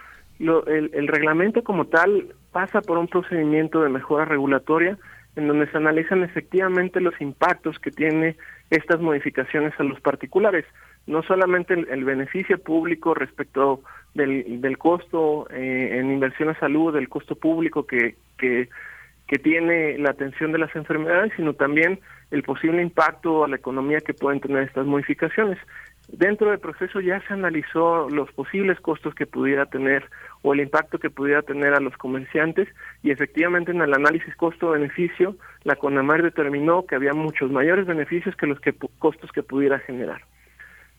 el, 0.67 0.91
el, 0.93 1.07
reglamento 1.07 1.63
como 1.63 1.85
tal 1.85 2.33
pasa 2.51 2.81
por 2.81 2.97
un 2.97 3.07
procedimiento 3.07 3.81
de 3.81 3.89
mejora 3.89 4.25
regulatoria 4.25 4.97
en 5.35 5.47
donde 5.47 5.67
se 5.67 5.77
analizan 5.77 6.23
efectivamente 6.23 7.01
los 7.01 7.19
impactos 7.19 7.79
que 7.79 7.91
tiene 7.91 8.35
estas 8.69 8.99
modificaciones 8.99 9.73
a 9.79 9.83
los 9.83 9.99
particulares, 9.99 10.65
no 11.07 11.23
solamente 11.23 11.73
el, 11.73 12.05
beneficio 12.05 12.57
público 12.59 13.13
respecto 13.13 13.81
del, 14.13 14.77
costo 14.77 15.47
eh, 15.49 15.97
en 15.99 16.11
inversión 16.11 16.49
a 16.49 16.59
salud, 16.59 16.93
del 16.93 17.09
costo 17.09 17.35
público 17.35 17.85
que, 17.85 18.15
que 18.37 19.39
tiene 19.39 19.97
la 19.97 20.11
atención 20.11 20.51
de 20.51 20.59
las 20.59 20.75
enfermedades, 20.75 21.33
sino 21.35 21.53
también 21.53 21.99
el 22.31 22.43
posible 22.43 22.81
impacto 22.81 23.43
a 23.43 23.47
la 23.47 23.55
economía 23.55 24.01
que 24.01 24.13
pueden 24.13 24.39
tener 24.39 24.63
estas 24.63 24.85
modificaciones. 24.85 25.57
Dentro 26.09 26.49
del 26.49 26.59
proceso 26.59 26.99
ya 26.99 27.21
se 27.27 27.33
analizó 27.33 28.09
los 28.09 28.31
posibles 28.33 28.79
costos 28.81 29.15
que 29.15 29.25
pudiera 29.25 29.65
tener 29.65 30.09
o 30.41 30.53
el 30.53 30.59
impacto 30.59 30.99
que 30.99 31.09
pudiera 31.09 31.41
tener 31.41 31.73
a 31.73 31.79
los 31.79 31.95
comerciantes 31.97 32.67
y 33.01 33.11
efectivamente 33.11 33.71
en 33.71 33.81
el 33.81 33.93
análisis 33.93 34.35
costo-beneficio 34.35 35.37
la 35.63 35.75
CONAMAR 35.75 36.21
determinó 36.21 36.85
que 36.85 36.95
había 36.95 37.13
muchos 37.13 37.51
mayores 37.51 37.87
beneficios 37.87 38.35
que 38.35 38.47
los 38.47 38.59
que, 38.59 38.73
costos 38.99 39.31
que 39.31 39.43
pudiera 39.43 39.79
generar. 39.79 40.21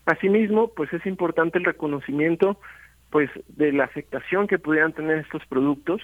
Asimismo, 0.05 0.69
pues 0.75 0.91
es 0.91 1.05
importante 1.05 1.59
el 1.59 1.65
reconocimiento 1.65 2.59
pues 3.09 3.29
de 3.47 3.71
la 3.71 3.85
afectación 3.85 4.47
que 4.47 4.59
pudieran 4.59 4.93
tener 4.93 5.19
estos 5.19 5.45
productos, 5.45 6.01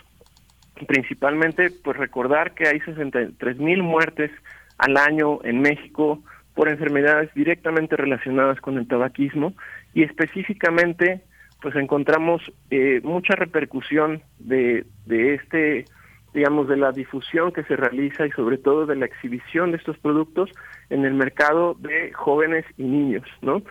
principalmente 0.87 1.71
pues 1.83 1.97
recordar 1.97 2.53
que 2.53 2.67
hay 2.67 2.79
63 2.79 3.57
mil 3.57 3.83
muertes 3.83 4.31
al 4.77 4.95
año 4.97 5.39
en 5.43 5.61
México 5.61 6.23
por 6.53 6.69
enfermedades 6.69 7.33
directamente 7.33 7.95
relacionadas 7.95 8.59
con 8.59 8.77
el 8.77 8.87
tabaquismo 8.87 9.53
y 9.93 10.03
específicamente 10.03 11.21
pues 11.61 11.75
encontramos 11.75 12.41
eh, 12.71 13.01
mucha 13.03 13.35
repercusión 13.35 14.21
de, 14.39 14.85
de 15.05 15.35
este 15.35 15.85
digamos 16.33 16.67
de 16.67 16.77
la 16.77 16.91
difusión 16.91 17.51
que 17.51 17.63
se 17.63 17.75
realiza 17.75 18.25
y 18.25 18.31
sobre 18.31 18.57
todo 18.57 18.85
de 18.85 18.95
la 18.95 19.05
exhibición 19.05 19.71
de 19.71 19.77
estos 19.77 19.97
productos 19.97 20.49
en 20.89 21.05
el 21.05 21.13
mercado 21.13 21.75
de 21.79 22.13
jóvenes 22.13 22.65
y 22.77 22.83
niños, 22.83 23.27
¿no? 23.41 23.61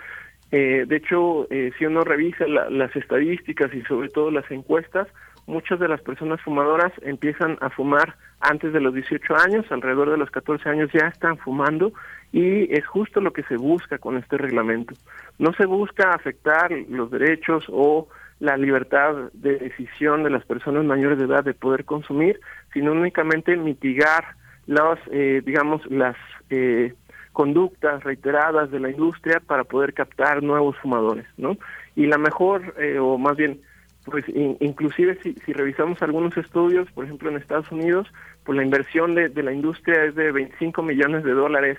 Eh, 0.53 0.85
de 0.87 0.97
hecho, 0.97 1.47
eh, 1.51 1.71
si 1.79 1.87
uno 1.87 2.03
revisa 2.03 2.47
las 2.47 2.95
estadísticas 2.97 3.73
y 3.73 3.83
sobre 3.83 4.09
todo 4.09 4.31
las 4.31 4.51
encuestas, 4.51 5.07
muchas 5.47 5.79
de 5.79 5.89
las 5.89 6.01
personas 6.03 6.41
fumadoras 6.43 6.93
empiezan 7.03 7.57
a 7.61 7.71
fumar 7.71 8.17
antes 8.41 8.73
de 8.73 8.81
los 8.81 8.95
18 8.95 9.37
años, 9.37 9.67
alrededor 9.71 10.11
de 10.11 10.17
los 10.17 10.31
14 10.31 10.69
años 10.69 10.91
ya 10.93 11.07
están 11.09 11.39
fumando 11.39 11.93
y 12.33 12.73
es 12.73 12.87
justo 12.87 13.21
lo 13.21 13.33
que 13.33 13.43
se 13.45 13.57
busca 13.57 13.99
con 13.99 14.17
este 14.17 14.39
reglamento. 14.39 14.95
No 15.39 15.53
se 15.55 15.67
busca 15.67 16.13
afectar 16.13 16.71
los 16.89 17.11
derechos 17.11 17.65
o 17.69 18.09
la 18.39 18.57
libertad 18.57 19.31
de 19.33 19.59
decisión 19.59 20.23
de 20.23 20.31
las 20.31 20.45
personas 20.45 20.85
mayores 20.85 21.19
de 21.19 21.25
edad 21.25 21.45
de 21.45 21.55
poder 21.55 21.85
consumir, 21.85 22.41
sino 22.73 22.93
únicamente 22.93 23.57
mitigar 23.57 24.25
las, 24.67 24.99
eh, 25.11 25.43
digamos, 25.45 25.85
las 25.91 26.17
eh, 26.49 26.95
conductas 27.33 28.03
reiteradas 28.05 28.71
de 28.71 28.81
la 28.81 28.91
industria 28.91 29.41
para 29.41 29.65
poder 29.65 29.93
captar 29.93 30.43
nuevos 30.43 30.77
fumadores, 30.79 31.27
¿no? 31.37 31.57
Y 31.97 32.07
la 32.07 32.19
mejor, 32.19 32.75
eh, 32.79 32.99
o 32.99 33.19
más 33.19 33.37
bien, 33.37 33.61
pues 34.05 34.25
inclusive 34.29 35.19
si, 35.23 35.35
si 35.45 35.53
revisamos 35.53 36.01
algunos 36.03 36.37
estudios, 36.37 36.91
por 36.93 37.05
ejemplo 37.05 37.31
en 37.31 37.37
Estados 37.37 37.71
Unidos, 37.71 38.09
pues 38.45 38.57
la 38.57 38.65
inversión 38.65 39.15
de, 39.15 39.29
la 39.43 39.53
industria 39.53 40.05
es 40.05 40.15
de 40.15 40.33
25 40.33 40.83
millones 40.83 41.25
de 41.25 41.33
dólares 41.33 41.79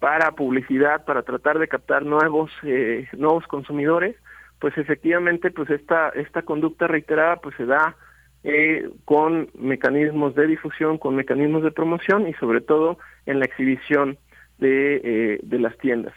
para 0.00 0.32
publicidad, 0.32 1.04
para 1.04 1.22
tratar 1.22 1.58
de 1.58 1.68
captar 1.68 2.04
nuevos 2.04 2.50
eh, 2.64 3.06
nuevos 3.16 3.46
consumidores, 3.46 4.16
pues 4.58 4.76
efectivamente 4.76 5.50
pues 5.50 5.70
esta 5.70 6.08
esta 6.10 6.42
conducta 6.42 6.88
reiterada 6.88 7.36
pues 7.36 7.54
se 7.56 7.66
da 7.66 7.96
eh, 8.42 8.88
con 9.04 9.50
mecanismos 9.54 10.34
de 10.34 10.46
difusión, 10.46 10.98
con 10.98 11.14
mecanismos 11.14 11.62
de 11.62 11.70
promoción 11.70 12.26
y 12.26 12.32
sobre 12.34 12.62
todo 12.62 12.98
en 13.26 13.38
la 13.38 13.44
exhibición 13.44 14.18
de, 14.58 15.00
eh, 15.04 15.40
de 15.42 15.58
las 15.58 15.76
tiendas. 15.78 16.14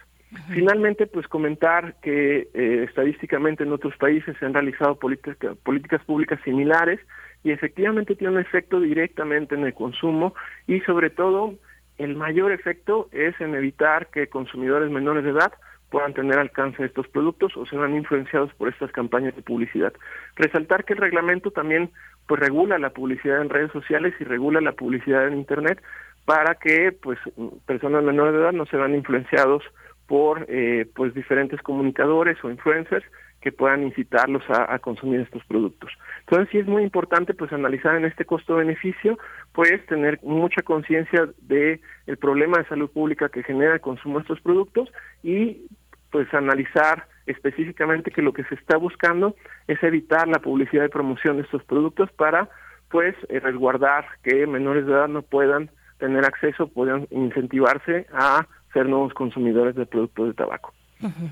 Finalmente, 0.49 1.05
pues 1.05 1.27
comentar 1.27 1.95
que 2.01 2.47
eh, 2.53 2.85
estadísticamente 2.87 3.63
en 3.63 3.71
otros 3.71 3.95
países 3.97 4.35
se 4.39 4.45
han 4.45 4.53
realizado 4.53 4.95
política, 4.95 5.53
políticas 5.63 6.03
públicas 6.05 6.39
similares 6.43 6.99
y 7.43 7.51
efectivamente 7.51 8.15
tiene 8.15 8.33
un 8.33 8.39
efecto 8.39 8.79
directamente 8.79 9.53
en 9.53 9.63
el 9.63 9.73
consumo 9.73 10.33
y 10.65 10.79
sobre 10.81 11.11
todo 11.11 11.55
el 12.03 12.15
mayor 12.15 12.51
efecto 12.51 13.09
es 13.11 13.39
en 13.39 13.55
evitar 13.55 14.07
que 14.07 14.27
consumidores 14.27 14.91
menores 14.91 15.23
de 15.23 15.31
edad 15.31 15.53
puedan 15.89 16.13
tener 16.13 16.39
alcance 16.39 16.81
a 16.81 16.85
estos 16.87 17.07
productos 17.07 17.55
o 17.55 17.65
sean 17.67 17.95
influenciados 17.95 18.51
por 18.55 18.67
estas 18.67 18.91
campañas 18.91 19.35
de 19.35 19.43
publicidad. 19.43 19.93
Resaltar 20.35 20.85
que 20.85 20.93
el 20.93 20.99
reglamento 20.99 21.51
también 21.51 21.91
pues 22.27 22.41
regula 22.41 22.79
la 22.79 22.89
publicidad 22.89 23.41
en 23.41 23.49
redes 23.49 23.71
sociales 23.71 24.13
y 24.19 24.23
regula 24.23 24.59
la 24.59 24.71
publicidad 24.71 25.27
en 25.27 25.37
internet 25.37 25.81
para 26.25 26.55
que 26.55 26.91
pues 26.91 27.19
personas 27.67 28.03
menores 28.03 28.33
de 28.33 28.39
edad 28.39 28.53
no 28.53 28.65
se 28.65 28.77
vean 28.77 28.95
influenciados 28.95 29.63
por 30.07 30.45
eh, 30.47 30.87
pues 30.95 31.13
diferentes 31.13 31.61
comunicadores 31.61 32.43
o 32.43 32.49
influencers 32.49 33.05
que 33.43 33.51
puedan 33.51 33.83
incitarlos 33.83 34.41
a, 34.47 34.79
consumir 34.79 35.19
estos 35.19 35.43
productos. 35.43 35.91
Entonces 36.21 36.47
sí 36.49 36.59
es 36.59 36.65
muy 36.65 36.81
importante 36.81 37.33
pues 37.33 37.51
analizar 37.51 37.95
en 37.95 38.05
este 38.05 38.23
costo-beneficio, 38.23 39.19
pues 39.51 39.85
tener 39.87 40.17
mucha 40.23 40.61
conciencia 40.61 41.27
de 41.41 41.81
el 42.07 42.17
problema 42.17 42.57
de 42.57 42.65
salud 42.69 42.89
pública 42.89 43.27
que 43.27 43.43
genera 43.43 43.73
el 43.73 43.81
consumo 43.81 44.15
de 44.17 44.21
estos 44.21 44.39
productos 44.39 44.89
y 45.23 45.67
pues 46.09 46.33
analizar 46.33 47.07
específicamente 47.25 48.11
que 48.11 48.21
lo 48.21 48.31
que 48.31 48.45
se 48.45 48.55
está 48.55 48.77
buscando 48.77 49.35
es 49.67 49.81
evitar 49.83 50.29
la 50.29 50.39
publicidad 50.39 50.85
y 50.85 50.89
promoción 50.89 51.35
de 51.35 51.43
estos 51.43 51.63
productos 51.65 52.09
para 52.13 52.47
pues 52.89 53.13
eh, 53.27 53.41
resguardar 53.41 54.05
que 54.23 54.47
menores 54.47 54.85
de 54.85 54.93
edad 54.93 55.09
no 55.09 55.21
puedan 55.21 55.69
tener 55.97 56.23
acceso, 56.23 56.67
puedan 56.67 57.07
incentivarse 57.11 58.07
a 58.13 58.47
ser 58.71 58.87
nuevos 58.87 59.13
consumidores 59.13 59.75
de 59.75 59.85
productos 59.85 60.27
de 60.27 60.33
tabaco. 60.33 60.73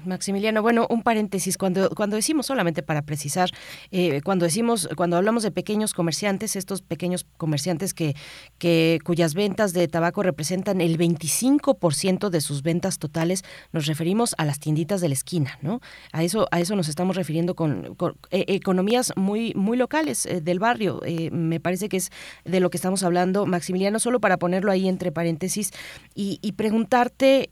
Maximiliano, 0.06 0.61
bueno, 0.61 0.88
un 0.89 1.03
paréntesis, 1.03 1.57
cuando, 1.57 1.89
cuando 1.91 2.15
decimos 2.15 2.45
solamente 2.45 2.84
para 2.84 3.02
precisar, 3.02 3.49
eh, 3.91 4.22
cuando 4.23 4.45
decimos, 4.45 4.89
cuando 4.95 5.18
hablamos 5.18 5.43
de 5.43 5.52
pequeños 5.52 5.93
comerciantes, 5.93 6.56
estos 6.56 6.81
pequeños 6.81 7.26
comerciantes 7.38 7.93
que, 7.93 8.15
que 8.57 8.99
cuyas 9.03 9.34
ventas 9.34 9.73
de 9.73 9.88
tabaco 9.88 10.23
representan 10.23 10.81
el 10.81 10.98
25% 10.98 12.30
de 12.30 12.41
sus 12.41 12.64
ventas 12.64 12.99
totales, 12.99 13.43
nos 13.72 13.85
referimos 13.85 14.35
a 14.38 14.45
las 14.45 14.60
tienditas 14.60 15.02
de 15.02 15.10
la 15.10 15.14
esquina, 15.14 15.57
¿no? 15.61 15.81
A 16.11 16.23
eso, 16.23 16.48
a 16.52 16.60
eso 16.60 16.76
nos 16.76 16.88
estamos 16.88 17.15
refiriendo 17.15 17.56
con, 17.56 17.95
eh, 18.31 18.45
economías 18.48 19.14
muy, 19.15 19.53
muy 19.56 19.77
locales 19.77 20.26
eh, 20.26 20.41
del 20.41 20.60
barrio. 20.60 21.02
me 21.31 21.60
parece 21.60 21.89
que 21.89 21.98
es 21.98 22.11
de 22.45 22.60
lo 22.60 22.69
que 22.69 22.77
estamos 22.77 23.03
hablando, 23.03 23.45
Maximiliano, 23.45 23.99
solo 23.99 24.19
para 24.19 24.38
ponerlo 24.38 24.72
ahí 24.72 24.88
entre 24.88 25.11
paréntesis 25.11 25.72
y, 26.15 26.39
y 26.41 26.53
preguntarte 26.53 27.49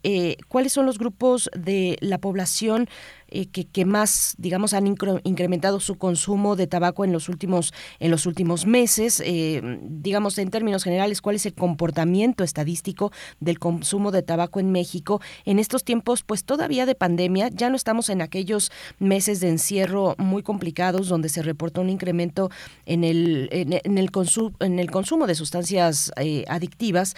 cuáles 0.48 0.72
son 0.72 0.86
los 0.86 0.98
grupos 0.98 1.50
de 1.56 1.96
la 2.10 2.18
población 2.18 2.88
eh, 3.30 3.46
que, 3.46 3.84
más, 3.84 4.34
digamos, 4.38 4.74
han 4.74 4.86
incrementado 4.86 5.80
su 5.80 5.96
consumo 5.96 6.56
de 6.56 6.66
tabaco 6.66 7.04
en 7.04 7.12
los 7.12 7.28
últimos, 7.28 7.72
en 7.98 8.10
los 8.10 8.26
últimos 8.26 8.66
meses. 8.66 9.22
Eh, 9.24 9.78
digamos, 9.82 10.38
en 10.38 10.50
términos 10.50 10.84
generales, 10.84 11.20
¿cuál 11.20 11.36
es 11.36 11.46
el 11.46 11.54
comportamiento 11.54 12.42
estadístico 12.42 13.12
del 13.38 13.58
consumo 13.58 14.10
de 14.10 14.22
tabaco 14.22 14.58
en 14.58 14.72
México 14.72 15.20
en 15.44 15.58
estos 15.58 15.84
tiempos, 15.84 16.22
pues 16.22 16.44
todavía 16.44 16.86
de 16.86 16.94
pandemia? 16.94 17.48
Ya 17.48 17.70
no 17.70 17.76
estamos 17.76 18.08
en 18.08 18.22
aquellos 18.22 18.72
meses 18.98 19.40
de 19.40 19.48
encierro 19.48 20.16
muy 20.18 20.42
complicados 20.42 21.08
donde 21.08 21.28
se 21.28 21.42
reportó 21.42 21.82
un 21.82 21.90
incremento 21.90 22.50
en 22.86 23.04
el, 23.04 23.48
en, 23.52 23.98
el, 23.98 24.10
consumo, 24.10 24.56
en 24.60 24.78
el 24.78 24.90
consumo 24.90 25.26
de 25.26 25.34
sustancias 25.34 26.12
eh, 26.16 26.44
adictivas. 26.48 27.14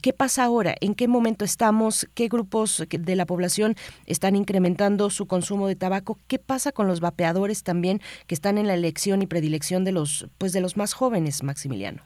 ¿Qué 0.00 0.12
pasa 0.12 0.44
ahora? 0.44 0.74
¿En 0.80 0.94
qué 0.94 1.08
momento 1.08 1.44
estamos? 1.44 2.08
¿Qué 2.14 2.28
grupos 2.28 2.84
de 2.88 3.16
la 3.16 3.26
población 3.26 3.76
están 4.06 4.36
incrementando 4.36 5.10
su 5.10 5.26
consumo? 5.26 5.49
Consumo 5.50 5.66
de 5.66 5.74
tabaco. 5.74 6.16
¿Qué 6.28 6.38
pasa 6.38 6.70
con 6.70 6.86
los 6.86 7.00
vapeadores 7.00 7.64
también 7.64 7.98
que 8.28 8.36
están 8.36 8.56
en 8.56 8.68
la 8.68 8.74
elección 8.74 9.20
y 9.20 9.26
predilección 9.26 9.84
de 9.84 9.90
los, 9.90 10.28
pues 10.38 10.52
de 10.52 10.60
los 10.60 10.76
más 10.76 10.94
jóvenes, 10.94 11.42
Maximiliano? 11.42 12.02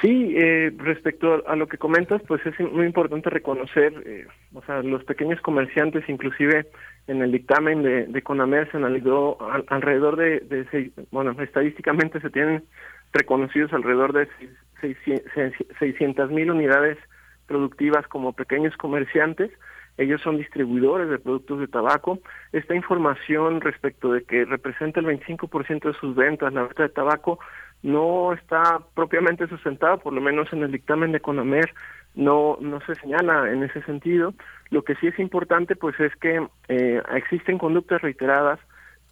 Sí, 0.00 0.34
eh, 0.36 0.72
respecto 0.78 1.46
a 1.46 1.54
lo 1.54 1.68
que 1.68 1.78
comentas, 1.78 2.20
pues 2.26 2.44
es 2.44 2.58
muy 2.58 2.86
importante 2.86 3.30
reconocer, 3.30 3.92
eh, 4.04 4.26
o 4.52 4.62
sea, 4.64 4.82
los 4.82 5.04
pequeños 5.04 5.40
comerciantes, 5.42 6.02
inclusive 6.08 6.66
en 7.06 7.22
el 7.22 7.30
dictamen 7.30 7.84
de, 7.84 8.06
de 8.06 8.22
se 8.70 8.76
analizó 8.76 9.38
alrededor 9.68 10.16
de, 10.16 10.40
de, 10.40 10.90
bueno, 11.12 11.40
estadísticamente 11.40 12.20
se 12.20 12.30
tienen 12.30 12.64
reconocidos 13.12 13.72
alrededor 13.72 14.12
de 14.12 14.28
600 15.78 16.30
mil 16.32 16.50
unidades 16.50 16.98
productivas 17.46 18.06
como 18.08 18.32
pequeños 18.32 18.76
comerciantes, 18.76 19.52
ellos 19.96 20.20
son 20.22 20.38
distribuidores 20.38 21.08
de 21.08 21.18
productos 21.18 21.60
de 21.60 21.68
tabaco. 21.68 22.18
Esta 22.52 22.74
información 22.74 23.60
respecto 23.60 24.12
de 24.12 24.24
que 24.24 24.44
representa 24.44 25.00
el 25.00 25.06
25% 25.06 25.92
de 25.92 25.98
sus 25.98 26.14
ventas 26.16 26.52
la 26.52 26.62
venta 26.62 26.82
de 26.82 26.88
tabaco 26.88 27.38
no 27.82 28.32
está 28.32 28.80
propiamente 28.94 29.46
sustentada, 29.46 29.98
por 29.98 30.12
lo 30.12 30.20
menos 30.20 30.52
en 30.52 30.62
el 30.62 30.72
dictamen 30.72 31.12
de 31.12 31.20
Conamer 31.20 31.72
no 32.14 32.56
no 32.60 32.80
se 32.82 32.94
señala 32.96 33.50
en 33.52 33.62
ese 33.62 33.82
sentido. 33.82 34.34
Lo 34.70 34.82
que 34.82 34.94
sí 34.96 35.08
es 35.08 35.18
importante 35.18 35.76
pues 35.76 35.98
es 36.00 36.14
que 36.16 36.46
eh, 36.68 37.02
existen 37.14 37.58
conductas 37.58 38.02
reiteradas 38.02 38.58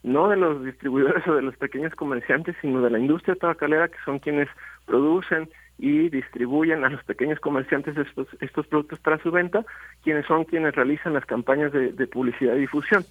no 0.02 0.28
de 0.28 0.36
los 0.36 0.64
distribuidores 0.64 1.26
o 1.28 1.34
de 1.34 1.42
los 1.42 1.56
pequeños 1.56 1.94
comerciantes, 1.94 2.56
sino 2.60 2.80
de 2.82 2.90
la 2.90 2.98
industria 2.98 3.36
tabacalera 3.36 3.88
que 3.88 3.98
son 4.04 4.18
quienes 4.18 4.48
producen 4.86 5.48
y 5.78 6.08
distribuyen 6.10 6.84
a 6.84 6.88
los 6.88 7.02
pequeños 7.04 7.40
comerciantes 7.40 7.96
estos, 7.96 8.28
estos 8.40 8.66
productos 8.66 8.98
para 9.00 9.18
su 9.18 9.30
venta, 9.30 9.64
quienes 10.02 10.26
son 10.26 10.44
quienes 10.44 10.74
realizan 10.74 11.14
las 11.14 11.26
campañas 11.26 11.72
de, 11.72 12.06
publicidad 12.06 12.54
y 12.54 12.60
difusión. 12.60 13.04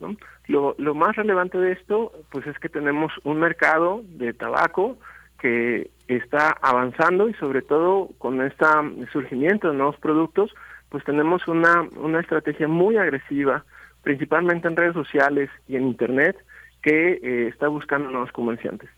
¿no? 0.00 0.16
Lo, 0.48 0.74
lo 0.78 0.94
más 0.94 1.16
relevante 1.16 1.58
de 1.58 1.72
esto, 1.72 2.12
pues 2.30 2.46
es 2.46 2.58
que 2.58 2.68
tenemos 2.68 3.12
un 3.24 3.40
mercado 3.40 4.02
de 4.04 4.32
tabaco 4.32 4.98
que 5.38 5.90
está 6.08 6.56
avanzando 6.62 7.28
y 7.28 7.34
sobre 7.34 7.62
todo 7.62 8.10
con 8.18 8.40
este 8.42 8.66
surgimiento 9.12 9.70
de 9.70 9.76
nuevos 9.76 9.96
productos, 9.98 10.54
pues 10.88 11.04
tenemos 11.04 11.46
una, 11.48 11.82
una 11.96 12.20
estrategia 12.20 12.68
muy 12.68 12.96
agresiva, 12.96 13.64
principalmente 14.02 14.68
en 14.68 14.76
redes 14.76 14.94
sociales 14.94 15.50
y 15.68 15.76
en 15.76 15.88
Internet, 15.88 16.36
que 16.82 17.20
eh, 17.22 17.48
está 17.48 17.68
buscando 17.68 18.10
nuevos 18.10 18.32
comerciantes 18.32 18.88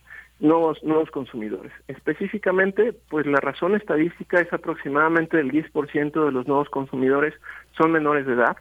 nuevos, 0.41 0.83
nuevos 0.83 1.11
consumidores. 1.11 1.73
Específicamente, 1.89 2.95
pues 3.11 3.27
la 3.27 3.41
razón 3.41 3.75
estadística 3.75 4.41
es 4.41 4.53
aproximadamente 4.53 5.39
el 5.41 5.51
10% 5.51 6.25
de 6.25 6.33
los 6.33 6.47
nuevos 6.47 6.69
consumidores 6.69 7.35
son 7.77 7.93
menores 7.93 8.27
de 8.27 8.35
edad, 8.35 8.57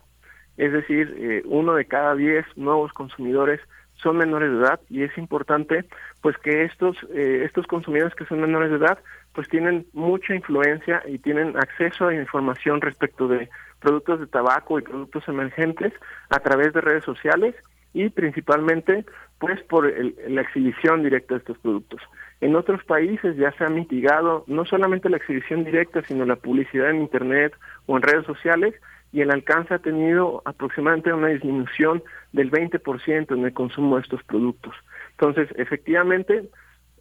es 0.58 0.72
decir, 0.72 1.16
eh, 1.18 1.44
uno 1.46 1.76
de 1.76 1.86
cada 1.86 2.16
diez 2.16 2.46
nuevos 2.56 2.92
consumidores 2.94 3.62
son 4.02 4.18
menores 4.18 4.52
de 4.52 4.58
edad 4.58 4.80
y 4.90 5.04
es 5.04 5.18
importante 5.18 5.86
pues 6.22 6.38
que 6.38 6.64
estos 6.64 6.96
eh, 7.14 7.44
estos 7.46 7.66
consumidores 7.66 8.14
que 8.16 8.26
son 8.26 8.42
menores 8.42 8.70
de 8.70 8.78
edad 8.78 9.00
pues 9.34 9.50
tienen 9.50 9.88
mucha 9.94 10.36
influencia 10.36 11.02
y 11.08 11.18
tienen 11.20 11.58
acceso 11.58 12.08
a 12.08 12.14
información 12.14 12.82
respecto 12.82 13.28
de 13.28 13.50
productos 13.80 14.20
de 14.20 14.28
tabaco 14.28 14.80
y 14.80 14.84
productos 14.84 15.28
emergentes 15.28 15.94
a 16.30 16.40
través 16.40 16.74
de 16.74 16.82
redes 16.82 17.04
sociales 17.04 17.56
y 17.98 18.10
principalmente 18.10 19.06
pues 19.40 19.60
por 19.64 19.92
la 20.30 20.42
exhibición 20.42 21.02
directa 21.04 21.34
de 21.34 21.40
estos 21.40 21.58
productos. 21.58 22.00
En 22.42 22.56
otros 22.56 22.84
países 22.84 23.36
ya 23.38 23.52
se 23.54 23.64
ha 23.64 23.70
mitigado 23.70 24.44
no 24.46 24.66
solamente 24.66 25.10
la 25.10 25.18
exhibición 25.18 25.64
directa, 25.64 26.04
sino 26.04 26.24
la 26.26 26.36
publicidad 26.36 26.92
en 26.92 27.02
Internet 27.02 27.54
o 27.88 27.98
en 27.98 28.04
redes 28.04 28.26
sociales 28.28 28.76
y 29.12 29.22
el 29.22 29.32
alcance 29.32 29.74
ha 29.74 29.80
tenido 29.80 30.44
aproximadamente 30.46 31.12
una 31.12 31.30
disminución 31.30 32.04
del 32.34 32.52
20% 32.52 33.36
en 33.36 33.46
el 33.46 33.54
consumo 33.54 33.96
de 33.96 34.04
estos 34.04 34.24
productos. 34.24 34.76
Entonces, 35.12 35.50
efectivamente, 35.56 36.48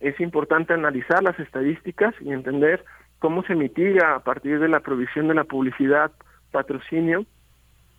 es 0.01 0.19
importante 0.21 0.73
analizar 0.73 1.23
las 1.23 1.39
estadísticas 1.39 2.15
y 2.23 2.33
entender 2.33 2.85
cómo 3.19 3.43
se 3.43 3.55
mitiga 3.55 4.15
a 4.15 4.21
partir 4.21 4.61
de 4.61 4.69
la 4.69 4.81
provisión 4.81 5.29
de 5.29 5.35
la 5.35 5.45
publicidad, 5.45 6.11
patrocinio 6.53 7.27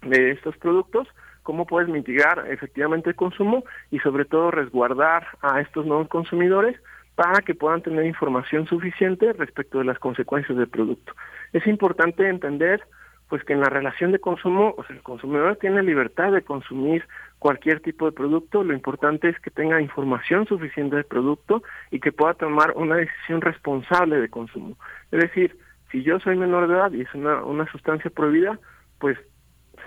de 0.02 0.32
estos 0.32 0.58
productos 0.58 1.08
cómo 1.48 1.66
puedes 1.66 1.88
mitigar 1.88 2.44
efectivamente 2.50 3.12
el 3.12 3.16
consumo 3.16 3.64
y 3.90 4.00
sobre 4.00 4.26
todo 4.26 4.52
resguardar 4.52 5.26
a 5.42 5.62
estos 5.62 5.86
nuevos 5.86 6.10
consumidores 6.10 6.76
para 7.16 7.40
que 7.40 7.56
puedan 7.56 7.82
tener 7.82 8.06
información 8.06 8.68
suficiente 8.68 9.32
respecto 9.32 9.78
de 9.78 9.86
las 9.86 9.98
consecuencias 9.98 10.58
del 10.58 10.68
producto. 10.68 11.14
Es 11.54 11.66
importante 11.66 12.28
entender 12.28 12.82
pues 13.30 13.46
que 13.46 13.54
en 13.54 13.62
la 13.62 13.70
relación 13.70 14.12
de 14.12 14.20
consumo, 14.20 14.76
o 14.78 14.84
sea, 14.84 14.94
el 14.94 15.02
consumidor 15.04 15.56
tiene 15.56 15.84
libertad 15.84 16.34
de 16.34 16.42
consumir 16.42 17.06
cualquier 17.40 17.80
tipo 17.80 18.06
de 18.06 18.12
producto, 18.12 18.66
lo 18.66 18.74
importante 18.74 19.30
es 19.30 19.40
que 19.40 19.50
tenga 19.50 19.80
información 19.80 20.48
suficiente 20.48 20.98
del 20.98 21.06
producto 21.06 21.64
y 21.92 22.02
que 22.02 22.12
pueda 22.12 22.34
tomar 22.34 22.74
una 22.76 22.98
decisión 22.98 23.40
responsable 23.40 24.20
de 24.20 24.28
consumo. 24.28 24.76
Es 25.14 25.22
decir, 25.22 25.58
si 25.94 26.04
yo 26.04 26.20
soy 26.20 26.36
menor 26.36 26.68
de 26.68 26.74
edad 26.74 26.92
y 26.92 27.04
es 27.04 27.14
una, 27.14 27.42
una 27.46 27.72
sustancia 27.72 28.12
prohibida, 28.12 28.60
pues 29.00 29.18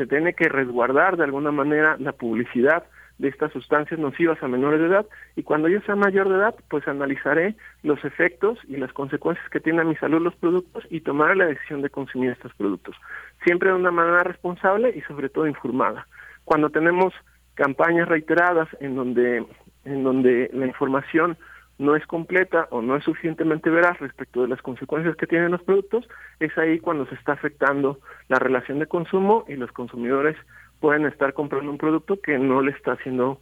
se 0.01 0.06
tiene 0.06 0.32
que 0.32 0.48
resguardar 0.48 1.18
de 1.18 1.24
alguna 1.24 1.52
manera 1.52 1.97
la 1.98 2.12
publicidad 2.12 2.85
de 3.18 3.28
estas 3.28 3.52
sustancias 3.52 4.01
nocivas 4.01 4.43
a 4.43 4.48
menores 4.48 4.81
de 4.81 4.86
edad 4.86 5.05
y 5.36 5.43
cuando 5.43 5.68
yo 5.68 5.78
sea 5.82 5.94
mayor 5.94 6.31
de 6.31 6.36
edad, 6.36 6.55
pues 6.70 6.89
analizaré 6.89 7.55
los 7.82 8.02
efectos 8.02 8.59
y 8.66 8.78
las 8.78 8.94
consecuencias 8.94 9.47
que 9.51 9.60
tienen 9.60 9.82
a 9.82 9.85
mi 9.85 9.94
salud 9.97 10.22
los 10.22 10.35
productos 10.36 10.85
y 10.89 11.02
tomaré 11.02 11.36
la 11.36 11.44
decisión 11.44 11.82
de 11.82 11.90
consumir 11.90 12.31
estos 12.31 12.55
productos, 12.55 12.97
siempre 13.44 13.68
de 13.68 13.74
una 13.74 13.90
manera 13.90 14.22
responsable 14.22 14.94
y 14.97 15.02
sobre 15.02 15.28
todo 15.28 15.47
informada. 15.47 16.06
Cuando 16.47 16.70
tenemos 16.70 17.12
campañas 17.52 18.09
reiteradas 18.09 18.68
en 18.81 18.97
donde 18.97 19.44
en 19.85 20.02
donde 20.02 20.48
la 20.55 20.66
información 20.66 21.36
no 21.81 21.97
es 21.97 22.07
completa 22.07 22.69
o 22.70 22.82
no 22.82 22.94
es 22.94 23.05
suficientemente 23.05 23.70
veraz 23.70 23.98
respecto 24.01 24.43
de 24.43 24.48
las 24.48 24.61
consecuencias 24.61 25.16
que 25.16 25.27
tienen 25.27 25.51
los 25.51 25.62
productos, 25.62 26.07
es 26.39 26.57
ahí 26.59 26.78
cuando 26.78 27.07
se 27.07 27.15
está 27.15 27.32
afectando 27.32 27.98
la 28.28 28.39
relación 28.39 28.78
de 28.81 28.86
consumo 28.86 29.47
y 29.48 29.55
los 29.55 29.73
consumidores 29.73 30.36
pueden 30.78 31.07
estar 31.07 31.32
comprando 31.32 31.70
un 31.70 31.78
producto 31.78 32.20
que 32.20 32.39
no 32.39 32.61
le 32.61 32.73
está 32.73 32.93
haciendo 32.93 33.40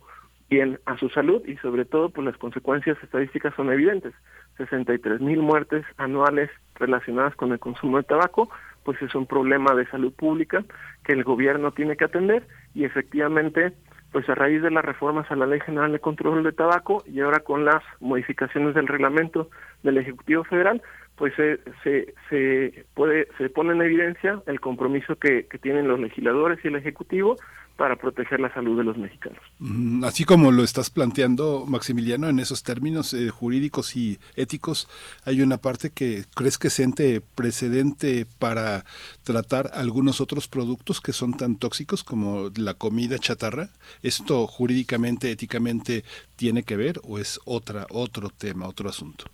bien 0.49 0.79
a 0.87 0.97
su 0.99 1.09
salud 1.09 1.45
y 1.47 1.57
sobre 1.57 1.85
todo 1.85 2.11
pues 2.11 2.25
las 2.25 2.37
consecuencias 2.37 2.97
estadísticas 3.03 3.55
son 3.57 3.73
evidentes. 3.73 4.15
63 4.57 5.21
mil 5.21 5.43
muertes 5.43 5.85
anuales 5.97 6.49
relacionadas 6.77 7.35
con 7.35 7.51
el 7.51 7.59
consumo 7.59 7.97
de 7.97 8.05
tabaco, 8.05 8.49
pues 8.85 9.03
es 9.03 9.17
un 9.17 9.27
problema 9.27 9.75
de 9.75 9.87
salud 9.87 10.13
pública 10.13 10.65
que 11.05 11.13
el 11.13 11.25
gobierno 11.25 11.73
tiene 11.73 11.97
que 11.97 12.05
atender 12.05 12.47
y 12.73 12.85
efectivamente 12.85 13.73
pues 14.13 14.29
a 14.29 14.35
raíz 14.35 14.63
de 14.63 14.71
las 14.71 14.85
reformas 14.85 15.31
a 15.31 15.37
la 15.37 15.47
Ley 15.47 15.61
General 15.61 15.93
de 15.93 16.01
Control 16.01 16.43
de 16.43 16.53
Tabaco 16.53 17.03
y 17.07 17.21
ahora 17.21 17.41
con 17.41 17.65
las 17.65 17.83
modificaciones 18.01 18.75
del 18.75 18.87
reglamento 18.87 19.51
del 19.83 19.99
Ejecutivo 19.99 20.45
Federal, 20.45 20.83
pues 21.17 21.35
se, 21.35 21.59
se, 21.83 22.15
se, 22.31 22.85
puede, 22.95 23.29
se 23.37 23.51
pone 23.51 23.73
en 23.73 23.83
evidencia 23.83 24.41
el 24.47 24.61
compromiso 24.61 25.17
que, 25.17 25.47
que 25.47 25.59
tienen 25.59 25.89
los 25.89 26.01
legisladores 26.01 26.59
y 26.65 26.69
el 26.69 26.77
Ejecutivo 26.77 27.37
para 27.79 27.95
proteger 27.95 28.41
la 28.41 28.53
salud 28.53 28.77
de 28.77 28.83
los 28.83 28.99
mexicanos. 28.99 29.39
Mm, 29.61 30.03
Así 30.03 30.25
como 30.25 30.51
lo 30.51 30.65
estás 30.65 30.91
planteando, 30.91 31.65
Maximiliano, 31.65 32.29
en 32.29 32.41
esos 32.41 32.65
términos 32.65 33.15
eh, 33.15 33.31
jurídicos 33.31 33.95
y 33.95 34.19
éticos, 34.35 34.89
hay 35.25 35.43
una 35.43 35.59
parte 35.59 35.91
que 35.91 36.25
crees 36.35 36.59
que 36.59 36.71
siente 36.71 37.23
precedente 37.37 38.27
para 38.41 38.85
tratar 39.23 39.71
algunos 39.75 40.21
otros 40.21 40.49
productos 40.49 41.01
que 41.01 41.13
son 41.13 41.35
tan 41.35 41.55
tóxicos 41.57 42.03
como 42.03 42.51
la 42.57 42.75
comida 42.75 43.17
chatarra. 43.17 43.69
¿Esto 44.03 44.49
jurídicamente, 44.49 45.31
éticamente 45.31 46.03
tiene 46.35 46.65
que 46.65 46.77
ver 46.77 47.01
o 47.05 47.21
es 47.21 47.39
otra 47.45 47.87
otro 47.91 48.29
tema, 48.31 48.67
otro 48.67 48.89
asunto? 48.89 49.27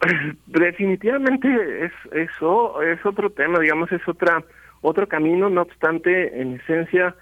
Definitivamente 0.46 1.86
es 1.86 1.92
eso 2.12 2.80
es 2.82 3.04
otro 3.04 3.30
tema, 3.30 3.58
digamos, 3.58 3.90
es 3.90 4.06
otra 4.06 4.44
otro 4.88 5.08
camino, 5.08 5.50
no 5.50 5.62
obstante, 5.62 6.40
en 6.40 6.60
esencia, 6.60 7.16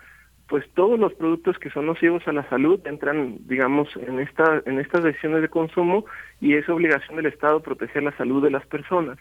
pues 0.48 0.64
todos 0.74 0.98
los 0.98 1.14
productos 1.14 1.58
que 1.58 1.70
son 1.70 1.86
nocivos 1.86 2.22
a 2.28 2.32
la 2.32 2.46
salud 2.50 2.78
entran, 2.84 3.38
digamos, 3.46 3.88
en 3.96 4.20
esta 4.20 4.62
en 4.66 4.78
estas 4.78 5.02
decisiones 5.02 5.40
de 5.40 5.48
consumo 5.48 6.04
y 6.42 6.54
es 6.54 6.68
obligación 6.68 7.16
del 7.16 7.26
Estado 7.26 7.60
proteger 7.60 8.02
la 8.02 8.14
salud 8.18 8.42
de 8.42 8.50
las 8.50 8.66
personas. 8.66 9.18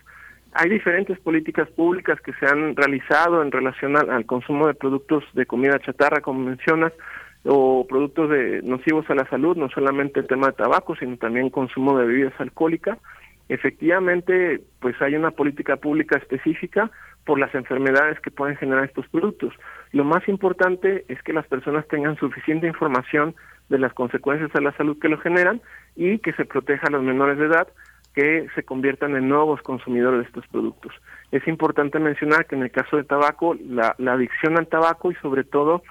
Hay 0.56 0.70
diferentes 0.70 1.18
políticas 1.20 1.70
públicas 1.70 2.20
que 2.20 2.34
se 2.34 2.46
han 2.46 2.76
realizado 2.76 3.42
en 3.42 3.52
relación 3.52 3.96
al, 3.96 4.26
consumo 4.26 4.68
de 4.68 4.74
productos 4.74 5.24
de 5.34 5.46
comida 5.46 5.80
chatarra, 5.80 6.20
como 6.20 6.42
mencionas, 6.42 6.92
o 7.46 7.88
productos 7.88 8.30
de 8.30 8.62
nocivos 8.62 9.10
a 9.10 9.16
la 9.16 9.28
salud, 9.30 9.56
no 9.56 9.70
solamente 9.70 10.20
el 10.20 10.28
tema 10.28 10.48
de 10.48 10.54
tabaco, 10.54 10.96
sino 10.96 11.16
también 11.18 11.50
consumo 11.50 11.98
de 11.98 12.06
bebidas 12.06 12.34
alcohólicas. 12.40 13.00
Efectivamente, 13.50 14.62
pues 14.80 15.00
hay 15.02 15.16
una 15.16 15.32
política 15.32 15.76
pública 15.78 16.18
específica 16.18 16.92
por 17.26 17.40
las 17.40 17.54
enfermedades 17.56 18.20
que 18.20 18.32
pueden 18.32 18.58
generar 18.58 18.86
estos 18.86 19.08
productos. 19.08 19.54
Lo 19.92 20.04
más 20.04 20.28
importante 20.28 21.06
es 21.08 21.22
que 21.24 21.34
las 21.34 21.48
personas 21.48 21.88
tengan 21.88 22.18
suficiente 22.18 22.68
información 22.68 23.36
de 23.70 23.80
las 23.80 23.94
consecuencias 23.94 24.54
a 24.56 24.62
la 24.62 24.76
salud 24.76 25.00
que 25.00 25.10
lo 25.10 25.18
generan 25.20 25.62
y 25.96 26.20
que 26.20 26.34
se 26.34 26.46
proteja 26.46 26.88
a 26.88 26.92
los 26.92 27.04
menores 27.04 27.38
de 27.38 27.46
edad 27.46 27.68
que 28.14 28.48
se 28.54 28.64
conviertan 28.64 29.16
en 29.16 29.28
nuevos 29.28 29.62
consumidores 29.64 30.20
de 30.20 30.26
estos 30.28 30.48
productos. 30.48 30.94
Es 31.32 31.48
importante 31.48 31.98
mencionar 31.98 32.46
que 32.46 32.56
en 32.56 32.62
el 32.62 32.72
caso 32.72 32.98
de 32.98 33.04
tabaco, 33.04 33.56
la, 33.68 33.96
la 33.98 34.14
adicción 34.14 34.58
al 34.58 34.68
tabaco 34.68 35.12
y 35.12 35.16
sobre 35.16 35.44
todo 35.44 35.82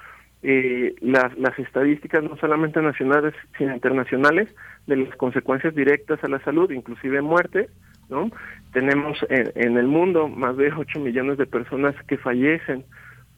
eh, 0.42 0.94
las, 1.00 1.32
estadísticas 1.58 2.22
no 2.24 2.36
solamente 2.36 2.80
nacionales 2.82 3.34
sino 3.56 3.72
internacionales 3.74 4.48
de 4.86 4.96
las 4.96 5.14
consecuencias 5.16 5.74
directas 5.74 6.22
a 6.24 6.28
la 6.28 6.40
salud, 6.40 6.70
inclusive 6.70 7.22
muerte, 7.22 7.68
¿no? 8.10 8.30
Tenemos 8.72 9.18
en, 9.28 9.52
en 9.54 9.78
el 9.78 9.86
mundo 9.86 10.28
más 10.28 10.56
de 10.56 10.72
8 10.72 10.98
millones 11.00 11.38
de 11.38 11.46
personas 11.46 11.94
que 12.08 12.18
fallecen 12.18 12.84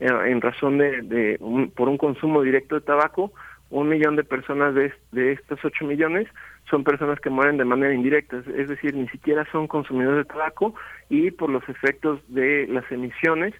eh, 0.01 0.09
en 0.27 0.41
razón 0.41 0.79
de, 0.79 1.03
de 1.03 1.37
un- 1.41 1.71
por 1.71 1.89
un 1.89 1.99
consumo 1.99 2.43
directo 2.43 2.75
de 2.77 2.81
tabaco, 2.81 3.33
un 3.71 3.89
millón 3.89 4.17
de 4.17 4.25
personas 4.25 4.75
de, 4.75 4.93
de 5.13 5.33
estos 5.33 5.59
8 5.65 5.85
millones 5.85 6.29
son 6.71 6.85
personas 6.85 7.21
que 7.21 7.29
mueren 7.31 7.59
de 7.59 7.65
manera 7.65 7.93
indirecta, 7.93 8.43
es 8.57 8.69
decir, 8.69 8.95
ni 8.95 9.09
siquiera 9.09 9.47
son 9.53 9.67
consumidores 9.69 10.19
de 10.27 10.33
tabaco 10.33 10.75
y 11.11 11.31
por 11.31 11.51
los 11.51 11.69
efectos 11.69 12.21
de 12.29 12.67
las 12.69 12.91
emisiones 12.91 13.53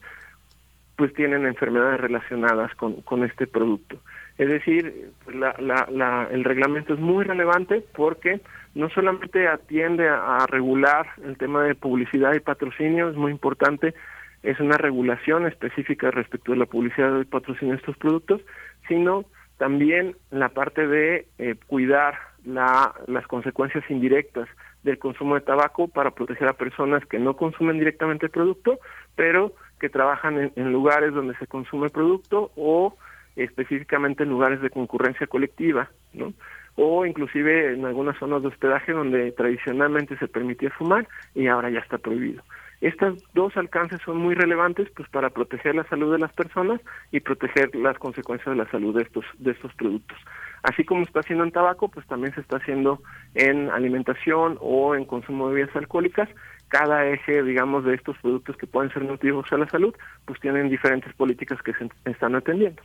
pues 0.97 1.13
tienen 1.15 1.47
enfermedades 1.47 2.01
relacionadas 2.01 2.75
con, 2.75 3.03
con 3.03 3.25
este 3.25 3.47
producto. 3.47 3.99
Es 4.39 4.49
decir, 4.49 5.11
la, 5.33 5.55
la, 5.61 6.29
el 6.31 6.45
reglamento 6.45 6.95
es 6.95 7.01
muy 7.01 7.25
relevante 7.25 7.85
porque 7.95 8.41
no 8.75 8.89
solamente 8.91 9.47
atiende 9.47 10.09
a, 10.09 10.47
regular 10.49 11.07
el 11.25 11.37
tema 11.37 11.63
de 11.63 11.75
publicidad 11.75 12.35
y 12.35 12.41
patrocinio, 12.41 13.09
es 13.09 13.17
muy 13.17 13.31
importante, 13.31 13.95
es 14.43 14.59
una 14.59 14.77
regulación 14.77 15.47
específica 15.47 16.11
respecto 16.11 16.53
de 16.53 16.59
la 16.59 16.67
publicidad 16.67 17.19
y 17.21 17.25
patrocinio 17.25 17.75
de 17.75 17.79
estos 17.79 17.97
productos, 17.97 18.41
sino 18.89 19.25
también 19.57 20.17
la 20.31 20.49
parte 20.49 20.87
de 20.87 21.27
eh, 21.39 21.55
cuidar 21.67 22.19
la, 22.45 22.93
las 23.07 23.27
consecuencias 23.29 23.85
indirectas 23.89 24.49
del 24.83 24.99
consumo 24.99 25.37
de 25.37 25.41
tabaco 25.41 25.89
para 25.89 26.11
proteger 26.11 26.49
a 26.49 26.55
personas 26.55 27.07
que 27.07 27.19
no 27.19 27.37
consumen 27.37 27.79
directamente 27.79 28.27
el 28.27 28.33
producto, 28.33 28.79
pero 29.15 29.55
que 29.81 29.89
trabajan 29.89 30.39
en, 30.39 30.53
en 30.57 30.73
lugares 30.73 31.13
donde 31.13 31.37
se 31.37 31.47
consume 31.47 31.91
producto 31.91 32.51
o 32.57 32.97
específicamente 33.37 34.23
en 34.23 34.31
lugares 34.31 34.61
de 34.61 34.71
concurrencia 34.71 35.27
colectiva, 35.27 35.91
¿no? 36.13 36.33
O 36.77 37.07
inclusive 37.07 37.75
en 37.75 37.85
algunas 37.85 38.19
zonas 38.19 38.43
de 38.43 38.49
hospedaje 38.49 38.93
donde 38.93 39.31
tradicionalmente 39.33 40.17
se 40.19 40.29
permitía 40.29 40.71
fumar 40.71 41.07
y 41.35 41.47
ahora 41.47 41.71
ya 41.71 41.79
está 41.79 41.99
prohibido. 41.99 42.43
Estos 42.81 43.23
dos 43.33 43.57
alcances 43.57 44.01
son 44.05 44.19
muy 44.19 44.35
relevantes 44.35 44.91
pues 44.95 45.09
para 45.09 45.31
proteger 45.31 45.75
la 45.75 45.85
salud 45.85 46.13
de 46.13 46.19
las 46.19 46.33
personas 46.33 46.81
y 47.13 47.21
proteger 47.21 47.75
las 47.77 47.99
consecuencias 47.99 48.55
de 48.55 48.63
la 48.63 48.71
salud 48.71 48.95
de 48.95 49.03
estos 49.03 49.25
de 49.39 49.53
estos 49.53 49.73
productos. 49.75 50.19
Así 50.65 50.85
como 50.85 51.03
está 51.03 51.21
haciendo 51.21 51.45
en 51.45 51.53
tabaco, 51.53 51.89
pues 51.89 52.07
también 52.07 52.35
se 52.35 52.41
está 52.41 52.57
haciendo 52.57 53.01
en 53.35 53.71
alimentación 53.71 54.59
o 54.61 54.95
en 54.95 55.05
consumo 55.05 55.49
de 55.49 55.55
bebidas 55.55 55.77
alcohólicas. 55.77 56.29
Cada 56.75 57.07
eje, 57.07 57.45
digamos, 57.45 57.85
de 57.85 57.95
estos 57.95 58.19
productos 58.19 58.57
que 58.57 58.67
pueden 58.67 58.93
ser 58.93 59.05
nocivos 59.05 59.47
a 59.53 59.59
la 59.59 59.69
salud, 59.69 59.95
pues 60.25 60.41
tienen 60.41 60.69
diferentes 60.69 61.15
políticas 61.15 61.63
que 61.63 61.73
se 61.73 61.89
están 62.05 62.35
atendiendo. 62.35 62.83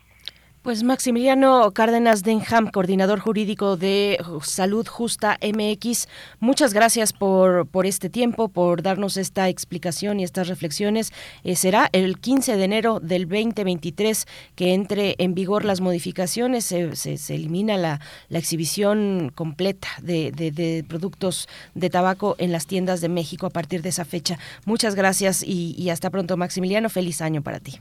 Pues 0.62 0.84
Maximiliano 0.84 1.72
Cárdenas 1.72 2.22
Denham, 2.24 2.70
coordinador 2.70 3.20
jurídico 3.22 3.78
de 3.78 4.20
Salud 4.44 4.86
Justa 4.86 5.40
MX, 5.42 6.10
muchas 6.42 6.74
gracias 6.74 7.14
por, 7.14 7.66
por 7.66 7.86
este 7.86 8.10
tiempo, 8.10 8.50
por 8.50 8.82
darnos 8.84 9.16
esta 9.16 9.48
explicación 9.48 10.20
y 10.20 10.26
estas 10.26 10.50
reflexiones. 10.50 11.14
Eh, 11.46 11.56
será 11.56 11.90
el 11.94 12.20
15 12.20 12.58
de 12.58 12.64
enero 12.66 13.00
del 13.00 13.24
2023 13.28 14.28
que 14.56 14.74
entre 14.74 15.16
en 15.18 15.34
vigor 15.34 15.64
las 15.64 15.80
modificaciones, 15.80 16.66
se, 16.66 16.94
se- 16.98 17.34
elimina 17.34 17.78
la, 17.78 18.02
exhibición 18.30 19.32
completa 19.34 19.88
de, 20.02 20.84
productos 20.90 21.48
de 21.74 21.90
tabaco 21.90 22.36
en 22.38 22.52
las 22.52 22.68
tiendas 22.68 23.00
de 23.00 23.08
México 23.08 23.48
a 23.48 23.50
partir 23.50 23.82
de 23.82 23.90
esa 23.90 24.04
fecha. 24.04 24.38
Muchas 24.66 24.94
gracias 24.94 25.42
y 25.42 25.90
hasta 25.90 26.10
pronto, 26.10 26.36
Maximiliano. 26.36 26.90
Feliz 26.90 27.22
año 27.22 27.42
para 27.42 27.60
ti. 27.62 27.80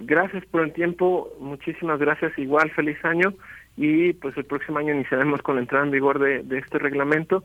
Gracias 0.00 0.44
por 0.46 0.62
el 0.62 0.72
tiempo, 0.72 1.32
muchísimas 1.38 1.98
gracias, 1.98 2.36
igual 2.38 2.70
feliz 2.70 3.02
año 3.04 3.34
y 3.76 4.12
pues 4.14 4.36
el 4.36 4.44
próximo 4.44 4.78
año 4.78 4.94
iniciaremos 4.94 5.42
con 5.42 5.56
la 5.56 5.62
entrada 5.62 5.84
en 5.84 5.90
vigor 5.90 6.18
de, 6.18 6.42
de 6.42 6.58
este 6.58 6.78
reglamento, 6.78 7.44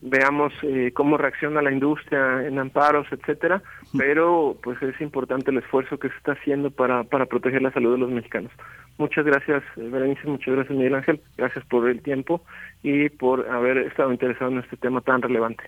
veamos 0.00 0.52
eh, 0.62 0.92
cómo 0.94 1.16
reacciona 1.16 1.62
la 1.62 1.72
industria 1.72 2.46
en 2.46 2.58
amparos, 2.58 3.06
etcétera, 3.10 3.62
pero 3.96 4.56
pues 4.62 4.80
es 4.82 5.00
importante 5.00 5.50
el 5.50 5.58
esfuerzo 5.58 5.98
que 5.98 6.08
se 6.08 6.16
está 6.16 6.32
haciendo 6.32 6.70
para, 6.70 7.04
para 7.04 7.26
proteger 7.26 7.62
la 7.62 7.72
salud 7.72 7.92
de 7.92 7.98
los 7.98 8.10
mexicanos. 8.10 8.52
Muchas 8.98 9.24
gracias, 9.24 9.62
Berenice, 9.76 10.26
muchas 10.26 10.54
gracias, 10.54 10.76
Miguel 10.76 10.94
Ángel. 10.94 11.20
Gracias 11.36 11.64
por 11.66 11.88
el 11.88 12.02
tiempo 12.02 12.42
y 12.82 13.08
por 13.08 13.48
haber 13.48 13.78
estado 13.78 14.12
interesado 14.12 14.50
en 14.50 14.58
este 14.58 14.76
tema 14.76 15.00
tan 15.00 15.22
relevante. 15.22 15.64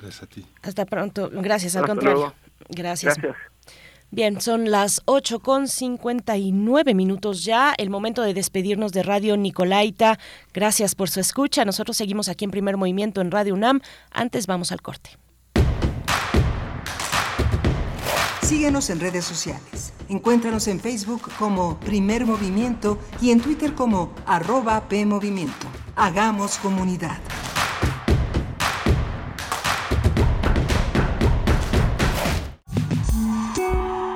Gracias 0.00 0.22
a 0.22 0.26
ti. 0.26 0.44
Hasta 0.62 0.84
pronto. 0.86 1.30
Gracias, 1.32 1.76
al 1.76 1.84
Hasta 1.84 1.94
contrario. 1.94 2.18
luego. 2.18 2.34
Gracias. 2.68 3.18
Gracias. 3.18 3.53
Bien, 4.14 4.40
son 4.40 4.70
las 4.70 5.02
8 5.06 5.40
con 5.40 5.66
59 5.66 6.94
minutos 6.94 7.44
ya, 7.44 7.74
el 7.76 7.90
momento 7.90 8.22
de 8.22 8.32
despedirnos 8.32 8.92
de 8.92 9.02
Radio 9.02 9.36
Nicolaita. 9.36 10.20
Gracias 10.52 10.94
por 10.94 11.10
su 11.10 11.18
escucha. 11.18 11.64
Nosotros 11.64 11.96
seguimos 11.96 12.28
aquí 12.28 12.44
en 12.44 12.52
Primer 12.52 12.76
Movimiento 12.76 13.20
en 13.20 13.32
Radio 13.32 13.54
UNAM. 13.54 13.80
Antes 14.12 14.46
vamos 14.46 14.70
al 14.70 14.82
corte. 14.82 15.18
Síguenos 18.42 18.88
en 18.88 19.00
redes 19.00 19.24
sociales. 19.24 19.92
Encuéntranos 20.08 20.68
en 20.68 20.78
Facebook 20.78 21.22
como 21.36 21.80
Primer 21.80 22.24
Movimiento 22.24 23.00
y 23.20 23.32
en 23.32 23.40
Twitter 23.40 23.74
como 23.74 24.14
arroba 24.26 24.88
PMovimiento. 24.88 25.66
Hagamos 25.96 26.58
comunidad. 26.58 27.18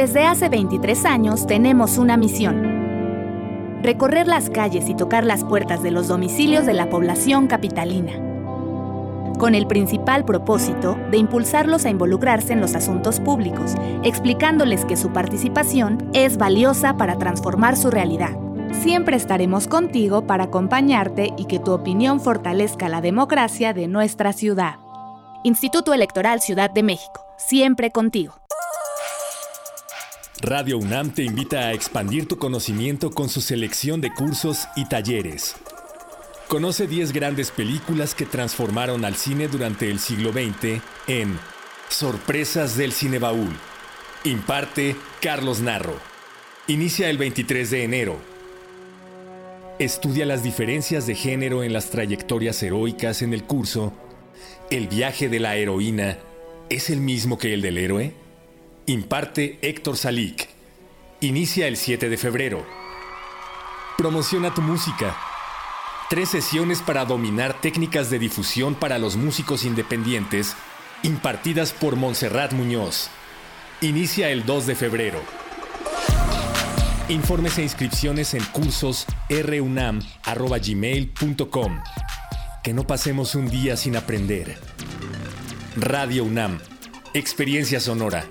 Desde 0.00 0.24
hace 0.24 0.48
23 0.48 1.04
años 1.04 1.46
tenemos 1.46 1.98
una 1.98 2.16
misión. 2.16 3.82
Recorrer 3.82 4.26
las 4.26 4.48
calles 4.48 4.88
y 4.88 4.94
tocar 4.94 5.24
las 5.24 5.44
puertas 5.44 5.82
de 5.82 5.90
los 5.90 6.08
domicilios 6.08 6.64
de 6.64 6.72
la 6.72 6.88
población 6.88 7.48
capitalina. 7.48 8.12
Con 9.38 9.54
el 9.54 9.66
principal 9.66 10.24
propósito 10.24 10.96
de 11.10 11.18
impulsarlos 11.18 11.84
a 11.84 11.90
involucrarse 11.90 12.54
en 12.54 12.62
los 12.62 12.74
asuntos 12.74 13.20
públicos, 13.20 13.74
explicándoles 14.02 14.86
que 14.86 14.96
su 14.96 15.12
participación 15.12 16.08
es 16.14 16.38
valiosa 16.38 16.96
para 16.96 17.18
transformar 17.18 17.76
su 17.76 17.90
realidad. 17.90 18.38
Siempre 18.80 19.18
estaremos 19.18 19.68
contigo 19.68 20.26
para 20.26 20.44
acompañarte 20.44 21.34
y 21.36 21.44
que 21.44 21.58
tu 21.58 21.72
opinión 21.72 22.20
fortalezca 22.22 22.88
la 22.88 23.02
democracia 23.02 23.74
de 23.74 23.86
nuestra 23.86 24.32
ciudad. 24.32 24.76
Instituto 25.44 25.92
Electoral 25.92 26.40
Ciudad 26.40 26.70
de 26.70 26.84
México, 26.84 27.20
siempre 27.36 27.90
contigo. 27.90 28.40
Radio 30.42 30.78
UNAM 30.78 31.12
te 31.12 31.22
invita 31.22 31.66
a 31.66 31.72
expandir 31.74 32.26
tu 32.26 32.38
conocimiento 32.38 33.10
con 33.10 33.28
su 33.28 33.42
selección 33.42 34.00
de 34.00 34.10
cursos 34.10 34.68
y 34.74 34.88
talleres. 34.88 35.54
Conoce 36.48 36.86
10 36.86 37.12
grandes 37.12 37.50
películas 37.50 38.14
que 38.14 38.24
transformaron 38.24 39.04
al 39.04 39.16
cine 39.16 39.48
durante 39.48 39.90
el 39.90 39.98
siglo 39.98 40.32
XX 40.32 40.80
en 41.08 41.38
Sorpresas 41.90 42.76
del 42.76 42.92
Cinebaúl. 42.92 43.54
Imparte 44.24 44.96
Carlos 45.20 45.60
Narro. 45.60 45.96
Inicia 46.68 47.10
el 47.10 47.18
23 47.18 47.70
de 47.70 47.84
enero. 47.84 48.16
Estudia 49.78 50.24
las 50.24 50.42
diferencias 50.42 51.06
de 51.06 51.14
género 51.16 51.62
en 51.64 51.74
las 51.74 51.90
trayectorias 51.90 52.62
heroicas 52.62 53.22
en 53.22 53.34
el 53.34 53.44
curso 53.44 53.92
¿El 54.70 54.88
viaje 54.88 55.28
de 55.28 55.40
la 55.40 55.56
heroína 55.56 56.16
es 56.68 56.90
el 56.90 57.00
mismo 57.00 57.38
que 57.38 57.52
el 57.52 57.60
del 57.60 57.76
héroe? 57.76 58.14
Imparte 58.90 59.58
Héctor 59.62 59.96
Salik. 59.96 60.48
Inicia 61.20 61.68
el 61.68 61.76
7 61.76 62.08
de 62.08 62.16
febrero. 62.16 62.66
Promociona 63.96 64.52
tu 64.52 64.62
música. 64.62 65.16
Tres 66.08 66.30
sesiones 66.30 66.82
para 66.82 67.04
dominar 67.04 67.60
técnicas 67.60 68.10
de 68.10 68.18
difusión 68.18 68.74
para 68.74 68.98
los 68.98 69.14
músicos 69.14 69.64
independientes, 69.64 70.56
impartidas 71.04 71.72
por 71.72 71.94
Montserrat 71.94 72.52
Muñoz. 72.52 73.10
Inicia 73.80 74.30
el 74.30 74.44
2 74.44 74.66
de 74.66 74.74
febrero. 74.74 75.20
Informes 77.08 77.58
e 77.58 77.62
inscripciones 77.62 78.34
en 78.34 78.42
cursos 78.46 79.06
runam.gmail.com. 79.28 81.80
Que 82.64 82.72
no 82.72 82.88
pasemos 82.88 83.36
un 83.36 83.48
día 83.48 83.76
sin 83.76 83.94
aprender. 83.94 84.58
Radio 85.76 86.24
UNAM. 86.24 86.58
Experiencia 87.14 87.78
sonora. 87.78 88.26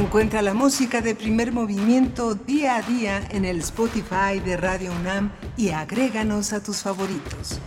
Encuentra 0.00 0.40
la 0.40 0.54
música 0.54 1.02
de 1.02 1.14
primer 1.14 1.52
movimiento 1.52 2.34
día 2.34 2.76
a 2.76 2.82
día 2.82 3.20
en 3.32 3.44
el 3.44 3.58
Spotify 3.58 4.40
de 4.42 4.56
Radio 4.56 4.92
UNAM 4.92 5.30
y 5.58 5.68
agréganos 5.68 6.54
a 6.54 6.62
tus 6.62 6.78
favoritos. 6.78 7.60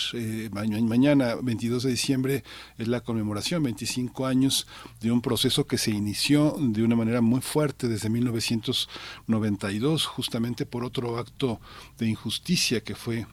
mañana 0.51 1.35
22 1.41 1.83
de 1.83 1.89
diciembre 1.89 2.43
es 2.77 2.87
la 2.87 3.01
conmemoración, 3.01 3.63
25 3.63 4.25
años 4.25 4.67
de 5.01 5.11
un 5.11 5.21
proceso 5.21 5.65
que 5.65 5.77
se 5.77 5.91
inició 5.91 6.55
de 6.59 6.83
una 6.83 6.95
manera 6.95 7.21
muy 7.21 7.41
fuerte 7.41 7.87
desde 7.87 8.09
1992, 8.09 10.05
justamente 10.05 10.65
por 10.65 10.83
otro 10.83 11.17
acto 11.17 11.59
de 11.97 12.07
injusticia 12.07 12.81
que 12.81 12.95
fue 12.95 13.25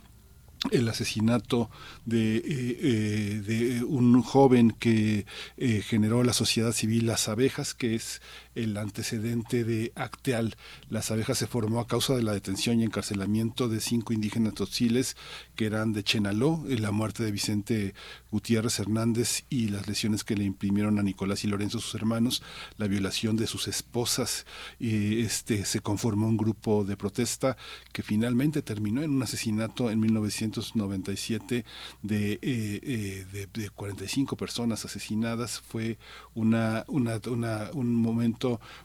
el 0.70 0.88
asesinato 0.88 1.70
de, 2.04 2.36
eh, 2.36 2.42
eh, 2.46 3.42
de, 3.44 3.84
un 3.84 4.22
joven 4.22 4.72
que 4.72 5.24
eh, 5.56 5.82
generó 5.82 6.22
la 6.22 6.32
sociedad 6.32 6.72
civil 6.72 7.06
Las 7.06 7.28
Abejas, 7.28 7.74
que 7.74 7.94
es 7.94 8.20
el 8.54 8.76
antecedente 8.76 9.64
de 9.64 9.92
Acteal. 9.94 10.56
Las 10.88 11.10
Abejas 11.10 11.38
se 11.38 11.46
formó 11.46 11.80
a 11.80 11.86
causa 11.86 12.14
de 12.14 12.22
la 12.22 12.32
detención 12.32 12.80
y 12.80 12.84
encarcelamiento 12.84 13.68
de 13.68 13.80
cinco 13.80 14.12
indígenas 14.12 14.54
totziles 14.54 15.16
que 15.56 15.66
eran 15.66 15.92
de 15.92 16.02
Chenaló, 16.02 16.64
la 16.66 16.90
muerte 16.90 17.22
de 17.22 17.32
Vicente 17.32 17.94
Gutiérrez 18.30 18.78
Hernández 18.78 19.44
y 19.50 19.68
las 19.68 19.86
lesiones 19.88 20.24
que 20.24 20.36
le 20.36 20.44
imprimieron 20.44 20.98
a 20.98 21.02
Nicolás 21.02 21.44
y 21.44 21.48
Lorenzo, 21.48 21.80
sus 21.80 21.94
hermanos, 21.94 22.42
la 22.76 22.86
violación 22.86 23.36
de 23.36 23.46
sus 23.46 23.68
esposas. 23.68 24.46
Y 24.78 25.20
este, 25.20 25.64
se 25.64 25.80
conformó 25.80 26.26
un 26.26 26.36
grupo 26.36 26.84
de 26.84 26.96
protesta 26.96 27.56
que 27.92 28.02
finalmente 28.02 28.62
terminó 28.62 29.02
en 29.02 29.10
un 29.10 29.22
asesinato 29.22 29.90
en 29.90 30.00
1997 30.00 31.64
de, 32.02 32.32
eh, 32.32 32.40
eh, 32.42 33.26
de, 33.32 33.46
de 33.46 33.70
45 33.70 34.36
personas 34.36 34.84
asesinadas. 34.84 35.60
Fue 35.60 35.98
una, 36.34 36.84
una, 36.88 37.20
una, 37.28 37.70
un 37.74 37.94
momento 37.94 38.39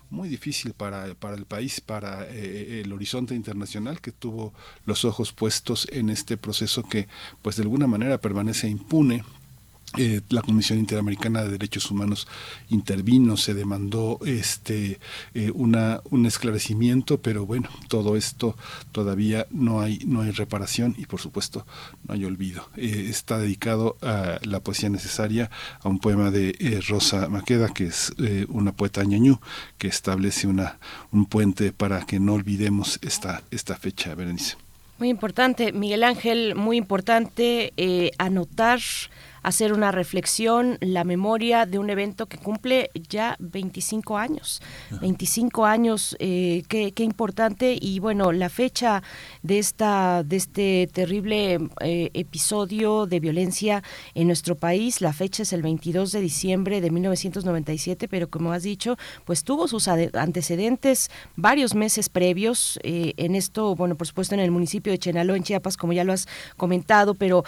muy 0.09 0.29
difícil 0.29 0.73
para, 0.73 1.13
para 1.15 1.35
el 1.35 1.45
país, 1.45 1.81
para 1.81 2.25
eh, 2.29 2.81
el 2.83 2.91
horizonte 2.93 3.35
internacional 3.35 4.01
que 4.01 4.11
tuvo 4.11 4.53
los 4.85 5.05
ojos 5.05 5.31
puestos 5.31 5.87
en 5.91 6.09
este 6.09 6.37
proceso 6.37 6.83
que 6.83 7.07
pues 7.41 7.55
de 7.55 7.63
alguna 7.63 7.87
manera 7.87 8.19
permanece 8.19 8.67
impune 8.67 9.23
eh, 9.97 10.21
la 10.29 10.41
Comisión 10.41 10.79
Interamericana 10.79 11.43
de 11.43 11.49
Derechos 11.49 11.89
Humanos 11.89 12.27
intervino, 12.69 13.37
se 13.37 13.53
demandó 13.53 14.19
este 14.25 14.99
eh, 15.33 15.51
un 15.51 16.25
esclarecimiento, 16.25 17.21
pero 17.21 17.45
bueno, 17.45 17.69
todo 17.87 18.15
esto 18.15 18.57
todavía 18.91 19.47
no 19.51 19.81
hay 19.81 19.99
no 20.05 20.21
hay 20.21 20.31
reparación 20.31 20.95
y 20.97 21.05
por 21.05 21.21
supuesto 21.21 21.65
no 22.07 22.13
hay 22.13 22.25
olvido. 22.25 22.69
Eh, 22.75 23.07
está 23.09 23.37
dedicado 23.37 23.97
a 24.01 24.39
la 24.43 24.59
poesía 24.59 24.89
necesaria 24.89 25.49
a 25.81 25.89
un 25.89 25.99
poema 25.99 26.31
de 26.31 26.81
Rosa 26.87 27.29
Maqueda, 27.29 27.69
que 27.69 27.85
es 27.85 28.13
una 28.49 28.71
poeta 28.71 29.03
ñañú, 29.03 29.39
que 29.77 29.87
establece 29.87 30.47
una 30.47 30.77
un 31.11 31.25
puente 31.25 31.71
para 31.71 32.05
que 32.05 32.19
no 32.19 32.33
olvidemos 32.33 32.99
esta 33.01 33.43
esta 33.51 33.75
fecha, 33.75 34.15
Berenice. 34.15 34.57
Muy 34.97 35.09
importante, 35.09 35.73
Miguel 35.73 36.03
Ángel, 36.03 36.55
muy 36.55 36.77
importante 36.77 37.73
anotar 38.17 38.79
hacer 39.45 39.73
una 39.73 39.91
reflexión, 39.91 40.79
la 40.81 41.03
memoria 41.03 41.67
de 41.67 41.77
un 41.77 41.91
evento 41.91 42.25
que 42.25 42.39
cumple 42.39 42.89
ya 43.07 43.35
25 43.39 44.17
años. 44.17 44.59
25 45.01 45.65
años, 45.65 46.15
eh, 46.19 46.63
qué, 46.67 46.91
qué, 46.93 47.03
importante. 47.03 47.77
Y 47.79 47.99
bueno, 47.99 48.31
la 48.31 48.49
fecha 48.49 49.03
de, 49.43 49.59
esta, 49.59 50.23
de 50.23 50.35
este 50.37 50.89
terrible 50.91 51.59
eh, 51.81 52.09
episodio 52.15 53.05
de 53.05 53.19
violencia 53.19 53.83
en 54.15 54.25
nuestro 54.25 54.55
país, 54.55 54.99
la 54.99 55.13
fecha 55.13 55.43
es 55.43 55.53
el 55.53 55.61
22 55.61 56.11
de 56.11 56.21
diciembre 56.21 56.81
de 56.81 56.89
1997, 56.89 58.07
pero 58.07 58.27
como 58.27 58.51
has 58.51 58.63
dicho, 58.63 58.97
pues 59.25 59.43
tuvo 59.43 59.67
sus 59.67 59.87
antecedentes 59.87 61.11
varios 61.35 61.75
meses 61.75 62.09
previos. 62.09 62.79
Eh, 62.81 63.13
en 63.17 63.35
esto, 63.35 63.75
bueno, 63.75 63.95
por 63.95 64.07
supuesto 64.07 64.33
en 64.33 64.41
el 64.41 64.49
municipio 64.49 64.91
de 64.91 64.97
Chenaló, 64.97 65.35
en 65.35 65.43
Chiapas, 65.43 65.77
como 65.77 65.93
ya 65.93 66.03
lo 66.03 66.13
has 66.13 66.27
comentado, 66.57 67.13
pero 67.13 67.43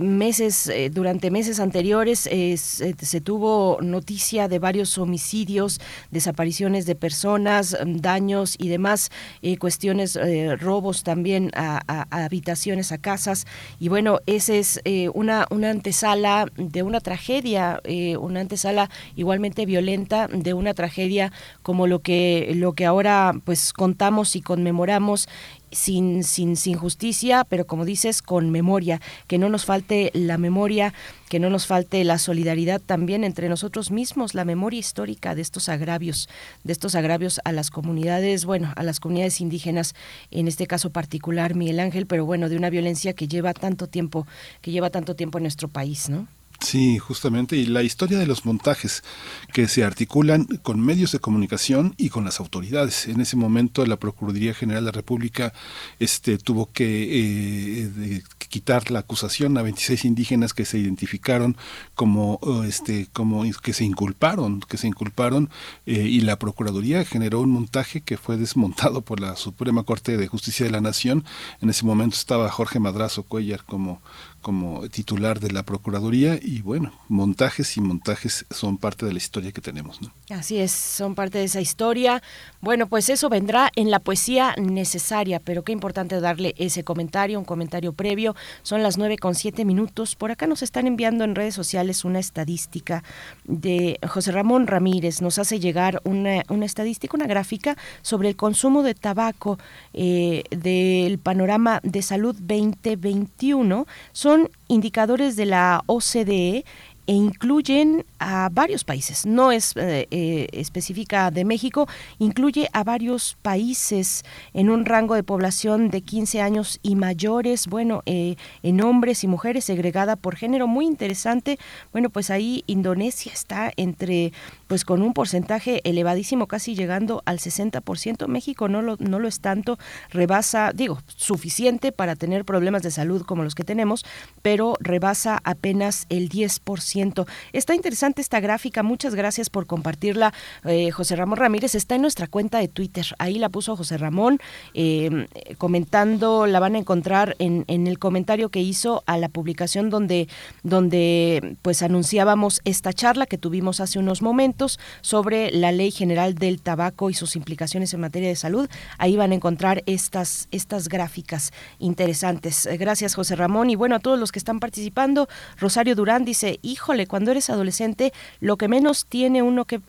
meses 0.00 0.70
durante 0.90 1.27
meses 1.30 1.60
anteriores 1.60 2.28
eh, 2.30 2.56
se, 2.56 3.20
tuvo 3.20 3.78
noticia 3.80 4.48
de 4.48 4.58
varios 4.58 4.98
homicidios, 4.98 5.80
desapariciones 6.10 6.86
de 6.86 6.94
personas, 6.94 7.76
daños 7.86 8.56
y 8.58 8.68
demás 8.68 9.10
eh, 9.42 9.56
cuestiones, 9.58 10.16
eh, 10.16 10.56
robos 10.56 11.02
también 11.02 11.50
a, 11.54 11.82
habitaciones, 12.10 12.92
a 12.92 12.98
casas. 12.98 13.46
Y 13.78 13.88
bueno, 13.88 14.20
esa 14.26 14.54
es 14.54 14.80
una, 15.14 15.46
una 15.50 15.70
antesala 15.70 16.46
de 16.56 16.82
una 16.82 17.00
tragedia, 17.00 17.80
una 18.18 18.40
antesala 18.40 18.90
igualmente 19.16 19.66
violenta 19.66 20.28
de 20.28 20.54
una 20.54 20.74
tragedia 20.74 21.32
como 21.62 21.86
lo 21.86 22.00
que, 22.00 22.52
lo 22.54 22.72
que 22.72 22.86
ahora 22.86 23.34
pues 23.44 23.72
contamos 23.72 24.36
y 24.36 24.40
conmemoramos 24.40 25.28
sin, 25.70 26.24
sin, 26.24 26.56
sin 26.56 26.76
justicia, 26.76 27.44
pero 27.48 27.66
como 27.66 27.84
dices, 27.84 28.22
con 28.22 28.50
memoria, 28.50 29.00
que 29.26 29.38
no 29.38 29.48
nos 29.48 29.64
falte 29.64 30.10
la 30.14 30.38
memoria, 30.38 30.94
que 31.28 31.38
no 31.38 31.50
nos 31.50 31.66
falte 31.66 32.02
la 32.04 32.18
solidaridad 32.18 32.80
también 32.80 33.24
entre 33.24 33.48
nosotros 33.48 33.90
mismos, 33.90 34.34
la 34.34 34.44
memoria 34.44 34.80
histórica 34.80 35.34
de 35.34 35.42
estos 35.42 35.68
agravios, 35.68 36.28
de 36.64 36.72
estos 36.72 36.94
agravios 36.94 37.40
a 37.44 37.52
las 37.52 37.70
comunidades, 37.70 38.44
bueno, 38.44 38.72
a 38.76 38.82
las 38.82 39.00
comunidades 39.00 39.40
indígenas, 39.40 39.94
en 40.30 40.48
este 40.48 40.66
caso 40.66 40.90
particular, 40.90 41.54
Miguel 41.54 41.80
Ángel, 41.80 42.06
pero 42.06 42.24
bueno, 42.24 42.48
de 42.48 42.56
una 42.56 42.70
violencia 42.70 43.12
que 43.12 43.28
lleva 43.28 43.52
tanto 43.54 43.86
tiempo, 43.86 44.26
que 44.62 44.70
lleva 44.70 44.90
tanto 44.90 45.14
tiempo 45.14 45.38
en 45.38 45.44
nuestro 45.44 45.68
país, 45.68 46.08
¿no? 46.08 46.26
Sí, 46.60 46.98
justamente, 46.98 47.56
y 47.56 47.66
la 47.66 47.84
historia 47.84 48.18
de 48.18 48.26
los 48.26 48.44
montajes 48.44 49.04
que 49.52 49.68
se 49.68 49.84
articulan 49.84 50.44
con 50.44 50.80
medios 50.80 51.12
de 51.12 51.20
comunicación 51.20 51.94
y 51.96 52.08
con 52.10 52.24
las 52.24 52.40
autoridades. 52.40 53.06
En 53.06 53.20
ese 53.20 53.36
momento 53.36 53.86
la 53.86 53.96
Procuraduría 53.96 54.54
General 54.54 54.82
de 54.84 54.90
la 54.90 54.96
República 54.96 55.52
este, 56.00 56.36
tuvo 56.36 56.70
que 56.72 57.84
eh, 57.84 58.22
quitar 58.48 58.90
la 58.90 58.98
acusación 59.00 59.56
a 59.56 59.62
26 59.62 60.04
indígenas 60.04 60.52
que 60.52 60.64
se 60.64 60.78
identificaron 60.78 61.56
como, 61.94 62.40
este, 62.66 63.06
como 63.12 63.44
que 63.62 63.72
se 63.72 63.84
inculparon, 63.84 64.60
que 64.60 64.78
se 64.78 64.88
inculparon, 64.88 65.50
eh, 65.86 66.08
y 66.10 66.22
la 66.22 66.40
Procuraduría 66.40 67.04
generó 67.04 67.40
un 67.40 67.50
montaje 67.50 68.00
que 68.00 68.16
fue 68.18 68.36
desmontado 68.36 69.02
por 69.02 69.20
la 69.20 69.36
Suprema 69.36 69.84
Corte 69.84 70.16
de 70.16 70.26
Justicia 70.26 70.66
de 70.66 70.72
la 70.72 70.80
Nación. 70.80 71.24
En 71.62 71.70
ese 71.70 71.86
momento 71.86 72.16
estaba 72.16 72.50
Jorge 72.50 72.80
Madrazo 72.80 73.22
Cuellar 73.22 73.64
como 73.64 74.02
como 74.40 74.88
titular 74.88 75.40
de 75.40 75.50
la 75.50 75.64
Procuraduría 75.64 76.38
y 76.40 76.62
bueno, 76.62 76.92
montajes 77.08 77.76
y 77.76 77.80
montajes 77.80 78.46
son 78.50 78.78
parte 78.78 79.04
de 79.06 79.12
la 79.12 79.18
historia 79.18 79.52
que 79.52 79.60
tenemos. 79.60 80.00
Así 80.30 80.58
es, 80.58 80.72
son 80.72 81.14
parte 81.14 81.38
de 81.38 81.44
esa 81.44 81.60
historia. 81.60 82.22
Bueno, 82.60 82.86
pues 82.86 83.08
eso 83.08 83.28
vendrá 83.28 83.70
en 83.74 83.90
la 83.90 83.98
poesía 83.98 84.54
necesaria, 84.56 85.40
pero 85.40 85.64
qué 85.64 85.72
importante 85.72 86.20
darle 86.20 86.54
ese 86.58 86.84
comentario, 86.84 87.38
un 87.38 87.44
comentario 87.44 87.92
previo. 87.92 88.36
Son 88.62 88.82
las 88.82 88.98
nueve 88.98 89.18
con 89.18 89.34
siete 89.34 89.64
minutos. 89.64 90.14
Por 90.14 90.30
acá 90.30 90.46
nos 90.46 90.62
están 90.62 90.86
enviando 90.86 91.24
en 91.24 91.34
redes 91.34 91.54
sociales 91.54 92.04
una 92.04 92.18
estadística 92.18 93.02
de 93.44 93.98
José 94.06 94.32
Ramón 94.32 94.66
Ramírez. 94.66 95.20
Nos 95.22 95.38
hace 95.38 95.60
llegar 95.60 96.00
una, 96.04 96.42
una 96.48 96.66
estadística, 96.66 97.16
una 97.16 97.26
gráfica 97.26 97.76
sobre 98.02 98.28
el 98.28 98.36
consumo 98.36 98.82
de 98.82 98.94
tabaco 98.94 99.58
eh, 99.94 100.44
del 100.50 101.18
panorama 101.18 101.80
de 101.82 102.02
salud 102.02 102.36
2021. 102.38 103.86
Son 104.12 104.27
indicadores 104.68 105.36
de 105.36 105.46
la 105.46 105.82
OCDE 105.86 106.64
e 107.06 107.12
incluyen 107.12 108.04
a 108.18 108.48
varios 108.52 108.84
países, 108.84 109.26
no 109.26 109.52
es 109.52 109.76
eh, 109.76 110.06
eh, 110.10 110.48
específica 110.52 111.30
de 111.30 111.44
México, 111.44 111.88
incluye 112.18 112.68
a 112.72 112.84
varios 112.84 113.36
países 113.42 114.24
en 114.54 114.70
un 114.70 114.84
rango 114.84 115.14
de 115.14 115.22
población 115.22 115.90
de 115.90 116.02
15 116.02 116.40
años 116.40 116.80
y 116.82 116.96
mayores, 116.96 117.66
bueno, 117.66 118.02
eh, 118.06 118.36
en 118.62 118.80
hombres 118.80 119.24
y 119.24 119.26
mujeres 119.26 119.64
segregada 119.64 120.16
por 120.16 120.36
género, 120.36 120.66
muy 120.66 120.86
interesante. 120.86 121.58
Bueno, 121.92 122.10
pues 122.10 122.30
ahí 122.30 122.64
Indonesia 122.66 123.32
está 123.32 123.72
entre, 123.76 124.32
pues 124.66 124.84
con 124.84 125.02
un 125.02 125.12
porcentaje 125.12 125.80
elevadísimo, 125.88 126.46
casi 126.46 126.74
llegando 126.74 127.22
al 127.26 127.38
60%. 127.38 128.26
México 128.28 128.68
no 128.68 128.82
lo, 128.82 128.96
no 128.98 129.18
lo 129.18 129.28
es 129.28 129.40
tanto, 129.40 129.78
rebasa, 130.10 130.72
digo, 130.74 130.98
suficiente 131.06 131.92
para 131.92 132.16
tener 132.16 132.44
problemas 132.44 132.82
de 132.82 132.90
salud 132.90 133.22
como 133.22 133.44
los 133.44 133.54
que 133.54 133.64
tenemos, 133.64 134.04
pero 134.42 134.74
rebasa 134.80 135.40
apenas 135.44 136.06
el 136.08 136.28
10% 136.28 136.68
30%. 136.68 137.26
Está 137.52 137.74
interesante 137.74 138.07
esta 138.16 138.40
gráfica, 138.40 138.82
muchas 138.82 139.14
gracias 139.14 139.50
por 139.50 139.66
compartirla, 139.66 140.32
eh, 140.64 140.90
José 140.90 141.16
Ramón 141.16 141.38
Ramírez. 141.38 141.74
Está 141.74 141.94
en 141.94 142.02
nuestra 142.02 142.26
cuenta 142.26 142.58
de 142.58 142.68
Twitter, 142.68 143.06
ahí 143.18 143.38
la 143.38 143.48
puso 143.48 143.76
José 143.76 143.98
Ramón, 143.98 144.38
eh, 144.74 145.26
comentando, 145.58 146.46
la 146.46 146.60
van 146.60 146.74
a 146.74 146.78
encontrar 146.78 147.36
en, 147.38 147.64
en, 147.68 147.86
el 147.86 147.98
comentario 147.98 148.48
que 148.48 148.60
hizo 148.60 149.02
a 149.06 149.18
la 149.18 149.28
publicación 149.28 149.90
donde, 149.90 150.28
donde 150.62 151.56
pues 151.62 151.82
anunciábamos 151.82 152.60
esta 152.64 152.92
charla 152.92 153.26
que 153.26 153.38
tuvimos 153.38 153.80
hace 153.80 153.98
unos 153.98 154.22
momentos 154.22 154.78
sobre 155.00 155.50
la 155.50 155.72
Ley 155.72 155.90
General 155.90 156.34
del 156.34 156.60
Tabaco 156.60 157.10
y 157.10 157.14
sus 157.14 157.36
implicaciones 157.36 157.92
en 157.94 158.00
materia 158.00 158.28
de 158.28 158.36
salud. 158.36 158.68
Ahí 158.98 159.16
van 159.16 159.32
a 159.32 159.34
encontrar 159.34 159.82
estas, 159.86 160.48
estas 160.50 160.88
gráficas 160.88 161.52
interesantes. 161.78 162.66
Eh, 162.66 162.76
gracias, 162.76 163.14
José 163.14 163.36
Ramón. 163.36 163.70
Y 163.70 163.76
bueno, 163.76 163.96
a 163.96 164.00
todos 164.00 164.18
los 164.18 164.32
que 164.32 164.38
están 164.38 164.60
participando, 164.60 165.28
Rosario 165.58 165.94
Durán 165.94 166.24
dice, 166.24 166.58
híjole, 166.62 167.06
cuando 167.06 167.30
eres 167.30 167.50
adolescente, 167.50 167.97
lo 168.40 168.56
que 168.56 168.68
menos 168.68 169.06
tiene 169.06 169.42
uno 169.42 169.64
que 169.64 169.80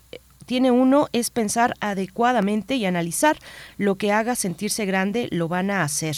tiene 0.50 0.72
uno 0.72 1.06
es 1.12 1.30
pensar 1.30 1.74
adecuadamente 1.78 2.74
y 2.74 2.84
analizar 2.84 3.38
lo 3.78 3.94
que 3.94 4.10
haga 4.10 4.34
sentirse 4.34 4.84
grande, 4.84 5.28
lo 5.30 5.46
van 5.46 5.70
a 5.70 5.84
hacer. 5.84 6.16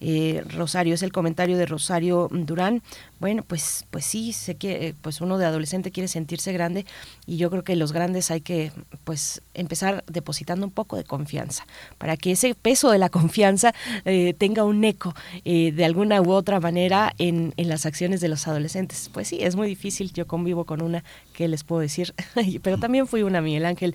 Eh, 0.00 0.42
Rosario, 0.50 0.94
es 0.94 1.02
el 1.02 1.12
comentario 1.12 1.56
de 1.56 1.66
Rosario 1.66 2.28
Durán. 2.30 2.82
Bueno, 3.20 3.42
pues, 3.46 3.86
pues 3.90 4.04
sí, 4.04 4.32
sé 4.32 4.56
que 4.56 4.88
eh, 4.88 4.94
pues 5.00 5.20
uno 5.20 5.38
de 5.38 5.46
adolescente 5.46 5.90
quiere 5.90 6.08
sentirse 6.08 6.52
grande 6.52 6.84
y 7.26 7.36
yo 7.36 7.50
creo 7.50 7.64
que 7.64 7.76
los 7.76 7.92
grandes 7.92 8.30
hay 8.30 8.40
que 8.40 8.72
pues 9.04 9.40
empezar 9.54 10.04
depositando 10.06 10.66
un 10.66 10.72
poco 10.72 10.96
de 10.96 11.04
confianza 11.04 11.66
para 11.96 12.16
que 12.16 12.32
ese 12.32 12.54
peso 12.54 12.90
de 12.90 12.98
la 12.98 13.08
confianza 13.08 13.74
eh, 14.04 14.34
tenga 14.36 14.64
un 14.64 14.84
eco 14.84 15.14
de 15.44 15.84
alguna 15.84 16.20
u 16.20 16.32
otra 16.32 16.60
manera 16.60 17.14
en, 17.18 17.54
en 17.56 17.68
las 17.68 17.86
acciones 17.86 18.20
de 18.20 18.28
los 18.28 18.46
adolescentes. 18.46 19.10
Pues 19.12 19.28
sí, 19.28 19.38
es 19.40 19.56
muy 19.56 19.68
difícil, 19.68 20.12
yo 20.12 20.26
convivo 20.26 20.64
con 20.64 20.82
una, 20.82 21.04
que 21.32 21.48
les 21.48 21.64
puedo 21.64 21.80
decir? 21.80 22.14
Pero 22.62 22.78
también 22.78 23.06
fui 23.06 23.22
una, 23.22 23.40
Miguel 23.40 23.64
Ángel. 23.64 23.94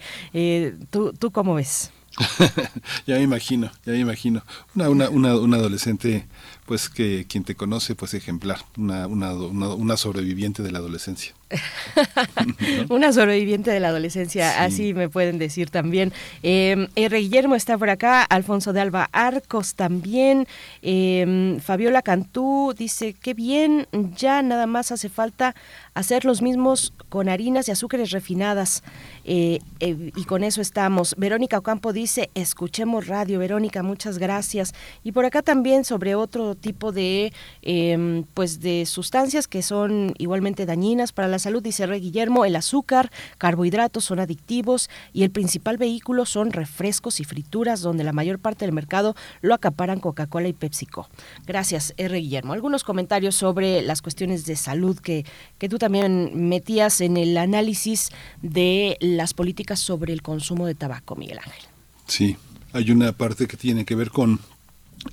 ¿tú, 0.89 1.13
¿Tú 1.13 1.31
cómo 1.31 1.55
ves? 1.55 1.91
ya 3.07 3.15
me 3.15 3.21
imagino, 3.21 3.71
ya 3.85 3.93
me 3.93 3.99
imagino. 3.99 4.43
Una, 4.75 4.89
una, 4.89 5.09
una, 5.09 5.35
una, 5.35 5.57
adolescente, 5.57 6.27
pues 6.65 6.89
que 6.89 7.25
quien 7.27 7.43
te 7.43 7.55
conoce, 7.55 7.95
pues 7.95 8.13
ejemplar, 8.13 8.59
una, 8.77 9.07
una, 9.07 9.33
una 9.33 9.97
sobreviviente 9.97 10.63
de 10.63 10.71
la 10.71 10.79
adolescencia. 10.79 11.33
Una 12.89 13.11
sobreviviente 13.11 13.71
de 13.71 13.79
la 13.79 13.89
adolescencia, 13.89 14.63
así 14.63 14.93
me 14.93 15.09
pueden 15.09 15.39
decir 15.39 15.69
también. 15.69 16.13
Eh, 16.43 16.87
R. 16.95 17.17
Guillermo 17.19 17.55
está 17.55 17.77
por 17.77 17.89
acá, 17.89 18.23
Alfonso 18.23 18.73
de 18.73 18.81
Alba 18.81 19.09
Arcos 19.11 19.75
también, 19.75 20.47
eh, 20.81 21.57
Fabiola 21.63 22.01
Cantú 22.01 22.73
dice, 22.77 23.13
qué 23.13 23.33
bien, 23.33 23.87
ya 24.15 24.41
nada 24.41 24.67
más 24.67 24.91
hace 24.91 25.09
falta 25.09 25.55
hacer 25.93 26.25
los 26.25 26.41
mismos 26.41 26.93
con 27.09 27.29
harinas 27.29 27.67
y 27.67 27.71
azúcares 27.71 28.11
refinadas. 28.11 28.83
Eh, 29.25 29.59
eh, 29.79 30.11
y 30.15 30.23
con 30.25 30.43
eso 30.43 30.61
estamos. 30.61 31.15
Verónica 31.17 31.57
Ocampo 31.57 31.93
dice, 31.93 32.29
escuchemos 32.35 33.07
radio. 33.07 33.39
Verónica, 33.39 33.83
muchas 33.83 34.17
gracias. 34.17 34.73
Y 35.03 35.11
por 35.11 35.25
acá 35.25 35.41
también 35.41 35.83
sobre 35.83 36.15
otro 36.15 36.55
tipo 36.55 36.91
de, 36.91 37.33
eh, 37.61 38.23
pues 38.33 38.59
de 38.61 38.85
sustancias 38.85 39.47
que 39.47 39.61
son 39.61 40.13
igualmente 40.17 40.65
dañinas 40.65 41.11
para 41.11 41.27
la 41.27 41.38
salud, 41.39 41.61
dice 41.61 41.85
Rey 41.85 41.99
Guillermo, 41.99 42.45
el 42.45 42.55
azúcar, 42.55 43.11
carbohidratos 43.37 44.05
son 44.05 44.19
adictivos 44.19 44.89
y 45.13 45.23
el 45.23 45.31
principal 45.31 45.77
vehículo 45.77 46.25
son 46.25 46.51
refrescos 46.51 47.19
y 47.19 47.23
frituras, 47.23 47.81
donde 47.81 48.03
la 48.03 48.13
mayor 48.13 48.39
parte 48.39 48.65
del 48.65 48.73
mercado 48.73 49.15
lo 49.41 49.53
acaparan 49.53 49.99
Coca-Cola 49.99 50.47
y 50.47 50.53
PepsiCo. 50.53 51.09
Gracias, 51.45 51.93
R. 51.97 52.17
Guillermo. 52.17 52.53
Algunos 52.53 52.83
comentarios 52.83 53.35
sobre 53.35 53.81
las 53.81 54.01
cuestiones 54.01 54.45
de 54.45 54.55
salud 54.55 54.97
que, 54.99 55.25
que 55.57 55.69
tú 55.69 55.77
también 55.77 56.49
metías 56.49 57.01
en 57.01 57.17
el 57.17 57.37
análisis 57.37 58.09
de 58.41 58.97
las 58.99 59.33
políticas 59.33 59.79
sobre 59.79 60.13
el 60.13 60.21
consumo 60.21 60.65
de 60.65 60.75
tabaco, 60.75 61.15
Miguel 61.15 61.39
Ángel. 61.39 61.63
Sí, 62.07 62.37
hay 62.73 62.91
una 62.91 63.11
parte 63.11 63.47
que 63.47 63.57
tiene 63.57 63.85
que 63.85 63.95
ver 63.95 64.09
con 64.09 64.39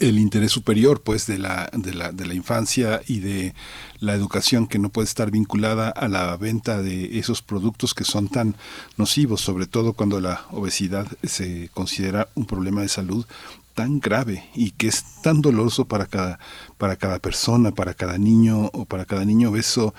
el 0.00 0.18
interés 0.18 0.52
superior 0.52 1.02
pues 1.02 1.26
de 1.26 1.38
la, 1.38 1.70
de 1.72 1.94
la 1.94 2.12
de 2.12 2.26
la 2.26 2.34
infancia 2.34 3.00
y 3.06 3.20
de 3.20 3.54
la 4.00 4.14
educación 4.14 4.66
que 4.66 4.78
no 4.78 4.88
puede 4.88 5.06
estar 5.06 5.30
vinculada 5.30 5.90
a 5.90 6.08
la 6.08 6.36
venta 6.36 6.82
de 6.82 7.18
esos 7.18 7.42
productos 7.42 7.94
que 7.94 8.04
son 8.04 8.28
tan 8.28 8.56
nocivos 8.96 9.40
sobre 9.40 9.66
todo 9.66 9.92
cuando 9.92 10.20
la 10.20 10.46
obesidad 10.50 11.06
se 11.22 11.70
considera 11.72 12.28
un 12.34 12.46
problema 12.46 12.82
de 12.82 12.88
salud 12.88 13.26
tan 13.76 14.00
grave 14.00 14.48
y 14.54 14.72
que 14.72 14.88
es 14.88 15.04
tan 15.22 15.42
doloroso 15.42 15.84
para 15.84 16.06
cada 16.06 16.40
para 16.78 16.96
cada 16.96 17.20
persona 17.20 17.70
para 17.70 17.94
cada 17.94 18.18
niño 18.18 18.70
o 18.72 18.86
para 18.86 19.04
cada 19.04 19.24
niño 19.24 19.50
obeso 19.50 19.94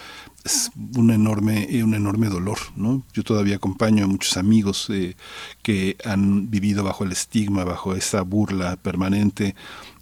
es 0.48 0.72
un 0.96 1.12
enorme, 1.12 1.68
un 1.84 1.94
enorme 1.94 2.30
dolor, 2.30 2.58
¿no? 2.78 3.04
Yo 3.12 3.24
todavía 3.24 3.58
acompaño 3.58 4.06
a 4.06 4.08
muchos 4.08 4.38
amigos 4.38 4.88
eh, 4.90 5.18
que 5.62 5.98
han 6.06 6.50
vivido 6.50 6.86
bajo 6.86 7.04
el 7.04 7.12
estigma, 7.12 7.66
bajo 7.66 7.96
esa 7.96 8.22
burla 8.22 8.78
permanente 8.78 9.56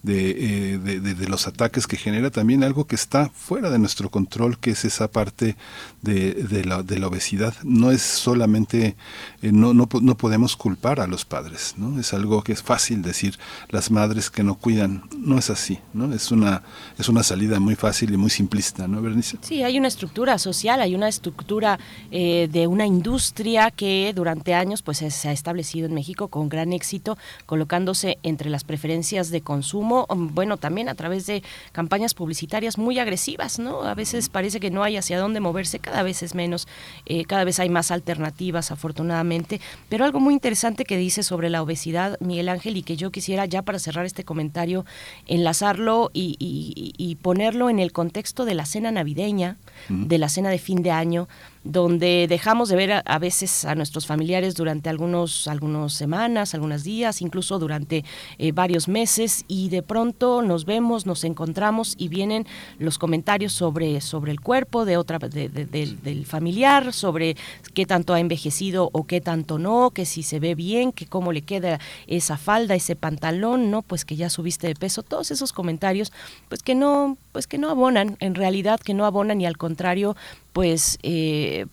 eh, 0.08 0.80
de, 0.82 1.00
de, 1.00 1.28
los 1.28 1.48
ataques 1.48 1.88
que 1.88 1.98
genera 1.98 2.30
también 2.30 2.64
algo 2.64 2.86
que 2.86 2.96
está 2.96 3.30
fuera 3.30 3.70
de 3.70 3.80
nuestro 3.80 4.10
control, 4.10 4.60
que 4.60 4.72
es 4.72 4.86
esa 4.86 5.10
parte 5.10 5.56
de, 6.02 6.64
la, 6.66 6.84
de 6.84 7.00
la, 7.00 7.08
obesidad. 7.08 7.56
No 7.64 7.92
es 7.92 8.02
solamente, 8.02 8.96
eh, 9.42 9.52
no, 9.52 9.74
no, 9.74 9.88
no, 10.02 10.18
podemos 10.18 10.56
culpar 10.56 11.00
a 11.00 11.08
los 11.08 11.26
padres, 11.26 11.76
¿no? 11.78 12.00
Es 12.00 12.14
algo 12.14 12.44
que 12.44 12.52
es 12.52 12.62
fácil 12.62 13.02
decir, 13.02 13.40
las 13.70 13.90
madres 13.90 14.30
que 14.30 14.44
no 14.44 14.56
cuidan, 14.56 15.04
no 15.18 15.38
es 15.38 15.50
así, 15.50 15.80
¿no? 15.94 16.14
Es 16.14 16.32
una, 16.32 16.62
es 17.00 17.10
una 17.10 17.24
salida 17.24 17.60
muy 17.60 17.76
fácil 17.76 18.14
y 18.14 18.18
muy 18.18 18.30
simplista, 18.30 18.88
¿no, 18.88 19.02
Bernice? 19.02 19.38
Sí, 19.42 19.64
hay 19.64 19.80
una 19.80 19.88
estructura 19.88 20.38
social, 20.38 20.82
hay 20.82 20.94
una 20.94 21.08
estructura 21.08 21.80
eh, 22.12 22.48
de 22.52 22.68
una 22.68 22.86
industria 22.86 23.72
que 23.72 24.14
durante 24.16 24.54
años 24.54 24.82
pues 24.82 24.98
se 24.98 25.30
ha 25.30 25.32
establecido 25.32 25.88
en 25.88 25.94
México 25.94 26.28
con 26.28 26.50
gran 26.50 26.74
éxito, 26.74 27.18
colocándose 27.46 28.18
entre 28.24 28.50
las 28.50 28.64
preferencias 28.64 29.30
de 29.30 29.42
consumo 29.42 29.95
Um, 30.04 30.34
bueno, 30.34 30.58
también 30.58 30.90
a 30.90 30.96
través 30.96 31.26
de 31.26 31.44
campañas 31.72 32.14
publicitarias 32.14 32.78
muy 32.78 33.00
agresivas, 33.00 33.60
¿no? 33.60 33.84
A 33.84 33.96
veces 33.96 34.30
parece 34.30 34.60
que 34.60 34.70
no 34.70 34.84
hay 34.84 34.98
hacia 34.98 35.20
dónde 35.20 35.40
moverse, 35.40 35.80
cada 35.80 36.04
vez 36.04 36.22
es 36.24 36.36
menos, 36.36 36.68
eh, 37.06 37.26
cada 37.26 37.44
vez 37.46 37.60
hay 37.60 37.70
más 37.70 37.92
alternativas, 37.92 38.72
afortunadamente. 38.72 39.62
Pero 39.90 40.04
algo 40.06 40.20
muy 40.20 40.34
interesante 40.34 40.84
que 40.84 40.98
dice 40.98 41.24
sobre 41.24 41.50
la 41.50 41.62
obesidad, 41.62 42.18
Miguel 42.20 42.50
Ángel, 42.50 42.78
y 42.78 42.84
que 42.84 42.98
yo 42.98 43.12
quisiera 43.12 43.46
ya 43.46 43.62
para 43.62 43.80
cerrar 43.80 44.06
este 44.06 44.24
comentario, 44.24 44.86
enlazarlo 45.28 46.12
y, 46.14 47.18
ponerlo 47.22 47.70
en 47.70 47.80
el 47.80 47.92
contexto 47.92 48.46
de 48.46 48.56
la 48.56 48.66
cena 48.66 48.92
navideña, 48.92 49.58
de 49.90 50.18
la 50.18 50.30
cena 50.30 50.50
de 50.50 50.60
fin 50.60 50.84
de 50.84 50.92
año, 50.92 51.28
donde 51.66 52.28
dejamos 52.30 52.70
de 52.70 52.76
ver 52.76 53.04
a, 53.04 53.20
veces 53.20 53.66
a 53.66 53.76
nuestros 53.76 54.06
familiares 54.06 54.54
durante 54.56 54.90
algunos 54.90 55.48
algunas 55.48 55.94
semanas, 55.94 56.54
algunos 56.54 56.84
días, 56.84 57.22
incluso 57.22 57.60
durante 57.60 58.06
eh, 58.38 58.52
varios 58.52 58.88
meses 58.88 59.44
y 59.48 59.70
de 59.70 59.82
pronto 59.82 60.44
nos 60.44 60.66
vemos, 60.66 61.06
nos 61.06 61.24
encontramos 61.24 61.96
y 61.98 62.08
vienen 62.08 62.46
los 62.78 63.00
comentarios 63.00 63.52
sobre 63.52 64.00
sobre 64.00 64.32
el 64.32 64.40
cuerpo 64.40 64.86
de 64.86 64.98
otra 64.98 65.18
del 65.18 66.26
familiar, 66.26 66.94
sobre 66.94 67.36
qué 67.74 67.86
tanto 67.86 68.14
ha 68.14 68.20
envejecido 68.20 68.90
o 68.94 69.06
qué 69.06 69.20
tanto 69.20 69.58
no, 69.58 69.90
que 69.90 70.06
si 70.06 70.22
se 70.22 70.40
ve 70.40 70.54
bien, 70.54 70.92
que 70.92 71.08
cómo 71.08 71.34
le 71.34 71.42
queda 71.42 71.80
esa 72.06 72.38
falda, 72.38 72.76
ese 72.76 72.96
pantalón, 72.96 73.72
no, 73.72 73.82
pues 73.82 74.06
que 74.06 74.16
ya 74.16 74.30
subiste 74.30 74.68
de 74.68 74.76
peso, 74.76 75.02
todos 75.02 75.32
esos 75.32 75.52
comentarios, 75.52 76.14
pues 76.48 76.62
que 76.62 76.76
no 76.76 77.18
pues 77.36 77.48
que 77.48 77.58
no 77.58 77.70
abonan, 77.70 78.16
en 78.22 78.34
realidad 78.34 78.80
que 78.80 78.94
no 78.94 79.06
abonan 79.06 79.42
y 79.42 79.46
al 79.46 79.58
contrario 79.58 80.16
pues 80.54 80.98
eh, 81.04 81.66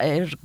er, 0.00 0.36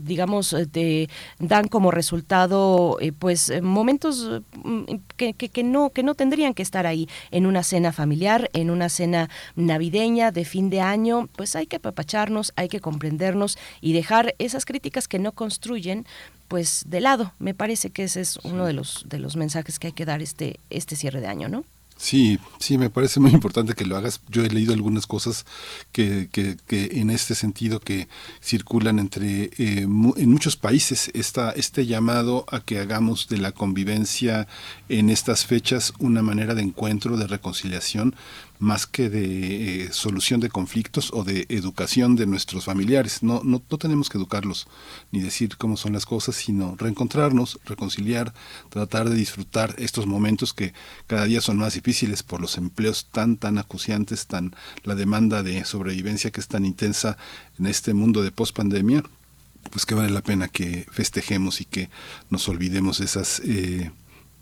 digamos 0.00 0.56
te 0.72 1.10
dan 1.38 1.68
como 1.68 1.90
resultado 1.90 2.96
eh, 3.02 3.12
pues 3.12 3.52
momentos 3.60 4.40
mm, 4.64 4.84
que, 5.18 5.34
que, 5.34 5.62
no 5.62 5.90
que 5.90 6.02
no 6.02 6.14
tendrían 6.14 6.54
que 6.54 6.62
estar 6.62 6.86
ahí. 6.86 7.06
En 7.30 7.44
una 7.44 7.62
cena 7.62 7.92
familiar 7.92 8.48
en 8.54 8.70
una 8.70 8.88
cena 8.88 9.28
navideña 9.56 10.30
de 10.30 10.46
fin 10.46 10.70
de 10.70 10.80
año 10.80 11.28
pues 11.36 11.54
hay 11.54 11.66
que 11.66 11.76
apapacharnos 11.76 12.54
hay 12.56 12.70
que 12.70 12.80
comprendernos 12.80 13.58
y 13.82 13.92
dejar 13.92 14.34
esas 14.38 14.64
críticas 14.64 15.06
que 15.06 15.18
no 15.18 15.32
construyen 15.32 16.06
pues 16.48 16.84
de 16.86 17.02
lado. 17.02 17.34
Me 17.38 17.52
parece 17.52 17.90
que 17.90 18.04
ese 18.04 18.22
es 18.22 18.38
uno 18.38 18.64
de 18.64 18.72
los 18.72 19.04
de 19.06 19.18
los 19.18 19.36
mensajes 19.36 19.78
que 19.78 19.88
hay 19.88 19.92
que 19.92 20.06
dar 20.06 20.22
este 20.22 20.60
este 20.70 20.96
cierre 20.96 21.20
de 21.20 21.26
año 21.26 21.50
no 21.50 21.64
Sí, 22.00 22.38
sí, 22.60 22.78
me 22.78 22.90
parece 22.90 23.18
muy 23.18 23.32
importante 23.32 23.74
que 23.74 23.84
lo 23.84 23.96
hagas. 23.96 24.20
Yo 24.28 24.44
he 24.44 24.48
leído 24.48 24.72
algunas 24.72 25.08
cosas 25.08 25.44
que, 25.90 26.28
que, 26.30 26.56
que 26.68 27.00
en 27.00 27.10
este 27.10 27.34
sentido 27.34 27.80
que 27.80 28.06
circulan 28.40 29.00
entre 29.00 29.50
eh, 29.58 29.82
en 29.82 30.30
muchos 30.30 30.56
países 30.56 31.10
está 31.12 31.50
este 31.50 31.86
llamado 31.86 32.46
a 32.52 32.60
que 32.60 32.78
hagamos 32.78 33.28
de 33.28 33.38
la 33.38 33.50
convivencia 33.50 34.46
en 34.88 35.10
estas 35.10 35.44
fechas 35.44 35.92
una 35.98 36.22
manera 36.22 36.54
de 36.54 36.62
encuentro, 36.62 37.16
de 37.16 37.26
reconciliación 37.26 38.14
más 38.58 38.86
que 38.86 39.08
de 39.08 39.84
eh, 39.84 39.92
solución 39.92 40.40
de 40.40 40.48
conflictos 40.48 41.10
o 41.12 41.24
de 41.24 41.46
educación 41.48 42.16
de 42.16 42.26
nuestros 42.26 42.64
familiares. 42.64 43.22
No, 43.22 43.40
no, 43.44 43.62
no 43.68 43.78
tenemos 43.78 44.08
que 44.08 44.18
educarlos 44.18 44.66
ni 45.12 45.20
decir 45.20 45.56
cómo 45.56 45.76
son 45.76 45.92
las 45.92 46.06
cosas, 46.06 46.36
sino 46.36 46.76
reencontrarnos, 46.76 47.60
reconciliar, 47.64 48.34
tratar 48.70 49.08
de 49.08 49.16
disfrutar 49.16 49.74
estos 49.78 50.06
momentos 50.06 50.52
que 50.52 50.74
cada 51.06 51.24
día 51.24 51.40
son 51.40 51.58
más 51.58 51.74
difíciles 51.74 52.22
por 52.22 52.40
los 52.40 52.56
empleos 52.56 53.06
tan, 53.10 53.36
tan 53.36 53.58
acuciantes, 53.58 54.26
tan 54.26 54.54
la 54.84 54.94
demanda 54.94 55.42
de 55.42 55.64
sobrevivencia 55.64 56.30
que 56.30 56.40
es 56.40 56.48
tan 56.48 56.64
intensa 56.64 57.16
en 57.58 57.66
este 57.66 57.94
mundo 57.94 58.22
de 58.22 58.32
pospandemia 58.32 59.02
pues 59.70 59.84
que 59.84 59.94
vale 59.94 60.10
la 60.10 60.22
pena 60.22 60.48
que 60.48 60.86
festejemos 60.90 61.60
y 61.60 61.64
que 61.64 61.90
nos 62.30 62.48
olvidemos 62.48 62.98
de 62.98 63.04
esas 63.04 63.40
eh, 63.44 63.90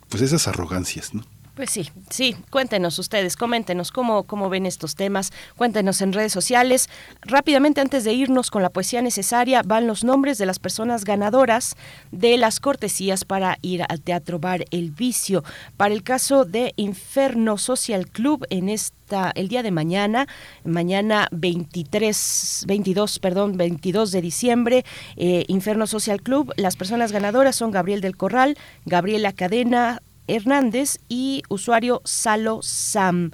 pues 0.09 0.23
esas 0.23 0.47
arrogancias, 0.47 1.15
¿no? 1.15 1.25
Pues 1.57 1.71
sí, 1.71 1.91
sí, 2.11 2.37
cuéntenos 2.51 2.99
ustedes, 2.99 3.35
coméntenos 3.35 3.91
cómo, 3.91 4.25
cómo 4.25 4.51
ven 4.51 4.67
estos 4.67 4.95
temas, 4.95 5.33
cuéntenos 5.57 6.03
en 6.03 6.13
redes 6.13 6.31
sociales. 6.31 6.91
Rápidamente, 7.23 7.81
antes 7.81 8.05
de 8.05 8.13
irnos 8.13 8.51
con 8.51 8.61
la 8.61 8.69
poesía 8.69 9.01
necesaria, 9.01 9.63
van 9.65 9.87
los 9.87 10.05
nombres 10.05 10.37
de 10.37 10.45
las 10.45 10.59
personas 10.59 11.07
ganadoras 11.07 11.75
de 12.13 12.37
las 12.37 12.61
cortesías 12.61 13.25
para 13.25 13.57
ir 13.63 13.83
al 13.89 14.03
Teatro 14.03 14.39
Bar 14.39 14.67
El 14.71 14.91
Vicio. 14.91 15.45
Para 15.79 15.95
el 15.95 16.03
caso 16.03 16.45
de 16.45 16.75
Inferno 16.77 17.57
Social 17.57 18.11
Club, 18.11 18.45
en 18.51 18.69
esta 18.69 18.97
el 19.35 19.49
día 19.49 19.63
de 19.63 19.71
mañana, 19.71 20.27
mañana 20.65 21.29
23, 21.31 22.65
22, 22.67 23.19
perdón, 23.19 23.57
22 23.57 24.11
de 24.11 24.21
diciembre, 24.21 24.85
eh, 25.17 25.45
Inferno 25.49 25.87
Social 25.87 26.21
Club. 26.21 26.53
Las 26.57 26.77
personas 26.77 27.13
ganadoras 27.13 27.57
son 27.57 27.71
Gabriel 27.71 28.01
del 28.01 28.17
Corral, 28.17 28.59
Gabriela 28.85 29.33
Cadena, 29.33 30.03
Hernández 30.27 30.99
y 31.09 31.43
usuario 31.49 32.03
Salo 32.05 32.61
Sam. 32.63 33.31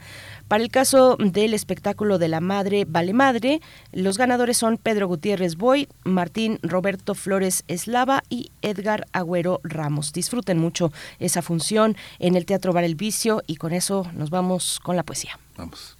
Para 0.48 0.62
el 0.62 0.70
caso 0.70 1.16
del 1.18 1.54
espectáculo 1.54 2.18
de 2.18 2.28
la 2.28 2.40
Madre 2.40 2.84
Vale 2.86 3.14
Madre, 3.14 3.60
los 3.92 4.18
ganadores 4.18 4.58
son 4.58 4.76
Pedro 4.76 5.08
Gutiérrez 5.08 5.56
Boy, 5.56 5.88
Martín 6.04 6.58
Roberto 6.62 7.14
Flores 7.14 7.64
Eslava 7.68 8.22
y 8.28 8.50
Edgar 8.60 9.06
Agüero 9.12 9.60
Ramos. 9.64 10.12
Disfruten 10.12 10.58
mucho 10.58 10.92
esa 11.18 11.40
función 11.40 11.96
en 12.18 12.36
el 12.36 12.44
Teatro 12.44 12.72
Bar 12.72 12.84
El 12.84 12.96
Vicio 12.96 13.42
y 13.46 13.56
con 13.56 13.72
eso 13.72 14.06
nos 14.14 14.30
vamos 14.30 14.78
con 14.82 14.96
la 14.96 15.04
poesía. 15.04 15.38
Vamos. 15.56 15.96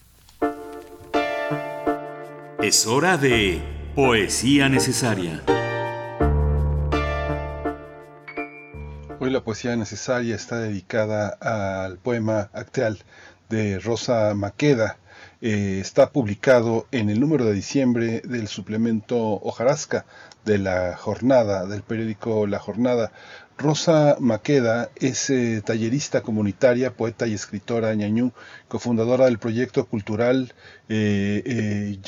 Es 2.63 2.87
hora 2.87 3.17
de 3.17 3.61
Poesía 3.95 4.69
Necesaria. 4.69 5.43
Hoy 9.23 9.31
la 9.31 9.45
poesía 9.45 9.77
necesaria 9.77 10.35
está 10.35 10.59
dedicada 10.59 11.29
al 11.29 11.97
poema 11.97 12.51
Acteal 12.53 12.99
de 13.49 13.79
Rosa 13.79 14.35
Maqueda. 14.35 14.99
Eh, 15.41 15.79
está 15.81 16.11
publicado 16.11 16.89
en 16.91 17.09
el 17.09 17.21
número 17.21 17.45
de 17.45 17.53
diciembre 17.53 18.21
del 18.25 18.49
suplemento 18.49 19.17
Hojarasca 19.17 20.07
de 20.45 20.59
la 20.59 20.97
jornada, 20.97 21.67
del 21.67 21.83
periódico 21.85 22.49
La 22.49 22.59
Jornada. 22.59 23.13
Rosa 23.57 24.17
Maqueda 24.19 24.91
es 24.97 25.31
eh, 25.31 25.63
tallerista 25.65 26.23
comunitaria, 26.23 26.97
poeta 26.97 27.29
y 27.29 27.35
escritora 27.35 27.95
ñañú, 27.95 28.33
cofundadora 28.67 29.27
del 29.27 29.39
proyecto 29.39 29.87
cultural 29.87 30.53
eh, 30.89 31.45
eh, 31.47 31.99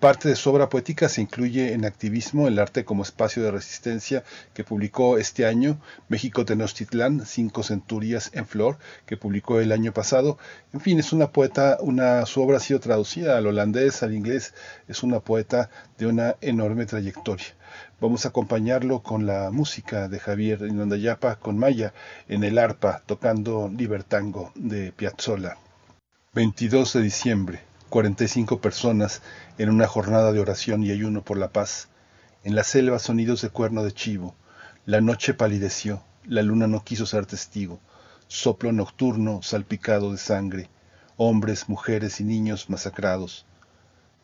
Parte 0.00 0.28
de 0.28 0.36
su 0.36 0.50
obra 0.50 0.68
poética 0.68 1.08
se 1.08 1.22
incluye 1.22 1.72
en 1.72 1.86
Activismo, 1.86 2.48
el 2.48 2.58
arte 2.58 2.84
como 2.84 3.02
espacio 3.02 3.42
de 3.42 3.50
resistencia, 3.50 4.24
que 4.52 4.62
publicó 4.62 5.16
este 5.16 5.46
año, 5.46 5.80
México 6.10 6.44
Tenochtitlán, 6.44 7.24
Cinco 7.24 7.62
Centurias 7.62 8.30
en 8.34 8.46
Flor, 8.46 8.76
que 9.06 9.16
publicó 9.16 9.58
el 9.58 9.72
año 9.72 9.92
pasado. 9.92 10.36
En 10.74 10.80
fin, 10.82 10.98
es 10.98 11.14
una 11.14 11.32
poeta, 11.32 11.78
una, 11.80 12.26
su 12.26 12.42
obra 12.42 12.58
ha 12.58 12.60
sido 12.60 12.78
traducida 12.78 13.38
al 13.38 13.46
holandés, 13.46 14.02
al 14.02 14.12
inglés, 14.12 14.52
es 14.86 15.02
una 15.02 15.20
poeta 15.20 15.70
de 15.96 16.06
una 16.06 16.36
enorme 16.42 16.84
trayectoria. 16.84 17.56
Vamos 17.98 18.26
a 18.26 18.28
acompañarlo 18.28 19.02
con 19.02 19.24
la 19.24 19.50
música 19.50 20.08
de 20.08 20.18
Javier 20.18 20.60
Inandayapa 20.60 21.36
con 21.36 21.56
Maya 21.56 21.94
en 22.28 22.44
el 22.44 22.58
arpa, 22.58 23.02
tocando 23.06 23.70
Libertango 23.74 24.52
de 24.56 24.92
Piazzolla. 24.92 25.56
22 26.34 26.92
de 26.92 27.00
diciembre. 27.00 27.75
45 27.96 28.60
personas 28.60 29.22
en 29.56 29.70
una 29.70 29.86
jornada 29.86 30.30
de 30.30 30.38
oración 30.38 30.82
y 30.82 30.90
ayuno 30.90 31.24
por 31.24 31.38
la 31.38 31.48
paz. 31.48 31.88
En 32.44 32.54
la 32.54 32.62
selva 32.62 32.98
sonidos 32.98 33.40
de 33.40 33.48
cuerno 33.48 33.84
de 33.84 33.92
chivo. 33.92 34.34
La 34.84 35.00
noche 35.00 35.32
palideció, 35.32 36.02
la 36.26 36.42
luna 36.42 36.66
no 36.66 36.84
quiso 36.84 37.06
ser 37.06 37.24
testigo. 37.24 37.80
Soplo 38.28 38.70
nocturno 38.70 39.40
salpicado 39.42 40.12
de 40.12 40.18
sangre. 40.18 40.68
Hombres, 41.16 41.70
mujeres 41.70 42.20
y 42.20 42.24
niños 42.24 42.68
masacrados. 42.68 43.46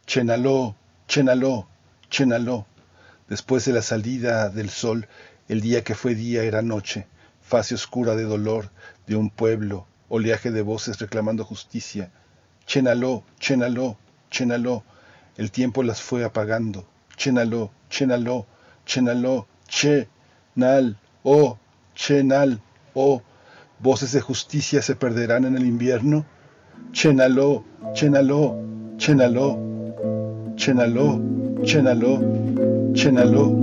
Chenaló, 0.05 0.77
Chenaló, 1.09 1.67
Chenaló. 2.11 2.67
Después 3.27 3.65
de 3.65 3.73
la 3.73 3.81
salida 3.81 4.51
del 4.51 4.69
sol, 4.69 5.09
el 5.49 5.63
día 5.63 5.83
que 5.83 5.95
fue 5.95 6.15
día 6.15 6.43
era 6.43 6.61
noche, 6.61 7.07
fase 7.41 7.75
oscura 7.75 8.17
de 8.17 8.25
dolor 8.25 8.71
de 9.07 9.17
un 9.17 9.31
pueblo, 9.31 9.87
oleaje 10.11 10.51
de 10.51 10.61
voces 10.61 10.99
reclamando 10.99 11.43
justicia, 11.43 12.13
Chénalo, 12.67 13.25
chénalo, 13.39 13.97
chénalo. 14.31 14.85
El 15.37 15.51
tiempo 15.51 15.83
las 15.83 16.01
fue 16.01 16.25
apagando. 16.25 16.87
Chénalo, 17.17 17.71
chénalo, 17.89 18.47
chénalo, 18.87 19.47
chenal, 19.69 20.97
oh, 21.23 21.59
chenal, 21.95 22.61
oh. 22.95 23.23
Voces 23.79 24.13
de 24.13 24.21
justicia 24.21 24.81
se 24.81 24.95
perderán 24.95 25.45
en 25.45 25.57
el 25.57 25.67
invierno. 25.67 26.25
Chénalo, 26.93 27.65
chénalo, 27.95 28.57
chénalo, 28.97 29.59
chénalo, 30.57 31.21
chénalo, 31.65 32.93
chénalo. 32.95 33.63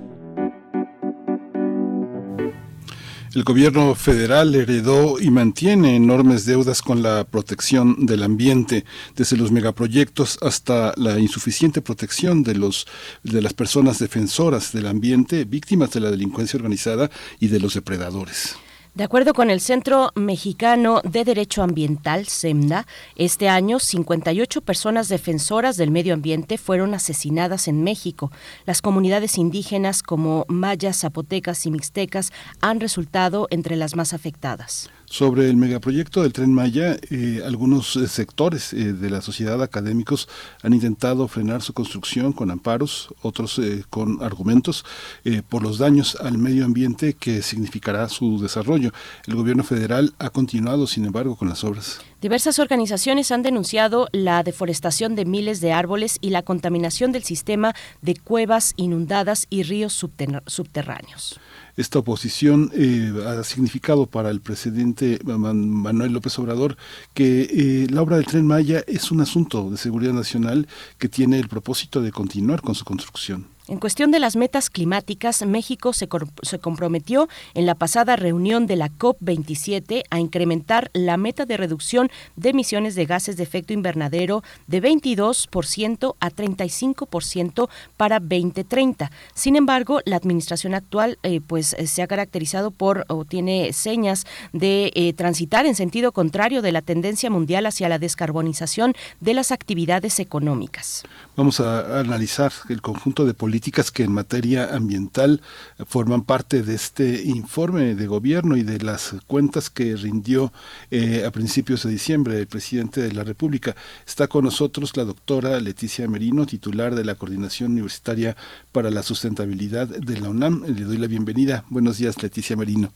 El 3.33 3.45
gobierno 3.45 3.95
federal 3.95 4.53
heredó 4.55 5.17
y 5.17 5.31
mantiene 5.31 5.95
enormes 5.95 6.45
deudas 6.45 6.81
con 6.81 7.01
la 7.01 7.23
protección 7.23 8.05
del 8.05 8.23
ambiente, 8.23 8.83
desde 9.15 9.37
los 9.37 9.53
megaproyectos 9.53 10.37
hasta 10.41 10.93
la 10.97 11.17
insuficiente 11.17 11.81
protección 11.81 12.43
de 12.43 12.55
los 12.55 12.87
de 13.23 13.41
las 13.41 13.53
personas 13.53 13.99
defensoras 13.99 14.73
del 14.73 14.85
ambiente, 14.85 15.45
víctimas 15.45 15.91
de 15.91 16.01
la 16.01 16.11
delincuencia 16.11 16.57
organizada 16.57 17.09
y 17.39 17.47
de 17.47 17.61
los 17.61 17.73
depredadores. 17.73 18.57
De 18.93 19.05
acuerdo 19.05 19.33
con 19.33 19.49
el 19.49 19.61
Centro 19.61 20.11
Mexicano 20.15 20.99
de 21.05 21.23
Derecho 21.23 21.63
Ambiental, 21.63 22.27
SEMDA, 22.27 22.85
este 23.15 23.47
año 23.47 23.79
58 23.79 24.59
personas 24.59 25.07
defensoras 25.07 25.77
del 25.77 25.91
medio 25.91 26.13
ambiente 26.13 26.57
fueron 26.57 26.93
asesinadas 26.93 27.69
en 27.69 27.85
México. 27.85 28.33
Las 28.65 28.81
comunidades 28.81 29.37
indígenas 29.37 30.03
como 30.03 30.43
mayas, 30.49 30.99
zapotecas 30.99 31.65
y 31.65 31.71
mixtecas 31.71 32.33
han 32.59 32.81
resultado 32.81 33.47
entre 33.49 33.77
las 33.77 33.95
más 33.95 34.13
afectadas. 34.13 34.89
Sobre 35.11 35.49
el 35.49 35.57
megaproyecto 35.57 36.23
del 36.23 36.31
tren 36.31 36.53
Maya, 36.53 36.97
eh, 37.09 37.41
algunos 37.45 37.97
eh, 37.97 38.07
sectores 38.07 38.71
eh, 38.71 38.93
de 38.93 39.09
la 39.09 39.19
sociedad 39.19 39.61
académicos 39.61 40.29
han 40.63 40.73
intentado 40.73 41.27
frenar 41.27 41.61
su 41.61 41.73
construcción 41.73 42.31
con 42.31 42.49
amparos, 42.49 43.13
otros 43.21 43.59
eh, 43.59 43.83
con 43.89 44.23
argumentos 44.23 44.85
eh, 45.25 45.41
por 45.47 45.63
los 45.63 45.79
daños 45.79 46.15
al 46.15 46.37
medio 46.37 46.63
ambiente 46.63 47.13
que 47.13 47.41
significará 47.41 48.07
su 48.07 48.41
desarrollo. 48.41 48.93
El 49.27 49.35
gobierno 49.35 49.65
federal 49.65 50.13
ha 50.17 50.29
continuado, 50.29 50.87
sin 50.87 51.03
embargo, 51.03 51.35
con 51.35 51.49
las 51.49 51.65
obras. 51.65 51.99
Diversas 52.21 52.59
organizaciones 52.59 53.31
han 53.31 53.41
denunciado 53.41 54.07
la 54.11 54.43
deforestación 54.43 55.15
de 55.15 55.25
miles 55.25 55.59
de 55.59 55.73
árboles 55.73 56.19
y 56.21 56.29
la 56.29 56.43
contaminación 56.43 57.11
del 57.11 57.23
sistema 57.23 57.73
de 58.03 58.13
cuevas 58.15 58.73
inundadas 58.77 59.47
y 59.49 59.63
ríos 59.63 59.93
subter- 60.03 60.43
subterráneos. 60.45 61.39
Esta 61.77 61.97
oposición 61.97 62.69
eh, 62.75 63.11
ha 63.25 63.43
significado 63.43 64.05
para 64.05 64.29
el 64.29 64.39
presidente 64.39 65.19
Man- 65.23 65.67
Manuel 65.67 66.11
López 66.13 66.37
Obrador 66.37 66.77
que 67.15 67.41
eh, 67.49 67.87
la 67.89 68.03
obra 68.03 68.17
del 68.17 68.27
tren 68.27 68.45
Maya 68.45 68.83
es 68.87 69.09
un 69.11 69.21
asunto 69.21 69.71
de 69.71 69.77
seguridad 69.77 70.13
nacional 70.13 70.67
que 70.99 71.09
tiene 71.09 71.39
el 71.39 71.47
propósito 71.49 72.01
de 72.03 72.11
continuar 72.11 72.61
con 72.61 72.75
su 72.75 72.85
construcción. 72.85 73.47
En 73.71 73.79
cuestión 73.79 74.11
de 74.11 74.19
las 74.19 74.35
metas 74.35 74.69
climáticas, 74.69 75.45
México 75.45 75.93
se, 75.93 76.09
se 76.41 76.59
comprometió 76.59 77.29
en 77.53 77.65
la 77.65 77.73
pasada 77.73 78.17
reunión 78.17 78.67
de 78.67 78.75
la 78.75 78.89
COP27 78.89 80.03
a 80.09 80.19
incrementar 80.19 80.91
la 80.91 81.15
meta 81.15 81.45
de 81.45 81.55
reducción 81.55 82.11
de 82.35 82.49
emisiones 82.49 82.95
de 82.95 83.05
gases 83.05 83.37
de 83.37 83.43
efecto 83.43 83.71
invernadero 83.71 84.43
de 84.67 84.83
22% 84.83 86.15
a 86.19 86.29
35% 86.29 87.69
para 87.95 88.19
2030. 88.19 89.09
Sin 89.33 89.55
embargo, 89.55 90.01
la 90.03 90.17
administración 90.17 90.73
actual 90.73 91.17
eh, 91.23 91.39
pues 91.39 91.71
eh, 91.71 91.87
se 91.87 92.01
ha 92.01 92.07
caracterizado 92.07 92.71
por 92.71 93.05
o 93.07 93.23
tiene 93.23 93.71
señas 93.71 94.25
de 94.51 94.91
eh, 94.95 95.13
transitar 95.13 95.65
en 95.65 95.75
sentido 95.75 96.11
contrario 96.11 96.61
de 96.61 96.73
la 96.73 96.81
tendencia 96.81 97.29
mundial 97.29 97.65
hacia 97.65 97.87
la 97.87 97.99
descarbonización 97.99 98.95
de 99.21 99.33
las 99.33 99.53
actividades 99.53 100.19
económicas. 100.19 101.03
Vamos 101.37 101.61
a 101.61 102.01
analizar 102.01 102.51
el 102.67 102.81
conjunto 102.81 103.25
de 103.25 103.33
políticas 103.33 103.89
que 103.89 104.03
en 104.03 104.11
materia 104.11 104.75
ambiental 104.75 105.41
forman 105.87 106.23
parte 106.23 106.61
de 106.61 106.75
este 106.75 107.23
informe 107.23 107.95
de 107.95 108.05
gobierno 108.05 108.57
y 108.57 108.63
de 108.63 108.79
las 108.79 109.15
cuentas 109.27 109.69
que 109.69 109.95
rindió 109.95 110.51
eh, 110.91 111.23
a 111.25 111.31
principios 111.31 111.83
de 111.83 111.91
diciembre 111.91 112.37
el 112.37 112.47
presidente 112.47 112.99
de 113.01 113.13
la 113.13 113.23
República. 113.23 113.77
Está 114.05 114.27
con 114.27 114.43
nosotros 114.43 114.97
la 114.97 115.05
doctora 115.05 115.57
Leticia 115.61 116.05
Merino, 116.09 116.45
titular 116.45 116.95
de 116.95 117.05
la 117.05 117.15
Coordinación 117.15 117.71
Universitaria 117.71 118.35
para 118.73 118.91
la 118.91 119.01
Sustentabilidad 119.01 119.87
de 119.87 120.19
la 120.19 120.27
UNAM. 120.27 120.65
Le 120.65 120.83
doy 120.83 120.97
la 120.97 121.07
bienvenida. 121.07 121.63
Buenos 121.69 121.97
días, 121.97 122.21
Leticia 122.21 122.57
Merino. 122.57 122.91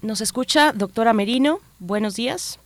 ¿Nos 0.00 0.22
escucha, 0.22 0.72
doctora 0.72 1.12
Merino? 1.12 1.60
Buenos 1.78 2.16
días. 2.16 2.58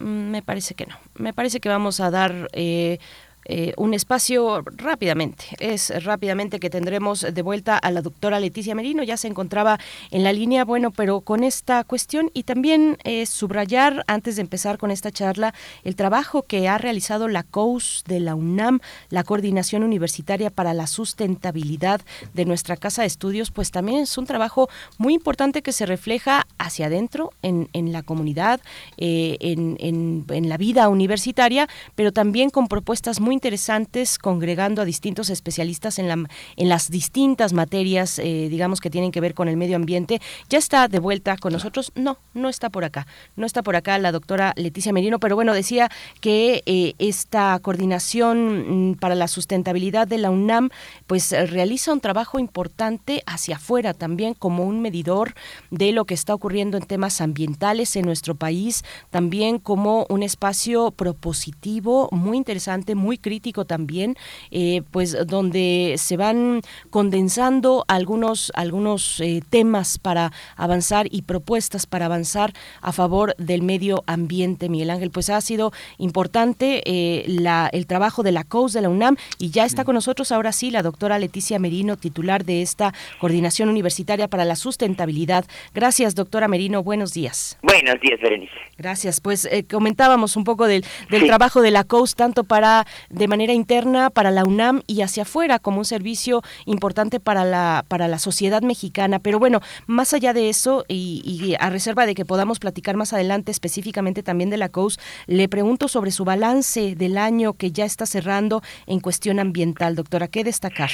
Mm, 0.00 0.30
Me 0.30 0.42
parece 0.42 0.74
que 0.74 0.86
no. 0.86 0.96
Me 1.14 1.32
parece 1.32 1.60
que 1.60 1.68
vamos 1.68 2.00
a 2.00 2.10
dar 2.10 2.48
eh, 2.52 2.98
eh, 3.44 3.72
un 3.76 3.94
espacio 3.94 4.62
rápidamente. 4.76 5.44
Es 5.58 5.92
rápidamente 6.04 6.60
que 6.60 6.70
tendremos 6.70 7.20
de 7.22 7.42
vuelta 7.42 7.76
a 7.78 7.90
la 7.90 8.02
doctora 8.02 8.40
Leticia 8.40 8.74
Merino. 8.74 9.02
Ya 9.02 9.16
se 9.16 9.28
encontraba 9.28 9.78
en 10.10 10.24
la 10.24 10.32
línea, 10.32 10.64
bueno, 10.64 10.90
pero 10.90 11.20
con 11.20 11.44
esta 11.44 11.84
cuestión 11.84 12.30
y 12.34 12.44
también 12.44 12.98
eh, 13.04 13.26
subrayar, 13.26 14.04
antes 14.06 14.36
de 14.36 14.42
empezar 14.42 14.78
con 14.78 14.90
esta 14.90 15.10
charla, 15.10 15.54
el 15.84 15.96
trabajo 15.96 16.42
que 16.42 16.68
ha 16.68 16.78
realizado 16.78 17.28
la 17.28 17.42
COUS 17.42 18.04
de 18.06 18.20
la 18.20 18.34
UNAM, 18.34 18.80
la 19.10 19.24
Coordinación 19.24 19.82
Universitaria 19.82 20.50
para 20.50 20.74
la 20.74 20.86
Sustentabilidad 20.86 22.00
de 22.34 22.44
nuestra 22.44 22.76
Casa 22.76 23.02
de 23.02 23.08
Estudios, 23.08 23.50
pues 23.50 23.70
también 23.70 24.00
es 24.00 24.18
un 24.18 24.26
trabajo 24.26 24.68
muy 24.98 25.14
importante 25.14 25.62
que 25.62 25.72
se 25.72 25.86
refleja 25.86 26.46
hacia 26.58 26.86
adentro 26.86 27.30
en, 27.42 27.68
en 27.72 27.92
la 27.92 28.02
comunidad, 28.02 28.60
eh, 28.98 29.36
en, 29.40 29.76
en- 29.80 30.24
en 30.28 30.48
la 30.48 30.56
vida 30.56 30.88
universitaria, 30.88 31.68
pero 31.94 32.12
también 32.12 32.50
con 32.50 32.68
propuestas 32.68 33.20
muy 33.20 33.31
interesantes, 33.32 34.18
congregando 34.18 34.82
a 34.82 34.84
distintos 34.84 35.30
especialistas 35.30 35.98
en, 35.98 36.08
la, 36.08 36.14
en 36.56 36.68
las 36.68 36.90
distintas 36.90 37.52
materias, 37.52 38.18
eh, 38.18 38.48
digamos, 38.50 38.80
que 38.80 38.90
tienen 38.90 39.12
que 39.12 39.20
ver 39.20 39.34
con 39.34 39.48
el 39.48 39.56
medio 39.56 39.76
ambiente. 39.76 40.20
Ya 40.48 40.58
está 40.58 40.88
de 40.88 40.98
vuelta 40.98 41.36
con 41.36 41.52
nosotros. 41.52 41.92
No, 41.94 42.18
no 42.34 42.48
está 42.48 42.70
por 42.70 42.84
acá. 42.84 43.06
No 43.36 43.46
está 43.46 43.62
por 43.62 43.76
acá 43.76 43.98
la 43.98 44.12
doctora 44.12 44.52
Leticia 44.56 44.92
Merino, 44.92 45.18
pero 45.18 45.34
bueno, 45.34 45.54
decía 45.54 45.90
que 46.20 46.62
eh, 46.66 46.94
esta 46.98 47.58
coordinación 47.60 48.90
mm, 48.90 48.94
para 48.96 49.14
la 49.14 49.28
sustentabilidad 49.28 50.06
de 50.06 50.18
la 50.18 50.30
UNAM, 50.30 50.70
pues 51.06 51.32
eh, 51.32 51.46
realiza 51.46 51.92
un 51.92 52.00
trabajo 52.00 52.38
importante 52.38 53.22
hacia 53.26 53.56
afuera 53.56 53.94
también 53.94 54.34
como 54.34 54.64
un 54.64 54.80
medidor 54.80 55.34
de 55.70 55.92
lo 55.92 56.04
que 56.04 56.14
está 56.14 56.34
ocurriendo 56.34 56.76
en 56.76 56.84
temas 56.84 57.20
ambientales 57.20 57.96
en 57.96 58.06
nuestro 58.06 58.34
país, 58.34 58.84
también 59.10 59.58
como 59.58 60.06
un 60.08 60.22
espacio 60.22 60.90
propositivo 60.90 62.08
muy 62.12 62.36
interesante, 62.36 62.94
muy 62.94 63.18
crítico 63.22 63.64
también, 63.64 64.16
eh, 64.50 64.82
pues 64.90 65.16
donde 65.26 65.94
se 65.96 66.16
van 66.18 66.60
condensando 66.90 67.84
algunos, 67.88 68.52
algunos 68.54 69.20
eh, 69.20 69.42
temas 69.48 69.98
para 69.98 70.32
avanzar 70.56 71.06
y 71.10 71.22
propuestas 71.22 71.86
para 71.86 72.06
avanzar 72.06 72.52
a 72.80 72.92
favor 72.92 73.34
del 73.38 73.62
medio 73.62 74.04
ambiente, 74.06 74.68
Miguel 74.68 74.90
Ángel. 74.90 75.10
Pues 75.10 75.30
ha 75.30 75.40
sido 75.40 75.72
importante 75.98 76.82
eh, 76.84 77.24
la, 77.28 77.68
el 77.72 77.86
trabajo 77.86 78.22
de 78.22 78.32
la 78.32 78.44
COUS 78.44 78.72
de 78.72 78.82
la 78.82 78.88
UNAM 78.88 79.16
y 79.38 79.50
ya 79.50 79.64
está 79.64 79.84
con 79.84 79.94
nosotros 79.94 80.32
ahora 80.32 80.52
sí 80.52 80.70
la 80.70 80.82
doctora 80.82 81.18
Leticia 81.18 81.58
Merino, 81.58 81.96
titular 81.96 82.44
de 82.44 82.62
esta 82.62 82.92
Coordinación 83.20 83.68
Universitaria 83.68 84.28
para 84.28 84.44
la 84.44 84.56
Sustentabilidad. 84.56 85.44
Gracias, 85.74 86.14
doctora 86.14 86.48
Merino. 86.48 86.82
Buenos 86.82 87.12
días. 87.12 87.58
Buenos 87.62 88.00
días, 88.00 88.20
Berenice. 88.20 88.52
Gracias. 88.78 89.20
Pues 89.20 89.44
eh, 89.44 89.64
comentábamos 89.70 90.36
un 90.36 90.44
poco 90.44 90.66
del, 90.66 90.84
del 91.10 91.20
Sí. 91.22 91.26
trabajo 91.28 91.62
de 91.62 91.70
la 91.70 91.84
COUS, 91.84 92.16
tanto 92.16 92.42
para 92.44 92.84
de 93.12 93.28
manera 93.28 93.52
interna 93.52 94.10
para 94.10 94.30
la 94.30 94.44
UNAM 94.44 94.82
y 94.86 95.02
hacia 95.02 95.22
afuera 95.22 95.58
como 95.58 95.78
un 95.78 95.84
servicio 95.84 96.42
importante 96.66 97.20
para 97.20 97.44
la 97.44 97.84
para 97.88 98.08
la 98.08 98.18
sociedad 98.18 98.62
mexicana. 98.62 99.18
Pero 99.18 99.38
bueno, 99.38 99.60
más 99.86 100.14
allá 100.14 100.32
de 100.32 100.48
eso 100.48 100.84
y, 100.88 101.54
a 101.60 101.70
reserva 101.70 102.06
de 102.06 102.14
que 102.14 102.24
podamos 102.24 102.58
platicar 102.58 102.96
más 102.96 103.12
adelante 103.12 103.50
específicamente 103.50 104.22
también 104.22 104.50
de 104.50 104.56
la 104.56 104.70
COUS, 104.70 104.98
le 105.26 105.48
pregunto 105.48 105.88
sobre 105.88 106.10
su 106.10 106.24
balance 106.24 106.94
del 106.96 107.18
año 107.18 107.52
que 107.52 107.70
ya 107.70 107.84
está 107.84 108.06
cerrando 108.06 108.62
en 108.86 109.00
cuestión 109.00 109.38
ambiental, 109.38 109.94
doctora. 109.94 110.28
¿Qué 110.28 110.42
destacar? 110.44 110.90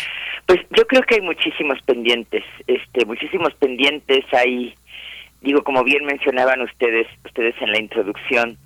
Pues 0.46 0.60
yo 0.76 0.86
creo 0.86 1.02
que 1.02 1.16
hay 1.16 1.20
muchísimos 1.20 1.80
pendientes, 1.82 2.42
este, 2.66 3.04
muchísimos 3.06 3.54
pendientes. 3.54 4.24
Hay, 4.32 4.74
digo, 5.40 5.62
como 5.62 5.84
bien 5.84 6.04
mencionaban 6.04 6.62
ustedes, 6.62 7.06
ustedes 7.24 7.54
en 7.60 7.70
la 7.70 7.78
introducción, 7.78 8.58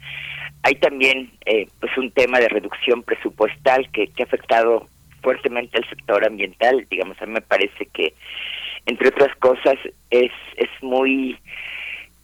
hay 0.62 0.74
también, 0.76 1.31
eh, 1.44 1.66
pues, 1.81 1.97
un 1.99 2.10
tema 2.12 2.39
de 2.39 2.49
reducción 2.49 3.02
presupuestal 3.02 3.91
que, 3.91 4.10
ha 4.18 4.23
afectado 4.23 4.86
fuertemente 5.20 5.78
al 5.78 5.89
sector 5.89 6.24
ambiental. 6.24 6.86
Digamos, 6.91 7.20
a 7.20 7.26
mí 7.26 7.32
me 7.32 7.41
parece 7.41 7.86
que, 7.86 8.15
entre 8.86 9.08
otras 9.08 9.34
cosas, 9.36 9.76
es 10.10 10.32
es 10.57 10.70
muy 10.82 11.39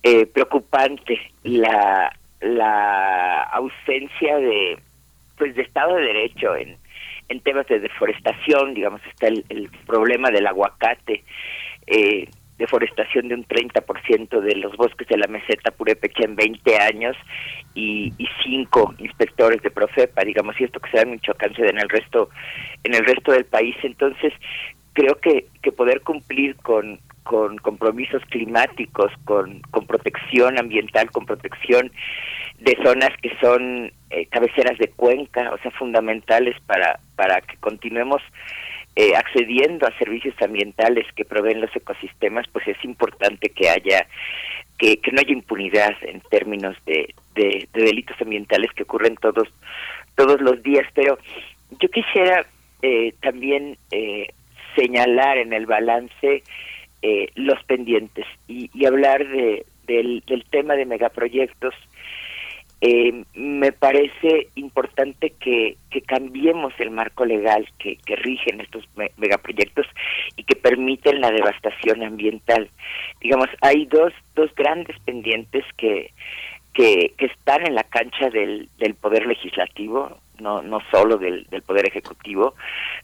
eh, 0.03 0.27
preocupante 0.27 1.21
la 1.43 2.13
la 2.41 3.43
ausencia 3.45 4.37
de 4.39 4.79
pues 5.37 5.55
de 5.57 5.63
Estado 5.63 5.97
de 5.97 6.03
Derecho 6.03 6.57
en 6.57 6.77
en 7.29 7.41
temas 7.41 7.67
de 7.67 7.81
deforestación, 7.81 8.75
digamos, 8.75 9.03
está 9.07 9.29
el, 9.29 9.45
el 9.51 9.69
problema 9.87 10.31
del 10.31 10.47
aguacate. 10.47 11.25
Eh, 11.87 12.29
deforestación 12.59 13.29
de 13.29 13.37
un 13.37 13.45
30% 13.45 14.41
de 14.41 14.57
los 14.57 14.77
bosques 14.77 15.07
de 15.09 15.17
la 15.17 15.29
meseta 15.29 15.71
purépecha 15.71 16.25
en 16.25 16.37
20 16.37 16.79
años 16.79 17.17
y, 17.75 18.13
y 18.19 18.29
cinco 18.43 18.95
inspectores 18.99 19.63
de 19.63 19.71
Profepa, 19.71 20.25
digamos, 20.25 20.61
y 20.61 20.65
esto 20.65 20.81
que 20.81 20.91
se 20.91 20.97
da 20.97 21.05
se 21.05 21.63
da 21.63 21.71
en 21.71 21.79
el 21.79 21.89
resto, 21.89 22.31
en 22.85 22.95
el 22.95 23.05
resto 23.05 23.33
del 23.33 23.45
país. 23.45 23.77
Entonces, 23.83 24.33
creo 24.93 25.15
que, 25.21 25.47
que 25.63 25.71
poder 25.71 26.01
cumplir 26.01 26.57
con, 26.57 26.99
con 27.23 27.57
compromisos 27.59 28.23
climáticos, 28.31 29.13
con, 29.25 29.61
con 29.71 29.87
protección 29.87 30.59
ambiental, 30.59 31.11
con 31.11 31.27
protección 31.27 31.93
de 32.59 32.77
zonas 32.83 33.11
que 33.23 33.31
son 33.41 33.93
eh, 34.11 34.27
cabeceras 34.27 34.79
de 34.79 34.89
cuenca, 34.89 35.53
o 35.53 35.59
sea, 35.59 35.71
fundamentales 35.73 36.57
para, 36.67 36.99
para 37.15 37.41
que 37.43 37.57
continuemos 37.59 38.23
eh, 38.99 39.15
accediendo 39.15 39.87
a 39.87 39.97
servicios 39.97 40.35
ambientales 40.43 41.07
que 41.15 41.25
proveen 41.25 41.61
los 41.61 41.75
ecosistemas, 41.75 42.47
pues 42.53 42.67
es 42.67 42.85
importante 42.85 43.51
que 43.51 43.69
haya 43.69 44.09
que, 44.77 44.97
que 44.97 45.13
no 45.13 45.21
haya 45.21 45.33
impunidad 45.33 45.95
en 46.03 46.21
términos 46.23 46.77
de, 46.85 47.15
de, 47.37 47.69
de 47.73 47.83
delitos 47.85 48.21
ambientales 48.21 48.73
que 48.73 48.83
ocurren 48.83 49.15
todos 49.15 49.47
todos 50.17 50.41
los 50.41 50.61
días. 50.65 50.85
Pero 50.95 51.17
yo 51.79 51.89
quisiera 51.91 52.45
eh, 52.83 53.15
también 53.21 53.79
eh, 53.93 54.33
señalar 54.75 55.39
en 55.39 55.53
el 55.53 55.67
balance 55.67 56.43
eh, 57.03 57.29
los 57.37 57.63
pendientes 57.65 58.27
y, 58.49 58.69
y 58.75 58.85
hablar 58.85 59.25
de, 59.29 59.65
del, 59.87 60.25
del 60.27 60.45
tema 60.51 60.75
de 60.75 60.87
megaproyectos 60.87 61.75
eh, 62.81 63.25
me 63.35 63.73
parece 63.73 64.49
importante 64.55 65.31
que, 65.41 65.77
cambiemos 66.07 66.73
el 66.79 66.91
marco 66.91 67.25
legal 67.25 67.69
que, 67.79 67.97
que 68.07 68.15
rigen 68.17 68.61
estos 68.61 68.85
me- 68.97 69.11
megaproyectos 69.17 69.87
y 70.37 70.45
que 70.45 70.55
permiten 70.55 71.21
la 71.21 71.31
devastación 71.31 72.03
ambiental. 72.05 72.71
Digamos, 73.21 73.49
hay 73.61 73.85
dos, 73.87 74.13
dos 74.37 74.55
grandes 74.55 74.97
pendientes 75.01 75.65
que, 75.77 76.13
que, 76.73 77.13
que 77.19 77.27
están 77.27 77.67
en 77.67 77.75
la 77.75 77.83
cancha 77.83 78.31
del, 78.31 78.69
del 78.79 78.95
poder 78.95 79.27
legislativo, 79.27 80.19
no, 80.39 80.63
no 80.63 80.81
solo 80.93 81.17
del, 81.17 81.45
del 81.51 81.63
poder 81.63 81.87
ejecutivo, 81.89 82.55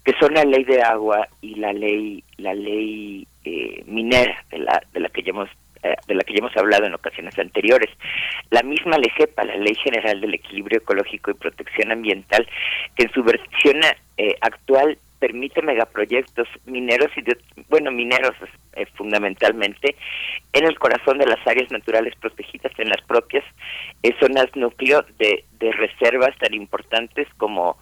que 0.05 0.15
son 0.21 0.35
la 0.35 0.45
ley 0.45 0.63
de 0.63 0.81
agua 0.83 1.27
y 1.43 1.57
la 1.57 1.73
ley, 1.73 2.23
la 2.37 2.55
ley 2.55 3.27
eh, 3.45 3.83
minera 3.87 4.45
de 4.51 4.59
la, 4.59 4.81
de 4.93 5.01
la 5.01 5.09
que 5.09 5.23
ya 5.25 5.31
hemos 5.31 5.51
de 6.07 6.15
la 6.15 6.23
que 6.23 6.35
ya 6.35 6.39
hemos 6.39 6.57
hablado 6.57 6.87
en 6.87 6.95
ocasiones 6.95 7.39
anteriores. 7.39 7.91
La 8.51 8.63
misma 8.63 8.99
LEGEPA, 8.99 9.45
la 9.45 9.57
Ley 9.57 9.75
General 9.75 10.21
del 10.21 10.35
Equilibrio 10.35 10.79
Ecológico 10.79 11.31
y 11.31 11.35
Protección 11.35 11.93
Ambiental, 11.93 12.47
que 12.97 13.05
en 13.05 13.13
su 13.13 13.23
versión 13.23 13.81
eh, 14.17 14.37
actual 14.41 14.99
permite 15.25 15.63
megaproyectos 15.63 16.47
mineros 16.67 17.11
y 17.17 17.23
de, 17.23 17.39
bueno 17.71 17.91
mineros 17.91 18.35
eh, 18.75 18.85
fundamentalmente 18.95 19.97
en 20.53 20.67
el 20.67 20.79
corazón 20.79 21.17
de 21.17 21.27
las 21.27 21.39
áreas 21.47 21.71
naturales 21.71 22.15
protegidas 22.17 22.73
en 22.79 22.91
las 22.91 23.01
propias 23.07 23.43
eh, 24.03 24.15
zonas 24.21 24.55
núcleo 24.55 25.03
de, 25.19 25.45
de 25.59 25.73
reservas 25.73 26.37
tan 26.39 26.53
importantes 26.53 27.27
como 27.39 27.79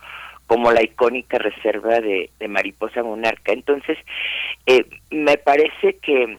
como 0.46 0.70
la 0.70 0.84
icónica 0.84 1.38
reserva 1.38 1.98
de, 2.00 2.30
de 2.38 2.46
mariposa 2.46 3.02
monarca 3.02 3.52
entonces 3.52 3.98
eh, 4.66 4.84
me 5.10 5.36
parece 5.36 5.96
que 6.00 6.38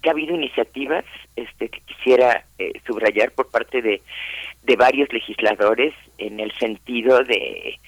que 0.00 0.08
ha 0.08 0.12
habido 0.12 0.34
iniciativas 0.34 1.04
este 1.36 1.68
que 1.68 1.80
quisiera 1.80 2.44
eh, 2.58 2.72
subrayar 2.86 3.32
por 3.32 3.50
parte 3.50 3.82
de, 3.82 4.02
de 4.62 4.76
varios 4.76 5.12
legisladores 5.12 5.94
en 6.18 6.40
el 6.40 6.52
sentido 6.58 7.22
de 7.24 7.78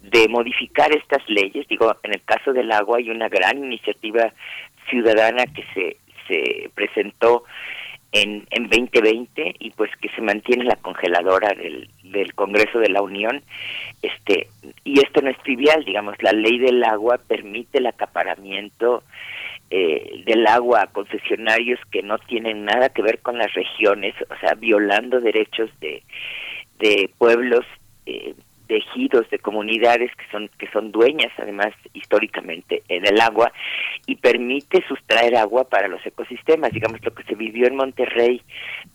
de 0.00 0.28
modificar 0.28 0.92
estas 0.92 1.28
leyes. 1.28 1.66
Digo 1.68 1.94
en 2.02 2.14
el 2.14 2.22
caso 2.22 2.52
del 2.52 2.70
agua 2.70 2.98
hay 2.98 3.10
una 3.10 3.28
gran 3.28 3.58
iniciativa 3.64 4.32
ciudadana 4.88 5.46
que 5.46 5.64
se 5.74 5.96
se 6.28 6.70
presentó 6.74 7.44
en, 8.12 8.46
en 8.50 8.68
2020 8.68 9.56
y 9.58 9.70
pues 9.70 9.90
que 10.00 10.08
se 10.10 10.22
mantiene 10.22 10.62
en 10.62 10.68
la 10.68 10.76
congeladora 10.76 11.54
del, 11.54 11.88
del 12.02 12.34
Congreso 12.34 12.78
de 12.78 12.88
la 12.88 13.02
Unión. 13.02 13.42
Este 14.02 14.48
y 14.84 15.00
esto 15.00 15.20
no 15.22 15.30
es 15.30 15.38
trivial 15.38 15.84
digamos 15.84 16.20
la 16.22 16.32
ley 16.32 16.58
del 16.58 16.82
agua 16.84 17.18
permite 17.18 17.78
el 17.78 17.86
acaparamiento 17.86 19.02
eh, 19.70 20.22
del 20.24 20.46
agua 20.46 20.82
a 20.82 20.86
concesionarios 20.86 21.80
que 21.90 22.02
no 22.02 22.18
tienen 22.18 22.64
nada 22.64 22.88
que 22.90 23.02
ver 23.02 23.20
con 23.20 23.38
las 23.38 23.52
regiones, 23.54 24.14
o 24.30 24.36
sea, 24.40 24.54
violando 24.54 25.20
derechos 25.20 25.70
de, 25.80 26.02
de 26.78 27.10
pueblos, 27.18 27.64
eh, 28.06 28.34
de 28.68 28.76
ejidos, 28.76 29.28
de 29.30 29.38
comunidades 29.38 30.10
que 30.16 30.24
son 30.30 30.48
que 30.58 30.68
son 30.72 30.90
dueñas, 30.90 31.32
además 31.38 31.72
históricamente 31.94 32.82
en 32.88 33.06
el 33.06 33.20
agua 33.20 33.52
y 34.06 34.16
permite 34.16 34.84
sustraer 34.88 35.36
agua 35.36 35.68
para 35.68 35.88
los 35.88 36.04
ecosistemas. 36.04 36.72
Digamos 36.72 37.04
lo 37.04 37.14
que 37.14 37.22
se 37.24 37.34
vivió 37.34 37.66
en 37.66 37.76
Monterrey 37.76 38.42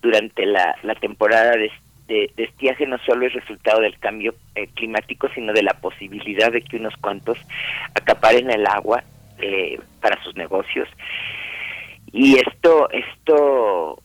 durante 0.01 0.45
la, 0.45 0.75
la 0.83 0.95
temporada 0.95 1.51
de, 1.51 1.71
de, 2.07 2.31
de 2.35 2.43
estiaje 2.43 2.85
no 2.85 2.97
solo 3.05 3.25
es 3.25 3.33
resultado 3.33 3.79
del 3.81 3.97
cambio 3.99 4.35
eh, 4.55 4.67
climático, 4.73 5.29
sino 5.33 5.53
de 5.53 5.63
la 5.63 5.73
posibilidad 5.73 6.51
de 6.51 6.61
que 6.61 6.77
unos 6.77 6.95
cuantos 6.97 7.37
acaparen 7.95 8.51
el 8.51 8.67
agua 8.67 9.03
eh, 9.41 9.79
para 10.01 10.21
sus 10.23 10.35
negocios. 10.35 10.87
Y 12.11 12.37
esto 12.37 12.89
esto 12.91 13.99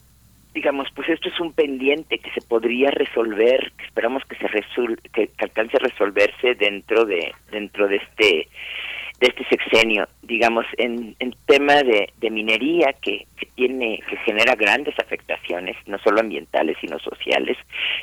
digamos 0.55 0.89
pues 0.95 1.09
esto 1.09 1.29
es 1.29 1.39
un 1.39 1.53
pendiente 1.53 2.19
que 2.19 2.31
se 2.31 2.41
podría 2.41 2.91
resolver 2.91 3.73
que 3.77 3.85
esperamos 3.85 4.23
que 4.25 4.37
se 4.37 4.49
resol 4.49 4.99
que, 5.13 5.31
alcance 5.39 5.77
a 5.77 5.81
resolverse 5.81 6.55
dentro 6.55 7.05
de 7.05 7.35
dentro 7.51 7.89
de 7.89 7.97
este 7.97 8.49
de 9.21 9.29
este 9.29 9.45
sexenio. 9.49 10.09
Digamos 10.23 10.67
en, 10.77 11.17
en 11.19 11.35
tema 11.47 11.83
de, 11.83 12.13
de 12.19 12.31
minería 12.31 12.95
que, 13.01 13.27
que 13.39 13.47
tiene 13.55 14.01
que 14.09 14.17
genera 14.19 14.55
grandes 14.55 14.95
afectaciones 14.99 15.77
no 15.87 15.99
solo 15.99 16.21
ambientales 16.21 16.77
sino 16.81 16.99
sociales 17.01 17.57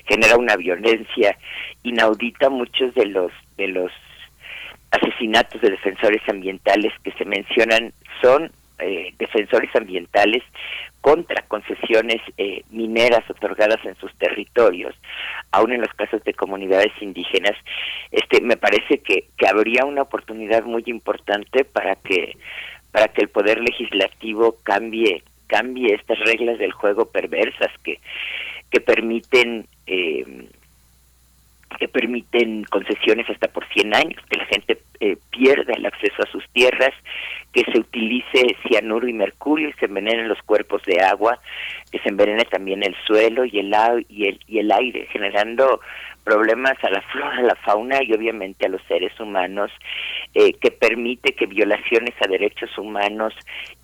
genera 0.07 0.37
una 0.37 0.55
violencia 0.55 1.37
inaudita 1.83 2.49
muchos 2.49 2.93
de 2.93 3.05
los 3.07 3.31
de 3.57 3.67
los 3.69 3.91
asesinatos 4.93 5.59
de 5.61 5.71
defensores 5.71 6.21
ambientales 6.27 6.93
que 7.03 7.11
se 7.13 7.25
mencionan 7.25 7.93
son 8.21 8.51
eh, 8.79 9.13
defensores 9.17 9.75
ambientales 9.75 10.43
contra 11.01 11.43
concesiones 11.47 12.21
eh, 12.37 12.63
mineras 12.69 13.27
otorgadas 13.29 13.83
en 13.85 13.95
sus 13.95 14.13
territorios, 14.17 14.95
aún 15.51 15.73
en 15.73 15.81
los 15.81 15.93
casos 15.93 16.23
de 16.23 16.33
comunidades 16.33 16.93
indígenas, 17.01 17.53
este 18.11 18.41
me 18.41 18.55
parece 18.55 18.99
que, 18.99 19.25
que 19.37 19.47
habría 19.47 19.85
una 19.85 20.03
oportunidad 20.03 20.63
muy 20.63 20.83
importante 20.87 21.65
para 21.65 21.95
que 21.95 22.37
para 22.91 23.07
que 23.07 23.23
el 23.23 23.29
poder 23.29 23.59
legislativo 23.59 24.57
cambie 24.63 25.23
cambie 25.47 25.95
estas 25.95 26.19
reglas 26.19 26.59
del 26.59 26.71
juego 26.71 27.11
perversas 27.11 27.71
que 27.83 27.99
que 28.69 28.79
permiten 28.79 29.67
eh, 29.87 30.47
que 31.77 31.87
permiten 31.87 32.63
concesiones 32.65 33.29
hasta 33.29 33.47
por 33.47 33.67
100 33.69 33.95
años, 33.95 34.21
que 34.29 34.37
la 34.37 34.45
gente 34.45 34.81
eh, 34.99 35.17
pierda 35.29 35.73
el 35.73 35.85
acceso 35.85 36.23
a 36.23 36.31
sus 36.31 36.47
tierras, 36.49 36.91
que 37.51 37.63
se 37.71 37.79
utilice 37.79 38.55
cianuro 38.67 39.07
y 39.07 39.13
mercurio 39.13 39.69
y 39.69 39.73
se 39.73 39.85
envenenen 39.85 40.27
los 40.27 40.41
cuerpos 40.43 40.81
de 40.83 41.01
agua, 41.01 41.39
que 41.91 41.99
se 41.99 42.09
envenene 42.09 42.45
también 42.45 42.83
el 42.83 42.95
suelo 43.05 43.45
y 43.45 43.59
el, 43.59 43.73
y 44.09 44.27
el, 44.27 44.39
y 44.47 44.59
el 44.59 44.71
aire, 44.71 45.07
generando 45.11 45.79
problemas 46.23 46.81
a 46.83 46.89
la 46.89 47.01
flora, 47.01 47.37
a 47.37 47.41
la 47.41 47.55
fauna 47.55 48.01
y 48.01 48.13
obviamente 48.13 48.65
a 48.65 48.69
los 48.69 48.81
seres 48.87 49.17
humanos, 49.19 49.71
eh, 50.33 50.53
que 50.53 50.71
permite 50.71 51.33
que 51.33 51.45
violaciones 51.45 52.13
a 52.21 52.27
derechos 52.27 52.77
humanos 52.77 53.33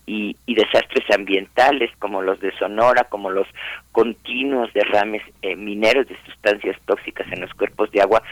y, 0.06 0.36
y 0.46 0.56
desastres 0.56 1.10
ambientales 1.12 1.92
como 2.00 2.22
los 2.22 2.40
de 2.40 2.52
Sonora, 2.58 3.04
como 3.06 3.30
los 3.30 3.48
continuos 3.92 4.74
derrames 4.74 5.22
eh, 5.42 5.56
mineros 5.56 6.08
de 6.08 6.18
sustancias 6.26 6.78
tóxicas 6.86 7.32
en 7.32 7.42
los 7.42 7.54
cuerpos 7.54 7.92
de 7.92 8.02
agua, 8.02 8.24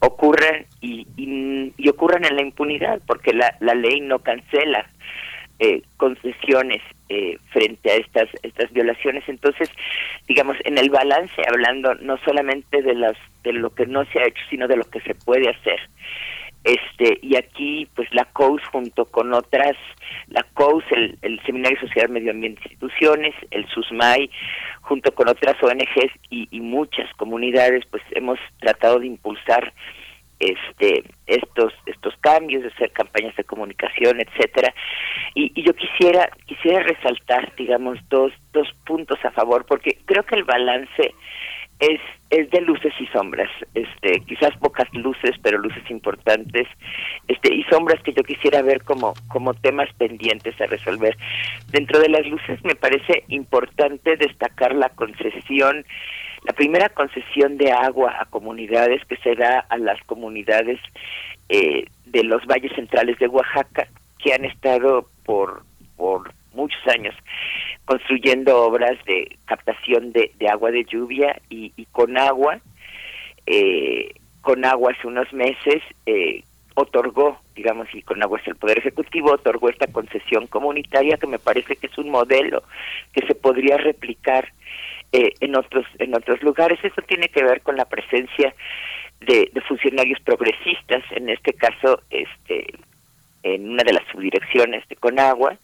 ocurran 0.00 0.64
y, 0.80 1.06
y, 1.16 1.88
ocurran 1.88 2.24
en 2.24 2.36
la 2.36 2.42
impunidad, 2.42 3.00
porque 3.06 3.32
la, 3.32 3.54
la 3.60 3.74
ley 3.74 4.00
no 4.00 4.20
cancela 4.20 4.86
eh, 5.58 5.82
concesiones 5.96 6.82
eh, 7.08 7.38
frente 7.50 7.90
a 7.90 7.94
estas 7.94 8.28
estas 8.42 8.70
violaciones. 8.72 9.24
Entonces 9.28 9.70
digamos 10.28 10.56
en 10.64 10.78
el 10.78 10.90
balance 10.90 11.42
hablando 11.48 11.94
no 11.96 12.18
solamente 12.18 12.82
de 12.82 12.94
las 12.94 13.16
de 13.42 13.52
lo 13.52 13.70
que 13.70 13.86
no 13.86 14.04
se 14.06 14.18
ha 14.18 14.26
hecho 14.26 14.42
sino 14.50 14.68
de 14.68 14.76
lo 14.76 14.84
que 14.84 15.00
se 15.00 15.14
puede 15.14 15.48
hacer. 15.48 15.80
Este 16.64 17.18
y 17.22 17.36
aquí 17.36 17.88
pues 17.94 18.12
la 18.12 18.24
COUS 18.24 18.60
junto 18.72 19.04
con 19.06 19.32
otras 19.32 19.76
la 20.28 20.42
COUS 20.54 20.84
el, 20.90 21.16
el 21.22 21.40
Seminario 21.44 21.78
Sociedad 21.80 22.08
Medio 22.08 22.32
Ambiente 22.32 22.60
e 22.64 22.72
Instituciones 22.72 23.34
el 23.50 23.66
SUSMAI 23.68 24.30
junto 24.82 25.14
con 25.14 25.28
otras 25.28 25.56
ONGs 25.62 26.12
y, 26.28 26.48
y 26.50 26.60
muchas 26.60 27.08
comunidades 27.14 27.84
pues 27.90 28.02
hemos 28.10 28.38
tratado 28.58 28.98
de 28.98 29.06
impulsar 29.06 29.72
este 30.38 31.04
estos 31.26 31.72
estos 31.86 32.14
cambios 32.20 32.62
de 32.62 32.68
hacer 32.68 32.90
campañas 32.92 33.34
de 33.36 33.44
comunicación 33.44 34.20
etcétera. 34.20 34.74
Y, 35.34 35.52
y 35.54 35.64
yo 35.64 35.74
quisiera 35.74 36.30
quisiera 36.46 36.82
resaltar 36.82 37.54
digamos 37.56 37.98
dos 38.08 38.32
dos 38.52 38.68
puntos 38.84 39.18
a 39.24 39.30
favor 39.30 39.64
porque 39.66 39.98
creo 40.04 40.24
que 40.24 40.36
el 40.36 40.44
balance 40.44 41.14
es 41.80 42.00
es 42.30 42.50
de 42.50 42.60
luces 42.60 42.92
y 42.98 43.06
sombras, 43.08 43.48
este, 43.74 44.20
quizás 44.26 44.56
pocas 44.58 44.92
luces, 44.92 45.32
pero 45.42 45.58
luces 45.58 45.88
importantes, 45.90 46.66
este, 47.28 47.54
y 47.54 47.62
sombras 47.64 48.02
que 48.02 48.12
yo 48.12 48.24
quisiera 48.24 48.62
ver 48.62 48.82
como, 48.82 49.14
como 49.28 49.54
temas 49.54 49.88
pendientes 49.94 50.60
a 50.60 50.66
resolver. 50.66 51.16
Dentro 51.70 52.00
de 52.00 52.08
las 52.08 52.26
luces 52.26 52.58
me 52.64 52.74
parece 52.74 53.22
importante 53.28 54.16
destacar 54.16 54.74
la 54.74 54.88
concesión, 54.88 55.84
la 56.46 56.52
primera 56.52 56.88
concesión 56.90 57.58
de 57.58 57.72
agua 57.72 58.14
a 58.20 58.24
comunidades 58.26 59.04
que 59.06 59.16
se 59.16 59.34
da 59.34 59.66
a 59.68 59.76
las 59.78 60.00
comunidades 60.04 60.78
eh, 61.48 61.86
de 62.04 62.22
los 62.22 62.46
valles 62.46 62.72
centrales 62.76 63.18
de 63.18 63.26
Oaxaca, 63.26 63.88
que 64.18 64.32
han 64.32 64.44
estado 64.44 65.08
por, 65.24 65.64
por 65.96 66.32
muchos 66.54 66.80
años 66.86 67.14
construyendo 67.84 68.62
obras 68.62 68.96
de 69.06 69.36
captación 69.44 70.12
de, 70.12 70.30
agua 70.48 70.70
de 70.70 70.84
lluvia 70.84 71.40
y, 71.50 71.70
con 71.90 72.16
agua, 72.16 72.60
eh, 73.46 74.14
con 74.40 74.64
agua 74.64 74.92
hace 74.92 75.06
unos 75.08 75.32
meses 75.32 75.82
eh, 76.06 76.44
otorgó, 76.74 77.40
digamos, 77.56 77.88
y 77.92 78.02
con 78.02 78.22
agua 78.22 78.38
es 78.38 78.46
el 78.46 78.56
Poder 78.56 78.78
Ejecutivo, 78.78 79.32
otorgó 79.32 79.68
esta 79.68 79.86
concesión 79.88 80.46
comunitaria 80.46 81.16
que 81.16 81.26
me 81.26 81.38
parece 81.38 81.74
que 81.76 81.86
es 81.88 81.98
un 81.98 82.10
modelo 82.10 82.62
que 83.12 83.26
se 83.26 83.34
podría 83.34 83.78
replicar 83.78 84.52
eh, 85.12 85.32
en 85.40 85.56
otros 85.56 85.86
en 85.98 86.14
otros 86.14 86.42
lugares. 86.42 86.78
Eso 86.82 87.02
tiene 87.02 87.28
que 87.28 87.42
ver 87.42 87.62
con 87.62 87.76
la 87.76 87.84
presencia 87.84 88.54
de, 89.20 89.50
de 89.52 89.60
funcionarios 89.62 90.20
progresistas, 90.20 91.02
en 91.12 91.30
este 91.30 91.52
caso, 91.54 92.02
este 92.10 92.74
en 93.42 93.70
una 93.70 93.84
de 93.84 93.92
las 93.92 94.02
subdirecciones 94.10 94.86
de 94.88 94.96
Conagua. 94.96 95.56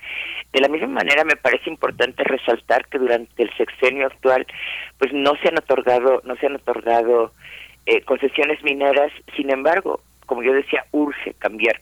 De 0.53 0.61
la 0.61 0.69
misma 0.69 0.89
manera 0.89 1.25
me 1.25 1.37
parece 1.37 1.69
importante 1.69 2.23
resaltar 2.23 2.87
que 2.87 2.99
durante 2.99 3.43
el 3.43 3.51
sexenio 3.57 4.07
actual 4.07 4.47
pues 4.99 5.13
no 5.13 5.33
se 5.43 5.49
han 5.49 5.59
otorgado 5.59 6.23
no 6.25 6.37
se 6.37 6.47
han 6.47 6.57
otorgado 6.57 7.33
eh, 7.87 8.03
concesiones 8.03 8.63
mineras, 8.63 9.11
sin 9.37 9.51
embargo, 9.51 10.01
como 10.27 10.45
yo 10.45 10.53
decía, 10.53 10.85
urge 10.93 11.35
cambiar 11.35 11.81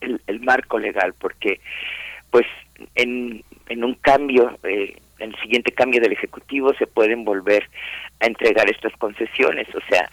el, 0.00 0.40
marco 0.40 0.78
legal 0.78 1.14
porque 1.18 1.60
pues 2.30 2.46
en, 2.94 3.42
en 3.68 3.84
un 3.84 3.94
cambio 3.94 4.58
eh, 4.64 4.96
en 5.20 5.30
el 5.30 5.40
siguiente 5.40 5.72
cambio 5.72 6.00
del 6.00 6.12
ejecutivo 6.12 6.74
se 6.74 6.86
pueden 6.86 7.24
volver 7.24 7.68
a 8.20 8.26
entregar 8.26 8.68
estas 8.70 8.92
concesiones, 8.96 9.68
o 9.74 9.80
sea, 9.88 10.08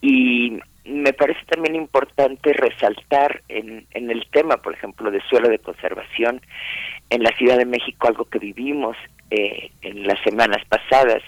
y 0.00 0.58
me 0.84 1.12
parece 1.12 1.40
también 1.46 1.76
importante 1.76 2.52
resaltar 2.52 3.42
en, 3.48 3.86
en 3.92 4.10
el 4.10 4.26
tema, 4.32 4.56
por 4.56 4.74
ejemplo, 4.74 5.10
de 5.10 5.20
suelo 5.22 5.48
de 5.48 5.60
conservación 5.60 6.40
en 7.08 7.22
la 7.22 7.30
Ciudad 7.36 7.56
de 7.56 7.66
México, 7.66 8.08
algo 8.08 8.24
que 8.24 8.38
vivimos 8.38 8.96
eh, 9.30 9.70
en 9.82 10.06
las 10.06 10.20
semanas 10.22 10.62
pasadas, 10.68 11.22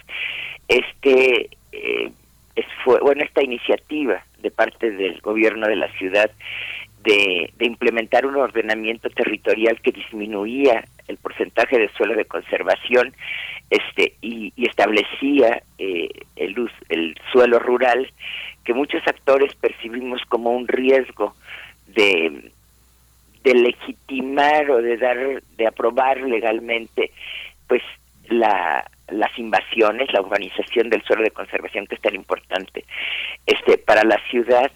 este 0.67 1.49
eh, 1.71 2.11
es, 2.55 2.65
fue 2.83 2.99
bueno 2.99 3.23
esta 3.23 3.43
iniciativa 3.43 4.23
de 4.39 4.51
parte 4.51 4.91
del 4.91 5.19
gobierno 5.21 5.67
de 5.67 5.75
la 5.75 5.91
ciudad 5.93 6.29
de, 7.05 7.53
implementar 7.59 8.25
un 8.25 8.35
ordenamiento 8.35 9.09
territorial 9.09 9.79
que 9.81 9.91
disminuía 9.91 10.83
el 11.07 11.17
porcentaje 11.17 11.77
de 11.77 11.89
suelo 11.89 12.15
de 12.15 12.25
conservación 12.25 13.13
este 13.69 14.13
y, 14.21 14.51
y 14.55 14.67
establecía 14.67 15.61
eh, 15.77 16.09
el, 16.35 16.69
el 16.89 17.15
suelo 17.31 17.59
rural 17.59 18.11
que 18.63 18.73
muchos 18.73 19.01
actores 19.07 19.53
percibimos 19.55 20.21
como 20.27 20.51
un 20.51 20.67
riesgo 20.67 21.35
de, 21.87 22.51
de 23.43 23.53
legitimar 23.53 24.69
o 24.71 24.81
de 24.81 24.97
dar 24.97 25.41
de 25.57 25.67
aprobar 25.67 26.19
legalmente 26.21 27.11
pues 27.67 27.83
la 28.27 28.89
las 29.07 29.37
invasiones, 29.37 30.11
la 30.11 30.21
urbanización 30.21 30.89
del 30.89 31.03
suelo 31.03 31.21
de 31.21 31.29
conservación 31.29 31.85
que 31.85 31.93
es 31.93 32.01
tan 32.01 32.15
importante 32.15 32.85
este 33.45 33.77
para 33.77 34.03
la 34.03 34.19
ciudad 34.29 34.71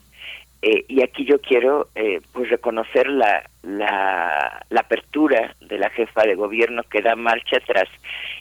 eh, 0.62 0.86
y 0.88 1.02
aquí 1.02 1.26
yo 1.26 1.40
quiero 1.40 1.88
eh, 1.96 2.20
pues 2.34 2.50
reconocer 2.50 3.08
la, 3.08 3.50
la, 3.64 4.66
la 4.70 4.80
apertura 4.82 5.56
de 5.62 5.78
la 5.78 5.90
jefa 5.92 6.24
de 6.24 6.36
gobierno 6.36 6.84
que 6.84 7.02
da 7.02 7.16
marcha 7.16 7.58
atrás 7.58 7.88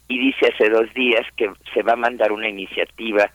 y 0.08 0.18
dice 0.18 0.52
hace 0.52 0.68
dos 0.68 0.92
días 0.94 1.24
que 1.36 1.50
se 1.72 1.82
va 1.82 1.92
a 1.92 1.96
mandar 1.96 2.32
una 2.32 2.48
iniciativa 2.48 3.30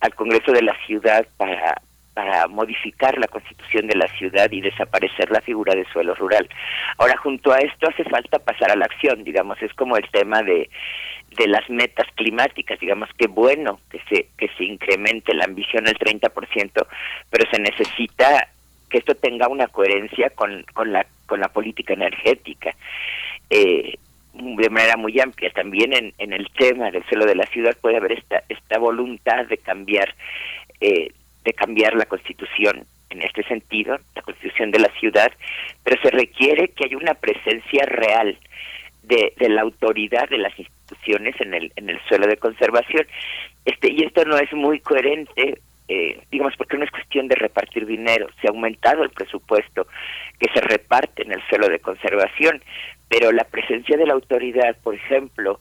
al 0.00 0.14
Congreso 0.14 0.52
de 0.52 0.62
la 0.62 0.76
Ciudad 0.86 1.26
para, 1.36 1.82
para 2.14 2.46
modificar 2.46 3.18
la 3.18 3.26
constitución 3.28 3.86
de 3.86 3.96
la 3.96 4.06
ciudad 4.18 4.50
y 4.52 4.60
desaparecer 4.60 5.30
la 5.30 5.40
figura 5.40 5.74
de 5.74 5.86
suelo 5.92 6.14
rural. 6.14 6.48
Ahora, 6.98 7.16
junto 7.16 7.52
a 7.52 7.58
esto 7.58 7.88
hace 7.88 8.04
falta 8.04 8.38
pasar 8.38 8.70
a 8.70 8.76
la 8.76 8.84
acción, 8.84 9.24
digamos, 9.24 9.60
es 9.62 9.72
como 9.74 9.96
el 9.96 10.08
tema 10.10 10.42
de, 10.42 10.68
de 11.36 11.48
las 11.48 11.68
metas 11.70 12.06
climáticas, 12.14 12.78
digamos, 12.80 13.08
que 13.16 13.26
bueno 13.26 13.80
que 13.90 14.00
se, 14.08 14.28
que 14.36 14.48
se 14.56 14.64
incremente 14.64 15.34
la 15.34 15.44
ambición 15.44 15.86
al 15.86 15.98
30%, 15.98 16.86
pero 17.30 17.50
se 17.50 17.58
necesita 17.58 18.48
que 18.88 18.98
esto 18.98 19.14
tenga 19.14 19.48
una 19.48 19.68
coherencia 19.68 20.30
con, 20.30 20.64
con, 20.74 20.92
la, 20.92 21.06
con 21.26 21.40
la 21.40 21.48
política 21.48 21.94
energética. 21.94 22.74
Eh, 23.48 23.98
de 24.34 24.70
manera 24.70 24.96
muy 24.96 25.18
amplia. 25.20 25.50
También 25.50 25.92
en, 25.92 26.14
en 26.18 26.32
el 26.32 26.48
tema 26.56 26.90
del 26.90 27.04
suelo 27.04 27.26
de 27.26 27.34
la 27.34 27.46
ciudad 27.46 27.76
puede 27.80 27.98
haber 27.98 28.12
esta, 28.12 28.42
esta 28.48 28.78
voluntad 28.78 29.46
de 29.46 29.58
cambiar, 29.58 30.14
eh, 30.80 31.12
de 31.44 31.52
cambiar 31.52 31.94
la 31.94 32.06
constitución 32.06 32.86
en 33.10 33.22
este 33.22 33.42
sentido, 33.44 33.98
la 34.14 34.22
constitución 34.22 34.70
de 34.70 34.78
la 34.78 34.88
ciudad, 34.98 35.30
pero 35.84 36.00
se 36.00 36.10
requiere 36.10 36.68
que 36.68 36.86
haya 36.86 36.96
una 36.96 37.14
presencia 37.14 37.84
real 37.84 38.38
de, 39.02 39.34
de 39.36 39.48
la 39.50 39.60
autoridad 39.60 40.28
de 40.30 40.38
las 40.38 40.58
instituciones 40.58 40.81
en 41.06 41.54
el, 41.54 41.72
en 41.76 41.90
el 41.90 42.00
suelo 42.08 42.26
de 42.26 42.36
conservación. 42.36 43.06
Este, 43.64 43.92
y 43.92 44.04
esto 44.04 44.24
no 44.24 44.36
es 44.36 44.52
muy 44.52 44.80
coherente 44.80 45.58
eh, 45.88 46.20
digamos, 46.30 46.54
porque 46.56 46.78
no 46.78 46.84
es 46.84 46.90
cuestión 46.90 47.28
de 47.28 47.34
repartir 47.34 47.84
dinero, 47.84 48.28
se 48.40 48.46
ha 48.46 48.50
aumentado 48.50 49.02
el 49.02 49.10
presupuesto 49.10 49.86
que 50.38 50.48
se 50.54 50.60
reparte 50.60 51.22
en 51.22 51.32
el 51.32 51.42
suelo 51.48 51.68
de 51.68 51.80
conservación, 51.80 52.62
pero 53.08 53.32
la 53.32 53.44
presencia 53.44 53.96
de 53.96 54.06
la 54.06 54.14
autoridad, 54.14 54.76
por 54.82 54.94
ejemplo, 54.94 55.60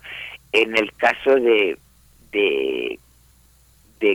en 0.53 0.77
el 0.77 0.93
caso 0.93 1.35
de, 1.35 1.77
de, 2.31 2.99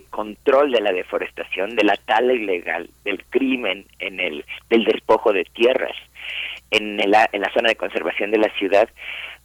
control 0.09 0.73
de 0.73 0.81
la 0.81 0.93
deforestación, 0.93 1.77
de 1.77 1.85
la 1.85 1.97
tala 1.97 2.33
ilegal, 2.33 2.89
del 3.05 3.23
crimen, 3.27 3.85
en 3.99 4.19
el, 4.19 4.45
del 4.71 4.85
despojo 4.85 5.33
de 5.33 5.45
tierras, 5.45 5.97
en, 6.71 6.99
el, 6.99 7.15
en 7.33 7.41
la 7.43 7.53
zona 7.53 7.69
de 7.69 7.77
conservación 7.77 8.31
de 8.31 8.39
la 8.39 8.51
ciudad, 8.57 8.89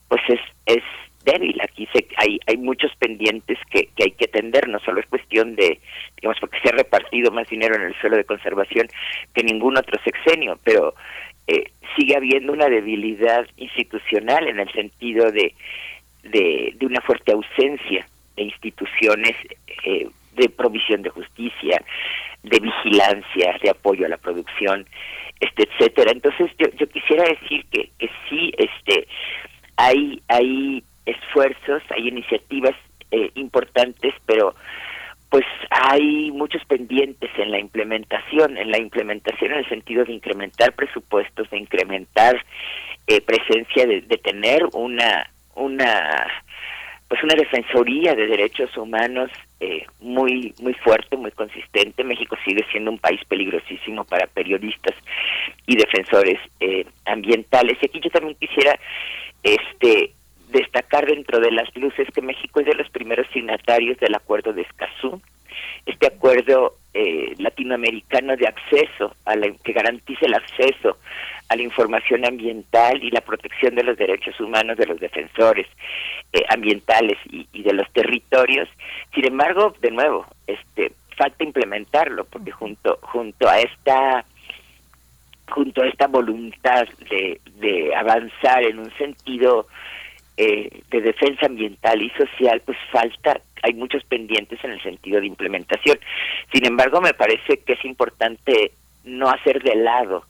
pues 0.07 0.21
es, 0.29 0.39
es 0.65 0.83
débil. 1.23 1.59
Aquí 1.61 1.87
se, 1.93 2.07
hay, 2.17 2.39
hay 2.47 2.57
muchos 2.57 2.91
pendientes 2.95 3.57
que, 3.69 3.89
que 3.95 4.03
hay 4.03 4.11
que 4.11 4.25
atender, 4.25 4.67
no 4.67 4.79
solo 4.79 4.99
es 4.99 5.07
cuestión 5.07 5.55
de, 5.55 5.79
digamos, 6.15 6.39
porque 6.39 6.59
se 6.61 6.69
ha 6.69 6.73
repartido 6.73 7.31
más 7.31 7.47
dinero 7.49 7.75
en 7.75 7.83
el 7.83 7.95
suelo 7.99 8.17
de 8.17 8.25
conservación 8.25 8.87
que 9.33 9.43
ningún 9.43 9.77
otro 9.77 9.99
sexenio, 10.03 10.59
pero 10.63 10.95
eh, 11.47 11.71
sigue 11.95 12.15
habiendo 12.15 12.53
una 12.53 12.69
debilidad 12.69 13.47
institucional 13.57 14.47
en 14.47 14.59
el 14.59 14.71
sentido 14.71 15.31
de, 15.31 15.53
de, 16.23 16.75
una 16.81 17.01
fuerte 17.01 17.31
ausencia 17.31 18.07
de 18.35 18.43
instituciones 18.43 19.35
eh, 19.85 20.07
de 20.35 20.49
provisión 20.49 21.01
de 21.01 21.09
justicia, 21.09 21.83
de 22.43 22.59
vigilancia, 22.59 23.57
de 23.61 23.69
apoyo 23.69 24.05
a 24.05 24.09
la 24.09 24.17
producción, 24.17 24.85
este, 25.39 25.63
etcétera. 25.63 26.11
Entonces 26.11 26.51
yo, 26.57 26.67
yo 26.77 26.87
quisiera 26.87 27.23
decir 27.23 27.65
que, 27.71 27.89
que 27.97 28.09
sí, 28.29 28.51
este, 28.57 29.07
hay, 29.75 30.21
hay 30.27 30.83
esfuerzos, 31.05 31.83
hay 31.89 32.07
iniciativas 32.07 32.75
eh, 33.11 33.31
importantes, 33.35 34.13
pero 34.25 34.55
pues 35.31 35.45
hay 35.69 36.29
muchos 36.31 36.63
pendientes 36.65 37.29
en 37.37 37.51
la 37.51 37.59
implementación, 37.59 38.57
en 38.57 38.69
la 38.69 38.77
implementación 38.77 39.53
en 39.53 39.59
el 39.59 39.69
sentido 39.69 40.03
de 40.03 40.11
incrementar 40.11 40.73
presupuestos, 40.73 41.49
de 41.49 41.57
incrementar 41.57 42.35
eh, 43.07 43.21
presencia, 43.21 43.87
de, 43.87 44.01
tener 44.17 44.63
una 44.73 45.29
una 45.55 46.27
pues 47.07 47.23
una 47.23 47.35
defensoría 47.35 48.13
de 48.13 48.27
derechos 48.27 48.75
humanos 48.75 49.31
eh, 49.61 49.85
muy 50.01 50.53
muy 50.61 50.73
fuerte, 50.73 51.15
muy 51.15 51.31
consistente. 51.31 52.03
México 52.03 52.35
sigue 52.43 52.65
siendo 52.69 52.91
un 52.91 52.99
país 52.99 53.21
peligrosísimo 53.29 54.03
para 54.03 54.27
periodistas 54.27 54.95
y 55.65 55.77
defensores 55.77 56.39
eh, 56.59 56.85
ambientales. 57.05 57.77
Y 57.81 57.85
aquí 57.85 58.01
yo 58.01 58.09
también 58.09 58.35
quisiera 58.35 58.77
este 59.43 60.11
destacar 60.51 61.05
dentro 61.05 61.39
de 61.39 61.51
las 61.51 61.75
luces 61.75 62.07
que 62.13 62.21
México 62.21 62.59
es 62.59 62.65
de 62.65 62.75
los 62.75 62.89
primeros 62.89 63.27
signatarios 63.33 63.97
del 63.99 64.15
Acuerdo 64.15 64.53
de 64.53 64.61
Escazú, 64.61 65.21
este 65.85 66.07
acuerdo 66.07 66.75
eh, 66.93 67.33
latinoamericano 67.37 68.35
de 68.35 68.47
acceso, 68.47 69.15
a 69.25 69.35
la, 69.35 69.49
que 69.63 69.73
garantice 69.73 70.25
el 70.25 70.33
acceso 70.33 70.97
a 71.49 71.55
la 71.55 71.63
información 71.63 72.25
ambiental 72.25 73.03
y 73.03 73.11
la 73.11 73.21
protección 73.21 73.75
de 73.75 73.83
los 73.83 73.97
derechos 73.97 74.39
humanos 74.39 74.77
de 74.77 74.85
los 74.85 74.99
defensores 74.99 75.67
eh, 76.31 76.43
ambientales 76.49 77.17
y, 77.29 77.47
y, 77.51 77.63
de 77.63 77.73
los 77.73 77.91
territorios. 77.91 78.69
Sin 79.13 79.25
embargo, 79.25 79.75
de 79.81 79.91
nuevo, 79.91 80.25
este 80.47 80.93
falta 81.17 81.43
implementarlo 81.43 82.25
porque 82.25 82.51
junto 82.51 82.97
junto 83.01 83.49
a 83.49 83.59
esta 83.59 84.25
junto 85.49 85.83
a 85.83 85.87
esta 85.87 86.07
voluntad 86.07 86.87
de, 87.09 87.39
de 87.57 87.93
avanzar 87.95 88.63
en 88.63 88.79
un 88.79 88.91
sentido 88.97 89.67
eh, 90.43 90.81
de 90.89 91.01
defensa 91.01 91.45
ambiental 91.45 92.01
y 92.01 92.09
social, 92.11 92.63
pues 92.65 92.75
falta, 92.91 93.39
hay 93.61 93.75
muchos 93.75 94.03
pendientes 94.05 94.57
en 94.63 94.71
el 94.71 94.81
sentido 94.81 95.19
de 95.19 95.27
implementación. 95.27 95.99
Sin 96.51 96.65
embargo, 96.65 96.99
me 96.99 97.13
parece 97.13 97.57
que 97.59 97.73
es 97.73 97.85
importante 97.85 98.71
no 99.03 99.29
hacer 99.29 99.61
de 99.61 99.75
lado, 99.75 100.25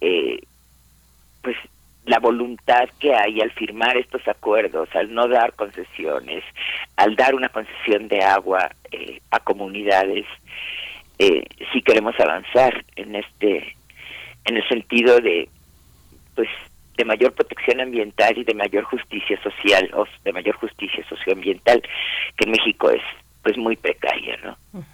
eh, 0.00 0.38
pues 1.42 1.56
la 2.06 2.20
voluntad 2.20 2.88
que 3.00 3.12
hay 3.12 3.40
al 3.40 3.50
firmar 3.50 3.96
estos 3.96 4.26
acuerdos, 4.28 4.88
al 4.94 5.12
no 5.12 5.26
dar 5.26 5.52
concesiones, 5.54 6.44
al 6.94 7.16
dar 7.16 7.34
una 7.34 7.48
concesión 7.48 8.06
de 8.06 8.22
agua 8.22 8.70
eh, 8.92 9.20
a 9.32 9.40
comunidades, 9.40 10.26
eh, 11.18 11.44
si 11.72 11.82
queremos 11.82 12.14
avanzar 12.20 12.84
en 12.94 13.16
este, 13.16 13.74
en 14.44 14.58
el 14.58 14.68
sentido 14.68 15.20
de, 15.20 15.48
pues, 16.36 16.48
de 16.96 17.04
mayor 17.04 17.32
protección 17.32 17.80
ambiental 17.80 18.36
y 18.36 18.44
de 18.44 18.54
mayor 18.54 18.84
justicia 18.84 19.40
social 19.42 19.90
o 19.94 20.04
de 20.24 20.32
mayor 20.32 20.56
justicia 20.56 21.04
socioambiental 21.08 21.82
que 22.36 22.44
en 22.44 22.50
México 22.50 22.90
es 22.90 23.02
pues 23.42 23.56
muy 23.56 23.76
precaria, 23.76 24.36
¿no? 24.44 24.84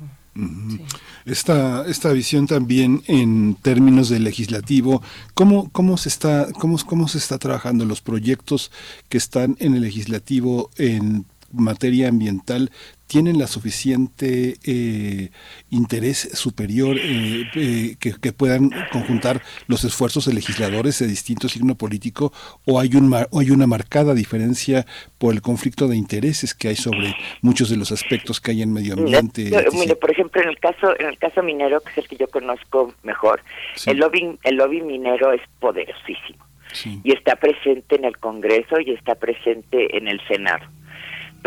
Esta, 1.24 1.86
esta 1.88 2.12
visión 2.12 2.46
también 2.46 3.02
en 3.08 3.54
términos 3.56 4.10
de 4.10 4.20
legislativo, 4.20 5.02
¿cómo, 5.34 5.70
cómo, 5.72 5.96
se 5.96 6.10
está, 6.10 6.48
cómo, 6.52 6.76
¿cómo 6.86 7.08
se 7.08 7.18
está 7.18 7.38
trabajando 7.38 7.84
los 7.84 8.02
proyectos 8.02 8.70
que 9.08 9.16
están 9.16 9.56
en 9.58 9.74
el 9.74 9.80
legislativo 9.80 10.70
en 10.76 11.24
materia 11.58 12.08
ambiental 12.08 12.70
tienen 13.06 13.38
la 13.38 13.46
suficiente 13.46 14.56
eh, 14.64 15.30
interés 15.70 16.18
superior 16.34 16.96
eh, 16.98 17.44
eh, 17.54 17.96
que, 18.00 18.14
que, 18.20 18.32
puedan 18.32 18.70
conjuntar 18.90 19.42
los 19.68 19.84
esfuerzos 19.84 20.26
de 20.26 20.34
legisladores 20.34 20.98
de 20.98 21.06
distinto 21.06 21.48
signo 21.48 21.76
político 21.76 22.32
o 22.64 22.80
hay 22.80 22.96
un 22.96 23.12
o 23.30 23.40
hay 23.40 23.50
una 23.50 23.66
marcada 23.66 24.14
diferencia 24.14 24.86
por 25.18 25.34
el 25.34 25.40
conflicto 25.40 25.86
de 25.86 25.96
intereses 25.96 26.54
que 26.54 26.68
hay 26.68 26.76
sobre 26.76 27.14
muchos 27.42 27.70
de 27.70 27.76
los 27.76 27.92
aspectos 27.92 28.40
que 28.40 28.50
hay 28.50 28.62
en 28.62 28.72
medio 28.72 28.94
ambiente 28.94 29.50
mire, 29.72 29.94
por 29.94 30.10
ejemplo 30.10 30.42
en 30.42 30.48
el 30.48 30.58
caso 30.58 30.98
en 30.98 31.06
el 31.06 31.18
caso 31.18 31.42
minero 31.42 31.80
que 31.80 31.90
es 31.90 31.98
el 31.98 32.08
que 32.08 32.16
yo 32.16 32.26
conozco 32.28 32.92
mejor 33.04 33.40
sí. 33.76 33.90
el 33.90 33.98
lobby 33.98 34.36
el 34.42 34.56
lobby 34.56 34.80
minero 34.82 35.32
es 35.32 35.42
poderosísimo 35.60 36.44
sí. 36.72 37.00
y 37.04 37.12
está 37.12 37.36
presente 37.36 37.96
en 37.96 38.04
el 38.04 38.18
Congreso 38.18 38.80
y 38.80 38.90
está 38.90 39.14
presente 39.14 39.96
en 39.96 40.08
el 40.08 40.20
Senado 40.26 40.66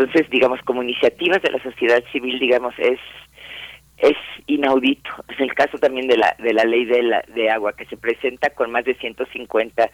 entonces, 0.00 0.30
digamos, 0.30 0.60
como 0.62 0.82
iniciativas 0.82 1.42
de 1.42 1.50
la 1.50 1.62
sociedad 1.62 2.02
civil, 2.10 2.38
digamos, 2.38 2.74
es 2.78 2.98
es 3.98 4.16
inaudito. 4.46 5.10
Es 5.28 5.38
el 5.40 5.52
caso 5.54 5.76
también 5.76 6.08
de 6.08 6.16
la 6.16 6.34
de 6.38 6.54
la 6.54 6.64
ley 6.64 6.86
de 6.86 7.02
la 7.02 7.22
de 7.34 7.50
agua 7.50 7.74
que 7.74 7.84
se 7.84 7.98
presenta 7.98 8.48
con 8.50 8.70
más 8.70 8.84
de 8.84 8.94
150 8.94 9.90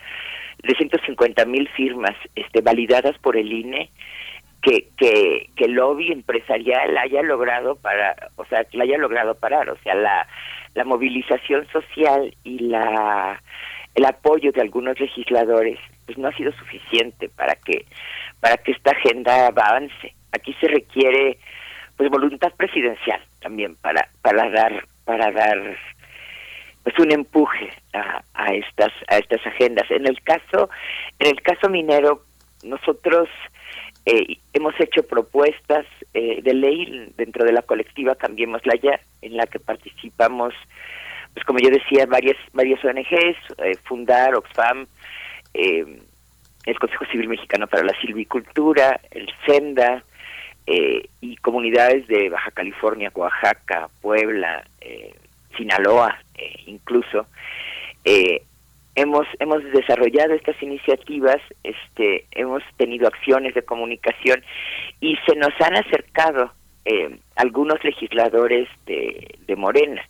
de 0.62 0.74
150 0.74 1.44
mil 1.46 1.68
firmas, 1.70 2.14
este, 2.36 2.60
validadas 2.60 3.18
por 3.18 3.36
el 3.36 3.52
INE. 3.52 3.90
Que, 4.62 4.88
que, 4.96 5.50
que 5.54 5.66
el 5.66 5.72
lobby 5.74 6.10
empresarial 6.10 6.96
haya 6.98 7.22
logrado 7.22 7.76
para, 7.76 8.16
o 8.34 8.44
sea, 8.46 8.64
que 8.64 8.76
la 8.76 8.82
haya 8.82 8.98
logrado 8.98 9.36
parar, 9.36 9.70
o 9.70 9.76
sea, 9.84 9.94
la, 9.94 10.26
la 10.74 10.84
movilización 10.84 11.68
social 11.68 12.34
y 12.42 12.58
la 12.60 13.40
el 13.94 14.04
apoyo 14.04 14.50
de 14.50 14.62
algunos 14.62 14.98
legisladores 14.98 15.78
pues 16.06 16.16
no 16.18 16.28
ha 16.28 16.36
sido 16.36 16.52
suficiente 16.52 17.28
para 17.28 17.54
que 17.56 17.84
para 18.40 18.56
que 18.56 18.72
esta 18.72 18.92
agenda 18.92 19.48
avance. 19.48 20.14
Aquí 20.32 20.54
se 20.60 20.68
requiere 20.68 21.38
pues 21.96 22.10
voluntad 22.10 22.52
presidencial 22.56 23.20
también 23.40 23.76
para 23.76 24.08
para 24.22 24.48
dar 24.50 24.86
para 25.04 25.30
dar 25.32 25.76
pues 26.82 26.98
un 26.98 27.12
empuje 27.12 27.70
a, 27.92 28.22
a 28.34 28.54
estas 28.54 28.92
a 29.08 29.18
estas 29.18 29.44
agendas. 29.46 29.90
En 29.90 30.06
el 30.06 30.22
caso 30.22 30.70
en 31.18 31.28
el 31.28 31.42
caso 31.42 31.68
minero 31.68 32.22
nosotros 32.62 33.28
eh, 34.06 34.38
hemos 34.52 34.78
hecho 34.78 35.02
propuestas 35.02 35.84
eh, 36.14 36.40
de 36.40 36.54
ley 36.54 37.12
dentro 37.16 37.44
de 37.44 37.52
la 37.52 37.62
colectiva 37.62 38.14
Cambiémosla 38.14 38.76
Ya, 38.76 39.00
en 39.20 39.36
la 39.36 39.46
que 39.48 39.58
participamos, 39.58 40.54
pues 41.34 41.44
como 41.44 41.58
yo 41.58 41.70
decía, 41.70 42.06
varias 42.06 42.36
varias 42.52 42.84
ONGs, 42.84 43.36
eh, 43.64 43.76
Fundar, 43.82 44.36
Oxfam, 44.36 44.86
eh, 45.56 46.00
el 46.66 46.78
Consejo 46.78 47.06
Civil 47.06 47.28
Mexicano 47.28 47.66
para 47.66 47.84
la 47.84 47.98
Silvicultura, 48.00 49.00
el 49.10 49.28
SENDA 49.46 50.02
eh, 50.66 51.08
y 51.20 51.36
comunidades 51.36 52.06
de 52.08 52.28
Baja 52.28 52.50
California, 52.50 53.12
Oaxaca, 53.14 53.88
Puebla, 54.02 54.64
eh, 54.80 55.14
Sinaloa, 55.56 56.18
eh, 56.34 56.56
incluso. 56.66 57.26
Eh, 58.04 58.42
hemos 58.96 59.26
hemos 59.38 59.62
desarrollado 59.72 60.34
estas 60.34 60.60
iniciativas, 60.62 61.38
este, 61.62 62.26
hemos 62.32 62.62
tenido 62.76 63.06
acciones 63.06 63.54
de 63.54 63.62
comunicación 63.62 64.42
y 65.00 65.16
se 65.26 65.36
nos 65.36 65.52
han 65.60 65.76
acercado 65.76 66.52
eh, 66.86 67.18
algunos 67.34 67.82
legisladores 67.82 68.68
de, 68.86 69.56
Morena 69.56 70.02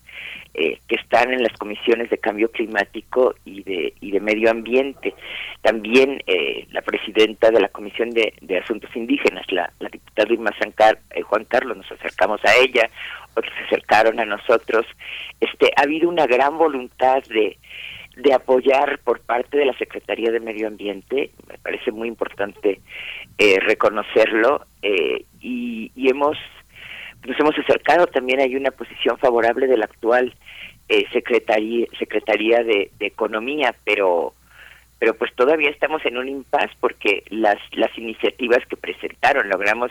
eh, 0.54 0.78
que 0.88 0.96
están 0.96 1.32
en 1.32 1.42
las 1.42 1.52
comisiones 1.56 2.10
de 2.10 2.18
cambio 2.18 2.50
climático 2.50 3.34
y 3.44 3.62
de, 3.62 4.20
medio 4.20 4.50
ambiente. 4.50 5.14
También 5.62 6.22
eh, 6.26 6.66
la 6.72 6.82
presidenta 6.82 7.50
de 7.50 7.60
la 7.60 7.68
Comisión 7.68 8.10
de, 8.10 8.58
Asuntos 8.62 8.94
Indígenas, 8.94 9.46
la, 9.50 9.72
diputada 9.90 10.32
Irma 10.32 10.50
Sancar, 10.58 10.98
eh, 11.10 11.22
Juan 11.22 11.44
Carlos, 11.44 11.76
nos 11.76 11.92
acercamos 11.92 12.40
a 12.44 12.54
ella, 12.56 12.90
otros 13.34 13.52
se 13.56 13.64
acercaron 13.64 14.20
a 14.20 14.24
nosotros. 14.24 14.84
Este, 15.40 15.70
ha 15.76 15.82
habido 15.82 16.08
una 16.08 16.26
gran 16.26 16.58
voluntad 16.58 17.22
de, 17.28 17.56
de 18.16 18.32
apoyar 18.32 18.98
por 19.04 19.20
parte 19.20 19.58
de 19.58 19.66
la 19.66 19.78
Secretaría 19.78 20.30
de 20.30 20.40
Medio 20.40 20.66
Ambiente, 20.66 21.30
me 21.48 21.58
parece 21.58 21.92
muy 21.92 22.08
importante 22.08 22.80
eh, 23.38 23.60
reconocerlo, 23.60 24.66
eh, 24.82 25.24
y, 25.40 25.92
y 25.94 26.08
hemos 26.08 26.36
nos 27.24 27.38
hemos 27.38 27.58
acercado, 27.58 28.06
también 28.06 28.40
hay 28.40 28.56
una 28.56 28.70
posición 28.70 29.18
favorable 29.18 29.66
de 29.66 29.76
la 29.76 29.86
actual 29.86 30.34
eh, 30.88 31.04
secretaría, 31.12 31.86
secretaría 31.98 32.62
de, 32.62 32.90
Economía, 33.00 33.74
pero 33.84 34.34
pero 34.98 35.14
pues 35.14 35.34
todavía 35.34 35.68
estamos 35.68 36.04
en 36.06 36.16
un 36.16 36.28
impas 36.28 36.70
porque 36.80 37.22
las 37.28 37.58
las 37.72 37.96
iniciativas 37.98 38.64
que 38.66 38.76
presentaron 38.76 39.48
logramos 39.48 39.90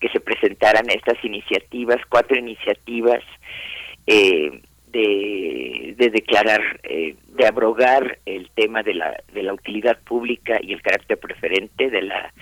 que 0.00 0.08
se 0.08 0.20
presentaran 0.20 0.88
estas 0.90 1.22
iniciativas, 1.24 2.00
cuatro 2.08 2.36
iniciativas 2.36 3.22
eh, 4.06 4.60
de, 4.94 5.94
de 5.98 6.10
declarar, 6.10 6.62
eh, 6.84 7.16
de 7.26 7.46
abrogar 7.46 8.18
el 8.24 8.48
tema 8.54 8.82
de 8.84 8.94
la, 8.94 9.22
de 9.32 9.42
la 9.42 9.52
utilidad 9.52 9.98
pública 9.98 10.58
y 10.62 10.72
el 10.72 10.80
carácter 10.82 11.18
preferente 11.18 11.90
de 11.90 12.02
la, 12.02 12.32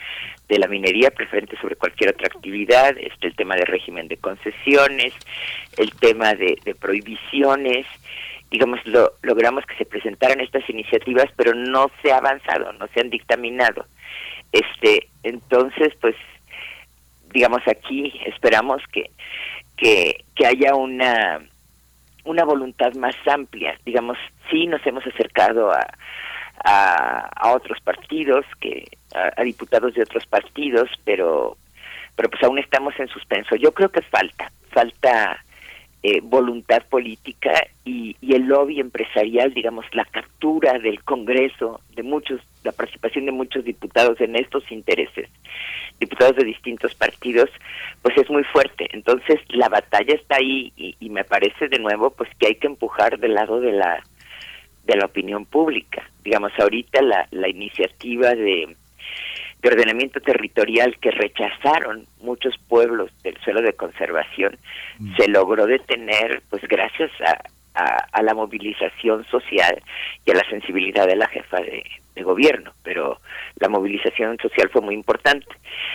de 0.49 0.59
la 0.59 0.69
minería, 0.69 1.11
preferente 1.11 1.57
sobre 1.61 1.77
cualquier 1.77 2.11
otra 2.11 2.27
actividad, 2.27 2.95
este, 2.99 3.29
el 3.29 3.37
tema 3.37 3.57
de 3.57 3.65
régimen 3.65 4.07
de 4.07 4.19
concesiones, 4.19 5.15
el 5.79 5.93
tema 5.95 6.35
de, 6.35 6.59
de 6.63 6.75
prohibiciones, 6.75 7.87
digamos, 8.51 8.81
lo, 8.85 9.15
logramos 9.23 9.65
que 9.65 9.77
se 9.77 9.87
presentaran 9.87 10.41
estas 10.41 10.69
iniciativas, 10.69 11.31
pero 11.37 11.55
no 11.55 11.91
se 12.03 12.13
ha 12.13 12.19
avanzado, 12.19 12.75
no 12.75 12.87
se 12.89 13.01
han 13.01 13.09
dictaminado. 13.09 13.87
Este, 14.53 15.09
entonces, 15.23 15.95
pues, 16.03 16.17
digamos, 17.33 17.63
aquí 17.67 18.13
esperamos 18.27 18.83
que, 18.93 19.11
que, 19.79 20.23
que 20.37 20.47
haya 20.47 20.75
una 20.75 21.41
una 22.25 22.45
voluntad 22.45 22.95
más 22.95 23.15
amplia. 23.27 23.79
Digamos, 23.85 24.19
sí 24.51 24.67
nos 24.67 24.85
hemos 24.87 25.07
acercado 25.07 25.73
a, 25.73 25.87
a, 26.65 27.53
otros 27.53 27.81
partidos, 27.81 28.45
que 28.61 28.87
a, 29.15 29.41
a, 29.41 29.43
diputados 29.43 29.95
de 29.95 30.03
otros 30.03 30.27
partidos, 30.27 30.89
pero 31.05 31.57
pero 32.15 32.29
pues 32.29 32.43
aún 32.43 32.59
estamos 32.59 32.99
en 32.99 33.09
suspenso. 33.09 33.57
Yo 33.57 33.73
creo 33.73 33.89
que 33.89 34.03
falta, 34.03 34.53
falta 34.71 35.43
eh, 36.03 36.21
voluntad 36.23 36.83
política 36.89 37.53
y, 37.85 38.17
y 38.21 38.35
el 38.35 38.43
lobby 38.43 38.81
empresarial, 38.81 39.55
digamos, 39.55 39.87
la 39.93 40.05
captura 40.05 40.79
del 40.79 41.03
Congreso 41.05 41.81
de 41.95 42.03
muchos, 42.03 42.41
la 42.65 42.73
participación 42.73 43.27
de 43.27 43.33
muchos 43.33 43.65
diputados 43.65 44.21
en 44.21 44.37
estos 44.37 44.71
intereses, 44.71 45.29
diputados 45.99 46.37
de 46.37 46.45
distintos 46.45 46.95
partidos, 46.95 47.51
pues 48.03 48.17
es 48.17 48.29
muy 48.31 48.45
fuerte. 48.45 48.89
Entonces 48.93 49.41
la 49.49 49.69
batalla 49.69 50.15
está 50.15 50.37
ahí 50.37 50.73
y, 50.77 50.97
y 51.01 51.11
me 51.11 51.25
parece 51.25 51.69
de 51.69 51.79
nuevo 51.79 52.11
pues 52.11 52.31
que 52.39 52.49
hay 52.49 52.55
que 52.57 52.67
empujar 52.67 53.19
del 53.19 53.35
lado 53.35 53.61
de 53.61 53.73
la 53.73 54.03
de 54.85 54.97
la 54.97 55.07
opinión 55.07 55.45
pública. 55.47 56.11
Digamos, 56.25 56.53
ahorita 56.59 57.03
la, 57.03 57.29
la 57.31 57.49
iniciativa 57.49 58.35
de 58.35 58.77
de 59.63 59.69
ordenamiento 59.69 60.21
territorial 60.21 60.97
que 61.01 61.13
rechazaron 61.13 62.07
muchos 62.21 62.55
pueblos 62.69 63.11
del 63.23 63.37
suelo 63.45 63.63
de 63.63 63.73
conservación 63.75 64.59
mm. 64.99 65.17
se 65.17 65.29
logró 65.29 65.67
detener 65.67 66.43
pues 66.51 66.63
gracias 66.65 67.13
a, 67.21 67.39
a, 67.81 68.07
a, 68.13 68.23
la 68.23 68.35
movilización 68.35 69.25
social 69.27 69.81
y 70.27 70.33
a 70.33 70.35
la 70.35 70.51
sensibilidad 70.51 71.07
de 71.07 71.15
la 71.15 71.29
jefa 71.29 71.61
de, 71.61 71.85
de, 72.15 72.23
gobierno, 72.23 72.73
pero 72.83 73.21
la 73.57 73.69
movilización 73.69 74.37
social 74.39 74.71
fue 74.73 74.81
muy 74.81 74.95
importante. 74.95 75.47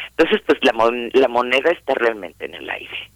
Entonces, 0.09 0.41
pues 0.45 0.59
la, 0.63 0.73
mon 0.73 1.09
la 1.13 1.27
moneda 1.27 1.71
está 1.71 1.93
realmente 1.93 2.45
en 2.45 2.55
el 2.55 2.69
aire. 2.69 3.11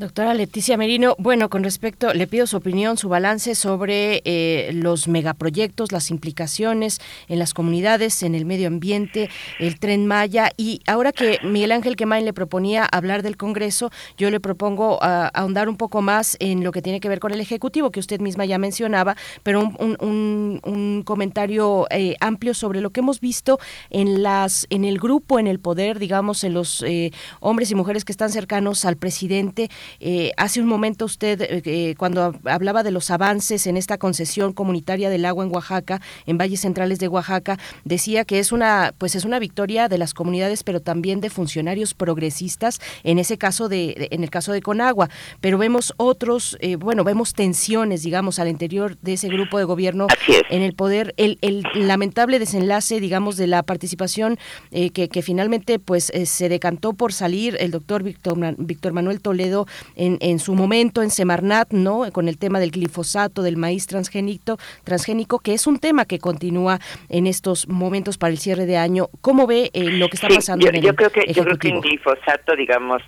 Doctora 0.00 0.32
Leticia 0.32 0.78
Merino, 0.78 1.14
bueno, 1.18 1.50
con 1.50 1.62
respecto, 1.62 2.14
le 2.14 2.26
pido 2.26 2.46
su 2.46 2.56
opinión, 2.56 2.96
su 2.96 3.10
balance 3.10 3.54
sobre 3.54 4.22
eh, 4.24 4.70
los 4.72 5.08
megaproyectos, 5.08 5.92
las 5.92 6.10
implicaciones 6.10 7.02
en 7.28 7.38
las 7.38 7.52
comunidades, 7.52 8.22
en 8.22 8.34
el 8.34 8.46
medio 8.46 8.68
ambiente, 8.68 9.28
el 9.58 9.78
tren 9.78 10.06
Maya. 10.06 10.52
Y 10.56 10.80
ahora 10.86 11.12
que 11.12 11.38
Miguel 11.42 11.72
Ángel 11.72 11.96
Quemain 11.96 12.24
le 12.24 12.32
proponía 12.32 12.86
hablar 12.86 13.22
del 13.22 13.36
Congreso, 13.36 13.90
yo 14.16 14.30
le 14.30 14.40
propongo 14.40 14.98
ah, 15.02 15.30
ahondar 15.34 15.68
un 15.68 15.76
poco 15.76 16.00
más 16.00 16.38
en 16.40 16.64
lo 16.64 16.72
que 16.72 16.80
tiene 16.80 17.00
que 17.00 17.10
ver 17.10 17.20
con 17.20 17.32
el 17.32 17.40
Ejecutivo, 17.42 17.90
que 17.90 18.00
usted 18.00 18.20
misma 18.20 18.46
ya 18.46 18.56
mencionaba, 18.56 19.18
pero 19.42 19.60
un, 19.60 21.02
comentario 21.04 21.86
eh, 21.90 22.16
amplio 22.20 22.54
sobre 22.54 22.80
lo 22.80 22.88
que 22.88 23.00
hemos 23.00 23.20
visto 23.20 23.58
en, 23.90 24.22
las, 24.22 24.66
en 24.70 24.86
el 24.86 24.98
grupo, 24.98 25.38
en 25.38 25.46
el 25.46 25.60
poder, 25.60 25.98
digamos, 25.98 26.42
en 26.42 26.54
los 26.54 26.82
eh, 26.86 27.12
hombres 27.40 27.70
y 27.70 27.74
mujeres 27.74 28.06
que 28.06 28.12
están 28.12 28.30
cercanos 28.30 28.86
al 28.86 28.96
presidente 28.96 29.68
eh, 29.98 30.32
hace 30.36 30.60
un 30.60 30.66
momento 30.66 31.04
usted, 31.04 31.40
eh, 31.40 31.62
eh, 31.64 31.94
cuando 31.96 32.34
hablaba 32.44 32.82
de 32.82 32.90
los 32.90 33.10
avances 33.10 33.66
en 33.66 33.76
esta 33.76 33.98
concesión 33.98 34.52
comunitaria 34.52 35.10
del 35.10 35.24
agua 35.24 35.44
en 35.44 35.54
Oaxaca, 35.54 36.00
en 36.26 36.38
valles 36.38 36.60
centrales 36.60 36.98
de 36.98 37.08
Oaxaca, 37.08 37.58
decía 37.84 38.24
que 38.24 38.38
es 38.38 38.52
una, 38.52 38.94
pues 38.98 39.14
es 39.14 39.24
una 39.24 39.38
victoria 39.38 39.88
de 39.88 39.98
las 39.98 40.14
comunidades, 40.14 40.62
pero 40.62 40.80
también 40.80 41.20
de 41.20 41.30
funcionarios 41.30 41.94
progresistas, 41.94 42.80
en 43.04 43.18
ese 43.18 43.38
caso 43.38 43.68
de, 43.68 44.08
en 44.10 44.22
el 44.22 44.30
caso 44.30 44.52
de 44.52 44.62
Conagua. 44.62 45.08
Pero 45.40 45.58
vemos 45.58 45.94
otros, 45.96 46.56
bueno, 46.78 47.04
vemos 47.04 47.34
tensiones, 47.34 48.02
digamos, 48.02 48.38
al 48.38 48.48
interior 48.48 48.96
de 49.02 49.14
ese 49.14 49.28
grupo 49.28 49.58
de 49.58 49.64
gobierno 49.64 50.06
en 50.50 50.62
el 50.62 50.74
poder. 50.74 51.14
El, 51.16 51.38
el, 51.40 51.64
lamentable 51.74 52.38
desenlace, 52.38 53.00
digamos, 53.00 53.36
de 53.36 53.46
la 53.46 53.62
participación 53.62 54.38
que, 54.70 54.90
que, 54.90 55.22
finalmente, 55.22 55.78
pues, 55.78 56.12
se 56.24 56.48
decantó 56.48 56.92
por 56.92 57.12
salir 57.12 57.56
el 57.60 57.70
doctor 57.70 58.02
Víctor, 58.02 58.54
Víctor 58.58 58.92
Manuel 58.92 59.20
Toledo 59.20 59.66
en, 59.96 60.18
en 60.20 60.38
su 60.38 60.54
momento 60.54 61.02
en 61.02 61.10
Semarnat, 61.10 61.72
¿no? 61.72 62.10
Con 62.12 62.28
el 62.28 62.38
tema 62.38 62.60
del 62.60 62.70
glifosato, 62.70 63.42
del 63.42 63.56
maíz 63.56 63.86
transgénico, 63.86 64.58
transgénico, 64.84 65.38
que 65.38 65.54
es 65.54 65.66
un 65.66 65.78
tema 65.78 66.04
que 66.04 66.18
continúa 66.18 66.78
en 67.08 67.26
estos 67.26 67.68
momentos 67.68 68.18
para 68.18 68.32
el 68.32 68.38
cierre 68.38 68.66
de 68.66 68.76
año. 68.76 69.08
¿Cómo 69.20 69.46
ve 69.46 69.70
eh, 69.72 69.84
lo 69.84 70.08
que 70.08 70.16
está 70.16 70.28
pasando 70.28 70.64
yo, 70.64 70.70
en 70.70 70.76
el 70.76 70.82
yo 70.82 70.94
creo 70.94 71.10
que 71.10 71.20
Ejecutivo? 71.20 71.44
Yo 71.44 71.58
creo 71.58 71.58
que 71.58 71.68
en 71.68 71.80
glifosato, 71.80 72.56
digamos, 72.56 73.02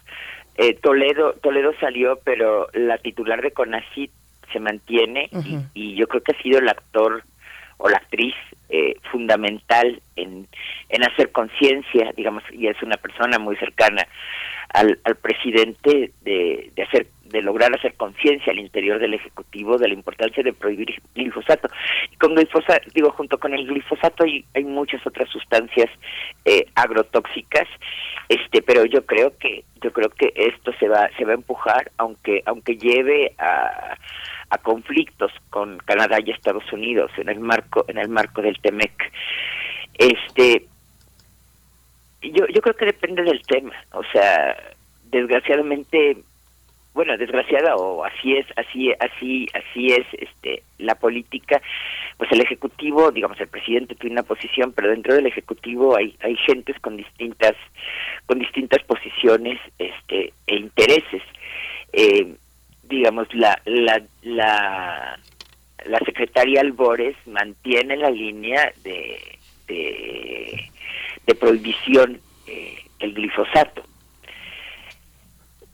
eh, 0.57 0.75
Toledo, 0.75 1.35
Toledo 1.43 1.73
salió, 1.81 2.19
pero 2.25 2.69
la 2.75 2.99
titular 2.99 3.41
de 3.41 3.53
CONACYT 3.53 4.11
se 4.53 4.61
mantiene 4.61 5.31
y, 5.33 5.59
y, 5.73 5.95
yo 5.95 6.07
creo 6.07 6.23
que 6.23 6.33
ha 6.33 6.43
sido 6.43 6.59
el 6.59 6.69
actor 6.69 7.25
o 7.79 7.89
la 7.89 7.97
actriz 7.97 8.35
eh, 8.69 8.97
fundamental 9.11 10.01
en, 10.17 10.47
en 10.89 11.05
hacer 11.05 11.33
conciencia, 11.33 12.13
digamos, 12.17 12.43
y 12.53 12.67
es 12.67 12.81
una 12.83 12.97
persona 12.97 13.39
muy 13.39 13.57
cercana 13.57 14.07
al, 14.73 14.99
al 15.05 15.17
presidente 15.17 16.13
de, 16.23 16.71
de 16.75 16.83
hacer 16.83 17.07
de 17.33 17.43
lograr 17.43 17.75
hacer 17.75 17.95
conciencia 17.95 18.53
al 18.53 18.59
interior 18.59 19.01
del 19.01 19.15
ejecutivo 19.15 19.79
de 19.79 19.89
la 19.89 19.95
importancia 19.95 20.43
de 20.43 20.53
prohibir 20.53 21.03
glifosato. 21.15 21.69
Y 22.13 22.17
con 22.17 22.35
glifosato 22.35 22.89
digo 22.95 23.11
junto 23.11 23.39
con 23.39 23.55
el 23.55 23.67
glifosato 23.67 24.25
hay, 24.25 24.45
hay 24.55 24.65
muchas 24.65 25.05
otras 25.07 25.29
sustancias 25.31 25.91
eh, 26.45 26.67
agrotóxicas 26.75 27.67
este 28.29 28.63
pero 28.63 28.85
yo 28.85 29.05
creo 29.05 29.37
que 29.39 29.65
yo 29.83 29.93
creo 29.93 30.11
que 30.11 30.33
esto 30.37 30.73
se 30.79 30.89
va 30.89 31.09
se 31.17 31.25
va 31.25 31.33
a 31.33 31.37
empujar 31.37 31.91
aunque 31.97 32.43
aunque 32.47 32.77
lleve 32.77 33.33
a 33.39 33.97
a 34.51 34.59
conflictos 34.59 35.33
con 35.51 35.79
Canadá 35.79 36.19
y 36.25 36.31
Estados 36.31 36.71
Unidos 36.73 37.11
en 37.17 37.29
el 37.29 37.41
marco 37.41 37.85
en 37.89 37.99
el 37.99 38.09
marco 38.09 38.43
del 38.43 38.61
Temec 38.61 39.13
este 39.95 40.67
yo 42.23 42.47
yo 42.49 42.61
creo 42.61 42.77
que 42.77 42.87
depende 42.87 43.23
del 43.23 43.43
tema. 43.43 43.75
O 43.93 44.03
sea 44.13 44.57
desgraciadamente 45.11 46.17
bueno 46.95 47.17
desgraciada 47.17 47.77
o 47.77 48.05
así 48.05 48.37
es 48.37 48.47
así 48.57 48.93
así 48.99 49.47
así 49.55 49.87
es 49.93 50.07
este 50.13 50.63
la 50.79 50.95
política 50.95 51.61
pues 52.19 52.31
el 52.33 52.41
ejecutivo 52.41 53.11
digamos 53.11 53.41
el 53.41 53.49
presidente 53.49 53.95
tiene 53.95 54.15
una 54.15 54.23
posición 54.23 54.73
pero 54.73 54.91
dentro 54.91 55.15
del 55.15 55.27
ejecutivo 55.27 55.97
hay 55.97 56.15
hay 56.21 56.37
gentes 56.37 56.79
con 56.81 56.97
distintas 56.97 57.55
con 58.27 58.39
distintas 58.39 58.83
posiciones 58.85 59.59
este 59.79 60.33
e 60.47 60.57
intereses. 60.57 61.23
Eh, 61.93 62.35
digamos 62.85 63.33
la 63.35 63.61
la 63.65 64.03
la 64.23 65.19
la 65.85 65.99
secretaria 66.01 66.61
Albores 66.61 67.17
mantiene 67.27 67.97
la 67.97 68.11
línea 68.11 68.73
de 68.85 69.39
de, 69.67 70.72
de 71.27 71.35
prohibición 71.35 72.21
eh, 72.47 72.79
el 72.99 73.15
glifosato 73.15 73.83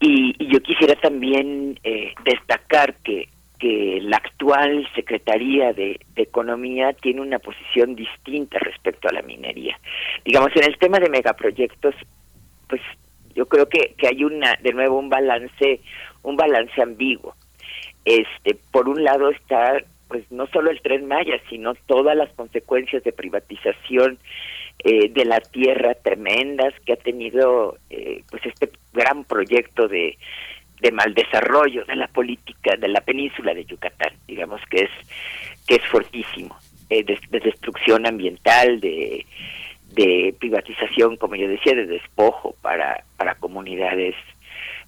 y, 0.00 0.46
yo 0.46 0.60
quisiera 0.60 0.94
también 0.96 1.78
eh, 1.82 2.14
destacar 2.24 2.94
que, 2.96 3.28
que 3.58 3.98
la 4.02 4.18
actual 4.18 4.88
Secretaría 4.94 5.72
de, 5.72 6.00
de, 6.14 6.22
Economía 6.22 6.92
tiene 6.92 7.20
una 7.20 7.38
posición 7.38 7.96
distinta 7.96 8.58
respecto 8.60 9.08
a 9.08 9.12
la 9.12 9.22
minería. 9.22 9.78
Digamos, 10.24 10.50
en 10.54 10.64
el 10.64 10.78
tema 10.78 10.98
de 10.98 11.10
megaproyectos, 11.10 11.94
pues 12.68 12.80
yo 13.34 13.46
creo 13.46 13.68
que, 13.68 13.94
que 13.96 14.08
hay 14.08 14.24
una, 14.24 14.56
de 14.62 14.72
nuevo, 14.72 14.98
un 14.98 15.08
balance, 15.08 15.80
un 16.22 16.36
balance 16.36 16.80
ambiguo. 16.80 17.34
Este, 18.04 18.56
por 18.70 18.88
un 18.88 19.02
lado 19.02 19.30
está, 19.30 19.82
pues 20.06 20.30
no 20.30 20.46
solo 20.46 20.70
el 20.70 20.80
tren 20.80 21.06
Maya, 21.06 21.40
sino 21.50 21.74
todas 21.86 22.16
las 22.16 22.30
consecuencias 22.34 23.02
de 23.02 23.12
privatización 23.12 24.18
eh, 24.84 25.08
de 25.08 25.24
la 25.24 25.40
tierra 25.40 25.94
tremendas 25.94 26.72
que 26.86 26.92
ha 26.92 26.96
tenido 26.96 27.78
eh, 27.90 28.22
pues 28.30 28.46
este 28.46 28.70
gran 28.92 29.24
proyecto 29.24 29.88
de, 29.88 30.16
de 30.80 30.92
mal 30.92 31.14
desarrollo 31.14 31.84
de 31.84 31.96
la 31.96 32.06
política 32.06 32.76
de 32.76 32.86
la 32.86 33.00
península 33.00 33.54
de 33.54 33.64
Yucatán 33.64 34.12
digamos 34.28 34.60
que 34.70 34.82
es 34.82 34.90
que 35.66 35.74
es 35.74 35.84
fortísimo 35.88 36.56
eh, 36.90 37.02
de, 37.02 37.18
de, 37.28 37.40
destrucción 37.40 38.06
ambiental 38.06 38.78
de 38.78 39.26
de 39.94 40.32
privatización 40.38 41.16
como 41.16 41.34
yo 41.34 41.48
decía 41.48 41.74
de 41.74 41.86
despojo 41.86 42.54
para 42.62 43.02
para 43.16 43.34
comunidades 43.34 44.14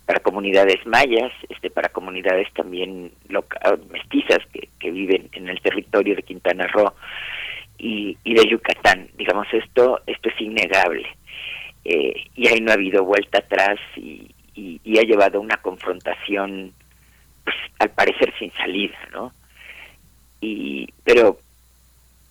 para 0.06 0.20
comunidades 0.20 0.86
mayas 0.86 1.32
este 1.48 1.68
para 1.68 1.88
comunidades 1.88 2.46
también 2.52 3.10
loca, 3.28 3.58
mestizas 3.90 4.38
que, 4.52 4.68
que 4.78 4.92
viven 4.92 5.28
en 5.32 5.48
el 5.48 5.60
territorio 5.60 6.14
de 6.14 6.22
Quintana 6.22 6.68
Roo 6.68 6.92
y, 7.80 8.16
y 8.24 8.34
de 8.34 8.48
Yucatán. 8.48 9.08
Digamos, 9.16 9.46
esto, 9.52 10.00
esto 10.06 10.28
es 10.28 10.40
innegable. 10.40 11.08
Eh, 11.84 12.14
y 12.36 12.48
ahí 12.48 12.60
no 12.60 12.70
ha 12.70 12.74
habido 12.74 13.04
vuelta 13.04 13.38
atrás 13.38 13.78
y, 13.96 14.30
y, 14.54 14.98
ha 14.98 15.02
llevado 15.02 15.40
una 15.40 15.56
confrontación, 15.56 16.72
pues, 17.42 17.56
al 17.78 17.90
parecer 17.90 18.32
sin 18.38 18.52
salida, 18.52 18.98
¿no? 19.12 19.32
Y, 20.42 20.86
pero, 21.04 21.38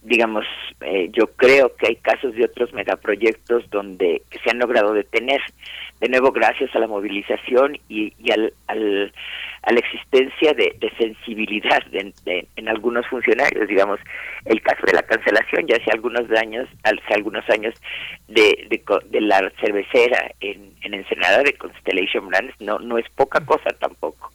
digamos, 0.02 0.46
eh, 0.82 1.10
yo 1.12 1.28
creo 1.36 1.76
que 1.76 1.88
hay 1.88 1.96
casos 1.98 2.34
de 2.36 2.46
otros 2.46 2.74
megaproyectos 2.74 3.70
donde 3.70 4.22
se 4.44 4.50
han 4.50 4.60
logrado 4.60 4.94
detener, 4.94 5.42
de 6.00 6.10
nuevo 6.10 6.32
gracias 6.32 6.74
a 6.76 6.80
la 6.80 6.88
movilización 6.88 7.78
y, 7.90 8.14
y 8.18 8.32
al, 8.32 8.54
al 8.68 9.14
a 9.64 9.74
la 9.74 9.80
existencia 9.80 10.54
de, 10.54 10.76
sensibilidad 10.98 11.84
de, 11.88 12.14
de, 12.24 12.48
en 12.56 12.70
algunos 12.70 13.06
funcionarios, 13.08 13.68
digamos, 13.68 14.00
el 14.46 14.62
caso 14.62 14.86
de 14.86 14.94
la 14.94 15.04
cancelación 15.04 15.68
ya 15.68 15.76
hace 15.76 15.92
algunos 15.92 16.30
años, 16.32 16.68
hace 16.84 17.14
algunos 17.14 17.48
años 17.50 17.76
de, 18.28 18.68
de, 18.70 18.82
de 19.10 19.22
la 19.22 19.52
cervecera 19.60 20.32
en, 20.40 20.74
en 20.82 20.94
Ensenada 20.94 21.44
de 21.44 21.54
Constellation 21.54 22.28
Brands 22.28 22.54
no 22.60 22.80
no 22.80 22.98
es 22.98 23.10
poca 23.10 23.46
cosa 23.46 23.70
tampoco, 23.80 24.32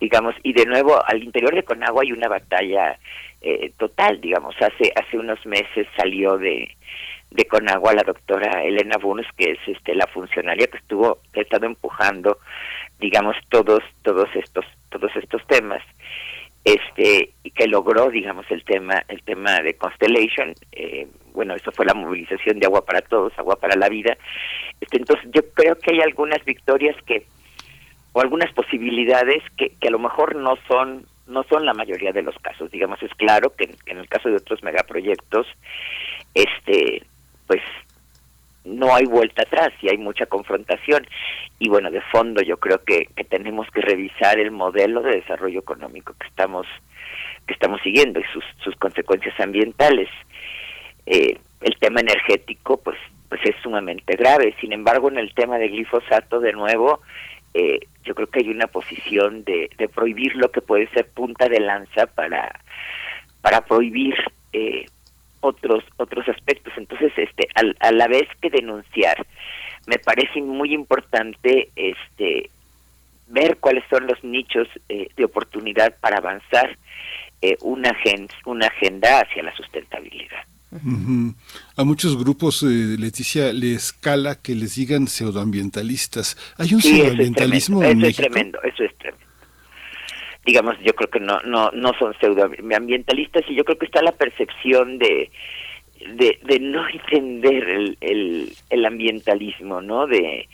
digamos, 0.00 0.34
y 0.42 0.52
de 0.52 0.66
nuevo 0.66 1.02
al 1.06 1.22
interior 1.22 1.54
de 1.54 1.62
Conagua 1.62 2.02
hay 2.02 2.12
una 2.12 2.28
batalla 2.28 2.98
eh, 3.46 3.72
total, 3.78 4.20
digamos, 4.20 4.54
hace 4.56 4.92
hace 4.96 5.18
unos 5.18 5.44
meses 5.46 5.86
salió 5.96 6.36
de 6.38 6.68
de 7.30 7.44
Conagua 7.44 7.92
la 7.92 8.02
doctora 8.02 8.62
Elena 8.62 8.98
Bunes, 8.98 9.26
que 9.36 9.52
es 9.52 9.58
este 9.66 9.94
la 9.94 10.06
funcionaria 10.06 10.66
que 10.66 10.78
estuvo 10.78 11.18
que 11.32 11.40
ha 11.40 11.42
estado 11.42 11.66
empujando 11.66 12.38
digamos 12.98 13.36
todos 13.48 13.82
todos 14.02 14.28
estos 14.34 14.64
todos 14.90 15.14
estos 15.16 15.46
temas 15.46 15.82
este 16.64 17.30
y 17.42 17.50
que 17.50 17.68
logró 17.68 18.10
digamos 18.10 18.46
el 18.50 18.64
tema 18.64 19.02
el 19.08 19.22
tema 19.22 19.60
de 19.60 19.74
Constellation 19.74 20.54
eh, 20.72 21.06
bueno 21.32 21.54
eso 21.54 21.70
fue 21.72 21.84
la 21.84 21.94
movilización 21.94 22.58
de 22.58 22.66
agua 22.66 22.84
para 22.84 23.02
todos 23.02 23.32
agua 23.38 23.56
para 23.56 23.76
la 23.76 23.88
vida. 23.88 24.16
Este 24.80 24.96
entonces 24.96 25.28
yo 25.32 25.42
creo 25.52 25.78
que 25.78 25.92
hay 25.92 26.00
algunas 26.00 26.44
victorias 26.44 26.96
que 27.04 27.26
o 28.12 28.20
algunas 28.20 28.52
posibilidades 28.54 29.42
que, 29.58 29.74
que 29.78 29.88
a 29.88 29.90
lo 29.90 29.98
mejor 29.98 30.36
no 30.36 30.56
son 30.68 31.06
no 31.26 31.44
son 31.44 31.66
la 31.66 31.74
mayoría 31.74 32.12
de 32.12 32.22
los 32.22 32.36
casos 32.38 32.70
digamos 32.70 33.02
es 33.02 33.12
claro 33.14 33.54
que 33.54 33.64
en, 33.64 33.76
en 33.86 33.98
el 33.98 34.08
caso 34.08 34.28
de 34.28 34.36
otros 34.36 34.62
megaproyectos 34.62 35.46
este 36.34 37.02
pues 37.46 37.62
no 38.66 38.94
hay 38.94 39.04
vuelta 39.06 39.42
atrás 39.42 39.72
y 39.80 39.88
hay 39.88 39.96
mucha 39.96 40.26
confrontación. 40.26 41.06
Y 41.58 41.68
bueno, 41.68 41.90
de 41.90 42.00
fondo 42.00 42.42
yo 42.42 42.58
creo 42.58 42.82
que, 42.84 43.06
que 43.14 43.24
tenemos 43.24 43.70
que 43.70 43.80
revisar 43.80 44.38
el 44.38 44.50
modelo 44.50 45.02
de 45.02 45.16
desarrollo 45.16 45.60
económico 45.60 46.14
que 46.18 46.26
estamos 46.26 46.66
que 47.46 47.54
estamos 47.54 47.80
siguiendo 47.82 48.18
y 48.18 48.24
sus, 48.32 48.44
sus 48.62 48.74
consecuencias 48.74 49.38
ambientales. 49.38 50.08
Eh, 51.06 51.38
el 51.60 51.76
tema 51.78 52.00
energético, 52.00 52.76
pues, 52.78 52.98
pues 53.28 53.40
es 53.44 53.54
sumamente 53.62 54.16
grave. 54.16 54.52
Sin 54.60 54.72
embargo, 54.72 55.08
en 55.08 55.18
el 55.18 55.32
tema 55.32 55.56
de 55.56 55.68
glifosato, 55.68 56.40
de 56.40 56.52
nuevo, 56.52 57.00
eh, 57.58 57.80
yo 58.04 58.14
creo 58.14 58.28
que 58.28 58.40
hay 58.40 58.50
una 58.50 58.66
posición 58.66 59.42
de, 59.44 59.68
prohibir 59.94 60.36
lo 60.36 60.50
que 60.50 60.60
puede 60.60 60.88
ser 60.88 61.06
punta 61.08 61.48
de 61.48 61.60
lanza 61.60 62.06
para 62.06 62.60
para 63.40 63.60
prohibir 63.62 64.14
eh, 64.52 64.86
otros 65.40 65.82
otros 65.96 66.28
aspectos. 66.28 66.72
Entonces 66.76 67.12
este 67.16 67.48
al- 67.54 67.76
a 67.80 67.90
la 67.92 68.08
vez 68.08 68.28
que 68.40 68.50
denunciar 68.50 69.16
me 69.86 69.98
parece 69.98 70.40
muy 70.42 70.74
importante 70.74 71.68
este 71.76 72.50
ver 73.28 73.56
cuáles 73.58 73.84
son 73.90 74.06
los 74.06 74.22
nichos 74.22 74.68
eh, 74.88 75.08
de 75.16 75.24
oportunidad 75.24 75.96
para 76.00 76.18
avanzar 76.18 76.76
eh, 77.42 77.56
una 77.62 77.90
agen- 77.90 78.28
una 78.44 78.66
agenda 78.66 79.20
hacia 79.20 79.42
la 79.42 79.54
sustentabilidad 79.56 80.44
Ujú. 80.72 81.34
A 81.76 81.84
muchos 81.84 82.18
grupos, 82.18 82.62
eh, 82.62 82.96
Leticia, 82.98 83.52
les 83.52 83.92
cala 83.92 84.34
que 84.34 84.54
les 84.54 84.74
digan 84.74 85.06
pseudoambientalistas. 85.06 86.36
¿Hay 86.58 86.74
un 86.74 86.82
Sí, 86.82 86.88
eso 86.88 86.96
es 86.96 87.02
pseudoambientalismo 87.02 87.78
tremendo, 87.80 88.06
en 88.06 88.10
eso 88.10 88.22
es 88.22 88.30
tremendo, 88.32 88.62
eso 88.62 88.84
es 88.84 88.98
tremendo. 88.98 89.26
Digamos, 90.44 90.76
yo 90.84 90.94
creo 90.94 91.10
que 91.10 91.20
no 91.20 91.40
no 91.42 91.70
no 91.72 91.92
son 91.98 92.14
pseudoambientalistas 92.20 93.44
y 93.48 93.54
yo 93.54 93.64
creo 93.64 93.78
que 93.78 93.86
está 93.86 94.02
la 94.02 94.12
percepción 94.12 94.98
de 94.98 95.30
de, 96.14 96.38
de 96.42 96.60
no 96.60 96.86
entender 96.88 97.68
el, 97.68 97.98
el, 98.00 98.52
el 98.70 98.84
ambientalismo, 98.86 99.80
¿no? 99.80 100.06
De, 100.06 100.48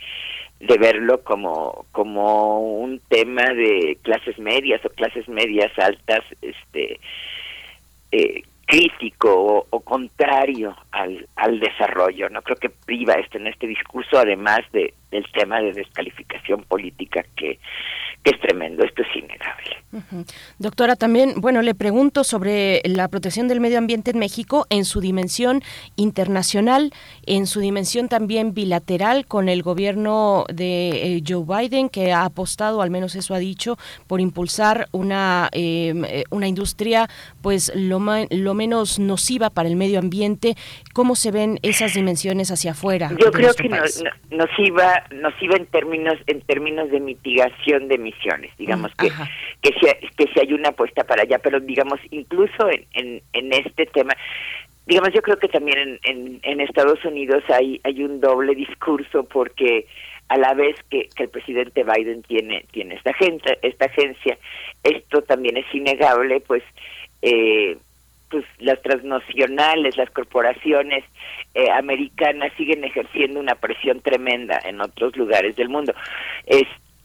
de 0.59 0.77
verlo 0.77 1.23
como 1.23 1.85
como 1.91 2.79
un 2.79 2.99
tema 3.09 3.53
de 3.53 3.97
clases 4.01 4.39
medias 4.39 4.83
o 4.85 4.89
clases 4.89 5.27
medias 5.27 5.71
altas, 5.77 6.23
este 6.41 6.99
eh, 8.11 8.43
crítico 8.65 9.29
o, 9.29 9.67
o 9.69 9.79
contrario 9.81 10.75
al, 10.91 11.27
al 11.35 11.59
desarrollo. 11.59 12.29
No 12.29 12.41
creo 12.41 12.57
que 12.57 12.69
priva 12.69 13.13
este 13.13 13.37
en 13.37 13.47
este 13.47 13.67
discurso, 13.67 14.17
además 14.17 14.61
de, 14.71 14.93
del 15.13 15.25
tema 15.31 15.61
de 15.61 15.71
descalificación 15.71 16.63
política 16.63 17.23
que, 17.35 17.59
que 18.23 18.31
es 18.31 18.39
tremendo. 18.41 18.83
Esto 18.83 19.03
es 19.03 19.15
innegable. 19.15 20.25
Doctora, 20.57 20.95
también, 20.95 21.35
bueno, 21.37 21.61
le 21.61 21.75
pregunto 21.75 22.23
sobre 22.23 22.81
la 22.83 23.07
protección 23.07 23.47
del 23.47 23.59
medio 23.59 23.77
ambiente 23.77 24.11
en 24.11 24.19
México 24.19 24.65
en 24.69 24.85
su 24.85 25.01
dimensión 25.01 25.61
internacional, 25.95 26.91
en 27.25 27.45
su 27.45 27.59
dimensión 27.59 28.09
también 28.09 28.53
bilateral 28.53 29.25
con 29.27 29.49
el 29.49 29.61
gobierno 29.61 30.45
de 30.51 31.17
eh, 31.17 31.23
Joe 31.27 31.45
Biden, 31.45 31.89
que 31.89 32.11
ha 32.11 32.25
apostado, 32.25 32.81
al 32.81 32.89
menos 32.89 33.15
eso 33.15 33.35
ha 33.35 33.39
dicho, 33.39 33.77
por 34.07 34.19
impulsar 34.19 34.87
una, 34.91 35.49
eh, 35.51 35.93
eh, 36.07 36.23
una 36.31 36.47
industria 36.47 37.07
pues 37.41 37.71
lo, 37.75 38.01
lo 38.29 38.53
menos 38.53 38.99
nociva 38.99 39.49
para 39.49 39.69
el 39.69 39.75
medio 39.75 39.99
ambiente. 39.99 40.55
¿Cómo 40.93 41.15
se 41.15 41.31
ven 41.31 41.59
esas 41.63 41.95
dimensiones 41.95 42.51
hacia 42.51 42.71
afuera? 42.71 43.09
Yo 43.19 43.31
creo 43.31 43.53
que 43.55 43.67
nos 43.67 44.49
iba 44.59 45.03
nos 45.11 45.41
iba 45.41 45.55
en 45.55 45.65
términos 45.65 46.19
en 46.27 46.41
términos 46.41 46.91
de 46.91 46.99
mitigación 46.99 47.87
de 47.87 47.95
emisiones, 47.95 48.55
digamos 48.57 48.93
que 48.95 49.07
Ajá. 49.07 49.27
que 49.61 49.73
si, 49.73 50.07
que 50.15 50.31
si 50.31 50.39
hay 50.39 50.53
una 50.53 50.69
apuesta 50.69 51.03
para 51.03 51.23
allá, 51.23 51.39
pero 51.39 51.59
digamos 51.59 51.99
incluso 52.11 52.69
en, 52.69 52.85
en, 52.93 53.21
en 53.33 53.53
este 53.53 53.87
tema, 53.87 54.13
digamos 54.85 55.09
yo 55.13 55.23
creo 55.23 55.37
que 55.37 55.47
también 55.47 55.79
en, 55.79 55.99
en, 56.03 56.39
en 56.43 56.61
Estados 56.61 57.03
Unidos 57.03 57.43
hay 57.49 57.81
hay 57.83 58.03
un 58.03 58.21
doble 58.21 58.53
discurso 58.53 59.23
porque 59.23 59.87
a 60.29 60.37
la 60.37 60.53
vez 60.53 60.75
que, 60.91 61.09
que 61.15 61.23
el 61.23 61.29
presidente 61.29 61.83
Biden 61.83 62.21
tiene 62.21 62.65
tiene 62.71 62.95
esta 62.95 63.09
agencia 63.11 63.57
esta 63.63 63.85
agencia 63.85 64.37
esto 64.83 65.23
también 65.23 65.57
es 65.57 65.65
innegable 65.73 66.39
pues 66.41 66.63
eh, 67.23 67.77
pues 68.33 68.45
las 68.57 68.81
transnacionales, 68.81 69.95
las 69.95 70.09
corporaciones 70.09 71.03
eh, 71.53 71.69
americanas 71.69 72.51
siguen 72.57 72.83
ejerciendo 72.83 73.39
una 73.39 73.53
presión 73.53 74.01
tremenda 74.01 74.59
en 74.65 74.81
otros 74.81 75.15
lugares 75.15 75.55
del 75.55 75.69
mundo. 75.69 75.93
Es, 76.47 76.63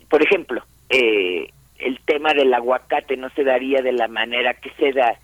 por 0.08 0.22
ejemplo, 0.22 0.64
eh, 0.88 1.50
el 1.78 2.00
tema 2.06 2.32
del 2.32 2.54
aguacate 2.54 3.18
no 3.18 3.28
se 3.36 3.44
daría 3.44 3.82
de 3.82 3.92
la 3.92 4.08
manera 4.08 4.54
que 4.54 4.70
se 4.78 4.92
da 4.92 5.18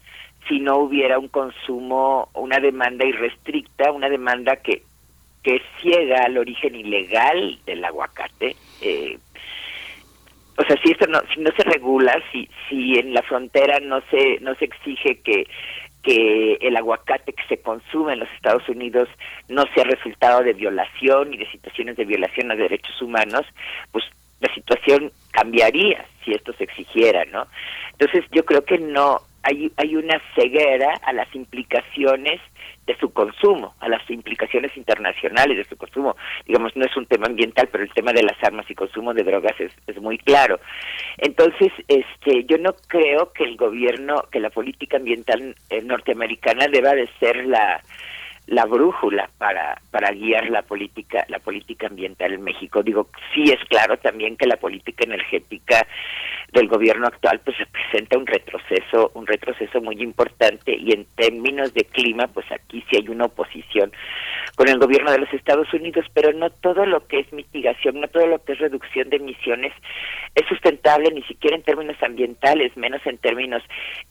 si 0.47 0.60
no 0.60 0.76
hubiera 0.76 1.18
un 1.18 1.28
consumo, 1.28 2.28
una 2.34 2.58
demanda 2.58 3.07
irrestricta, 3.07 3.91
una 3.91 4.10
demanda 4.10 4.57
que 4.57 4.83
que 5.42 5.60
ciega 5.81 6.24
al 6.24 6.39
origen 6.39 6.74
ilegal 6.74 7.58
del 7.66 7.84
aguacate. 7.84 8.57
Eh, 8.81 9.18
o 10.57 10.65
sea, 10.65 10.76
si 10.83 10.92
esto 10.92 11.07
no, 11.07 11.20
si 11.34 11.41
no 11.41 11.50
se 11.57 11.65
regula, 11.65 12.16
si, 12.33 12.49
si 12.68 12.99
en 12.99 13.12
la 13.12 13.23
frontera 13.23 13.81
no 13.81 14.00
se, 14.10 14.39
no 14.41 14.55
se 14.55 14.66
exige 14.66 15.20
que, 15.20 15.47
que 16.05 16.58
el 16.60 16.76
aguacate 16.76 17.33
que 17.33 17.42
se 17.49 17.60
consume 17.60 18.12
en 18.12 18.20
los 18.20 18.31
Estados 18.33 18.68
Unidos 18.68 19.08
no 19.49 19.65
sea 19.74 19.84
resultado 19.84 20.42
de 20.42 20.52
violación 20.52 21.33
y 21.33 21.39
de 21.39 21.50
situaciones 21.50 21.97
de 21.97 22.05
violación 22.05 22.52
a 22.52 22.55
derechos 22.55 23.00
humanos, 23.00 23.47
pues 23.91 24.05
la 24.41 24.52
situación 24.55 25.10
cambiaría 25.33 26.05
si 26.24 26.33
esto 26.33 26.52
se 26.52 26.65
exigiera, 26.65 27.24
¿no? 27.24 27.47
Entonces 27.92 28.24
yo 28.31 28.44
creo 28.44 28.65
que 28.65 28.78
no 28.78 29.20
hay 29.45 29.71
hay 29.77 29.97
una 29.97 30.21
ceguera 30.35 30.95
a 31.03 31.13
las 31.13 31.33
implicaciones 31.35 32.41
de 32.87 32.97
su 32.99 33.13
consumo, 33.13 33.75
a 33.81 33.89
las 33.89 34.09
implicaciones 34.11 34.77
internacionales 34.77 35.57
de 35.57 35.65
su 35.65 35.77
consumo. 35.77 36.17
Digamos, 36.47 36.77
no 36.77 36.85
es 36.85 36.97
un 36.97 37.07
tema 37.07 37.27
ambiental, 37.27 37.69
pero 37.71 37.85
el 37.85 37.93
tema 37.93 38.13
de 38.13 38.23
las 38.23 38.43
armas 38.43 38.71
y 38.71 38.75
consumo 38.75 39.15
de 39.15 39.25
drogas 39.25 39.59
es, 39.59 39.73
es 39.87 40.01
muy 40.01 40.19
claro. 40.19 40.61
Entonces, 41.19 41.73
este, 41.89 42.45
yo 42.45 42.59
no 42.59 42.75
creo 42.89 43.33
que 43.33 43.45
el 43.45 43.57
gobierno, 43.57 44.25
que 44.31 44.41
la 44.41 44.51
política 44.51 44.99
ambiental 44.99 45.57
eh, 45.71 45.83
norteamericana 45.83 46.69
deba 46.69 46.95
de 46.95 47.09
ser 47.19 47.47
la 47.47 47.83
la 48.47 48.67
brújula 48.67 49.31
para 49.39 49.81
para 49.91 50.11
guiar 50.13 50.51
la 50.51 50.63
política 50.63 51.25
la 51.29 51.39
política 51.39 51.87
ambiental 51.87 52.33
en 52.33 52.43
México. 52.43 52.83
Digo 52.83 53.09
sí 53.35 53.45
es 53.45 53.63
claro 53.69 53.97
también 53.99 54.37
que 54.37 54.47
la 54.47 54.57
política 54.57 55.05
energética 55.05 55.87
del 56.53 56.69
gobierno 56.69 57.07
actual 57.07 57.41
pues 57.45 57.59
representa 57.59 58.19
un 58.19 58.27
retroceso 58.27 59.11
un 59.15 59.27
retroceso 59.27 59.81
muy 59.81 60.01
importante 60.03 60.77
y 60.77 60.93
en 60.93 61.07
términos 61.17 61.73
de 61.75 61.85
clima 61.85 62.29
pues 62.29 62.47
aquí 62.53 62.85
sí 62.89 62.97
hay 62.97 63.09
una 63.09 63.25
oposición 63.25 63.93
con 64.57 64.69
el 64.69 64.79
gobierno 64.79 65.11
de 65.11 65.19
los 65.19 65.33
Estados 65.33 65.73
Unidos 65.73 66.07
pero 66.13 66.33
no 66.33 66.51
todo 66.51 66.87
lo 66.87 67.07
que 67.07 67.21
es 67.21 67.33
mitigación 67.33 68.01
no 68.01 68.09
todo 68.09 68.27
lo 68.27 68.45
que 68.45 68.53
es 68.53 68.59
reducción 68.59 69.11
de 69.11 69.17
emisiones 69.17 69.73
es 70.35 70.47
sustentable 70.47 71.11
ni 71.13 71.23
siquiera 71.23 71.57
en 71.57 71.63
términos 71.63 71.97
ambientales 72.03 72.77
menos 72.77 73.01
en 73.07 73.19
términos 73.19 73.63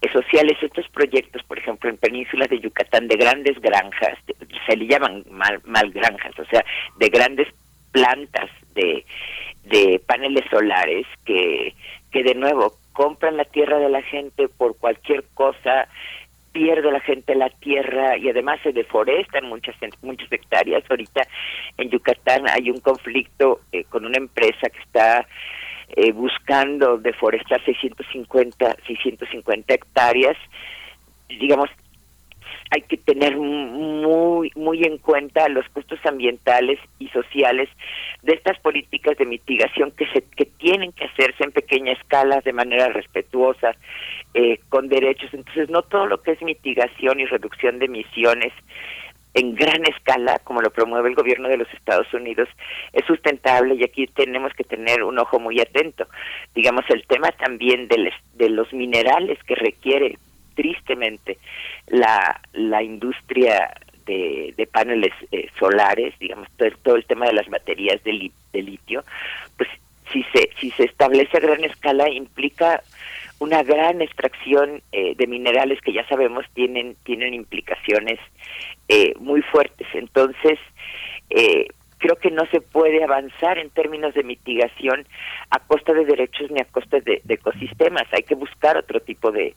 eh, 0.02 0.12
sociales. 0.12 0.58
Estos 0.62 0.88
proyectos 0.90 1.44
por 1.44 1.58
ejemplo 1.58 1.90
en 1.90 1.98
península 1.98 2.46
de 2.48 2.60
Yucatán 2.60 3.08
de 3.08 3.16
grandes 3.16 3.60
granjas 3.62 4.18
se 4.66 4.78
le 4.78 4.88
llaman 4.88 5.24
mal, 5.30 5.62
mal 5.66 5.92
granjas 5.92 6.38
o 6.40 6.46
sea 6.46 6.64
de 6.98 7.10
grandes 7.10 7.48
plantas 7.92 8.50
de 8.76 9.06
de 9.64 10.02
paneles 10.06 10.44
solares 10.50 11.06
que 11.26 11.76
que 12.12 12.24
de 12.24 12.36
nuevo 12.36 12.74
compran 12.94 13.38
la 13.38 13.46
tierra 13.46 13.80
de 13.80 13.90
la 13.90 14.02
gente 14.04 14.48
por 14.48 14.78
cualquier 14.78 15.24
cosa 15.34 15.88
pierde 16.54 16.92
la 16.92 17.00
gente 17.02 17.36
la 17.36 17.50
tierra 17.50 18.16
y 18.16 18.30
además 18.30 18.60
se 18.64 18.72
deforestan 18.72 19.50
muchas 19.50 19.76
muchas 20.02 20.32
hectáreas. 20.32 20.84
Ahorita 20.90 21.24
en 21.78 21.90
Yucatán 21.90 22.48
hay 22.48 22.70
un 22.70 22.80
conflicto 22.80 23.62
eh, 23.72 23.84
con 23.86 24.06
una 24.06 24.18
empresa 24.18 24.70
que 24.70 24.80
está 24.80 25.28
eh, 25.90 26.12
buscando 26.12 26.98
deforestar 26.98 27.64
650 27.66 28.78
650 28.88 29.74
hectáreas 29.74 30.38
digamos 31.28 31.70
hay 32.72 32.82
que 32.82 32.98
tener 32.98 33.38
muy 33.38 34.52
muy 34.56 34.84
en 34.84 34.98
cuenta 34.98 35.48
los 35.50 35.68
costos 35.70 36.00
ambientales 36.06 36.80
y 37.00 37.08
sociales 37.10 37.70
de 38.22 38.34
estas 38.34 38.60
políticas 38.60 39.18
de 39.18 39.26
mitigación 39.26 39.92
que 39.92 40.06
se 40.08 40.24
que 40.24 40.46
tienen 40.46 40.92
que 40.92 41.06
hacerse 41.06 41.44
en 41.44 41.52
pequeña 41.52 41.94
escala 41.94 42.42
de 42.42 42.54
manera 42.54 42.90
respetuosa 42.90 43.76
eh, 44.34 44.60
con 44.70 44.90
derechos 44.90 45.34
entonces 45.34 45.70
no 45.70 45.84
todo 45.84 46.08
lo 46.08 46.22
que 46.22 46.32
es 46.32 46.42
mitigación 46.42 47.20
y 47.20 47.26
reducción 47.26 47.80
de 47.80 47.86
emisiones 47.86 48.54
en 49.34 49.56
gran 49.56 49.84
escala, 49.86 50.40
como 50.44 50.62
lo 50.62 50.72
promueve 50.72 51.10
el 51.10 51.16
gobierno 51.16 51.50
de 51.50 51.58
los 51.58 51.68
Estados 51.74 52.12
Unidos, 52.14 52.48
es 52.94 53.06
sustentable 53.06 53.76
y 53.76 53.84
aquí 53.84 54.06
tenemos 54.08 54.54
que 54.54 54.64
tener 54.64 55.04
un 55.04 55.18
ojo 55.20 55.40
muy 55.40 55.60
atento. 55.60 56.08
Digamos, 56.54 56.86
el 56.90 57.06
tema 57.08 57.32
también 57.32 57.88
de, 57.88 58.50
los 58.50 58.72
minerales 58.74 59.40
que 59.44 59.56
requiere 59.56 60.18
tristemente 60.56 61.38
la, 61.88 62.40
la 62.54 62.82
industria 62.84 63.74
de, 64.06 64.54
de 64.58 64.68
paneles 64.68 65.14
eh, 65.32 65.50
solares, 65.60 66.18
digamos, 66.20 66.48
todo, 66.58 66.68
el- 66.68 66.78
todo 66.78 66.96
el 66.96 67.06
tema 67.06 67.26
de 67.28 67.34
las 67.34 67.48
baterías 67.50 68.04
de, 68.04 68.32
de 68.52 68.62
litio, 68.62 69.04
pues 69.58 69.70
si 70.12 70.24
se, 70.34 70.50
si 70.60 70.72
se 70.72 70.84
establece 70.84 71.38
a 71.38 71.40
gran 71.40 71.64
escala 71.64 72.10
implica 72.10 72.84
una 73.40 73.64
gran 73.64 74.02
extracción 74.02 74.82
eh, 74.92 75.16
de 75.16 75.28
minerales 75.28 75.82
que 75.82 75.92
ya 75.94 76.06
sabemos 76.08 76.46
tienen 76.54 76.96
tienen 77.04 77.34
implicaciones 77.34 78.20
eh, 78.90 79.14
muy 79.20 79.42
fuertes. 79.42 79.88
Entonces, 79.94 80.60
eh, 81.30 81.68
creo 81.98 82.16
que 82.18 82.30
no 82.32 82.46
se 82.48 82.62
puede 82.62 83.04
avanzar 83.04 83.58
en 83.58 83.70
términos 83.70 84.14
de 84.14 84.24
mitigación 84.24 85.06
a 85.50 85.60
costa 85.60 85.94
de 85.94 86.06
derechos 86.06 86.52
ni 86.52 86.60
a 86.62 86.66
costa 86.66 87.00
de 87.00 87.22
ecosistemas. 87.28 88.04
Hay 88.12 88.24
que 88.24 88.36
buscar 88.36 88.78
otro 88.78 89.00
tipo 89.00 89.32
de, 89.32 89.56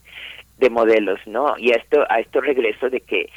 de 0.59 0.70
modelos, 0.70 1.20
¿no? 1.26 1.55
Y 1.59 1.73
a 1.73 1.76
esto 1.76 2.05
a 2.09 2.20
esto 2.20 2.41
regreso 2.41 2.89
de 2.89 3.01
que 3.01 3.31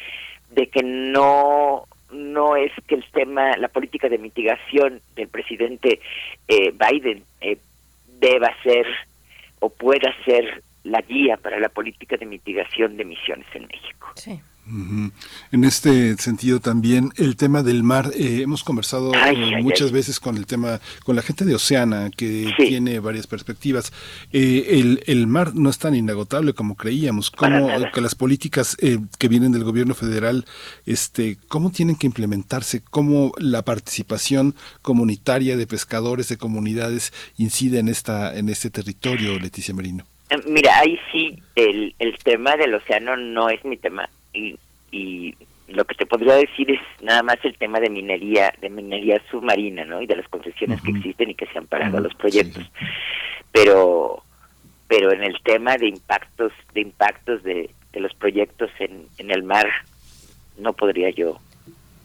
de 0.52 0.68
que 0.68 0.84
no 0.84 1.86
no 2.12 2.56
es 2.56 2.72
que 2.88 2.96
el 2.96 3.06
tema, 3.12 3.56
la 3.58 3.68
política 3.68 4.10
de 4.10 4.18
mitigación 4.18 5.02
del 5.16 5.28
presidente 5.28 6.00
eh, 6.48 6.72
Biden 6.72 7.24
eh, 7.42 7.58
deba 8.20 8.52
ser 8.64 8.88
o 9.60 9.70
pueda 9.70 10.14
ser 10.26 10.64
la 10.84 11.02
guía 11.02 11.38
para 11.38 11.60
la 11.60 11.70
política 11.70 12.18
de 12.18 12.26
mitigación 12.26 12.98
de 12.98 13.04
emisiones 13.04 13.48
en 13.54 13.68
México. 13.68 14.08
Sí. 14.16 14.40
En 15.52 15.64
este 15.64 16.16
sentido 16.18 16.60
también 16.60 17.12
el 17.18 17.36
tema 17.36 17.64
del 17.64 17.84
mar, 17.84 18.12
eh, 18.16 18.42
hemos 18.42 18.64
conversado 18.64 19.12
Ay, 19.16 19.36
eh, 19.36 19.62
muchas 19.62 19.88
ay. 19.88 19.94
veces 19.94 20.20
con 20.20 20.38
el 20.38 20.46
tema, 20.46 20.80
con 21.04 21.16
la 21.16 21.22
gente 21.22 21.46
de 21.46 21.56
Oceana, 21.56 22.10
que 22.16 22.54
Sí. 22.58 22.68
tiene 22.68 23.00
varias 23.00 23.28
perspectivas. 23.28 23.92
Eh, 24.32 24.80
el, 24.80 25.04
el 25.08 25.28
mar 25.28 25.56
no 25.56 25.70
es 25.70 25.78
tan 25.80 25.96
inagotable 25.96 26.54
como 26.54 26.76
creíamos, 26.76 27.32
como 27.32 27.70
que 27.94 28.02
las 28.02 28.16
políticas 28.16 28.78
eh, 28.82 29.00
que 29.18 29.28
vienen 29.28 29.52
del 29.52 29.64
gobierno 29.64 29.96
federal, 29.96 30.46
este, 30.86 31.38
cómo 31.48 31.72
tienen 31.72 31.96
que 31.96 32.08
implementarse, 32.08 32.82
cómo 32.90 33.32
la 33.38 33.64
participación 33.64 34.56
comunitaria 34.82 35.58
de 35.58 35.68
pescadores, 35.68 36.30
de 36.30 36.38
comunidades 36.38 37.14
incide 37.38 37.80
en 37.80 37.88
esta, 37.88 38.36
en 38.38 38.50
este 38.50 38.70
territorio, 38.70 39.40
Leticia 39.40 39.74
Merino. 39.74 40.06
Mira, 40.48 40.78
ahí 40.80 41.00
sí, 41.12 41.42
el, 41.56 41.96
el 41.98 42.16
tema 42.24 42.56
del 42.56 42.76
océano 42.76 43.18
no 43.18 43.50
es 43.50 43.64
mi 43.66 43.78
tema 43.78 44.08
y, 44.34 44.58
y 44.92 45.36
lo 45.68 45.86
que 45.86 45.96
te 45.96 46.06
podría 46.06 46.36
decir 46.36 46.72
es 46.72 46.82
nada 47.02 47.24
más 47.24 47.38
el 47.44 47.58
tema 47.58 47.80
de 47.80 47.90
minería, 47.90 48.54
de 48.62 48.70
minería 48.70 49.22
submarina, 49.30 49.86
¿no? 49.86 50.02
Y 50.02 50.08
de 50.08 50.16
las 50.16 50.28
concesiones 50.28 50.82
que 50.82 50.92
existen 50.92 51.30
y 51.30 51.36
que 51.36 51.46
se 51.48 51.58
han 51.58 51.68
parado 51.68 52.00
los 52.00 52.16
proyectos. 52.16 52.70
Pero, 53.52 54.24
pero 54.88 55.12
en 55.12 55.24
el 55.24 55.40
tema 55.44 55.78
de 55.78 55.88
impactos, 55.88 56.52
de 56.74 56.82
impactos 56.82 57.44
de, 57.44 57.70
de 57.94 58.00
los 58.00 58.14
proyectos 58.16 58.72
en, 58.80 59.08
en 59.18 59.32
el 59.32 59.44
mar, 59.44 59.68
no 60.58 60.74
podría 60.74 61.10
yo 61.12 61.40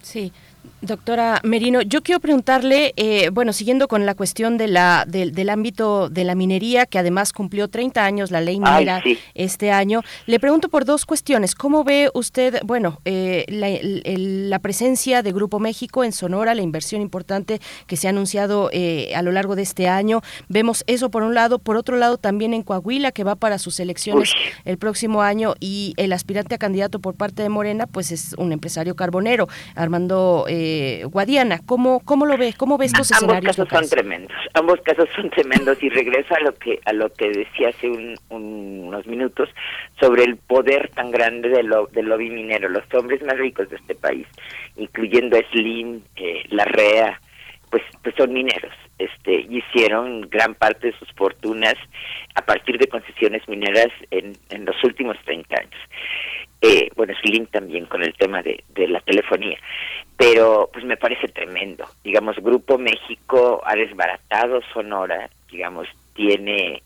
Sí. 0.05 0.33
Doctora 0.81 1.41
Merino, 1.45 1.81
yo 1.81 2.03
quiero 2.03 2.21
preguntarle, 2.21 2.93
eh, 2.97 3.31
bueno, 3.31 3.55
siguiendo 3.55 3.89
con 3.89 4.05
la 4.05 4.15
cuestión 4.15 4.59
de 4.59 4.69
la, 4.69 5.05
del- 5.09 5.33
del 5.33 5.49
ámbito 5.49 6.11
de 6.11 6.25
la 6.25 6.35
minería, 6.35 6.85
que 6.85 6.99
además 6.99 7.33
cumplió 7.33 7.69
30 7.69 8.05
años 8.05 8.31
la 8.31 8.43
ley 8.43 8.61
Ay, 8.63 8.75
minera 8.85 9.03
sí. 9.03 9.19
este 9.35 9.71
año, 9.71 10.03
le 10.27 10.39
pregunto 10.39 10.69
por 10.69 10.85
dos 10.85 11.07
cuestiones. 11.07 11.55
¿Cómo 11.55 11.85
ve 11.85 12.11
usted, 12.13 12.61
bueno, 12.65 13.01
eh, 13.07 13.47
la 14.49 14.59
presencia 14.59 15.23
de 15.23 15.33
Grupo 15.33 15.59
México 15.59 16.05
en 16.05 16.13
Sonora, 16.13 16.55
la 16.55 16.61
inversión 16.63 17.01
importante 17.01 17.61
que 17.87 17.97
se 17.97 18.07
ha 18.07 18.11
anunciado 18.11 18.69
eh, 18.73 19.15
a 19.17 19.23
lo 19.23 19.33
largo 19.33 19.57
de 19.57 19.63
este 19.63 19.89
año? 19.89 20.21
Vemos 20.51 20.85
eso 20.87 21.11
por 21.11 21.23
un 21.23 21.35
lado, 21.35 21.59
por 21.59 21.77
otro 21.77 21.97
lado 21.97 22.19
también 22.19 22.53
en 22.53 22.63
Coahuila, 22.63 23.11
que 23.13 23.25
va 23.25 23.37
para 23.37 23.59
sus 23.59 23.81
elecciones 23.81 24.33
el 24.67 24.77
próximo 24.77 25.23
año 25.23 25.55
y 25.61 25.95
el 25.97 26.13
aspirante 26.13 26.55
a 26.55 26.59
candidato 26.59 26.99
por 26.99 27.15
parte 27.15 27.43
de 27.43 27.49
Morena, 27.49 27.87
pues 27.87 28.13
es 28.13 28.35
un 28.37 28.53
empresario 28.53 28.95
carbonero, 28.97 29.49
Armando 29.75 30.45
eh, 30.55 31.05
Guadiana. 31.07 31.59
¿Cómo, 31.67 32.01
¿Cómo 32.01 32.27
lo 32.27 32.37
ve? 32.37 32.55
¿Cómo 32.57 32.79
ve 32.79 32.87
estos 32.87 33.11
ambos 33.13 33.25
escenarios 33.25 33.57
casos 33.57 33.65
locales? 33.67 33.89
son 33.91 33.99
tremendos 33.99 34.37
ambos 34.55 34.81
casos 34.83 35.09
son 35.17 35.31
tremendos 35.31 35.83
y 35.83 35.89
regreso 35.89 36.35
a 36.35 36.41
lo 36.41 36.55
que 36.55 36.79
a 36.85 36.93
lo 36.93 37.13
que 37.13 37.29
decía 37.31 37.69
hace 37.71 37.89
un- 37.89 38.15
un- 38.29 38.85
unos 38.89 39.07
minutos 39.07 39.49
sobre 40.01 40.23
el 40.25 40.37
poder 40.37 40.91
tan 40.95 41.11
grande 41.11 41.49
del, 41.49 41.67
lo- 41.67 41.87
del 41.89 42.07
lobby 42.07 42.31
minero 42.31 42.69
los 42.69 42.85
hombres 42.95 43.21
más 43.25 43.37
ricos 43.37 43.69
de 43.71 43.77
este 43.77 43.95
país 43.97 44.27
incluyendo 44.77 45.37
a 45.37 45.41
Slim 45.51 46.03
eh, 46.17 46.45
Larrea 46.51 47.21
pues 47.71 47.83
pues 48.03 48.15
son 48.17 48.33
mineros 48.33 48.73
este 48.99 49.41
y 49.51 49.59
hicieron 49.59 50.23
gran 50.31 50.55
parte 50.55 50.89
de 50.93 50.99
sus 50.99 51.11
fortunas 51.15 51.75
a 52.37 52.43
partir 52.43 52.79
de 52.79 52.87
concesiones 52.87 53.43
mineras 53.49 53.89
en, 54.13 54.37
en 54.51 54.65
los 54.65 54.77
últimos 54.85 55.17
30 55.25 55.61
años 55.61 55.81
eh, 56.65 56.91
bueno, 56.97 57.13
Slim 57.23 57.47
también 57.47 57.85
con 57.87 58.03
el 58.03 58.15
tema 58.15 58.43
de, 58.43 58.65
de 58.71 58.89
la 58.89 59.01
telefonía, 59.01 59.59
pero 60.17 60.71
pues 60.73 60.85
me 60.85 60.97
parece 60.97 61.29
tremendo. 61.29 61.85
Digamos, 62.03 62.37
Grupo 62.37 62.79
México 62.79 63.61
ha 63.67 63.75
desbaratado 63.75 64.61
Sonora, 64.73 65.29
digamos, 65.51 65.87
tiene 66.15 66.83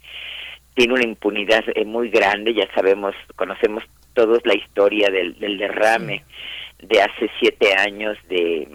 tiene 0.75 0.95
una 0.95 1.05
impunidad 1.05 1.65
eh, 1.75 1.85
muy 1.85 2.09
grande, 2.09 2.55
ya 2.55 2.73
sabemos, 2.73 3.15
conocemos 3.35 3.85
todos 4.15 4.41
la 4.45 4.55
historia 4.55 5.11
del, 5.11 5.39
del 5.39 5.59
derrame 5.59 6.25
de 6.81 7.03
hace 7.03 7.31
siete 7.41 7.75
años 7.75 8.17
de 8.29 8.69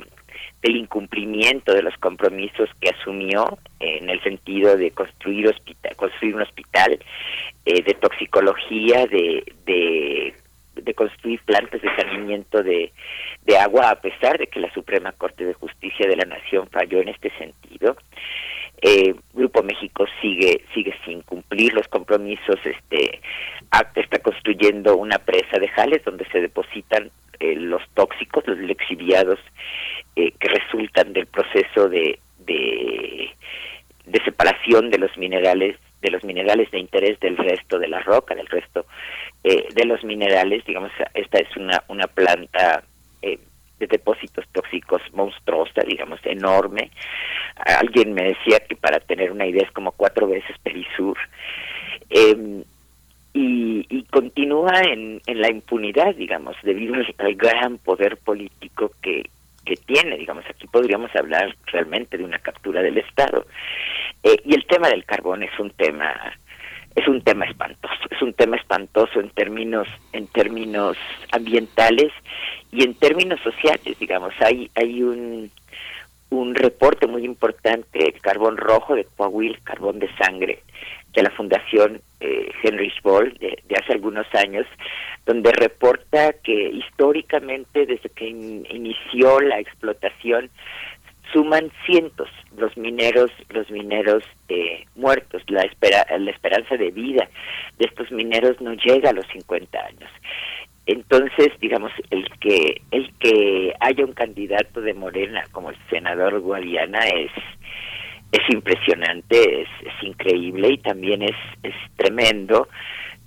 del 0.62 0.78
incumplimiento 0.78 1.74
de 1.74 1.82
los 1.82 1.96
compromisos 1.98 2.70
que 2.80 2.90
asumió 2.90 3.58
eh, 3.82 3.98
en 4.02 4.10
el 4.10 4.24
sentido 4.24 4.78
de 4.78 4.92
construir 4.92 5.50
hospital, 5.50 5.94
construir 5.98 6.36
un 6.36 6.42
hospital, 6.44 7.00
eh, 7.66 7.82
de 7.84 7.94
toxicología, 7.96 9.06
de, 9.08 9.44
de 9.66 10.34
de 10.76 10.94
construir 10.94 11.42
plantas 11.42 11.82
de 11.82 11.96
saneamiento 11.96 12.64
de, 12.64 12.92
de 13.46 13.58
agua 13.58 13.90
a 13.90 14.02
pesar 14.02 14.38
de 14.38 14.48
que 14.48 14.60
la 14.60 14.74
Suprema 14.74 15.12
Corte 15.12 15.46
de 15.46 15.54
Justicia 15.54 16.08
de 16.08 16.16
la 16.16 16.26
Nación 16.26 16.68
falló 16.70 17.00
en 17.02 17.10
este 17.10 17.30
sentido. 17.38 17.96
Eh, 18.82 19.16
Grupo 19.34 19.64
México 19.64 20.06
sigue 20.22 20.66
sigue 20.74 20.94
sin 21.06 21.22
cumplir 21.22 21.74
los 21.74 21.88
compromisos. 21.88 22.60
Este 22.66 23.22
ACTA 23.72 24.02
está 24.02 24.20
construyendo 24.20 24.98
una 24.98 25.20
presa 25.20 25.58
de 25.58 25.70
Jales 25.70 26.04
donde 26.04 26.26
se 26.26 26.42
depositan 26.42 27.10
eh, 27.40 27.56
los 27.56 27.82
tóxicos, 27.94 28.46
los 28.46 28.58
lexiviados 28.58 29.40
eh, 30.16 30.32
que 30.40 30.48
resultan 30.50 31.14
del 31.14 31.28
proceso 31.28 31.88
de, 31.88 32.20
de 32.40 33.30
de 34.06 34.22
separación 34.24 34.90
de 34.90 34.98
los 34.98 35.18
minerales 35.18 35.78
de 36.04 36.12
los 36.12 36.24
minerales 36.24 36.70
de 36.70 36.80
interés 36.80 37.20
del 37.20 37.38
resto 37.38 37.80
de 37.80 37.88
la 37.88 38.02
roca, 38.02 38.36
del 38.36 38.48
resto 38.48 38.86
eh, 39.44 39.68
de 39.74 39.86
los 39.86 40.04
minerales, 40.04 40.64
digamos, 40.66 40.92
esta 41.14 41.40
es 41.40 41.56
una, 41.58 41.84
una 41.88 42.08
planta 42.08 42.84
eh, 43.22 43.40
de 43.80 43.88
depósitos 43.88 44.46
tóxicos 44.52 45.02
monstruosa, 45.14 45.82
digamos, 45.82 46.20
enorme. 46.26 46.92
Alguien 47.56 48.14
me 48.14 48.24
decía 48.24 48.60
que 48.60 48.76
para 48.76 49.00
tener 49.00 49.32
una 49.32 49.48
idea 49.48 49.64
es 49.64 49.72
como 49.72 49.94
cuatro 49.94 50.28
veces 50.28 50.56
Perisur. 50.62 51.18
Eh, 52.10 52.64
y, 53.36 54.04
continúa 54.12 54.82
en, 54.84 55.22
la 55.26 55.50
impunidad, 55.50 56.14
digamos, 56.16 56.56
debido 56.62 56.94
al 57.18 57.36
gran 57.36 57.80
poder 57.80 58.18
político 58.18 58.92
que, 59.02 59.24
que 59.66 59.76
tiene, 59.76 60.18
digamos, 60.18 60.46
aquí 60.50 60.68
podríamos 60.68 61.16
hablar 61.16 61.56
realmente 61.68 62.18
de 62.18 62.24
una 62.24 62.40
captura 62.40 62.82
del 62.82 62.98
Estado. 62.98 63.46
Eh, 64.24 64.38
y 64.46 64.56
el 64.56 64.66
tema 64.66 64.90
del 64.90 65.06
carbón 65.06 65.44
es 65.44 65.58
un 65.60 65.72
tema 65.72 66.14
es 66.96 67.08
un 67.08 67.22
tema 67.24 67.46
espantoso, 67.46 68.04
es 68.12 68.22
un 68.22 68.34
tema 68.34 68.56
espantoso 68.56 69.20
en 69.20 69.32
términos 69.32 69.88
en 70.12 70.28
términos 70.28 70.96
ambientales 71.32 72.12
y 72.72 72.84
en 72.84 72.94
términos 72.94 73.40
sociales, 73.42 73.98
digamos, 74.00 74.34
hay 74.40 74.70
hay 74.76 75.02
un 75.02 75.50
un 76.34 76.56
reporte 76.56 77.08
muy 77.08 77.24
importante, 77.26 78.06
el 78.08 78.20
carbón 78.22 78.58
rojo 78.58 78.96
de 78.96 79.06
Coahuila, 79.16 79.58
carbón 79.64 80.00
de 80.00 80.10
sangre, 80.16 80.64
de 81.14 81.24
la 81.24 81.30
Fundación 81.32 82.02
eh, 82.20 82.50
Henry 82.64 82.92
Boll 83.04 83.34
de, 83.40 83.58
hace 83.82 83.94
algunos 83.94 84.26
años, 84.34 84.66
donde 85.26 85.52
reporta 85.52 86.34
que 86.44 86.70
históricamente, 86.70 87.86
desde 87.86 88.10
que 88.10 88.28
in- 88.30 88.66
inició 88.70 89.40
la 89.40 89.60
explotación, 89.60 90.50
suman 91.32 91.72
cientos 91.86 92.30
los 92.58 92.76
mineros, 92.78 93.32
los 93.50 93.70
mineros 93.72 94.24
eh, 94.50 94.86
muertos. 94.96 95.42
La, 95.48 95.62
espera, 95.62 96.06
la 96.18 96.30
esperanza 96.32 96.78
de 96.78 96.92
vida 96.92 97.28
de 97.80 97.86
estos 97.86 98.12
mineros 98.12 98.60
no 98.62 98.74
llega 98.74 99.10
a 99.10 99.14
los 99.14 99.26
50 99.28 99.80
años. 99.80 100.10
Entonces, 100.86 101.50
digamos, 101.62 101.92
el 102.10 102.30
que 102.40 102.82
el 102.92 103.14
que 103.20 103.74
haya 103.80 104.04
un 104.04 104.14
candidato 104.14 104.82
de 104.82 104.94
Morena 104.94 105.44
como 105.52 105.70
el 105.70 105.78
senador 105.90 106.40
Guadiana 106.42 107.00
es 107.08 107.32
es 108.34 108.42
impresionante, 108.50 109.62
es, 109.62 109.70
es 109.82 110.04
increíble 110.04 110.70
y 110.72 110.78
también 110.80 111.22
es, 111.22 111.36
es 111.62 111.76
tremendo 111.96 112.68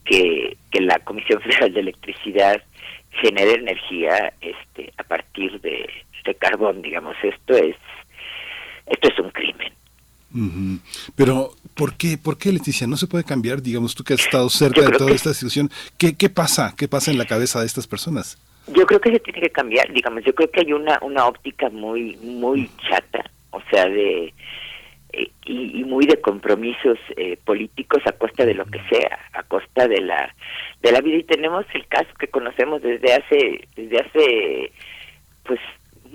que, 0.05 0.57
que 0.71 0.81
la 0.81 0.99
Comisión 0.99 1.41
Federal 1.43 1.73
de 1.73 1.81
Electricidad 1.81 2.61
genere 3.23 3.55
energía 3.55 4.33
este 4.41 4.93
a 4.99 5.05
partir 5.05 5.61
de, 5.61 5.89
de 6.25 6.35
carbón, 6.35 6.83
digamos, 6.83 7.17
esto 7.23 7.57
es 7.57 7.77
esto 8.87 9.09
es 9.09 9.19
un 9.19 9.31
crimen. 9.31 9.56
Pero, 11.15 11.51
¿por 11.75 11.97
qué, 11.97 12.19
¿por 12.19 12.39
qué, 12.39 12.53
Leticia? 12.53 12.87
¿No 12.87 12.97
se 12.97 13.07
puede 13.07 13.25
cambiar? 13.25 13.63
Digamos, 13.63 13.95
tú 13.95 14.05
que 14.05 14.15
has 14.15 14.21
estado 14.21 14.49
cerca 14.51 14.83
de 14.83 14.91
toda 14.93 15.11
que- 15.11 15.17
esta 15.17 15.33
situación, 15.35 15.71
¿qué, 15.99 16.17
¿qué 16.17 16.29
pasa? 16.29 16.75
¿Qué 16.77 16.89
pasa 16.89 17.11
en 17.11 17.19
la 17.19 17.27
cabeza 17.27 17.61
de 17.61 17.67
estas 17.67 17.87
personas? 17.87 18.39
Yo 18.75 18.85
creo 18.87 19.01
que 19.01 19.13
se 19.13 19.21
tiene 19.21 19.41
que 19.41 19.51
cambiar, 19.51 19.93
digamos, 19.93 20.25
yo 20.25 20.35
creo 20.35 20.51
que 20.51 20.61
hay 20.61 20.73
una 20.73 20.99
una 21.03 21.27
óptica 21.27 21.71
muy 21.71 22.17
muy 22.17 22.69
chata, 22.89 23.31
o 23.51 23.61
sea, 23.71 23.87
de 23.87 24.35
eh, 25.13 25.31
y, 25.45 25.81
y 25.81 25.85
muy 25.85 26.05
de 26.07 26.21
compromisos 26.21 26.99
eh, 27.17 27.39
políticos 27.45 28.03
a 28.07 28.13
costa 28.13 28.45
de 28.45 28.55
lo 28.55 28.65
que 28.67 28.81
sea, 28.91 29.19
a 29.35 29.45
costa 29.45 29.87
de 29.87 30.01
la 30.01 30.35
de 30.83 30.91
la 30.91 31.01
vida 31.01 31.17
y 31.19 31.23
tenemos 31.23 31.65
el 31.75 31.87
caso 31.87 32.09
que 32.19 32.27
conocemos 32.27 32.83
desde 32.83 33.15
hace 33.15 33.69
desde 33.77 33.99
hace 34.01 34.73
pues 35.45 35.61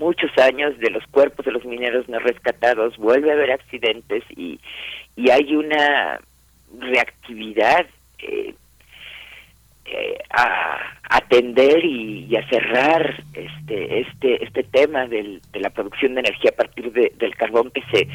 muchos 0.01 0.31
años 0.37 0.77
de 0.79 0.89
los 0.89 1.05
cuerpos 1.07 1.45
de 1.45 1.51
los 1.53 1.63
mineros 1.65 2.09
no 2.09 2.19
rescatados, 2.19 2.97
vuelve 2.97 3.29
a 3.31 3.35
haber 3.35 3.51
accidentes 3.51 4.23
y 4.35 4.59
y 5.15 5.29
hay 5.29 5.55
una 5.55 6.19
reactividad 6.79 7.85
eh, 8.19 8.53
eh, 9.85 10.17
a 10.29 10.77
atender 11.09 11.83
y, 11.83 12.33
a 12.37 12.47
cerrar 12.49 13.23
este 13.33 13.99
este 13.99 14.43
este 14.45 14.63
tema 14.63 15.05
del, 15.07 15.41
de 15.51 15.59
la 15.59 15.69
producción 15.69 16.13
de 16.13 16.21
energía 16.21 16.51
a 16.53 16.55
partir 16.55 16.91
de- 16.93 17.11
del 17.17 17.35
carbón 17.35 17.71
que 17.71 17.81
se 17.91 18.07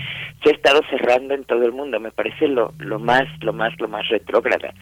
se 0.42 0.50
ha 0.50 0.52
estado 0.52 0.80
cerrando 0.90 1.34
en 1.34 1.44
todo 1.44 1.64
el 1.66 1.72
mundo. 1.72 2.00
Me 2.00 2.12
parece 2.12 2.48
lo 2.48 2.72
lo 2.78 2.98
más 2.98 3.24
lo 3.42 3.52
más 3.52 3.72
lo 3.78 3.88
más 3.88 4.08
retrógrada. 4.08 4.72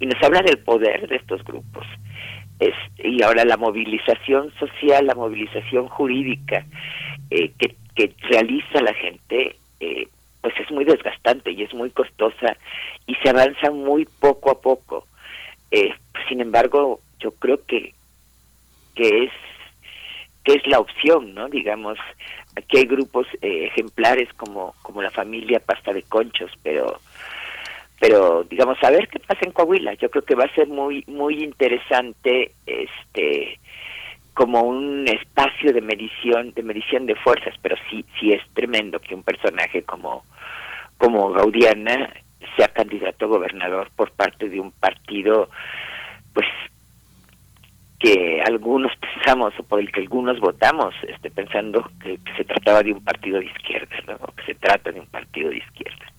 Y 0.00 0.06
nos 0.06 0.22
habla 0.22 0.40
del 0.42 0.58
poder 0.58 1.08
de 1.08 1.16
estos 1.16 1.42
grupos 1.44 1.86
es, 2.66 2.74
y 2.98 3.22
ahora 3.22 3.44
la 3.44 3.56
movilización 3.56 4.52
social 4.58 5.06
la 5.06 5.14
movilización 5.14 5.88
jurídica 5.88 6.64
eh, 7.30 7.52
que, 7.58 7.76
realiza 8.30 8.80
la 8.80 8.94
gente 8.94 9.56
eh, 9.80 10.08
pues 10.40 10.54
es 10.58 10.70
muy 10.70 10.84
desgastante 10.84 11.52
y 11.52 11.62
es 11.62 11.74
muy 11.74 11.90
costosa 11.90 12.56
y 13.06 13.14
se 13.16 13.28
avanza 13.28 13.70
muy 13.70 14.06
poco 14.20 14.50
a 14.50 14.60
poco 14.60 15.06
eh, 15.72 15.94
sin 16.28 16.40
embargo, 16.40 17.00
yo 17.18 17.32
creo 17.32 17.64
que 17.66 17.94
que 18.94 19.24
es 19.24 19.32
que 20.44 20.54
es 20.54 20.66
la 20.66 20.80
opción, 20.80 21.34
¿no? 21.34 21.48
Digamos, 21.48 21.98
aquí 22.56 22.78
hay 22.78 22.84
grupos 22.84 23.26
eh, 23.40 23.66
ejemplares 23.66 24.28
como 24.34 24.74
como 24.82 25.02
la 25.02 25.10
familia 25.10 25.60
Pasta 25.60 25.92
de 25.92 26.02
Conchos, 26.02 26.52
pero 26.62 27.00
pero 28.02 28.42
digamos 28.42 28.76
a 28.82 28.90
ver 28.90 29.06
qué 29.06 29.20
pasa 29.20 29.42
en 29.44 29.52
Coahuila. 29.52 29.94
Yo 29.94 30.10
creo 30.10 30.24
que 30.24 30.34
va 30.34 30.42
a 30.42 30.54
ser 30.56 30.66
muy 30.66 31.04
muy 31.06 31.44
interesante 31.44 32.50
este 32.66 33.60
como 34.34 34.62
un 34.62 35.06
espacio 35.06 35.72
de 35.72 35.80
medición 35.82 36.52
de 36.52 36.64
medición 36.64 37.06
de 37.06 37.14
fuerzas, 37.14 37.54
pero 37.62 37.76
sí 37.88 38.04
sí 38.18 38.32
es 38.32 38.42
tremendo 38.54 38.98
que 38.98 39.14
un 39.14 39.22
personaje 39.22 39.84
como 39.84 40.24
como 40.98 41.30
Gaudiana 41.30 42.12
sea 42.56 42.66
candidato 42.66 43.26
a 43.26 43.28
gobernador 43.28 43.88
por 43.94 44.10
parte 44.10 44.48
de 44.48 44.58
un 44.58 44.72
partido 44.72 45.48
pues 46.34 46.48
que 48.00 48.42
algunos 48.44 48.90
pensamos 48.96 49.54
o 49.60 49.62
por 49.62 49.78
el 49.78 49.92
que 49.92 50.00
algunos 50.00 50.40
votamos 50.40 50.92
este 51.06 51.30
pensando 51.30 51.88
que, 52.02 52.18
se 52.36 52.42
trataba 52.42 52.82
de 52.82 52.94
un 52.94 53.04
partido 53.04 53.38
de 53.38 53.46
izquierda 53.46 53.94
¿no? 54.08 54.14
o 54.22 54.32
que 54.32 54.44
se 54.44 54.54
trata 54.56 54.90
de 54.90 54.98
un 54.98 55.06
partido 55.06 55.50
de 55.50 55.58
izquierda 55.58 56.11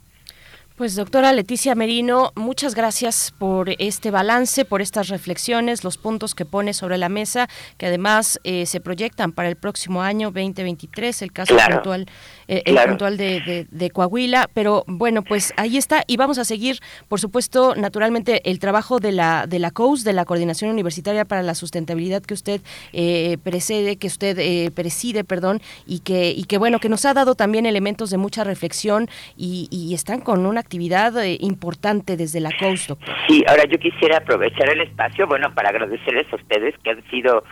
Pues 0.75 0.95
doctora 0.95 1.31
Leticia 1.33 1.75
Merino, 1.75 2.31
muchas 2.35 2.73
gracias 2.73 3.31
por 3.37 3.69
este 3.77 4.09
balance, 4.09 4.65
por 4.65 4.81
estas 4.81 5.07
reflexiones, 5.09 5.83
los 5.83 5.99
puntos 5.99 6.33
que 6.33 6.45
pone 6.45 6.73
sobre 6.73 6.97
la 6.97 7.09
mesa, 7.09 7.47
que 7.77 7.85
además 7.85 8.39
eh, 8.43 8.65
se 8.65 8.79
proyectan 8.81 9.33
para 9.33 9.49
el 9.49 9.55
próximo 9.55 10.01
año 10.01 10.31
2023, 10.31 11.21
el 11.21 11.31
caso 11.31 11.53
Claro. 11.53 11.75
puntual, 11.75 12.07
eh, 12.57 12.63
el 12.65 12.77
puntual 12.77 13.17
de, 13.17 13.41
de- 13.41 13.67
de 13.69 13.89
Coahuila, 13.89 14.49
pero 14.53 14.83
bueno, 14.87 15.21
pues 15.23 15.53
ahí 15.57 15.77
está 15.77 16.03
y 16.07 16.17
vamos 16.17 16.37
a 16.37 16.45
seguir, 16.45 16.77
por 17.07 17.19
supuesto, 17.19 17.75
naturalmente 17.75 18.49
el 18.49 18.59
trabajo 18.59 18.99
de 18.99 19.11
la 19.11 19.45
de 19.47 19.59
la 19.59 19.71
COUS, 19.71 20.03
de 20.03 20.13
la 20.13 20.25
Coordinación 20.25 20.69
Universitaria 20.71 21.25
para 21.25 21.41
la 21.43 21.55
Sustentabilidad 21.55 22.21
que 22.23 22.33
usted 22.33 22.61
eh, 22.93 23.37
precede, 23.43 23.95
que 23.97 24.07
usted 24.07 24.37
eh, 24.39 24.71
preside, 24.73 25.23
perdón, 25.23 25.61
y 25.85 25.99
que 25.99 26.31
y 26.31 26.43
que 26.45 26.57
bueno 26.57 26.79
que 26.79 26.89
nos 26.89 27.05
ha 27.05 27.13
dado 27.13 27.35
también 27.35 27.65
elementos 27.65 28.09
de 28.09 28.17
mucha 28.17 28.43
reflexión 28.43 29.07
y, 29.37 29.67
y 29.71 29.93
están 29.93 30.21
con 30.21 30.45
una 30.45 30.59
actividad 30.59 31.23
eh, 31.23 31.37
importante 31.41 32.17
desde 32.17 32.39
la 32.39 32.51
COUS, 32.59 32.87
doctor. 32.87 33.13
Sí, 33.27 33.43
ahora 33.47 33.63
yo 33.65 33.77
quisiera 33.79 34.17
aprovechar 34.17 34.69
el 34.69 34.81
espacio, 34.81 35.27
bueno, 35.27 35.53
para 35.53 35.69
agradecerles 35.69 36.31
a 36.31 36.35
ustedes 36.35 36.75
que 36.83 36.89
han 36.91 37.03
sido 37.09 37.43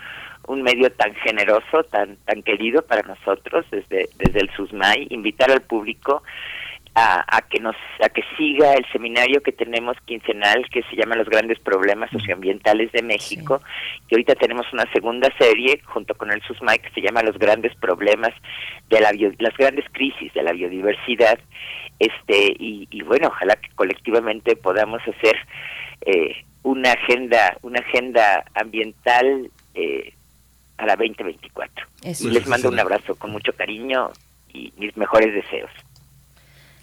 un 0.51 0.61
medio 0.63 0.89
tan 0.91 1.13
generoso, 1.25 1.83
tan 1.95 2.17
tan 2.27 2.41
querido 2.43 2.81
para 2.89 3.01
nosotros 3.13 3.65
desde 3.71 4.09
desde 4.21 4.39
el 4.41 4.49
SUSMAI, 4.55 5.07
invitar 5.09 5.49
al 5.51 5.61
público 5.61 6.23
a, 6.93 7.23
a 7.37 7.41
que 7.49 7.59
nos 7.61 7.75
a 8.05 8.09
que 8.09 8.21
siga 8.37 8.73
el 8.73 8.85
seminario 8.91 9.41
que 9.41 9.53
tenemos 9.53 9.95
quincenal 10.05 10.59
que 10.69 10.83
se 10.89 10.95
llama 10.97 11.15
Los 11.15 11.29
grandes 11.29 11.57
problemas 11.59 12.09
socioambientales 12.11 12.91
de 12.91 13.01
México, 13.01 13.61
y 14.09 14.13
ahorita 14.13 14.35
tenemos 14.35 14.65
una 14.73 14.85
segunda 14.91 15.29
serie 15.39 15.79
junto 15.85 16.15
con 16.15 16.31
el 16.31 16.41
SUSMAI 16.41 16.79
que 16.79 16.89
se 16.95 17.01
llama 17.01 17.23
Los 17.23 17.37
grandes 17.39 17.73
problemas 17.75 18.33
de 18.89 18.99
la 18.99 19.11
bio- 19.13 19.33
las 19.39 19.55
grandes 19.55 19.85
crisis 19.93 20.33
de 20.33 20.43
la 20.43 20.51
biodiversidad 20.51 21.39
este 21.99 22.37
y, 22.59 22.87
y 22.91 23.03
bueno 23.03 23.27
ojalá 23.29 23.55
que 23.55 23.69
colectivamente 23.75 24.55
podamos 24.57 25.01
hacer 25.11 25.37
eh, 26.01 26.43
una 26.63 26.91
agenda 26.91 27.57
una 27.61 27.79
agenda 27.79 28.43
ambiental 28.53 29.49
eh, 29.75 30.13
a 30.81 30.85
la 30.85 30.95
2024 30.95 31.85
Eso. 32.03 32.27
y 32.27 32.31
les 32.31 32.47
mando 32.47 32.69
un 32.69 32.79
abrazo 32.79 33.15
con 33.15 33.31
mucho 33.31 33.53
cariño 33.53 34.11
y 34.53 34.73
mis 34.77 34.95
mejores 34.97 35.33
deseos 35.33 35.69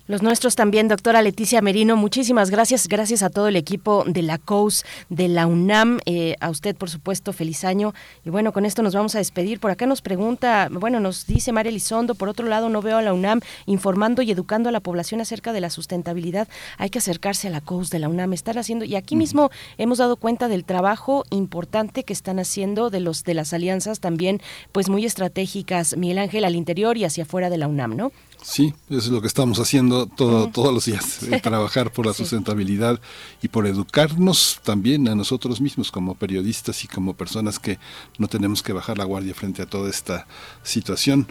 Los 0.09 0.23
nuestros 0.23 0.57
también, 0.57 0.89
doctora 0.89 1.21
Leticia 1.21 1.61
Merino, 1.61 1.95
muchísimas 1.95 2.49
gracias, 2.49 2.89
gracias 2.89 3.23
a 3.23 3.29
todo 3.29 3.47
el 3.47 3.57
equipo 3.57 4.05
de 4.07 4.23
la 4.23 4.39
COUS, 4.39 4.87
de 5.11 5.29
la 5.29 5.47
UNAM, 5.47 6.01
eh, 6.07 6.35
a 6.41 6.49
usted 6.49 6.75
por 6.75 6.89
supuesto, 6.89 7.35
feliz 7.35 7.63
año. 7.63 7.93
Y 8.25 8.31
bueno, 8.31 8.55
con 8.55 8.65
esto 8.65 8.83
nos 8.83 8.95
vamos 8.95 9.15
a 9.17 9.19
despedir. 9.19 9.61
Por 9.61 9.71
acá 9.71 9.85
nos 9.85 10.01
pregunta, 10.01 10.71
bueno, 10.71 10.99
nos 10.99 11.27
dice 11.27 11.53
María 11.53 11.69
Elizondo, 11.69 12.15
por 12.15 12.31
otro 12.31 12.47
lado 12.47 12.71
no 12.71 12.81
veo 12.81 12.97
a 12.97 13.03
la 13.03 13.13
UNAM 13.13 13.43
informando 13.67 14.23
y 14.23 14.31
educando 14.31 14.71
a 14.71 14.73
la 14.73 14.81
población 14.81 15.21
acerca 15.21 15.53
de 15.53 15.61
la 15.61 15.69
sustentabilidad. 15.69 16.49
Hay 16.79 16.89
que 16.89 17.01
acercarse 17.01 17.49
a 17.49 17.51
la 17.51 17.61
COUS 17.61 17.91
de 17.91 17.99
la 17.99 18.09
UNAM, 18.09 18.33
están 18.33 18.57
haciendo, 18.57 18.87
y 18.87 18.97
aquí 18.97 19.15
mismo 19.15 19.51
hemos 19.77 19.99
dado 19.99 20.17
cuenta 20.17 20.49
del 20.49 20.65
trabajo 20.65 21.25
importante 21.29 22.05
que 22.05 22.15
están 22.15 22.39
haciendo 22.39 22.89
de 22.89 23.01
los 23.01 23.25
de 23.25 23.35
las 23.35 23.53
alianzas 23.53 24.01
también, 24.01 24.41
pues 24.73 24.89
muy 24.89 25.05
estratégicas, 25.05 25.99
Miguel 25.99 26.17
Ángel, 26.17 26.47
al 26.47 26.57
interior 26.57 26.97
y 26.97 27.05
hacia 27.05 27.25
afuera 27.25 27.51
de 27.51 27.59
la 27.59 27.69
UNAM, 27.69 27.95
¿no? 27.95 28.11
Sí, 28.51 28.73
eso 28.89 28.99
es 28.99 29.09
lo 29.09 29.21
que 29.21 29.27
estamos 29.27 29.59
haciendo 29.61 30.07
todo, 30.07 30.49
todos 30.49 30.73
los 30.73 30.87
días, 30.87 31.23
eh, 31.25 31.39
trabajar 31.43 31.93
por 31.93 32.07
la 32.07 32.13
Sí. 32.15 32.23
sustentabilidad 32.23 32.99
y 33.43 33.49
por 33.49 33.67
educarnos 33.67 34.59
también 34.63 35.07
a 35.09 35.15
nosotros 35.15 35.61
mismos 35.61 35.93
como 35.93 36.15
periodistas 36.15 36.83
y 36.83 36.89
como 36.89 37.13
personas 37.15 37.59
que 37.59 37.79
no 38.17 38.27
tenemos 38.27 38.63
que 38.63 38.73
bajar 38.73 38.97
la 38.97 39.05
guardia 39.05 39.35
frente 39.35 39.61
a 39.61 39.67
toda 39.67 39.91
esta 39.91 40.27
situación. 40.63 41.27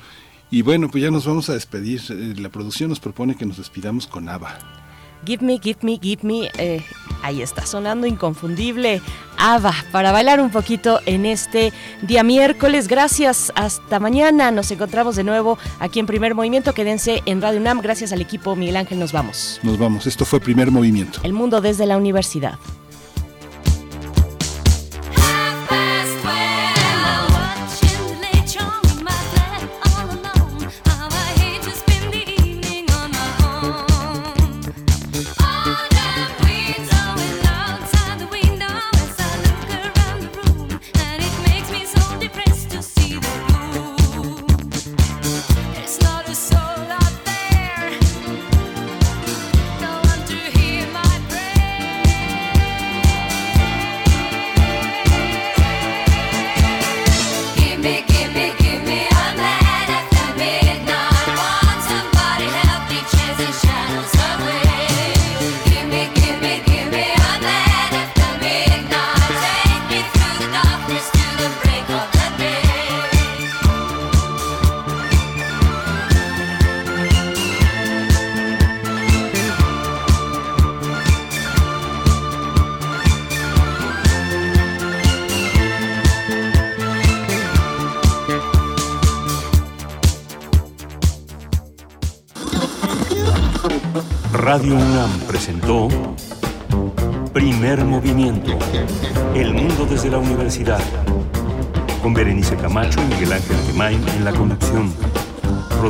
Y 0.52 0.62
bueno, 0.62 0.90
pues 0.92 1.04
ya 1.04 1.10
nos 1.10 1.26
vamos 1.26 1.50
a 1.50 1.54
despedir. 1.54 2.02
Eh, 2.10 2.36
La 2.38 2.50
producción 2.50 2.90
nos 2.90 3.00
propone 3.00 3.36
que 3.36 3.46
nos 3.48 3.58
despidamos 3.58 4.06
con 4.06 4.30
ABBA. 4.30 4.87
Give 5.28 5.44
me, 5.46 5.60
give 5.62 5.80
me, 5.82 6.00
give 6.02 6.24
me. 6.24 6.50
eh, 6.58 6.82
ahí 7.22 7.42
está 7.42 7.66
sonando 7.66 8.08
inconfundible. 8.08 9.02
Ava, 9.38 9.74
para 9.92 10.12
bailar 10.12 10.40
un 10.40 10.50
poquito 10.50 11.02
en 11.06 11.26
este 11.26 11.74
día 12.02 12.24
miércoles. 12.24 12.88
Gracias, 12.88 13.52
hasta 13.56 14.00
mañana. 14.00 14.52
Nos 14.52 14.72
encontramos 14.72 15.16
de 15.18 15.24
nuevo 15.24 15.58
aquí 15.80 16.00
en 16.00 16.06
Primer 16.06 16.34
Movimiento. 16.34 16.74
Quédense 16.74 17.22
en 17.26 17.42
Radio 17.42 17.60
UNAM. 17.60 17.82
Gracias 17.82 18.14
al 18.14 18.22
equipo 18.22 18.56
Miguel 18.56 18.78
Ángel. 18.78 19.00
Nos 19.00 19.12
vamos. 19.12 19.60
Nos 19.64 19.78
vamos. 19.78 20.08
Esto 20.08 20.24
fue 20.26 20.40
Primer 20.40 20.72
Movimiento. 20.72 21.20
El 21.24 21.34
mundo 21.34 21.60
desde 21.62 21.86
la 21.86 21.98
universidad. 21.98 22.58